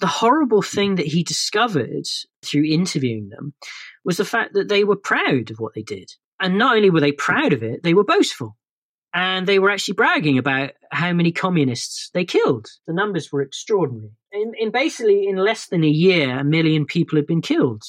the 0.00 0.06
horrible 0.06 0.62
thing 0.62 0.96
that 0.96 1.06
he 1.06 1.22
discovered 1.22 2.06
through 2.42 2.64
interviewing 2.64 3.30
them 3.30 3.54
was 4.04 4.16
the 4.16 4.24
fact 4.24 4.54
that 4.54 4.68
they 4.68 4.84
were 4.84 4.96
proud 4.96 5.50
of 5.50 5.58
what 5.58 5.74
they 5.74 5.82
did. 5.82 6.12
And 6.40 6.56
not 6.56 6.76
only 6.76 6.90
were 6.90 7.00
they 7.00 7.12
proud 7.12 7.52
of 7.52 7.62
it, 7.62 7.82
they 7.82 7.94
were 7.94 8.04
boastful. 8.04 8.56
And 9.12 9.46
they 9.46 9.58
were 9.58 9.70
actually 9.70 9.94
bragging 9.94 10.38
about 10.38 10.72
how 10.92 11.12
many 11.12 11.32
communists 11.32 12.10
they 12.14 12.24
killed. 12.24 12.68
The 12.86 12.92
numbers 12.92 13.32
were 13.32 13.42
extraordinary. 13.42 14.12
In, 14.30 14.52
in 14.56 14.70
basically, 14.70 15.26
in 15.26 15.36
less 15.36 15.66
than 15.66 15.82
a 15.82 15.88
year, 15.88 16.38
a 16.38 16.44
million 16.44 16.84
people 16.84 17.16
had 17.16 17.26
been 17.26 17.40
killed 17.40 17.82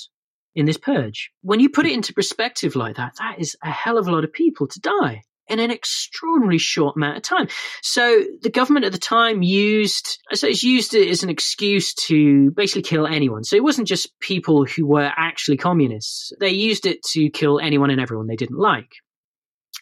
in 0.55 0.65
this 0.65 0.77
purge. 0.77 1.31
When 1.41 1.59
you 1.59 1.69
put 1.69 1.85
it 1.85 1.93
into 1.93 2.13
perspective 2.13 2.75
like 2.75 2.95
that, 2.95 3.13
that 3.19 3.35
is 3.37 3.55
a 3.63 3.69
hell 3.69 3.97
of 3.97 4.07
a 4.07 4.11
lot 4.11 4.23
of 4.23 4.33
people 4.33 4.67
to 4.67 4.79
die 4.79 5.21
in 5.49 5.59
an 5.59 5.71
extraordinarily 5.71 6.59
short 6.59 6.95
amount 6.95 7.17
of 7.17 7.23
time. 7.23 7.47
So 7.81 8.23
the 8.41 8.49
government 8.49 8.85
at 8.85 8.91
the 8.91 8.99
time 8.99 9.41
used, 9.41 10.19
I 10.31 10.35
suppose, 10.35 10.63
used 10.63 10.93
it 10.93 11.09
as 11.09 11.23
an 11.23 11.29
excuse 11.29 11.93
to 11.95 12.51
basically 12.51 12.83
kill 12.83 13.07
anyone. 13.07 13.43
So 13.43 13.55
it 13.55 13.63
wasn't 13.63 13.87
just 13.87 14.17
people 14.19 14.65
who 14.65 14.85
were 14.85 15.11
actually 15.15 15.57
communists. 15.57 16.31
They 16.39 16.49
used 16.49 16.85
it 16.85 17.03
to 17.11 17.29
kill 17.29 17.59
anyone 17.59 17.89
and 17.89 17.99
everyone 17.99 18.27
they 18.27 18.35
didn't 18.35 18.59
like. 18.59 18.91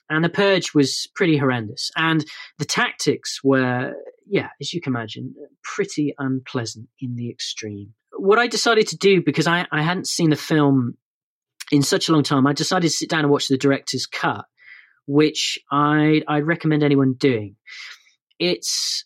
And 0.10 0.24
the 0.24 0.30
purge 0.30 0.74
was 0.74 1.08
pretty 1.16 1.38
horrendous. 1.38 1.92
And 1.98 2.26
the 2.60 2.66
tactics 2.66 3.44
were, 3.44 3.94
yeah, 4.26 4.50
as 4.62 4.74
you 4.74 4.80
can 4.80 4.94
imagine, 4.94 5.36
pretty 5.64 6.16
unpleasant 6.18 6.88
in 7.02 7.16
the 7.16 7.30
extreme. 7.30 7.94
What 8.14 8.40
I 8.40 8.48
decided 8.48 8.88
to 8.88 8.98
do, 8.98 9.22
because 9.22 9.48
I, 9.48 9.68
I 9.72 9.82
hadn't 9.82 10.08
seen 10.08 10.30
the 10.30 10.38
film 10.38 10.94
in 11.74 11.84
such 11.84 12.08
a 12.08 12.14
long 12.14 12.24
time, 12.24 12.48
I 12.48 12.54
decided 12.54 12.88
to 12.88 12.96
sit 12.96 13.10
down 13.10 13.22
and 13.22 13.30
watch 13.30 13.50
the 13.50 13.58
director's 13.58 14.06
cut 14.06 14.46
which 15.08 15.58
I 15.72 16.22
I'd 16.28 16.46
recommend 16.46 16.84
anyone 16.84 17.14
doing. 17.14 17.56
It's 18.40 19.06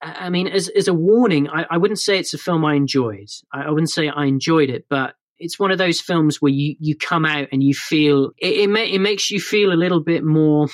I 0.00 0.30
mean, 0.30 0.46
as 0.46 0.68
as 0.68 0.86
a 0.86 0.94
warning, 0.94 1.48
I, 1.48 1.66
I 1.70 1.76
wouldn't 1.78 1.98
say 1.98 2.18
it's 2.18 2.34
a 2.34 2.38
film 2.38 2.64
I 2.64 2.74
enjoyed. 2.74 3.28
I, 3.52 3.62
I, 3.62 3.70
wouldn't 3.70 3.90
say 3.90 4.08
I 4.08 4.26
enjoyed 4.26 4.70
it, 4.70 4.86
but 4.88 5.14
it's 5.38 5.58
one 5.58 5.72
of 5.72 5.78
those 5.78 6.00
films 6.00 6.40
where 6.40 6.52
you, 6.52 6.76
you 6.78 6.96
come 6.96 7.24
out 7.24 7.48
and 7.50 7.62
you 7.62 7.74
feel 7.74 8.30
it. 8.38 8.68
It, 8.68 8.70
it 8.70 9.00
makes 9.00 9.30
you 9.30 9.40
feel 9.40 9.72
a 9.72 9.74
little 9.74 10.00
bit 10.00 10.22
more. 10.22 10.68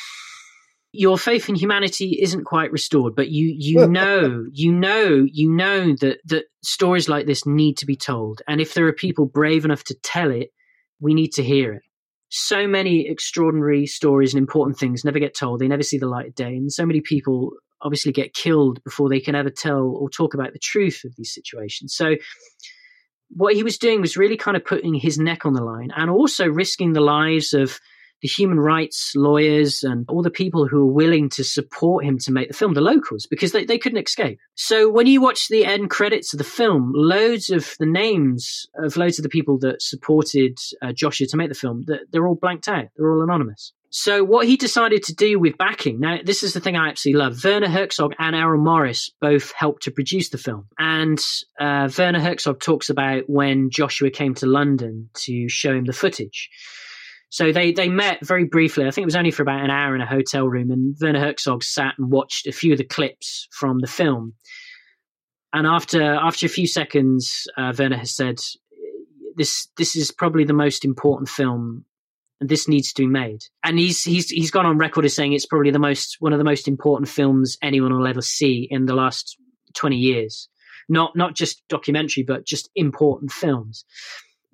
Your 0.92 1.18
faith 1.18 1.48
in 1.48 1.54
humanity 1.56 2.18
isn't 2.20 2.44
quite 2.44 2.70
restored, 2.70 3.16
but 3.16 3.30
you 3.30 3.54
you 3.56 3.86
know 3.88 4.44
you 4.52 4.72
know 4.72 5.26
you 5.30 5.50
know 5.50 5.94
that 6.00 6.18
that 6.26 6.44
stories 6.62 7.08
like 7.08 7.26
this 7.26 7.46
need 7.46 7.78
to 7.78 7.86
be 7.86 7.96
told, 7.96 8.42
and 8.46 8.60
if 8.60 8.74
there 8.74 8.86
are 8.88 8.92
people 8.92 9.24
brave 9.24 9.64
enough 9.64 9.84
to 9.84 9.94
tell 10.02 10.30
it, 10.30 10.50
we 11.00 11.14
need 11.14 11.32
to 11.32 11.42
hear 11.42 11.72
it 11.72 11.82
so 12.36 12.66
many 12.66 13.08
extraordinary 13.08 13.86
stories 13.86 14.34
and 14.34 14.40
important 14.40 14.76
things 14.76 15.04
never 15.04 15.20
get 15.20 15.36
told. 15.36 15.60
They 15.60 15.68
never 15.68 15.84
see 15.84 15.98
the 15.98 16.08
light 16.08 16.26
of 16.26 16.34
day. 16.34 16.56
And 16.56 16.72
so 16.72 16.84
many 16.84 17.00
people 17.00 17.52
obviously 17.80 18.10
get 18.10 18.34
killed 18.34 18.82
before 18.82 19.08
they 19.08 19.20
can 19.20 19.36
ever 19.36 19.50
tell 19.50 19.82
or 19.82 20.10
talk 20.10 20.34
about 20.34 20.52
the 20.52 20.58
truth 20.58 21.02
of 21.04 21.14
these 21.16 21.32
situations. 21.32 21.94
So, 21.94 22.16
what 23.30 23.54
he 23.54 23.62
was 23.62 23.78
doing 23.78 24.00
was 24.00 24.16
really 24.16 24.36
kind 24.36 24.56
of 24.56 24.64
putting 24.64 24.94
his 24.94 25.16
neck 25.16 25.46
on 25.46 25.52
the 25.52 25.62
line 25.62 25.90
and 25.96 26.10
also 26.10 26.46
risking 26.46 26.92
the 26.92 27.00
lives 27.00 27.52
of 27.52 27.78
the 28.24 28.28
human 28.28 28.58
rights 28.58 29.12
lawyers 29.14 29.82
and 29.82 30.06
all 30.08 30.22
the 30.22 30.30
people 30.30 30.66
who 30.66 30.78
were 30.78 30.92
willing 30.94 31.28
to 31.28 31.44
support 31.44 32.06
him 32.06 32.16
to 32.16 32.32
make 32.32 32.48
the 32.48 32.54
film, 32.54 32.72
the 32.72 32.80
locals, 32.80 33.26
because 33.26 33.52
they, 33.52 33.66
they 33.66 33.76
couldn't 33.76 34.02
escape. 34.02 34.38
So 34.54 34.88
when 34.88 35.06
you 35.06 35.20
watch 35.20 35.48
the 35.48 35.66
end 35.66 35.90
credits 35.90 36.32
of 36.32 36.38
the 36.38 36.44
film, 36.44 36.92
loads 36.94 37.50
of 37.50 37.74
the 37.78 37.84
names 37.84 38.64
of 38.82 38.96
loads 38.96 39.18
of 39.18 39.24
the 39.24 39.28
people 39.28 39.58
that 39.58 39.82
supported 39.82 40.56
uh, 40.80 40.94
Joshua 40.94 41.26
to 41.26 41.36
make 41.36 41.50
the 41.50 41.54
film, 41.54 41.84
they're 42.10 42.26
all 42.26 42.34
blanked 42.34 42.66
out. 42.66 42.86
They're 42.96 43.12
all 43.12 43.22
anonymous. 43.22 43.74
So 43.90 44.24
what 44.24 44.46
he 44.46 44.56
decided 44.56 45.02
to 45.02 45.14
do 45.14 45.38
with 45.38 45.58
backing, 45.58 46.00
now 46.00 46.16
this 46.24 46.42
is 46.42 46.54
the 46.54 46.60
thing 46.60 46.76
I 46.76 46.88
absolutely 46.88 47.20
love. 47.20 47.44
Werner 47.44 47.68
Herzog 47.68 48.14
and 48.18 48.34
Errol 48.34 48.64
Morris 48.64 49.10
both 49.20 49.52
helped 49.52 49.82
to 49.82 49.90
produce 49.90 50.30
the 50.30 50.38
film. 50.38 50.66
And 50.78 51.20
uh, 51.60 51.90
Werner 51.98 52.20
Herzog 52.20 52.60
talks 52.60 52.88
about 52.88 53.24
when 53.26 53.68
Joshua 53.68 54.08
came 54.08 54.34
to 54.36 54.46
London 54.46 55.10
to 55.24 55.46
show 55.50 55.74
him 55.74 55.84
the 55.84 55.92
footage. 55.92 56.48
So 57.34 57.50
they, 57.50 57.72
they 57.72 57.88
met 57.88 58.24
very 58.24 58.44
briefly. 58.44 58.86
I 58.86 58.92
think 58.92 59.02
it 59.02 59.06
was 59.06 59.16
only 59.16 59.32
for 59.32 59.42
about 59.42 59.64
an 59.64 59.68
hour 59.68 59.96
in 59.96 60.00
a 60.00 60.06
hotel 60.06 60.46
room. 60.46 60.70
And 60.70 60.94
Werner 61.00 61.18
Herzog 61.18 61.64
sat 61.64 61.94
and 61.98 62.08
watched 62.08 62.46
a 62.46 62.52
few 62.52 62.70
of 62.70 62.78
the 62.78 62.84
clips 62.84 63.48
from 63.50 63.80
the 63.80 63.88
film. 63.88 64.34
And 65.52 65.66
after 65.66 66.00
after 66.00 66.46
a 66.46 66.48
few 66.48 66.68
seconds, 66.68 67.48
uh, 67.56 67.72
Werner 67.76 67.96
has 67.96 68.14
said, 68.14 68.38
"This 69.34 69.66
this 69.76 69.96
is 69.96 70.12
probably 70.12 70.44
the 70.44 70.52
most 70.52 70.84
important 70.84 71.28
film 71.28 71.84
and 72.40 72.48
this 72.48 72.68
needs 72.68 72.92
to 72.92 73.02
be 73.02 73.08
made. 73.08 73.40
And 73.64 73.80
he's 73.80 74.04
he's 74.04 74.30
he's 74.30 74.52
gone 74.52 74.66
on 74.66 74.78
record 74.78 75.04
as 75.04 75.16
saying 75.16 75.32
it's 75.32 75.44
probably 75.44 75.72
the 75.72 75.80
most 75.80 76.18
one 76.20 76.32
of 76.32 76.38
the 76.38 76.44
most 76.44 76.68
important 76.68 77.08
films 77.08 77.58
anyone 77.62 77.92
will 77.92 78.06
ever 78.06 78.22
see 78.22 78.68
in 78.70 78.86
the 78.86 78.94
last 78.94 79.36
twenty 79.74 79.96
years. 79.96 80.48
Not 80.88 81.16
not 81.16 81.34
just 81.34 81.66
documentary, 81.68 82.22
but 82.22 82.46
just 82.46 82.70
important 82.76 83.32
films. 83.32 83.84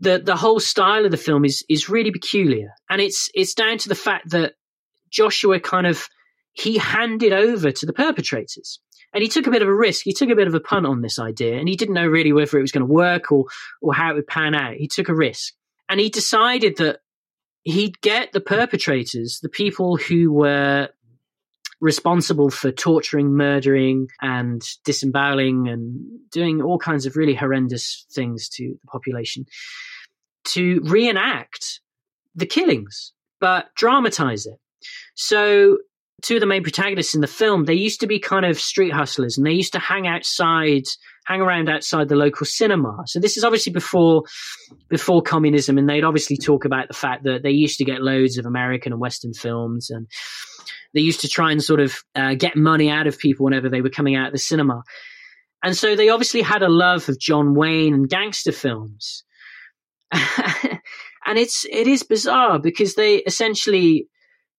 The 0.01 0.19
the 0.19 0.37
whole 0.37 0.61
style 0.61 1.05
of 1.05 1.11
the 1.11 1.17
film 1.17 1.45
is 1.45 1.65
is 1.69 1.89
really 1.89 2.11
peculiar, 2.11 2.71
and 2.89 3.01
it's 3.01 3.31
it's 3.35 3.55
down 3.55 3.79
to 3.79 3.89
the 3.89 3.95
fact 3.95 4.31
that 4.31 4.55
Joshua 5.11 5.61
kind 5.61 5.87
of 5.87 6.09
he 6.53 6.79
handed 6.79 7.33
over 7.33 7.71
to 7.71 7.87
the 7.87 7.93
perpetrators. 7.93 8.81
And 9.13 9.23
he 9.23 9.29
took 9.29 9.49
a 9.49 9.51
bit 9.51 9.63
of 9.63 9.67
a 9.67 9.75
risk. 9.75 10.03
He 10.05 10.13
took 10.13 10.31
a 10.31 10.37
bit 10.37 10.47
of 10.47 10.55
a 10.55 10.61
punt 10.61 10.87
on 10.87 11.03
this 11.03 11.19
idea, 11.19 11.59
and 11.59 11.69
he 11.69 11.75
didn't 11.75 11.95
know 11.95 12.07
really 12.07 12.33
whether 12.33 12.59
it 12.59 12.63
was 12.63 12.73
going 12.73 12.87
to 12.87 12.93
work 12.93 13.33
or 13.33 13.47
or 13.83 13.93
how 13.93 14.11
it 14.11 14.15
would 14.15 14.27
pan 14.27 14.55
out. 14.55 14.75
He 14.75 14.87
took 14.87 15.09
a 15.09 15.15
risk, 15.15 15.53
and 15.89 15.99
he 15.99 16.09
decided 16.09 16.77
that 16.77 17.01
he'd 17.63 18.01
get 18.01 18.33
the 18.33 18.41
perpetrators, 18.41 19.41
the 19.43 19.49
people 19.49 19.97
who 19.97 20.33
were 20.33 20.91
responsible 21.81 22.51
for 22.51 22.71
torturing, 22.71 23.37
murdering, 23.37 24.09
and 24.21 24.63
disemboweling 24.85 25.69
and 25.69 25.99
doing 26.31 26.61
all 26.61 26.79
kinds 26.79 27.07
of 27.07 27.17
really 27.17 27.35
horrendous 27.35 28.07
things 28.13 28.49
to 28.51 28.77
the 28.81 28.87
population, 28.89 29.47
to 30.45 30.81
reenact 30.85 31.81
the 32.35 32.47
killings, 32.47 33.13
but 33.41 33.67
dramatize 33.75 34.47
it. 34.47 34.59
So, 35.15 35.79
two 36.23 36.37
of 36.37 36.41
the 36.41 36.47
main 36.47 36.63
protagonists 36.63 37.15
in 37.15 37.23
the 37.23 37.27
film, 37.27 37.65
they 37.65 37.75
used 37.75 38.01
to 38.01 38.07
be 38.07 38.19
kind 38.19 38.45
of 38.45 38.61
street 38.61 38.93
hustlers 38.93 39.39
and 39.39 39.47
they 39.47 39.53
used 39.53 39.73
to 39.73 39.79
hang 39.79 40.07
outside 40.07 40.85
hang 41.31 41.41
around 41.41 41.69
outside 41.69 42.09
the 42.09 42.17
local 42.17 42.45
cinema. 42.45 43.03
So 43.07 43.21
this 43.21 43.37
is 43.37 43.45
obviously 43.45 43.73
before 43.73 44.25
before 44.89 45.23
communism, 45.23 45.79
and 45.79 45.89
they'd 45.89 46.05
obviously 46.05 46.37
talk 46.37 46.65
about 46.65 46.89
the 46.89 46.95
fact 46.95 47.25
that 47.25 47.43
they 47.43 47.51
used 47.51 47.79
to 47.79 47.85
get 47.85 48.03
loads 48.03 48.37
of 48.37 48.47
American 48.47 48.93
and 48.93 49.01
Western 49.01 49.33
films, 49.33 49.91
and 49.91 50.09
they 50.95 51.01
used 51.01 51.21
to 51.21 51.29
try 51.29 51.53
and 51.53 51.63
sort 51.63 51.81
of 51.81 51.97
uh, 52.15 52.35
get 52.35 52.57
money 52.57 52.91
out 52.91 53.07
of 53.07 53.19
people 53.19 53.45
whenever 53.45 53.69
they 53.69 53.81
were 53.81 53.91
coming 53.91 54.17
out 54.17 54.29
of 54.29 54.33
the 54.33 54.39
cinema. 54.39 54.83
And 55.63 55.77
so 55.77 55.95
they 55.95 56.09
obviously 56.09 56.43
had 56.43 56.63
a 56.63 56.69
love 56.69 57.09
of 57.09 57.19
John 57.19 57.55
Wayne 57.55 57.95
and 57.95 58.09
gangster 58.09 58.53
films. 58.53 59.25
and 60.13 61.39
it's 61.39 61.65
it 61.71 61.87
is 61.87 62.03
bizarre 62.03 62.59
because 62.59 62.95
they 62.95 63.17
essentially 63.17 64.09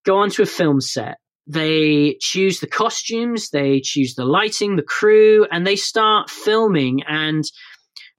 go 0.04 0.18
onto 0.18 0.42
a 0.42 0.46
film 0.46 0.80
set 0.80 1.18
they 1.46 2.16
choose 2.20 2.60
the 2.60 2.68
costumes, 2.68 3.50
they 3.50 3.80
choose 3.80 4.14
the 4.14 4.24
lighting, 4.24 4.76
the 4.76 4.82
crew, 4.82 5.46
and 5.50 5.66
they 5.66 5.76
start 5.76 6.30
filming 6.30 7.02
and 7.06 7.44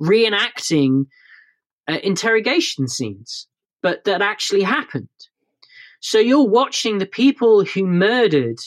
reenacting 0.01 1.05
uh, 1.87 1.99
interrogation 2.03 2.87
scenes, 2.87 3.47
but 3.81 4.03
that 4.03 4.21
actually 4.21 4.63
happened. 4.63 5.07
So 6.03 6.19
you're 6.19 6.45
watching 6.45 6.97
the 6.97 7.05
people 7.05 7.63
who 7.63 7.87
murdered 7.87 8.59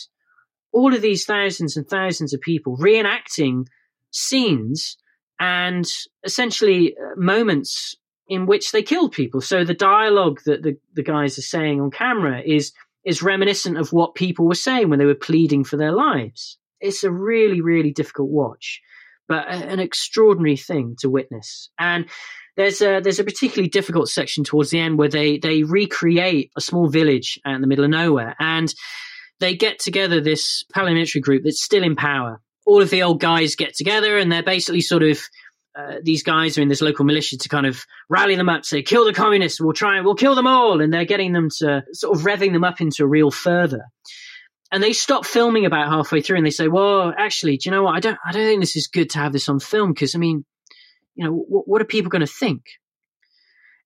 all 0.73 0.95
of 0.95 1.03
these 1.03 1.27
thousands 1.27 1.77
and 1.77 1.87
thousands 1.87 2.33
of 2.33 2.41
people 2.41 2.79
reenacting 2.79 3.67
scenes 4.11 4.97
and 5.39 5.85
essentially 6.25 6.97
uh, 6.97 7.11
moments 7.19 7.95
in 8.27 8.47
which 8.47 8.73
they 8.73 8.83
killed 8.83 9.13
people. 9.13 9.43
So 9.43 9.65
the 9.65 9.75
dialogue 9.75 10.41
that 10.47 10.63
the, 10.63 10.79
the 10.95 11.03
guys 11.03 11.39
are 11.39 11.43
saying 11.43 11.79
on 11.79 11.91
camera 11.91 12.41
is 12.41 12.73
is 13.05 13.23
reminiscent 13.23 13.77
of 13.77 13.93
what 13.93 14.15
people 14.15 14.47
were 14.47 14.55
saying 14.55 14.89
when 14.89 14.99
they 14.99 15.05
were 15.05 15.15
pleading 15.15 15.63
for 15.63 15.77
their 15.77 15.93
lives. 15.93 16.57
It's 16.81 17.05
a 17.05 17.13
really, 17.13 17.61
really 17.61 17.93
difficult 17.93 18.31
watch, 18.31 18.81
but 19.29 19.47
an 19.47 19.79
extraordinary 19.79 20.57
thing 20.57 20.97
to 21.01 21.11
witness. 21.11 21.69
And 21.79 22.07
there's 22.57 22.81
a 22.81 23.01
there's 23.01 23.19
a 23.19 23.25
particularly 23.25 23.69
difficult 23.69 24.09
section 24.09 24.45
towards 24.45 24.71
the 24.71 24.81
end 24.81 24.99
where 24.99 25.09
they 25.09 25.39
they 25.39 25.63
recreate 25.63 26.51
a 26.57 26.61
small 26.61 26.89
village 26.89 27.39
out 27.45 27.55
in 27.55 27.61
the 27.61 27.67
middle 27.67 27.85
of 27.85 27.91
nowhere, 27.91 28.35
and 28.39 28.73
they 29.41 29.55
get 29.55 29.79
together 29.79 30.21
this 30.21 30.65
parliamentary 30.73 31.21
group 31.21 31.45
that's 31.45 31.63
still 31.63 31.85
in 31.85 31.97
power. 31.97 32.41
All 32.65 32.83
of 32.83 32.91
the 32.91 33.03
old 33.03 33.21
guys 33.21 33.55
get 33.55 33.75
together, 33.75 34.19
and 34.19 34.33
they're 34.33 34.43
basically 34.43 34.81
sort 34.81 35.03
of 35.03 35.21
uh, 35.77 35.97
these 36.03 36.23
guys 36.23 36.57
are 36.57 36.63
in 36.63 36.69
this 36.69 36.81
local 36.81 37.05
militia 37.05 37.37
to 37.37 37.49
kind 37.51 37.67
of 37.67 37.85
rally 38.09 38.35
them 38.35 38.49
up, 38.49 38.65
say, 38.65 38.83
kill 38.83 39.05
the 39.05 39.13
communists, 39.13 39.61
we'll 39.61 39.75
try 39.75 39.97
and 39.97 40.07
we'll 40.07 40.15
kill 40.15 40.35
them 40.35 40.47
all. 40.47 40.81
And 40.81 40.93
they're 40.93 41.05
getting 41.05 41.33
them 41.33 41.51
to 41.59 41.85
sort 41.93 42.17
of 42.17 42.25
revving 42.25 42.53
them 42.53 42.65
up 42.65 42.81
into 42.81 43.05
a 43.05 43.07
real 43.07 43.31
further. 43.31 43.85
And 44.73 44.83
they 44.83 44.95
stop 44.95 45.27
filming 45.27 45.67
about 45.67 45.89
halfway 45.89 46.23
through 46.23 46.39
and 46.39 46.47
they 46.47 46.51
say, 46.51 46.67
well, 46.67 47.13
actually, 47.17 47.59
do 47.59 47.69
you 47.69 47.77
know 47.77 47.83
what? 47.83 47.95
I 47.95 48.01
don't, 48.01 48.19
I 48.25 48.33
don't 48.33 48.47
think 48.47 48.63
this 48.63 48.77
is 48.77 48.87
good 48.87 49.11
to 49.11 49.19
have 49.19 49.33
this 49.33 49.51
on 49.51 49.61
film 49.61 49.93
because, 49.93 50.15
I 50.15 50.19
mean, 50.19 50.45
you 51.17 51.25
know, 51.25 51.33
what, 51.33 51.67
what 51.67 51.83
are 51.83 51.87
people 51.87 52.11
going 52.11 52.21
to 52.21 52.27
think? 52.27 52.63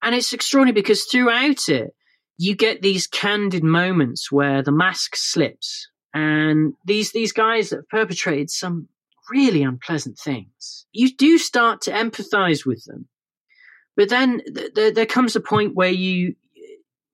And 0.02 0.15
it's 0.15 0.32
extraordinary 0.32 0.74
because 0.74 1.05
throughout 1.05 1.69
it, 1.69 1.94
you 2.36 2.57
get 2.57 2.82
these 2.82 3.07
candid 3.07 3.62
moments 3.62 4.32
where 4.32 4.62
the 4.62 4.73
mask 4.73 5.15
slips 5.15 5.89
and 6.15 6.74
these, 6.85 7.12
these 7.12 7.32
guys 7.32 7.70
that 7.70 7.77
have 7.77 7.89
perpetrated 7.89 8.51
some 8.51 8.89
really 9.31 9.62
unpleasant 9.62 10.19
things, 10.19 10.86
you 10.93 11.15
do 11.15 11.39
start 11.39 11.82
to 11.82 11.93
empathize 11.93 12.66
with 12.66 12.85
them. 12.86 13.09
But 13.97 14.09
then 14.09 14.40
th- 14.55 14.74
th- 14.74 14.94
there 14.94 15.07
comes 15.07 15.36
a 15.36 15.40
point 15.40 15.74
where 15.74 15.90
you 15.90 16.35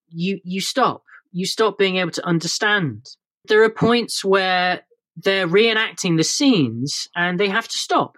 you 0.08 0.40
you 0.44 0.60
stop. 0.60 1.02
You 1.32 1.44
stop 1.44 1.78
being 1.78 1.96
able 1.96 2.12
to 2.12 2.26
understand. 2.26 3.06
There 3.46 3.64
are 3.64 3.70
points 3.70 4.24
where 4.24 4.82
they're 5.16 5.48
reenacting 5.48 6.16
the 6.16 6.24
scenes 6.24 7.08
and 7.16 7.40
they 7.40 7.48
have 7.48 7.66
to 7.68 7.78
stop 7.78 8.16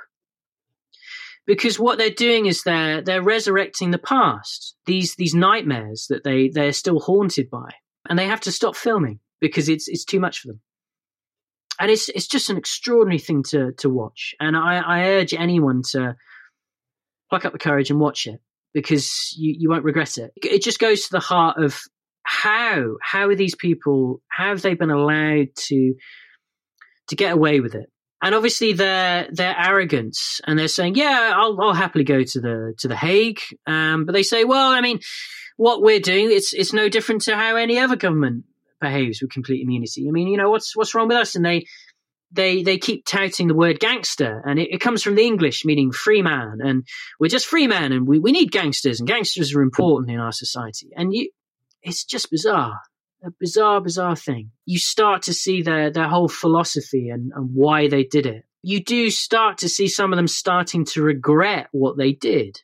because 1.48 1.80
what 1.80 1.98
they're 1.98 2.10
doing 2.10 2.46
is 2.46 2.62
they're 2.62 3.02
they're 3.02 3.22
resurrecting 3.22 3.90
the 3.90 3.98
past 3.98 4.76
these 4.86 5.16
these 5.16 5.34
nightmares 5.34 6.06
that 6.08 6.22
they 6.22 6.48
they're 6.48 6.72
still 6.72 7.00
haunted 7.00 7.50
by 7.50 7.70
and 8.08 8.16
they 8.16 8.26
have 8.26 8.42
to 8.42 8.52
stop 8.52 8.76
filming 8.76 9.18
because 9.40 9.68
it's 9.68 9.88
it's 9.88 10.04
too 10.04 10.20
much 10.20 10.38
for 10.38 10.48
them 10.48 10.60
and 11.78 11.90
it's 11.90 12.08
it's 12.08 12.26
just 12.26 12.50
an 12.50 12.56
extraordinary 12.56 13.18
thing 13.18 13.42
to 13.44 13.72
to 13.78 13.88
watch. 13.88 14.34
And 14.40 14.56
I, 14.56 14.78
I 14.78 15.08
urge 15.10 15.34
anyone 15.34 15.82
to 15.92 16.16
pluck 17.30 17.44
up 17.44 17.52
the 17.52 17.58
courage 17.58 17.90
and 17.90 18.00
watch 18.00 18.26
it 18.26 18.40
because 18.74 19.34
you, 19.36 19.54
you 19.58 19.70
won't 19.70 19.84
regret 19.84 20.18
it. 20.18 20.32
It 20.36 20.62
just 20.62 20.78
goes 20.78 21.02
to 21.02 21.12
the 21.12 21.20
heart 21.20 21.62
of 21.62 21.80
how 22.24 22.96
how 23.02 23.28
are 23.28 23.36
these 23.36 23.54
people 23.54 24.20
how 24.28 24.48
have 24.48 24.62
they 24.62 24.74
been 24.74 24.90
allowed 24.90 25.48
to 25.56 25.94
to 27.08 27.16
get 27.16 27.32
away 27.32 27.60
with 27.60 27.74
it? 27.74 27.90
And 28.20 28.34
obviously 28.34 28.72
their 28.72 29.28
their 29.30 29.56
arrogance 29.56 30.40
and 30.44 30.58
they're 30.58 30.68
saying, 30.68 30.96
yeah, 30.96 31.32
I'll 31.34 31.56
I'll 31.60 31.74
happily 31.74 32.04
go 32.04 32.22
to 32.22 32.40
the 32.40 32.74
to 32.78 32.88
the 32.88 32.96
Hague. 32.96 33.40
Um, 33.66 34.06
but 34.06 34.12
they 34.12 34.24
say, 34.24 34.44
well, 34.44 34.70
I 34.70 34.80
mean, 34.80 35.00
what 35.56 35.82
we're 35.82 36.00
doing 36.00 36.30
it's 36.30 36.52
it's 36.52 36.72
no 36.72 36.88
different 36.88 37.22
to 37.22 37.36
how 37.36 37.56
any 37.56 37.78
other 37.78 37.96
government 37.96 38.44
behaves 38.80 39.20
with 39.20 39.30
complete 39.30 39.62
immunity. 39.62 40.08
I 40.08 40.10
mean, 40.10 40.28
you 40.28 40.36
know, 40.36 40.50
what's 40.50 40.76
what's 40.76 40.94
wrong 40.94 41.08
with 41.08 41.16
us? 41.16 41.36
And 41.36 41.44
they 41.44 41.66
they 42.32 42.62
they 42.62 42.78
keep 42.78 43.04
touting 43.04 43.48
the 43.48 43.54
word 43.54 43.80
gangster, 43.80 44.42
and 44.46 44.58
it, 44.58 44.68
it 44.72 44.80
comes 44.80 45.02
from 45.02 45.14
the 45.14 45.24
English 45.24 45.64
meaning 45.64 45.92
free 45.92 46.22
man, 46.22 46.58
and 46.62 46.86
we're 47.18 47.28
just 47.28 47.46
free 47.46 47.66
men, 47.66 47.92
and 47.92 48.06
we, 48.06 48.18
we 48.18 48.32
need 48.32 48.52
gangsters, 48.52 49.00
and 49.00 49.08
gangsters 49.08 49.54
are 49.54 49.62
important 49.62 50.10
in 50.10 50.20
our 50.20 50.32
society. 50.32 50.90
And 50.96 51.14
you, 51.14 51.30
it's 51.82 52.04
just 52.04 52.30
bizarre, 52.30 52.80
a 53.22 53.30
bizarre, 53.30 53.80
bizarre 53.80 54.16
thing. 54.16 54.50
You 54.64 54.78
start 54.78 55.22
to 55.22 55.34
see 55.34 55.62
their 55.62 55.90
their 55.90 56.08
whole 56.08 56.28
philosophy 56.28 57.08
and, 57.08 57.32
and 57.34 57.54
why 57.54 57.88
they 57.88 58.04
did 58.04 58.26
it. 58.26 58.44
You 58.62 58.82
do 58.82 59.10
start 59.10 59.58
to 59.58 59.68
see 59.68 59.88
some 59.88 60.12
of 60.12 60.16
them 60.16 60.28
starting 60.28 60.84
to 60.86 61.02
regret 61.02 61.68
what 61.72 61.96
they 61.96 62.12
did. 62.12 62.60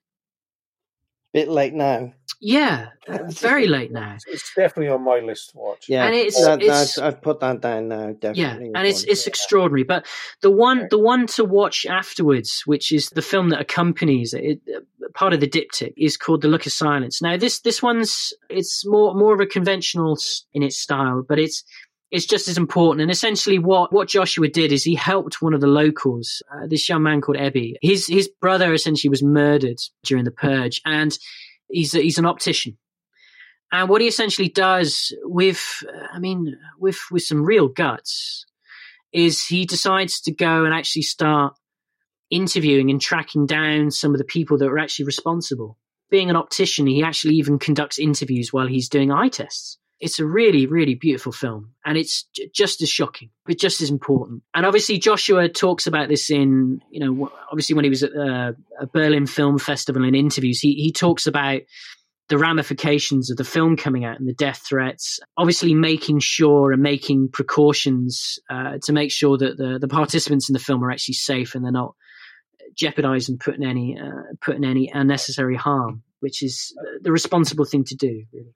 Bit 1.35 1.49
late 1.49 1.75
now. 1.75 2.13
Yeah, 2.41 2.91
uh, 3.09 3.19
very 3.29 3.67
late 3.67 3.91
now. 3.91 4.19
It's 4.29 4.55
definitely 4.55 4.89
on 4.89 5.03
my 5.03 5.19
list 5.19 5.51
to 5.51 5.59
watch. 5.59 5.87
Yeah, 5.89 6.05
and 6.05 6.15
it's, 6.15 6.41
that, 6.45 6.63
it's 6.63 6.97
I've 6.97 7.21
put 7.21 7.41
that 7.41 7.61
down 7.61 7.89
now. 7.89 8.13
Definitely, 8.13 8.71
yeah, 8.71 8.79
and 8.79 8.87
it's 8.87 9.03
it's 9.03 9.27
extraordinary. 9.27 9.83
But 9.83 10.07
the 10.43 10.51
one 10.53 10.87
the 10.91 10.99
one 10.99 11.27
to 11.29 11.45
watch 11.45 11.87
afterwards, 11.87 12.63
which 12.67 12.93
is 12.93 13.09
the 13.11 13.21
film 13.21 13.49
that 13.49 13.61
accompanies 13.61 14.33
it, 14.33 14.61
it 14.65 14.87
part 15.15 15.33
of 15.33 15.41
the 15.41 15.49
diptych, 15.49 15.95
is 15.97 16.17
called 16.17 16.43
The 16.43 16.49
Look 16.49 16.67
of 16.67 16.73
Silence. 16.73 17.21
Now 17.21 17.37
this 17.37 17.59
this 17.61 17.83
one's 17.83 18.33
it's 18.49 18.87
more 18.87 19.13
more 19.15 19.35
of 19.35 19.41
a 19.41 19.47
conventional 19.47 20.17
in 20.53 20.63
its 20.63 20.77
style, 20.77 21.25
but 21.29 21.41
it's 21.41 21.65
it's 22.15 22.27
just 22.27 22.47
as 22.47 22.57
important. 22.57 23.03
And 23.03 23.11
essentially, 23.11 23.59
what 23.59 23.93
what 23.93 24.07
Joshua 24.07 24.47
did 24.47 24.71
is 24.71 24.85
he 24.85 24.95
helped 24.95 25.43
one 25.43 25.53
of 25.53 25.61
the 25.61 25.67
locals, 25.67 26.45
uh, 26.53 26.69
this 26.69 26.89
young 26.89 27.03
man 27.03 27.21
called 27.21 27.39
Ebby. 27.39 27.75
His 27.83 28.07
his 28.07 28.29
brother 28.41 28.73
essentially 28.73 29.11
was 29.11 29.23
murdered 29.23 29.81
during 30.05 30.25
the 30.25 30.31
purge, 30.31 30.81
and 30.85 31.19
he's 31.69 31.93
a, 31.93 32.01
he's 32.01 32.19
an 32.19 32.25
optician, 32.25 32.79
And 33.73 33.89
what 33.89 34.01
he 34.01 34.07
essentially 34.07 34.49
does 34.49 35.13
with, 35.25 35.83
I 36.13 36.21
mean, 36.21 36.57
with 36.79 37.01
with 37.11 37.25
some 37.25 37.45
real 37.45 37.67
guts, 37.67 38.47
is 39.13 39.45
he 39.45 39.67
decides 39.67 40.21
to 40.21 40.33
go 40.33 40.65
and 40.65 40.73
actually 40.73 41.03
start 41.03 41.55
interviewing 42.31 42.91
and 42.91 43.01
tracking 43.01 43.45
down 43.45 43.91
some 43.91 44.13
of 44.13 44.19
the 44.19 44.25
people 44.25 44.57
that 44.59 44.69
were 44.69 44.79
actually 44.79 45.07
responsible. 45.07 45.79
Being 46.11 46.31
an 46.31 46.37
optician, 46.37 46.87
he 46.87 47.03
actually 47.03 47.35
even 47.35 47.59
conducts 47.59 47.99
interviews 47.99 48.53
while 48.53 48.69
he's 48.69 48.89
doing 48.89 49.11
eye 49.11 49.31
tests. 49.31 49.79
It's 50.01 50.19
a 50.19 50.27
really, 50.27 50.67
really 50.67 50.95
beautiful 50.95 51.33
film, 51.33 51.73
and 51.85 51.97
it's 51.97 52.29
just 52.53 52.83
as 52.83 52.89
shocking, 52.89 53.31
but 53.47 53.59
just 53.59 53.81
as 53.81 53.91
important. 53.91 54.43
And 54.55 54.67
obviously, 54.67 54.99
Joshua 54.99 55.49
talks 55.49 55.87
about 55.87 56.09
this 56.09 56.31
in, 56.31 56.81
you 56.91 57.01
know, 57.01 57.31
obviously 57.51 57.75
when 57.75 57.85
he 57.85 57.91
was 57.91 58.03
at 58.03 58.15
uh, 58.15 58.53
a 58.81 58.87
Berlin 58.87 59.27
Film 59.27 59.59
Festival 59.59 60.05
in 60.05 60.15
interviews, 60.15 60.61
he 60.61 60.75
he 60.75 60.93
talks 60.93 61.27
about 61.27 61.63
the 62.29 62.39
ramifications 62.39 63.31
of 63.31 63.37
the 63.37 63.45
film 63.45 63.77
coming 63.77 64.05
out 64.05 64.19
and 64.19 64.29
the 64.29 64.35
death 64.35 64.63
threats. 64.67 65.21
Obviously, 65.37 65.75
making 65.75 66.21
sure 66.21 66.73
and 66.73 66.83
making 66.83 67.29
precautions 67.29 68.39
uh, 68.51 68.79
to 68.83 68.93
make 68.93 69.11
sure 69.11 69.39
that 69.39 69.57
the 69.57 69.79
the 69.81 69.89
participants 69.89 70.49
in 70.49 70.55
the 70.55 70.59
film 70.59 70.83
are 70.85 70.91
actually 70.91 71.15
safe 71.15 71.55
and 71.55 71.65
they're 71.65 71.73
not 71.73 71.95
jeopardizing 72.77 73.39
putting 73.39 73.65
any 73.65 73.99
uh, 73.99 74.35
putting 74.41 74.65
any 74.65 74.91
unnecessary 74.93 75.57
harm, 75.57 76.03
which 76.21 76.43
is 76.43 76.75
the 77.03 77.13
responsible 77.13 77.65
thing 77.65 77.85
to 77.85 77.95
do, 77.95 78.25
really. 78.33 78.55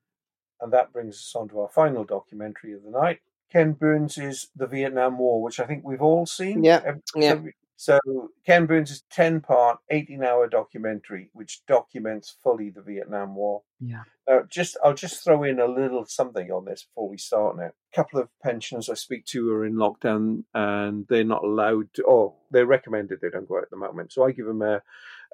And 0.60 0.72
that 0.72 0.92
brings 0.92 1.16
us 1.16 1.32
on 1.36 1.48
to 1.48 1.60
our 1.60 1.68
final 1.68 2.04
documentary 2.04 2.72
of 2.72 2.82
the 2.82 2.90
night. 2.90 3.20
Ken 3.50 3.72
Burns' 3.72 4.18
is 4.18 4.48
The 4.56 4.66
Vietnam 4.66 5.18
War, 5.18 5.42
which 5.42 5.58
I 5.58 5.64
think 5.64 5.84
we've 5.84 6.02
all 6.02 6.26
seen. 6.26 6.64
Yeah. 6.64 6.96
yeah. 7.14 7.40
So 7.78 8.00
Ken 8.44 8.66
Burns' 8.66 8.90
is 8.90 9.04
10 9.12 9.40
part, 9.40 9.78
18 9.88 10.24
hour 10.24 10.48
documentary, 10.48 11.30
which 11.32 11.64
documents 11.66 12.34
fully 12.42 12.70
the 12.70 12.82
Vietnam 12.82 13.36
War. 13.36 13.62
Yeah. 13.80 14.02
Now, 14.28 14.40
just 14.50 14.76
I'll 14.84 14.94
just 14.94 15.22
throw 15.22 15.44
in 15.44 15.60
a 15.60 15.66
little 15.66 16.04
something 16.04 16.50
on 16.50 16.64
this 16.64 16.82
before 16.82 17.08
we 17.08 17.18
start 17.18 17.56
now. 17.56 17.66
A 17.66 17.94
couple 17.94 18.18
of 18.18 18.28
pensioners 18.42 18.90
I 18.90 18.94
speak 18.94 19.26
to 19.26 19.52
are 19.52 19.64
in 19.64 19.74
lockdown 19.74 20.42
and 20.52 21.06
they're 21.08 21.22
not 21.22 21.44
allowed 21.44 21.94
to, 21.94 22.02
or 22.02 22.34
they're 22.50 22.66
recommended 22.66 23.20
they 23.20 23.30
don't 23.30 23.48
go 23.48 23.58
out 23.58 23.62
at 23.62 23.70
the 23.70 23.76
moment. 23.76 24.12
So 24.12 24.24
I 24.24 24.32
give 24.32 24.46
them 24.46 24.60
a, 24.60 24.82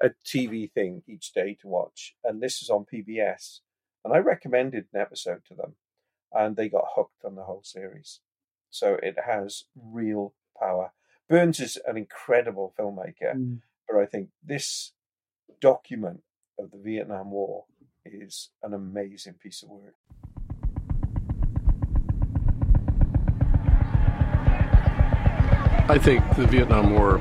a 0.03 0.11
TV 0.23 0.71
thing 0.71 1.01
each 1.07 1.33
day 1.33 1.57
to 1.61 1.67
watch. 1.67 2.15
And 2.23 2.43
this 2.43 2.61
is 2.61 2.69
on 2.69 2.85
PBS. 2.85 3.61
And 4.05 4.13
I 4.13 4.19
recommended 4.19 4.85
an 4.93 5.01
episode 5.01 5.41
to 5.47 5.55
them, 5.55 5.73
and 6.31 6.55
they 6.55 6.69
got 6.69 6.85
hooked 6.95 7.25
on 7.25 7.33
the 7.33 7.45
whole 7.45 7.63
series. 7.63 8.19
So 8.69 8.99
it 9.01 9.15
has 9.25 9.63
real 9.75 10.35
power. 10.59 10.91
Burns 11.27 11.59
is 11.59 11.79
an 11.87 11.97
incredible 11.97 12.71
filmmaker, 12.79 13.33
mm. 13.35 13.61
but 13.89 13.97
I 13.97 14.05
think 14.05 14.29
this 14.43 14.91
document 15.59 16.21
of 16.59 16.69
the 16.69 16.77
Vietnam 16.77 17.31
War 17.31 17.65
is 18.05 18.51
an 18.61 18.75
amazing 18.75 19.33
piece 19.41 19.63
of 19.63 19.69
work. 19.69 19.95
I 25.89 25.97
think 25.97 26.23
the 26.35 26.45
Vietnam 26.45 26.93
War 26.93 27.17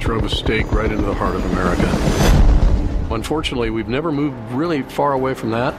drove 0.00 0.24
a 0.24 0.30
stake 0.30 0.72
right 0.72 0.90
into 0.90 1.04
the 1.04 1.14
heart 1.14 1.34
of 1.34 1.44
America. 1.52 3.14
Unfortunately, 3.14 3.68
we've 3.68 3.88
never 3.88 4.10
moved 4.10 4.36
really 4.52 4.82
far 4.82 5.12
away 5.12 5.34
from 5.34 5.50
that 5.50 5.74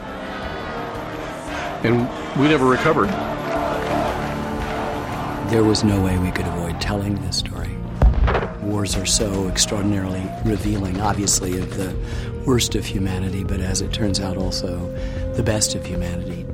and 1.84 2.08
we 2.40 2.48
never 2.48 2.66
recovered. 2.66 3.10
There 5.50 5.64
was 5.64 5.84
no 5.84 6.00
way 6.04 6.18
we 6.20 6.32
could 6.32 6.46
avoid 6.46 6.80
telling 6.80 7.16
this 7.22 7.38
story. 7.38 7.76
Wars 8.62 8.96
are 8.96 9.06
so 9.06 9.48
extraordinarily 9.48 10.30
revealing, 10.46 11.02
obviously, 11.02 11.60
of 11.60 11.76
the 11.76 11.96
worst 12.46 12.76
of 12.76 12.86
humanity, 12.86 13.44
but 13.44 13.60
as 13.60 13.82
it 13.82 13.92
turns 13.92 14.20
out, 14.20 14.38
also 14.38 14.78
the 15.34 15.44
best 15.44 15.74
of 15.76 15.86
humanity. 15.86 16.46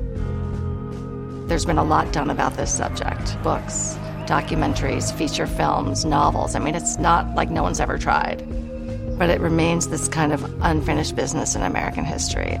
There's 1.46 1.66
been 1.66 1.78
a 1.78 1.84
lot 1.84 2.12
done 2.12 2.30
about 2.30 2.54
this 2.56 2.74
subject 2.74 3.40
books, 3.42 3.98
documentaries, 4.26 5.12
feature 5.12 5.46
films, 5.46 6.04
novels. 6.04 6.54
I 6.54 6.58
mean, 6.58 6.74
it's 6.74 6.98
not 6.98 7.34
like 7.34 7.50
no 7.50 7.62
one's 7.62 7.80
ever 7.80 7.98
tried. 7.98 8.38
But 9.18 9.30
it 9.30 9.40
remains 9.40 9.88
this 9.88 10.08
kind 10.08 10.32
of 10.32 10.44
unfinished 10.62 11.16
business 11.16 11.54
in 11.54 11.62
American 11.62 12.04
history. 12.04 12.58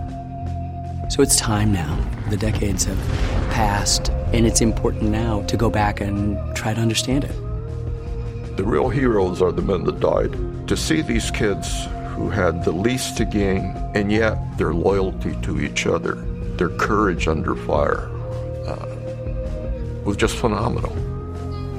So 1.08 1.22
it's 1.22 1.36
time 1.36 1.72
now. 1.72 1.96
The 2.30 2.36
decades 2.36 2.84
have 2.84 2.98
passed, 3.50 4.10
and 4.32 4.46
it's 4.46 4.60
important 4.60 5.04
now 5.04 5.42
to 5.42 5.56
go 5.56 5.70
back 5.70 6.00
and 6.00 6.36
try 6.56 6.74
to 6.74 6.80
understand 6.80 7.24
it. 7.24 7.34
The 8.56 8.64
real 8.64 8.88
heroes 8.88 9.40
are 9.40 9.52
the 9.52 9.62
men 9.62 9.84
that 9.84 10.00
died. 10.00 10.32
To 10.68 10.76
see 10.76 11.02
these 11.02 11.30
kids 11.30 11.86
who 12.14 12.28
had 12.28 12.64
the 12.64 12.72
least 12.72 13.16
to 13.18 13.24
gain, 13.24 13.76
and 13.94 14.10
yet 14.10 14.36
their 14.58 14.74
loyalty 14.74 15.36
to 15.42 15.60
each 15.60 15.86
other, 15.86 16.14
their 16.56 16.70
courage 16.70 17.28
under 17.28 17.54
fire, 17.54 18.08
uh, 18.66 18.86
was 20.04 20.16
just 20.16 20.36
phenomenal. 20.36 20.92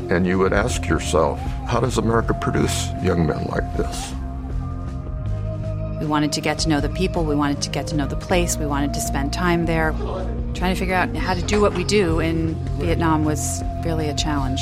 And 0.10 0.26
you 0.26 0.40
would 0.40 0.54
ask 0.54 0.88
yourself, 0.88 1.40
how 1.68 1.82
does 1.82 1.98
America 1.98 2.34
produce 2.34 2.88
young 3.04 3.28
men 3.28 3.46
like 3.48 3.76
this? 3.76 4.14
We 6.00 6.06
wanted 6.06 6.32
to 6.34 6.42
get 6.42 6.60
to 6.60 6.70
know 6.70 6.80
the 6.80 6.90
people, 6.90 7.26
we 7.26 7.36
wanted 7.36 7.62
to 7.64 7.70
get 7.70 7.88
to 7.88 7.96
know 7.96 8.06
the 8.06 8.16
place, 8.16 8.56
we 8.56 8.66
wanted 8.68 8.94
to 8.94 9.02
spend 9.02 9.34
time 9.34 9.66
there. 9.66 9.92
Trying 10.54 10.74
to 10.74 10.76
figure 10.76 10.94
out 10.94 11.16
how 11.16 11.34
to 11.34 11.42
do 11.42 11.60
what 11.60 11.74
we 11.74 11.84
do 11.84 12.20
in 12.20 12.56
Vietnam 12.78 13.26
was 13.26 13.64
really 13.84 14.08
a 14.08 14.14
challenge. 14.14 14.62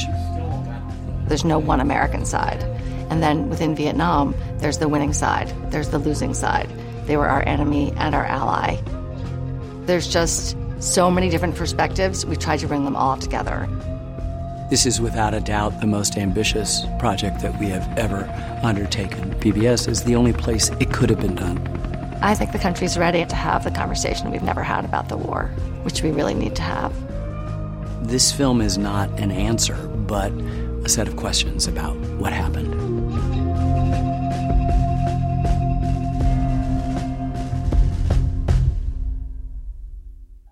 There's 1.28 1.44
no 1.44 1.60
one 1.60 1.82
American 1.82 2.26
side. 2.26 2.64
And 3.10 3.22
then 3.22 3.50
within 3.50 3.76
Vietnam, 3.76 4.34
there's 4.60 4.78
the 4.78 4.88
winning 4.88 5.14
side, 5.14 5.54
there's 5.72 5.90
the 5.90 6.00
losing 6.00 6.34
side. 6.34 6.70
They 7.06 7.18
were 7.18 7.28
our 7.28 7.44
enemy 7.48 7.94
and 7.98 8.16
our 8.16 8.26
ally. 8.26 8.78
There's 9.86 10.08
just 10.08 10.58
so 10.80 11.12
many 11.12 11.30
different 11.30 11.56
perspectives. 11.56 12.26
We 12.26 12.36
tried 12.36 12.60
to 12.60 12.68
bring 12.68 12.86
them 12.86 12.96
all 12.96 13.18
together. 13.18 13.70
This 14.68 14.88
is 14.88 15.00
without 15.00 15.36
a 15.36 15.40
doubt 15.40 15.80
the 15.80 15.86
most 15.86 16.18
ambitious 16.18 16.88
project 16.98 17.40
that 17.42 17.56
we 17.60 17.68
have 17.68 17.88
ever 18.00 18.24
undertaken. 18.64 19.36
PBS 19.36 19.88
is 19.88 20.04
the 20.04 20.16
only 20.16 20.34
place 20.34 20.70
it 20.80 20.92
could 20.92 21.12
have 21.12 21.20
been 21.20 21.36
done. 21.36 21.60
I 22.24 22.34
think 22.34 22.52
the 22.52 22.58
country's 22.58 22.98
ready 22.98 23.24
to 23.26 23.36
have 23.36 23.64
the 23.64 23.70
conversation 23.70 24.32
we've 24.32 24.42
never 24.42 24.64
had 24.64 24.84
about 24.84 25.08
the 25.08 25.18
war, 25.18 25.52
which 25.84 26.02
we 26.02 26.10
really 26.10 26.34
need 26.34 26.56
to 26.56 26.64
have. 26.64 26.92
This 28.10 28.32
film 28.32 28.60
is 28.60 28.76
not 28.76 29.08
an 29.20 29.30
answer, 29.30 29.76
but 30.08 30.32
a 30.84 30.90
set 30.90 31.08
of 31.08 31.16
questions 31.16 31.68
about 31.68 31.96
what 32.18 32.34
happened. 32.34 32.74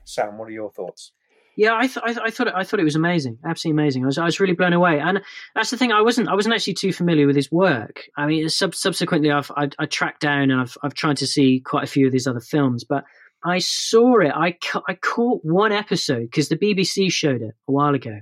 Sam, 0.06 0.38
what 0.38 0.48
are 0.48 0.52
your 0.52 0.70
thoughts? 0.70 1.14
Yeah, 1.56 1.76
I, 1.76 1.88
th- 1.88 2.00
I, 2.04 2.14
th- 2.14 2.26
I, 2.26 2.30
thought 2.32 2.48
it, 2.48 2.54
I 2.56 2.64
thought 2.64 2.80
it 2.80 2.84
was 2.86 2.96
amazing, 2.96 3.38
absolutely 3.46 3.82
amazing. 3.82 4.04
I 4.04 4.06
was 4.08 4.18
I 4.18 4.26
was 4.26 4.40
really 4.40 4.54
blown 4.54 4.74
away, 4.74 5.00
and 5.00 5.22
that's 5.54 5.70
the 5.70 5.78
thing. 5.78 5.92
I 5.92 6.02
wasn't 6.02 6.28
I 6.28 6.34
wasn't 6.34 6.56
actually 6.56 6.74
too 6.74 6.92
familiar 6.92 7.28
with 7.28 7.36
his 7.36 7.52
work. 7.52 8.06
I 8.18 8.26
mean, 8.26 8.50
sub- 8.50 8.76
subsequently, 8.76 9.32
I've 9.32 9.52
I, 9.56 9.70
I, 9.78 9.86
tracked 9.86 10.22
down 10.22 10.50
and 10.50 10.62
I've 10.62 10.78
I've 10.82 10.96
tried 10.96 11.18
to 11.18 11.28
see 11.28 11.60
quite 11.60 11.84
a 11.84 11.88
few 11.88 12.08
of 12.08 12.14
his 12.14 12.26
other 12.26 12.40
films, 12.40 12.84
but 12.84 13.04
I 13.44 13.60
saw 13.60 14.20
it. 14.20 14.32
I 14.36 14.54
ca- 14.54 14.84
I 14.88 14.96
caught 14.96 15.42
one 15.44 15.72
episode 15.72 16.24
because 16.24 16.50
the 16.50 16.58
BBC 16.58 17.12
showed 17.12 17.42
it 17.42 17.54
a 17.68 17.72
while 17.72 17.94
ago. 17.94 18.20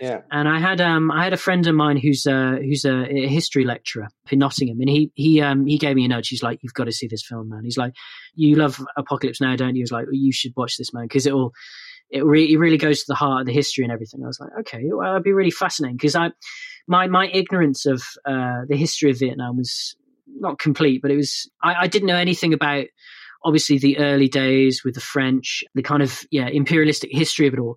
Yeah, 0.00 0.22
and 0.30 0.48
I 0.48 0.58
had 0.58 0.80
um 0.80 1.10
I 1.10 1.24
had 1.24 1.32
a 1.32 1.38
friend 1.38 1.66
of 1.66 1.74
mine 1.74 1.98
who's 1.98 2.26
a 2.26 2.56
who's 2.56 2.84
a, 2.84 3.04
a 3.04 3.28
history 3.28 3.64
lecturer 3.64 4.08
in 4.30 4.38
Nottingham, 4.38 4.80
and 4.80 4.88
he 4.88 5.12
he 5.14 5.40
um 5.42 5.66
he 5.66 5.78
gave 5.78 5.94
me 5.94 6.06
a 6.06 6.08
nudge. 6.08 6.28
He's 6.28 6.42
like, 6.42 6.60
"You've 6.62 6.74
got 6.74 6.84
to 6.84 6.92
see 6.92 7.06
this 7.06 7.24
film, 7.24 7.50
man." 7.50 7.64
He's 7.64 7.76
like, 7.76 7.92
"You 8.34 8.56
love 8.56 8.84
Apocalypse 8.96 9.40
Now, 9.40 9.54
don't 9.56 9.76
you?" 9.76 9.82
He's 9.82 9.92
like, 9.92 10.06
"You 10.10 10.32
should 10.32 10.52
watch 10.56 10.76
this, 10.76 10.92
man, 10.92 11.04
because 11.04 11.26
it'll." 11.26 11.52
It, 12.10 12.24
re- 12.24 12.52
it 12.52 12.58
really 12.58 12.78
goes 12.78 13.00
to 13.00 13.06
the 13.08 13.14
heart 13.14 13.40
of 13.40 13.46
the 13.46 13.52
history 13.52 13.84
and 13.84 13.92
everything. 13.92 14.22
I 14.22 14.26
was 14.26 14.40
like, 14.40 14.50
okay, 14.60 14.82
well, 14.84 15.10
that'd 15.10 15.24
be 15.24 15.32
really 15.32 15.50
fascinating 15.50 15.96
because 15.96 16.14
I, 16.14 16.30
my 16.86 17.06
my 17.06 17.28
ignorance 17.28 17.86
of 17.86 18.02
uh, 18.24 18.62
the 18.68 18.76
history 18.76 19.10
of 19.10 19.18
Vietnam 19.18 19.56
was 19.56 19.96
not 20.26 20.58
complete, 20.58 21.02
but 21.02 21.10
it 21.10 21.16
was 21.16 21.50
I, 21.62 21.74
I 21.82 21.86
didn't 21.86 22.08
know 22.08 22.16
anything 22.16 22.52
about 22.52 22.86
obviously 23.44 23.78
the 23.78 23.98
early 23.98 24.28
days 24.28 24.82
with 24.84 24.94
the 24.94 25.00
French, 25.00 25.64
the 25.74 25.82
kind 25.82 26.02
of 26.02 26.22
yeah 26.30 26.48
imperialistic 26.48 27.10
history 27.12 27.46
of 27.46 27.54
it 27.54 27.60
all. 27.60 27.76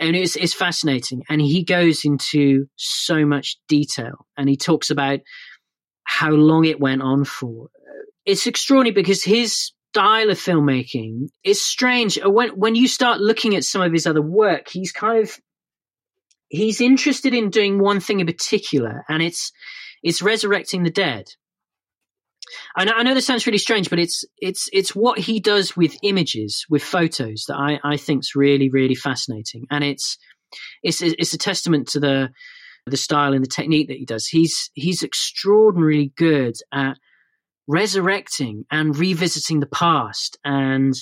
And 0.00 0.16
it's, 0.16 0.34
it's 0.34 0.54
fascinating. 0.54 1.24
And 1.28 1.42
he 1.42 1.62
goes 1.62 2.06
into 2.06 2.66
so 2.76 3.26
much 3.26 3.58
detail 3.68 4.26
and 4.34 4.48
he 4.48 4.56
talks 4.56 4.88
about 4.88 5.20
how 6.04 6.30
long 6.30 6.64
it 6.64 6.80
went 6.80 7.02
on 7.02 7.24
for. 7.24 7.68
It's 8.24 8.46
extraordinary 8.46 8.94
because 8.94 9.22
his 9.22 9.72
style 9.90 10.30
of 10.30 10.38
filmmaking 10.38 11.28
is 11.42 11.62
strange. 11.62 12.18
Uh, 12.18 12.30
when 12.30 12.50
when 12.50 12.74
you 12.74 12.86
start 12.86 13.20
looking 13.20 13.56
at 13.56 13.64
some 13.64 13.82
of 13.82 13.92
his 13.92 14.06
other 14.06 14.22
work, 14.22 14.68
he's 14.68 14.92
kind 14.92 15.22
of 15.22 15.36
he's 16.48 16.80
interested 16.80 17.34
in 17.34 17.50
doing 17.50 17.78
one 17.78 18.00
thing 18.00 18.20
in 18.20 18.26
particular, 18.26 19.04
and 19.08 19.22
it's 19.22 19.52
it's 20.02 20.22
resurrecting 20.22 20.82
the 20.84 20.90
dead. 20.90 21.26
I 22.76 22.84
know, 22.84 22.92
I 22.96 23.02
know 23.02 23.14
this 23.14 23.26
sounds 23.26 23.46
really 23.46 23.58
strange, 23.58 23.90
but 23.90 23.98
it's 23.98 24.24
it's 24.38 24.68
it's 24.72 24.94
what 24.94 25.18
he 25.18 25.40
does 25.40 25.76
with 25.76 25.96
images, 26.02 26.66
with 26.70 26.82
photos 26.82 27.44
that 27.48 27.56
I 27.56 27.80
I 27.82 27.96
think's 27.96 28.36
really 28.36 28.70
really 28.70 28.94
fascinating, 28.94 29.66
and 29.70 29.82
it's 29.82 30.18
it's 30.82 31.02
it's 31.02 31.34
a 31.34 31.38
testament 31.38 31.88
to 31.88 32.00
the 32.00 32.30
the 32.86 32.96
style 32.96 33.34
and 33.34 33.44
the 33.44 33.48
technique 33.48 33.88
that 33.88 33.98
he 33.98 34.04
does. 34.04 34.26
He's 34.26 34.70
he's 34.74 35.02
extraordinarily 35.02 36.12
good 36.16 36.54
at 36.72 36.96
resurrecting 37.70 38.64
and 38.70 38.96
revisiting 38.96 39.60
the 39.60 39.66
past 39.66 40.36
and 40.44 40.94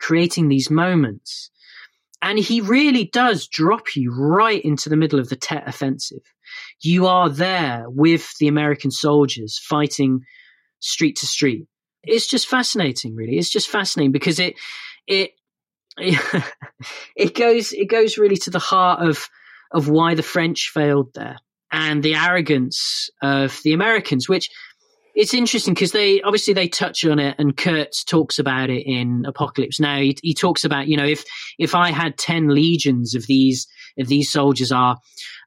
creating 0.00 0.48
these 0.48 0.70
moments. 0.70 1.50
And 2.20 2.36
he 2.36 2.60
really 2.60 3.04
does 3.04 3.46
drop 3.46 3.94
you 3.94 4.12
right 4.12 4.60
into 4.60 4.88
the 4.88 4.96
middle 4.96 5.20
of 5.20 5.28
the 5.28 5.36
Tet 5.36 5.68
offensive. 5.68 6.22
You 6.82 7.06
are 7.06 7.28
there 7.28 7.84
with 7.86 8.28
the 8.40 8.48
American 8.48 8.90
soldiers 8.90 9.60
fighting 9.62 10.22
street 10.80 11.16
to 11.16 11.26
street. 11.26 11.66
It's 12.02 12.26
just 12.26 12.48
fascinating, 12.48 13.14
really. 13.14 13.38
It's 13.38 13.50
just 13.50 13.68
fascinating 13.68 14.10
because 14.10 14.40
it 14.40 14.54
it 15.06 15.30
it 17.16 17.34
goes 17.36 17.72
it 17.72 17.88
goes 17.88 18.18
really 18.18 18.36
to 18.38 18.50
the 18.50 18.58
heart 18.58 19.00
of 19.00 19.28
of 19.72 19.88
why 19.88 20.14
the 20.16 20.22
French 20.22 20.70
failed 20.74 21.10
there 21.14 21.36
and 21.70 22.02
the 22.02 22.14
arrogance 22.14 23.10
of 23.22 23.60
the 23.62 23.74
Americans, 23.74 24.28
which 24.28 24.48
it's 25.18 25.34
interesting 25.34 25.74
because 25.74 25.90
they 25.90 26.22
obviously 26.22 26.54
they 26.54 26.68
touch 26.68 27.04
on 27.04 27.18
it 27.18 27.34
and 27.40 27.56
Kurtz 27.56 28.04
talks 28.04 28.38
about 28.38 28.70
it 28.70 28.86
in 28.86 29.24
Apocalypse 29.26 29.80
Now. 29.80 29.98
He, 29.98 30.16
he, 30.22 30.32
talks 30.32 30.62
about 30.62 30.86
you 30.86 30.96
know 30.96 31.04
if 31.04 31.24
if 31.58 31.74
I 31.74 31.90
had 31.90 32.16
ten 32.16 32.50
legions 32.50 33.16
of 33.16 33.26
these 33.26 33.66
of 33.98 34.06
these 34.06 34.30
soldiers, 34.30 34.70
our 34.70 34.96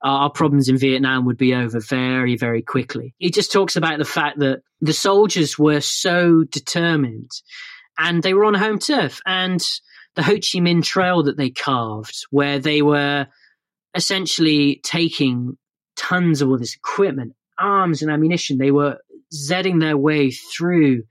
our 0.03 0.30
problems 0.30 0.68
in 0.68 0.77
Vietnam 0.77 1.26
would 1.26 1.38
be 1.38 1.56
over 1.56 1.80
very 1.80 2.35
very 2.35 2.61
quickly. 2.61 3.15
He 3.18 3.31
just 3.31 3.53
talks 3.53 3.77
about 3.77 3.98
the 3.98 4.03
fact 4.03 4.39
that 4.39 4.61
the 4.81 4.91
soldiers 4.91 5.57
were 5.57 5.80
so 5.80 6.43
determined 6.43 7.31
and 7.98 8.22
they 8.22 8.34
were 8.34 8.43
on 8.43 8.56
home 8.56 8.77
turf 8.77 9.22
and 9.26 9.65
the 10.15 10.23
Ho 10.23 10.34
Chi 10.34 10.60
Minh 10.60 10.84
Trail 10.84 11.23
that 11.23 11.38
they 11.38 11.49
carved, 11.49 12.26
where 12.30 12.60
they 12.60 12.81
were 12.81 13.26
essentially 13.95 14.81
taking 14.84 15.57
tons 15.95 16.41
of 16.41 16.49
all 16.49 16.57
this 16.57 16.76
equipment, 16.76 17.35
arms 17.57 18.02
and 18.02 18.11
ammunition. 18.11 18.57
They 18.57 18.72
were 18.72 18.98
zedding 19.33 19.79
their 19.79 19.97
way 19.97 20.31
through 20.31 21.03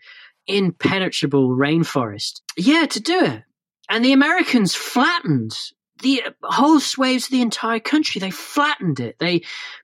impenetrable 0.46 1.50
rainforest. 1.50 2.40
Yeah, 2.56 2.86
to 2.86 3.00
do 3.00 3.24
it. 3.24 3.42
And 3.88 4.04
the 4.04 4.12
Americans 4.12 4.74
flattened 4.74 5.52
the 6.02 6.22
whole 6.42 6.80
swathes 6.80 7.24
of 7.24 7.30
the 7.30 7.42
entire 7.42 7.80
country. 7.80 8.20
They 8.20 8.30
flattened 8.30 9.00
it. 9.00 9.18
They 9.18 9.42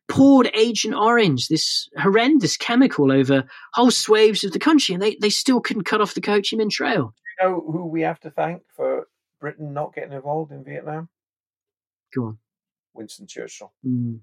poured 0.09 0.51
Agent 0.55 0.95
Orange, 0.95 1.49
this 1.49 1.89
horrendous 1.97 2.57
chemical, 2.57 3.13
over 3.13 3.45
whole 3.75 3.91
swathes 3.91 4.45
of 4.45 4.53
the 4.53 4.59
country, 4.59 4.95
and 4.95 5.03
they, 5.03 5.17
they 5.21 5.31
still 5.31 5.61
couldn't 5.61 5.85
cut 5.85 6.01
off 6.01 6.15
the 6.15 6.23
Ho 6.27 6.37
Chi 6.37 6.57
Minh 6.57 6.71
Trail. 6.71 7.15
You 7.41 7.49
know 7.49 7.61
who 7.61 7.87
we 7.87 8.03
have 8.03 8.21
to 8.21 8.31
thank 8.31 8.63
for 8.75 9.09
Britain 9.41 9.73
not 9.73 9.95
getting 9.95 10.13
involved 10.13 10.53
in 10.53 10.65
Vietnam? 10.65 11.09
Go 12.15 12.25
on. 12.25 12.39
Winston 12.95 13.27
Churchill. 13.27 13.73
Mm. 13.87 14.21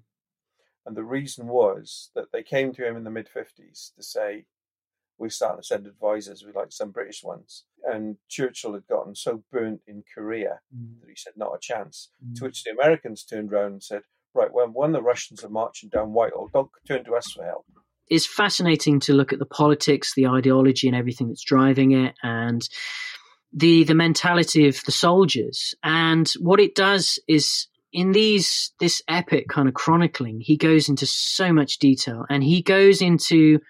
And 0.86 0.96
the 0.96 1.04
reason 1.04 1.46
was 1.46 2.10
that 2.14 2.32
they 2.32 2.42
came 2.42 2.72
to 2.74 2.86
him 2.86 2.96
in 2.96 3.04
the 3.04 3.10
mid 3.10 3.28
50s 3.34 3.94
to 3.94 4.02
say, 4.02 4.44
we're 5.18 5.28
starting 5.28 5.60
to 5.60 5.66
send 5.66 5.86
advisors, 5.86 6.44
we 6.44 6.52
like 6.52 6.72
some 6.72 6.90
British 6.90 7.22
ones. 7.22 7.64
And 7.84 8.16
Churchill 8.28 8.74
had 8.74 8.86
gotten 8.86 9.14
so 9.14 9.44
burnt 9.52 9.80
in 9.86 10.02
Korea 10.12 10.60
mm. 10.74 11.00
that 11.00 11.08
he 11.08 11.16
said, 11.16 11.34
not 11.36 11.54
a 11.54 11.58
chance. 11.60 12.10
Mm. 12.24 12.36
To 12.36 12.44
which 12.44 12.64
the 12.64 12.72
Americans 12.72 13.24
turned 13.24 13.52
around 13.52 13.72
and 13.72 13.82
said, 13.82 14.02
right, 14.34 14.52
when, 14.52 14.70
when 14.70 14.92
the 14.92 15.02
Russians 15.02 15.44
are 15.44 15.50
marching 15.50 15.88
down 15.88 16.12
Whitehall, 16.12 16.50
don't 16.52 16.70
turn 16.86 17.04
to 17.04 17.14
us 17.14 17.30
for 17.34 17.44
help. 17.44 17.64
It's 18.08 18.26
fascinating 18.26 19.00
to 19.00 19.14
look 19.14 19.32
at 19.32 19.38
the 19.38 19.46
politics, 19.46 20.12
the 20.14 20.26
ideology, 20.26 20.88
and 20.88 20.96
everything 20.96 21.28
that's 21.28 21.44
driving 21.44 21.92
it, 21.92 22.14
and 22.22 22.60
the 23.50 23.84
the 23.84 23.94
mentality 23.94 24.68
of 24.68 24.82
the 24.84 24.92
soldiers. 24.92 25.74
And 25.82 26.30
what 26.38 26.60
it 26.60 26.74
does 26.74 27.18
is 27.26 27.66
in 27.94 28.10
these 28.10 28.72
this 28.80 29.00
epic 29.08 29.48
kind 29.48 29.68
of 29.68 29.74
chronicling, 29.74 30.40
he 30.40 30.56
goes 30.56 30.88
into 30.88 31.06
so 31.06 31.52
much 31.52 31.78
detail 31.78 32.26
and 32.28 32.42
he 32.42 32.60
goes 32.60 33.00
into 33.00 33.60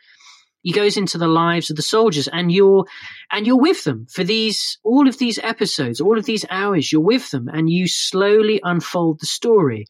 he 0.62 0.72
goes 0.72 0.96
into 0.96 1.18
the 1.18 1.28
lives 1.28 1.68
of 1.68 1.76
the 1.76 1.82
soldiers 1.82 2.26
and 2.26 2.50
you're 2.50 2.86
and 3.30 3.46
you're 3.46 3.60
with 3.60 3.84
them 3.84 4.06
for 4.10 4.24
these 4.24 4.78
all 4.82 5.06
of 5.06 5.18
these 5.18 5.38
episodes 5.38 6.00
all 6.00 6.18
of 6.18 6.24
these 6.24 6.46
hours 6.48 6.90
you're 6.90 7.02
with 7.02 7.30
them 7.32 7.48
and 7.52 7.68
you 7.68 7.86
slowly 7.86 8.60
unfold 8.64 9.20
the 9.20 9.26
story. 9.26 9.86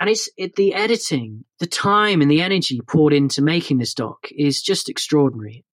And 0.00 0.10
it's 0.10 0.28
it, 0.36 0.56
the 0.56 0.74
editing 0.74 1.44
the 1.60 1.66
time 1.66 2.20
and 2.20 2.30
the 2.30 2.42
energy 2.42 2.80
poured 2.86 3.12
into 3.12 3.42
making 3.42 3.78
this 3.78 3.94
doc 3.94 4.26
is 4.32 4.60
just 4.60 4.88
extraordinary 4.88 5.64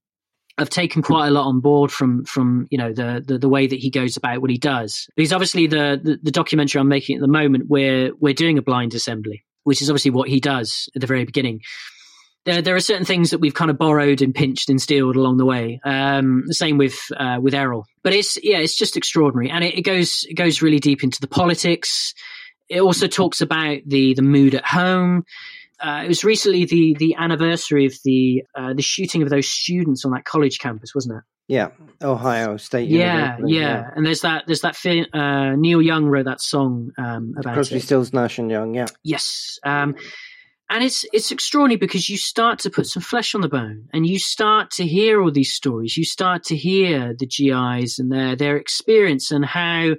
I've 0.57 0.69
taken 0.69 1.01
quite 1.01 1.27
a 1.27 1.31
lot 1.31 1.47
on 1.47 1.59
board 1.59 1.91
from 1.91 2.23
from 2.25 2.67
you 2.71 2.77
know 2.77 2.93
the, 2.93 3.23
the, 3.25 3.37
the 3.37 3.49
way 3.49 3.67
that 3.67 3.79
he 3.79 3.89
goes 3.89 4.15
about 4.15 4.41
what 4.41 4.49
he 4.49 4.57
does 4.57 5.07
because 5.15 5.33
obviously 5.33 5.67
the, 5.67 5.99
the, 6.01 6.19
the 6.23 6.31
documentary 6.31 6.79
I'm 6.79 6.87
making 6.87 7.17
at 7.17 7.21
the 7.21 7.27
moment 7.27 7.65
we're 7.67 8.11
we're 8.19 8.33
doing 8.33 8.57
a 8.57 8.61
blind 8.61 8.93
assembly 8.93 9.43
which 9.65 9.81
is 9.81 9.89
obviously 9.89 10.11
what 10.11 10.29
he 10.29 10.39
does 10.39 10.89
at 10.95 11.01
the 11.01 11.07
very 11.07 11.25
beginning. 11.25 11.59
There 12.45 12.61
there 12.61 12.75
are 12.75 12.79
certain 12.79 13.05
things 13.05 13.31
that 13.31 13.39
we've 13.39 13.53
kind 13.53 13.71
of 13.71 13.77
borrowed 13.77 14.21
and 14.21 14.33
pinched 14.33 14.69
and 14.69 14.81
stealed 14.81 15.15
along 15.15 15.37
the 15.37 15.45
way. 15.45 15.81
Um, 15.83 16.43
the 16.45 16.53
same 16.53 16.77
with 16.77 16.97
uh, 17.17 17.39
with 17.41 17.53
Errol, 17.53 17.85
but 18.03 18.13
it's 18.13 18.41
yeah 18.43 18.59
it's 18.59 18.77
just 18.77 18.95
extraordinary 18.95 19.49
and 19.49 19.63
it, 19.63 19.79
it 19.79 19.81
goes 19.81 20.25
it 20.29 20.35
goes 20.35 20.61
really 20.61 20.79
deep 20.79 21.03
into 21.03 21.19
the 21.19 21.27
politics. 21.27 22.13
It 22.69 22.81
also 22.81 23.07
talks 23.07 23.41
about 23.41 23.79
the 23.85 24.13
the 24.13 24.21
mood 24.21 24.55
at 24.55 24.65
home 24.65 25.25
uh, 25.79 26.01
it 26.05 26.07
was 26.07 26.23
recently 26.23 26.65
the 26.65 26.95
the 26.97 27.15
anniversary 27.15 27.85
of 27.85 27.93
the 28.03 28.43
uh, 28.55 28.73
the 28.73 28.81
shooting 28.81 29.21
of 29.21 29.29
those 29.29 29.47
students 29.47 30.05
on 30.05 30.11
that 30.11 30.25
college 30.25 30.59
campus, 30.59 30.93
wasn't 30.95 31.17
it? 31.17 31.23
Yeah, 31.47 31.69
Ohio 32.01 32.57
State. 32.57 32.89
Yeah, 32.89 33.37
yeah, 33.39 33.45
yeah, 33.45 33.89
And 33.95 34.05
there's 34.05 34.21
that 34.21 34.45
there's 34.47 34.61
that 34.61 34.75
fi- 34.75 35.07
uh, 35.13 35.55
Neil 35.55 35.81
Young 35.81 36.05
wrote 36.05 36.25
that 36.25 36.41
song 36.41 36.91
um, 36.97 37.35
about 37.37 37.53
Crosby, 37.53 37.77
it. 37.77 37.83
Stills, 37.83 38.13
Nash 38.13 38.39
and 38.39 38.49
Young. 38.49 38.73
Yeah. 38.73 38.87
Yes. 39.03 39.59
Um, 39.63 39.95
and 40.69 40.83
it's 40.83 41.05
it's 41.13 41.31
extraordinary 41.31 41.77
because 41.77 42.09
you 42.09 42.17
start 42.17 42.59
to 42.59 42.71
put 42.71 42.87
some 42.87 43.03
flesh 43.03 43.35
on 43.35 43.41
the 43.41 43.47
bone, 43.49 43.87
and 43.93 44.07
you 44.07 44.17
start 44.17 44.71
to 44.71 44.87
hear 44.87 45.21
all 45.21 45.31
these 45.31 45.53
stories. 45.53 45.95
You 45.95 46.05
start 46.05 46.45
to 46.45 46.55
hear 46.55 47.13
the 47.17 47.27
GIs 47.27 47.99
and 47.99 48.11
their 48.11 48.35
their 48.35 48.57
experience 48.57 49.29
and 49.29 49.45
how 49.45 49.91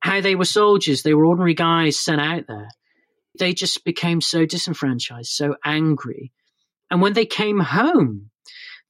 how 0.00 0.22
they 0.22 0.34
were 0.34 0.46
soldiers. 0.46 1.02
They 1.02 1.12
were 1.12 1.26
ordinary 1.26 1.54
guys 1.54 2.00
sent 2.00 2.20
out 2.20 2.44
there 2.48 2.68
they 3.38 3.52
just 3.52 3.84
became 3.84 4.20
so 4.20 4.46
disenfranchised, 4.46 5.30
so 5.30 5.56
angry. 5.64 6.32
And 6.90 7.00
when 7.00 7.14
they 7.14 7.26
came 7.26 7.60
home, 7.60 8.30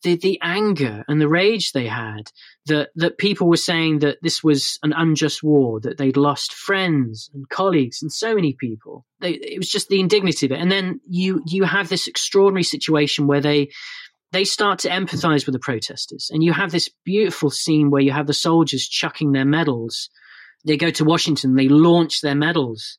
the, 0.02 0.16
the 0.16 0.38
anger 0.42 1.02
and 1.08 1.20
the 1.20 1.28
rage 1.28 1.72
they 1.72 1.86
had 1.86 2.30
that, 2.66 2.90
that 2.96 3.18
people 3.18 3.48
were 3.48 3.56
saying 3.56 4.00
that 4.00 4.18
this 4.22 4.44
was 4.44 4.78
an 4.82 4.92
unjust 4.92 5.42
war, 5.42 5.80
that 5.80 5.96
they'd 5.96 6.18
lost 6.18 6.52
friends 6.52 7.30
and 7.32 7.48
colleagues 7.48 8.02
and 8.02 8.12
so 8.12 8.34
many 8.34 8.52
people. 8.52 9.06
They, 9.20 9.30
it 9.30 9.58
was 9.58 9.70
just 9.70 9.88
the 9.88 10.00
indignity 10.00 10.46
of 10.46 10.52
it. 10.52 10.60
And 10.60 10.70
then 10.70 11.00
you, 11.08 11.42
you 11.46 11.64
have 11.64 11.88
this 11.88 12.06
extraordinary 12.06 12.64
situation 12.64 13.26
where 13.26 13.40
they, 13.40 13.70
they 14.30 14.44
start 14.44 14.80
to 14.80 14.90
empathize 14.90 15.46
with 15.46 15.54
the 15.54 15.58
protesters. 15.58 16.30
And 16.30 16.44
you 16.44 16.52
have 16.52 16.70
this 16.70 16.90
beautiful 17.04 17.50
scene 17.50 17.90
where 17.90 18.02
you 18.02 18.12
have 18.12 18.26
the 18.26 18.34
soldiers 18.34 18.86
chucking 18.86 19.32
their 19.32 19.46
medals. 19.46 20.10
They 20.66 20.76
go 20.76 20.90
to 20.90 21.04
Washington, 21.04 21.54
they 21.54 21.68
launch 21.68 22.20
their 22.20 22.34
medals 22.34 22.98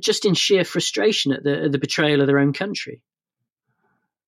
just 0.00 0.24
in 0.24 0.34
sheer 0.34 0.64
frustration 0.64 1.32
at 1.32 1.44
the, 1.44 1.68
the 1.70 1.78
betrayal 1.78 2.20
of 2.20 2.26
their 2.26 2.38
own 2.38 2.52
country. 2.52 3.02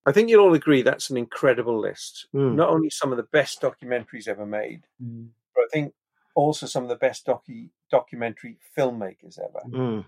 I 0.05 0.13
think 0.13 0.29
you'll 0.29 0.45
all 0.45 0.55
agree 0.55 0.83
that's 0.83 1.11
an 1.11 1.17
incredible 1.17 1.81
list. 1.81 2.27
Mm. 2.35 2.57
Not 2.57 2.71
only 2.71 2.91
some 2.91 3.13
of 3.13 3.17
the 3.17 3.23
best 3.23 3.61
documentaries 3.61 4.27
ever 4.27 4.45
made, 4.45 4.83
mm. 5.03 5.29
but 5.55 5.63
I 5.63 5.69
think 5.73 5.95
also 6.35 6.67
some 6.67 6.83
of 6.83 6.89
the 6.89 6.97
best 6.97 7.27
docu- 7.27 7.71
documentary 7.91 8.59
filmmakers 8.77 9.39
ever. 9.39 9.61
Mm. 9.69 10.05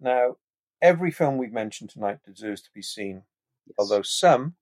Now, 0.00 0.36
every 0.80 1.10
film 1.10 1.36
we've 1.36 1.52
mentioned 1.52 1.90
tonight 1.90 2.18
deserves 2.24 2.62
to 2.62 2.70
be 2.74 2.82
seen, 2.82 3.22
yes. 3.66 3.74
although 3.78 4.02
some, 4.02 4.54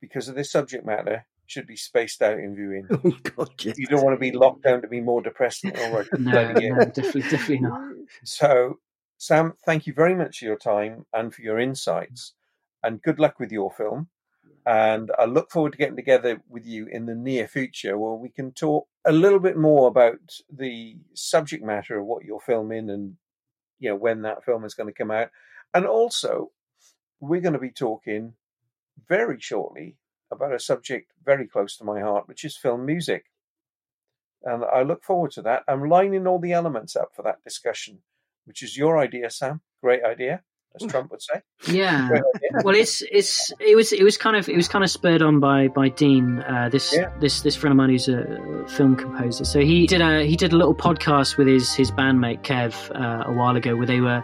because 0.00 0.28
of 0.28 0.34
their 0.34 0.44
subject 0.44 0.84
matter, 0.84 1.26
should 1.46 1.66
be 1.66 1.76
spaced 1.76 2.22
out 2.22 2.38
in 2.38 2.56
viewing. 2.56 2.88
Oh 3.04 3.16
God, 3.36 3.50
yes. 3.60 3.78
You 3.78 3.86
don't 3.86 4.04
want 4.04 4.16
to 4.16 4.20
be 4.20 4.32
locked 4.32 4.62
down 4.62 4.82
to 4.82 4.88
be 4.88 5.00
more 5.00 5.22
depressed 5.22 5.62
than 5.62 5.76
already. 5.76 6.08
no, 6.18 6.52
no, 6.52 6.84
definitely, 6.86 7.22
definitely 7.22 7.60
not. 7.60 7.80
So 8.24 8.78
Sam, 9.22 9.54
thank 9.64 9.86
you 9.86 9.92
very 9.92 10.16
much 10.16 10.40
for 10.40 10.46
your 10.46 10.58
time 10.58 11.06
and 11.12 11.32
for 11.32 11.42
your 11.42 11.60
insights, 11.60 12.34
and 12.82 13.00
good 13.00 13.20
luck 13.20 13.38
with 13.38 13.52
your 13.52 13.70
film. 13.70 14.08
And 14.66 15.12
I 15.16 15.26
look 15.26 15.48
forward 15.48 15.70
to 15.70 15.78
getting 15.78 15.94
together 15.94 16.42
with 16.48 16.66
you 16.66 16.88
in 16.90 17.06
the 17.06 17.14
near 17.14 17.46
future 17.46 17.96
where 17.96 18.14
we 18.14 18.30
can 18.30 18.50
talk 18.50 18.88
a 19.04 19.12
little 19.12 19.38
bit 19.38 19.56
more 19.56 19.86
about 19.86 20.18
the 20.52 20.96
subject 21.14 21.62
matter 21.62 22.00
of 22.00 22.04
what 22.04 22.24
you're 22.24 22.40
filming 22.40 22.90
and 22.90 23.14
you 23.78 23.90
know 23.90 23.94
when 23.94 24.22
that 24.22 24.44
film 24.44 24.64
is 24.64 24.74
going 24.74 24.88
to 24.88 24.98
come 24.98 25.12
out. 25.12 25.28
And 25.72 25.86
also, 25.86 26.50
we're 27.20 27.40
going 27.40 27.52
to 27.52 27.60
be 27.60 27.70
talking 27.70 28.34
very 29.08 29.38
shortly 29.38 29.98
about 30.32 30.52
a 30.52 30.58
subject 30.58 31.12
very 31.24 31.46
close 31.46 31.76
to 31.76 31.84
my 31.84 32.00
heart, 32.00 32.26
which 32.26 32.44
is 32.44 32.56
film 32.56 32.84
music. 32.84 33.26
And 34.42 34.64
I 34.64 34.82
look 34.82 35.04
forward 35.04 35.30
to 35.32 35.42
that. 35.42 35.62
I'm 35.68 35.88
lining 35.88 36.26
all 36.26 36.40
the 36.40 36.54
elements 36.54 36.96
up 36.96 37.10
for 37.14 37.22
that 37.22 37.44
discussion 37.44 38.00
which 38.44 38.62
is 38.62 38.76
your 38.76 38.98
idea, 38.98 39.30
Sam. 39.30 39.60
Great 39.82 40.04
idea, 40.04 40.42
as 40.80 40.90
Trump 40.90 41.10
would 41.10 41.22
say. 41.22 41.42
Yeah. 41.66 42.08
well, 42.64 42.74
it's 42.74 43.02
it's 43.10 43.52
it 43.60 43.76
was 43.76 43.92
it 43.92 44.02
was 44.02 44.16
kind 44.16 44.36
of 44.36 44.48
it 44.48 44.56
was 44.56 44.68
kind 44.68 44.84
of 44.84 44.90
spurred 44.90 45.22
on 45.22 45.40
by 45.40 45.68
by 45.68 45.88
Dean, 45.88 46.40
uh, 46.40 46.68
this 46.70 46.94
yeah. 46.94 47.10
this 47.20 47.42
this 47.42 47.56
friend 47.56 47.72
of 47.72 47.76
mine 47.76 47.90
who's 47.90 48.08
a 48.08 48.64
film 48.68 48.96
composer. 48.96 49.44
So 49.44 49.60
he 49.60 49.86
did 49.86 50.00
a 50.00 50.24
he 50.24 50.36
did 50.36 50.52
a 50.52 50.56
little 50.56 50.74
podcast 50.74 51.36
with 51.36 51.46
his 51.46 51.74
his 51.74 51.90
bandmate 51.90 52.42
Kev 52.42 52.90
uh, 52.94 53.30
a 53.30 53.32
while 53.32 53.56
ago 53.56 53.76
where 53.76 53.86
they 53.86 54.00
were 54.00 54.22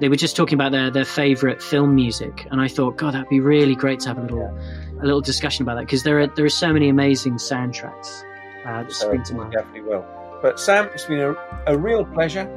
they 0.00 0.08
were 0.08 0.16
just 0.16 0.34
talking 0.34 0.54
about 0.54 0.72
their 0.72 0.90
their 0.90 1.04
favorite 1.04 1.62
film 1.62 1.94
music, 1.94 2.46
and 2.50 2.60
I 2.60 2.68
thought, 2.68 2.96
God, 2.96 3.14
that'd 3.14 3.28
be 3.28 3.40
really 3.40 3.74
great 3.74 4.00
to 4.00 4.08
have 4.08 4.18
a 4.18 4.22
little 4.22 4.58
a 5.00 5.04
little 5.04 5.20
discussion 5.20 5.62
about 5.62 5.74
that 5.74 5.86
because 5.86 6.02
there 6.02 6.20
are 6.20 6.26
there 6.26 6.44
are 6.44 6.48
so 6.48 6.72
many 6.72 6.88
amazing 6.88 7.34
soundtracks 7.34 8.24
uh, 8.64 8.82
that 8.82 8.92
spring 8.92 9.22
to 9.24 9.34
mind. 9.34 9.52
Definitely 9.52 9.82
will. 9.82 10.04
But 10.42 10.58
Sam, 10.58 10.88
it's 10.94 11.04
been 11.04 11.20
a, 11.20 11.34
a 11.66 11.76
real 11.76 12.04
pleasure. 12.04 12.48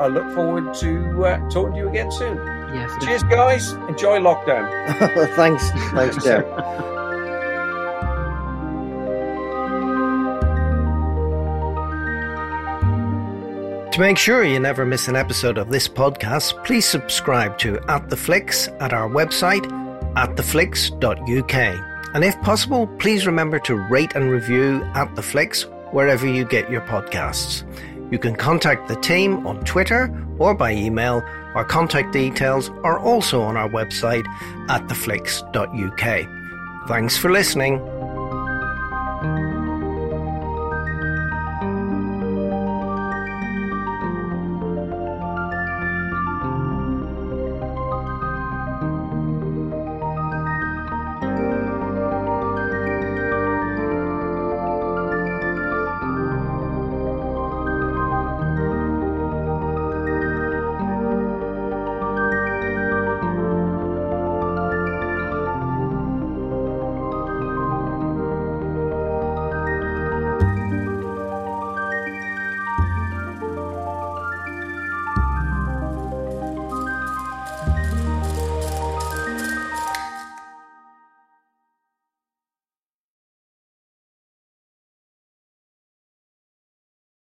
I 0.00 0.06
look 0.06 0.34
forward 0.34 0.72
to 0.74 1.24
uh, 1.26 1.50
talking 1.50 1.72
to 1.74 1.78
you 1.78 1.88
again 1.88 2.10
soon. 2.10 2.36
Yes. 2.74 3.04
Cheers, 3.04 3.22
guys. 3.24 3.72
Enjoy 3.88 4.18
lockdown. 4.18 4.66
thanks, 5.36 5.70
thanks, 5.92 6.24
Jeff. 6.24 6.44
To 13.92 13.98
make 13.98 14.18
sure 14.18 14.44
you 14.44 14.60
never 14.60 14.86
miss 14.86 15.08
an 15.08 15.16
episode 15.16 15.58
of 15.58 15.68
this 15.68 15.88
podcast, 15.88 16.64
please 16.64 16.86
subscribe 16.86 17.58
to 17.58 17.80
At 17.90 18.08
the 18.08 18.16
Flicks 18.16 18.68
at 18.78 18.92
our 18.92 19.10
website, 19.10 19.66
attheflicks.uk. 20.14 22.14
And 22.14 22.24
if 22.24 22.40
possible, 22.40 22.86
please 22.86 23.26
remember 23.26 23.58
to 23.58 23.74
rate 23.74 24.14
and 24.14 24.30
review 24.30 24.84
At 24.94 25.16
the 25.16 25.22
Flicks 25.22 25.66
wherever 25.90 26.26
you 26.26 26.44
get 26.44 26.70
your 26.70 26.82
podcasts. 26.82 27.64
You 28.10 28.18
can 28.18 28.34
contact 28.34 28.88
the 28.88 28.96
team 28.96 29.46
on 29.46 29.64
Twitter 29.64 30.10
or 30.38 30.54
by 30.54 30.72
email. 30.72 31.22
Our 31.54 31.64
contact 31.64 32.12
details 32.12 32.70
are 32.82 32.98
also 32.98 33.42
on 33.42 33.56
our 33.56 33.68
website 33.68 34.26
at 34.68 34.86
theflicks.uk. 34.88 36.88
Thanks 36.88 37.16
for 37.16 37.30
listening. 37.30 37.80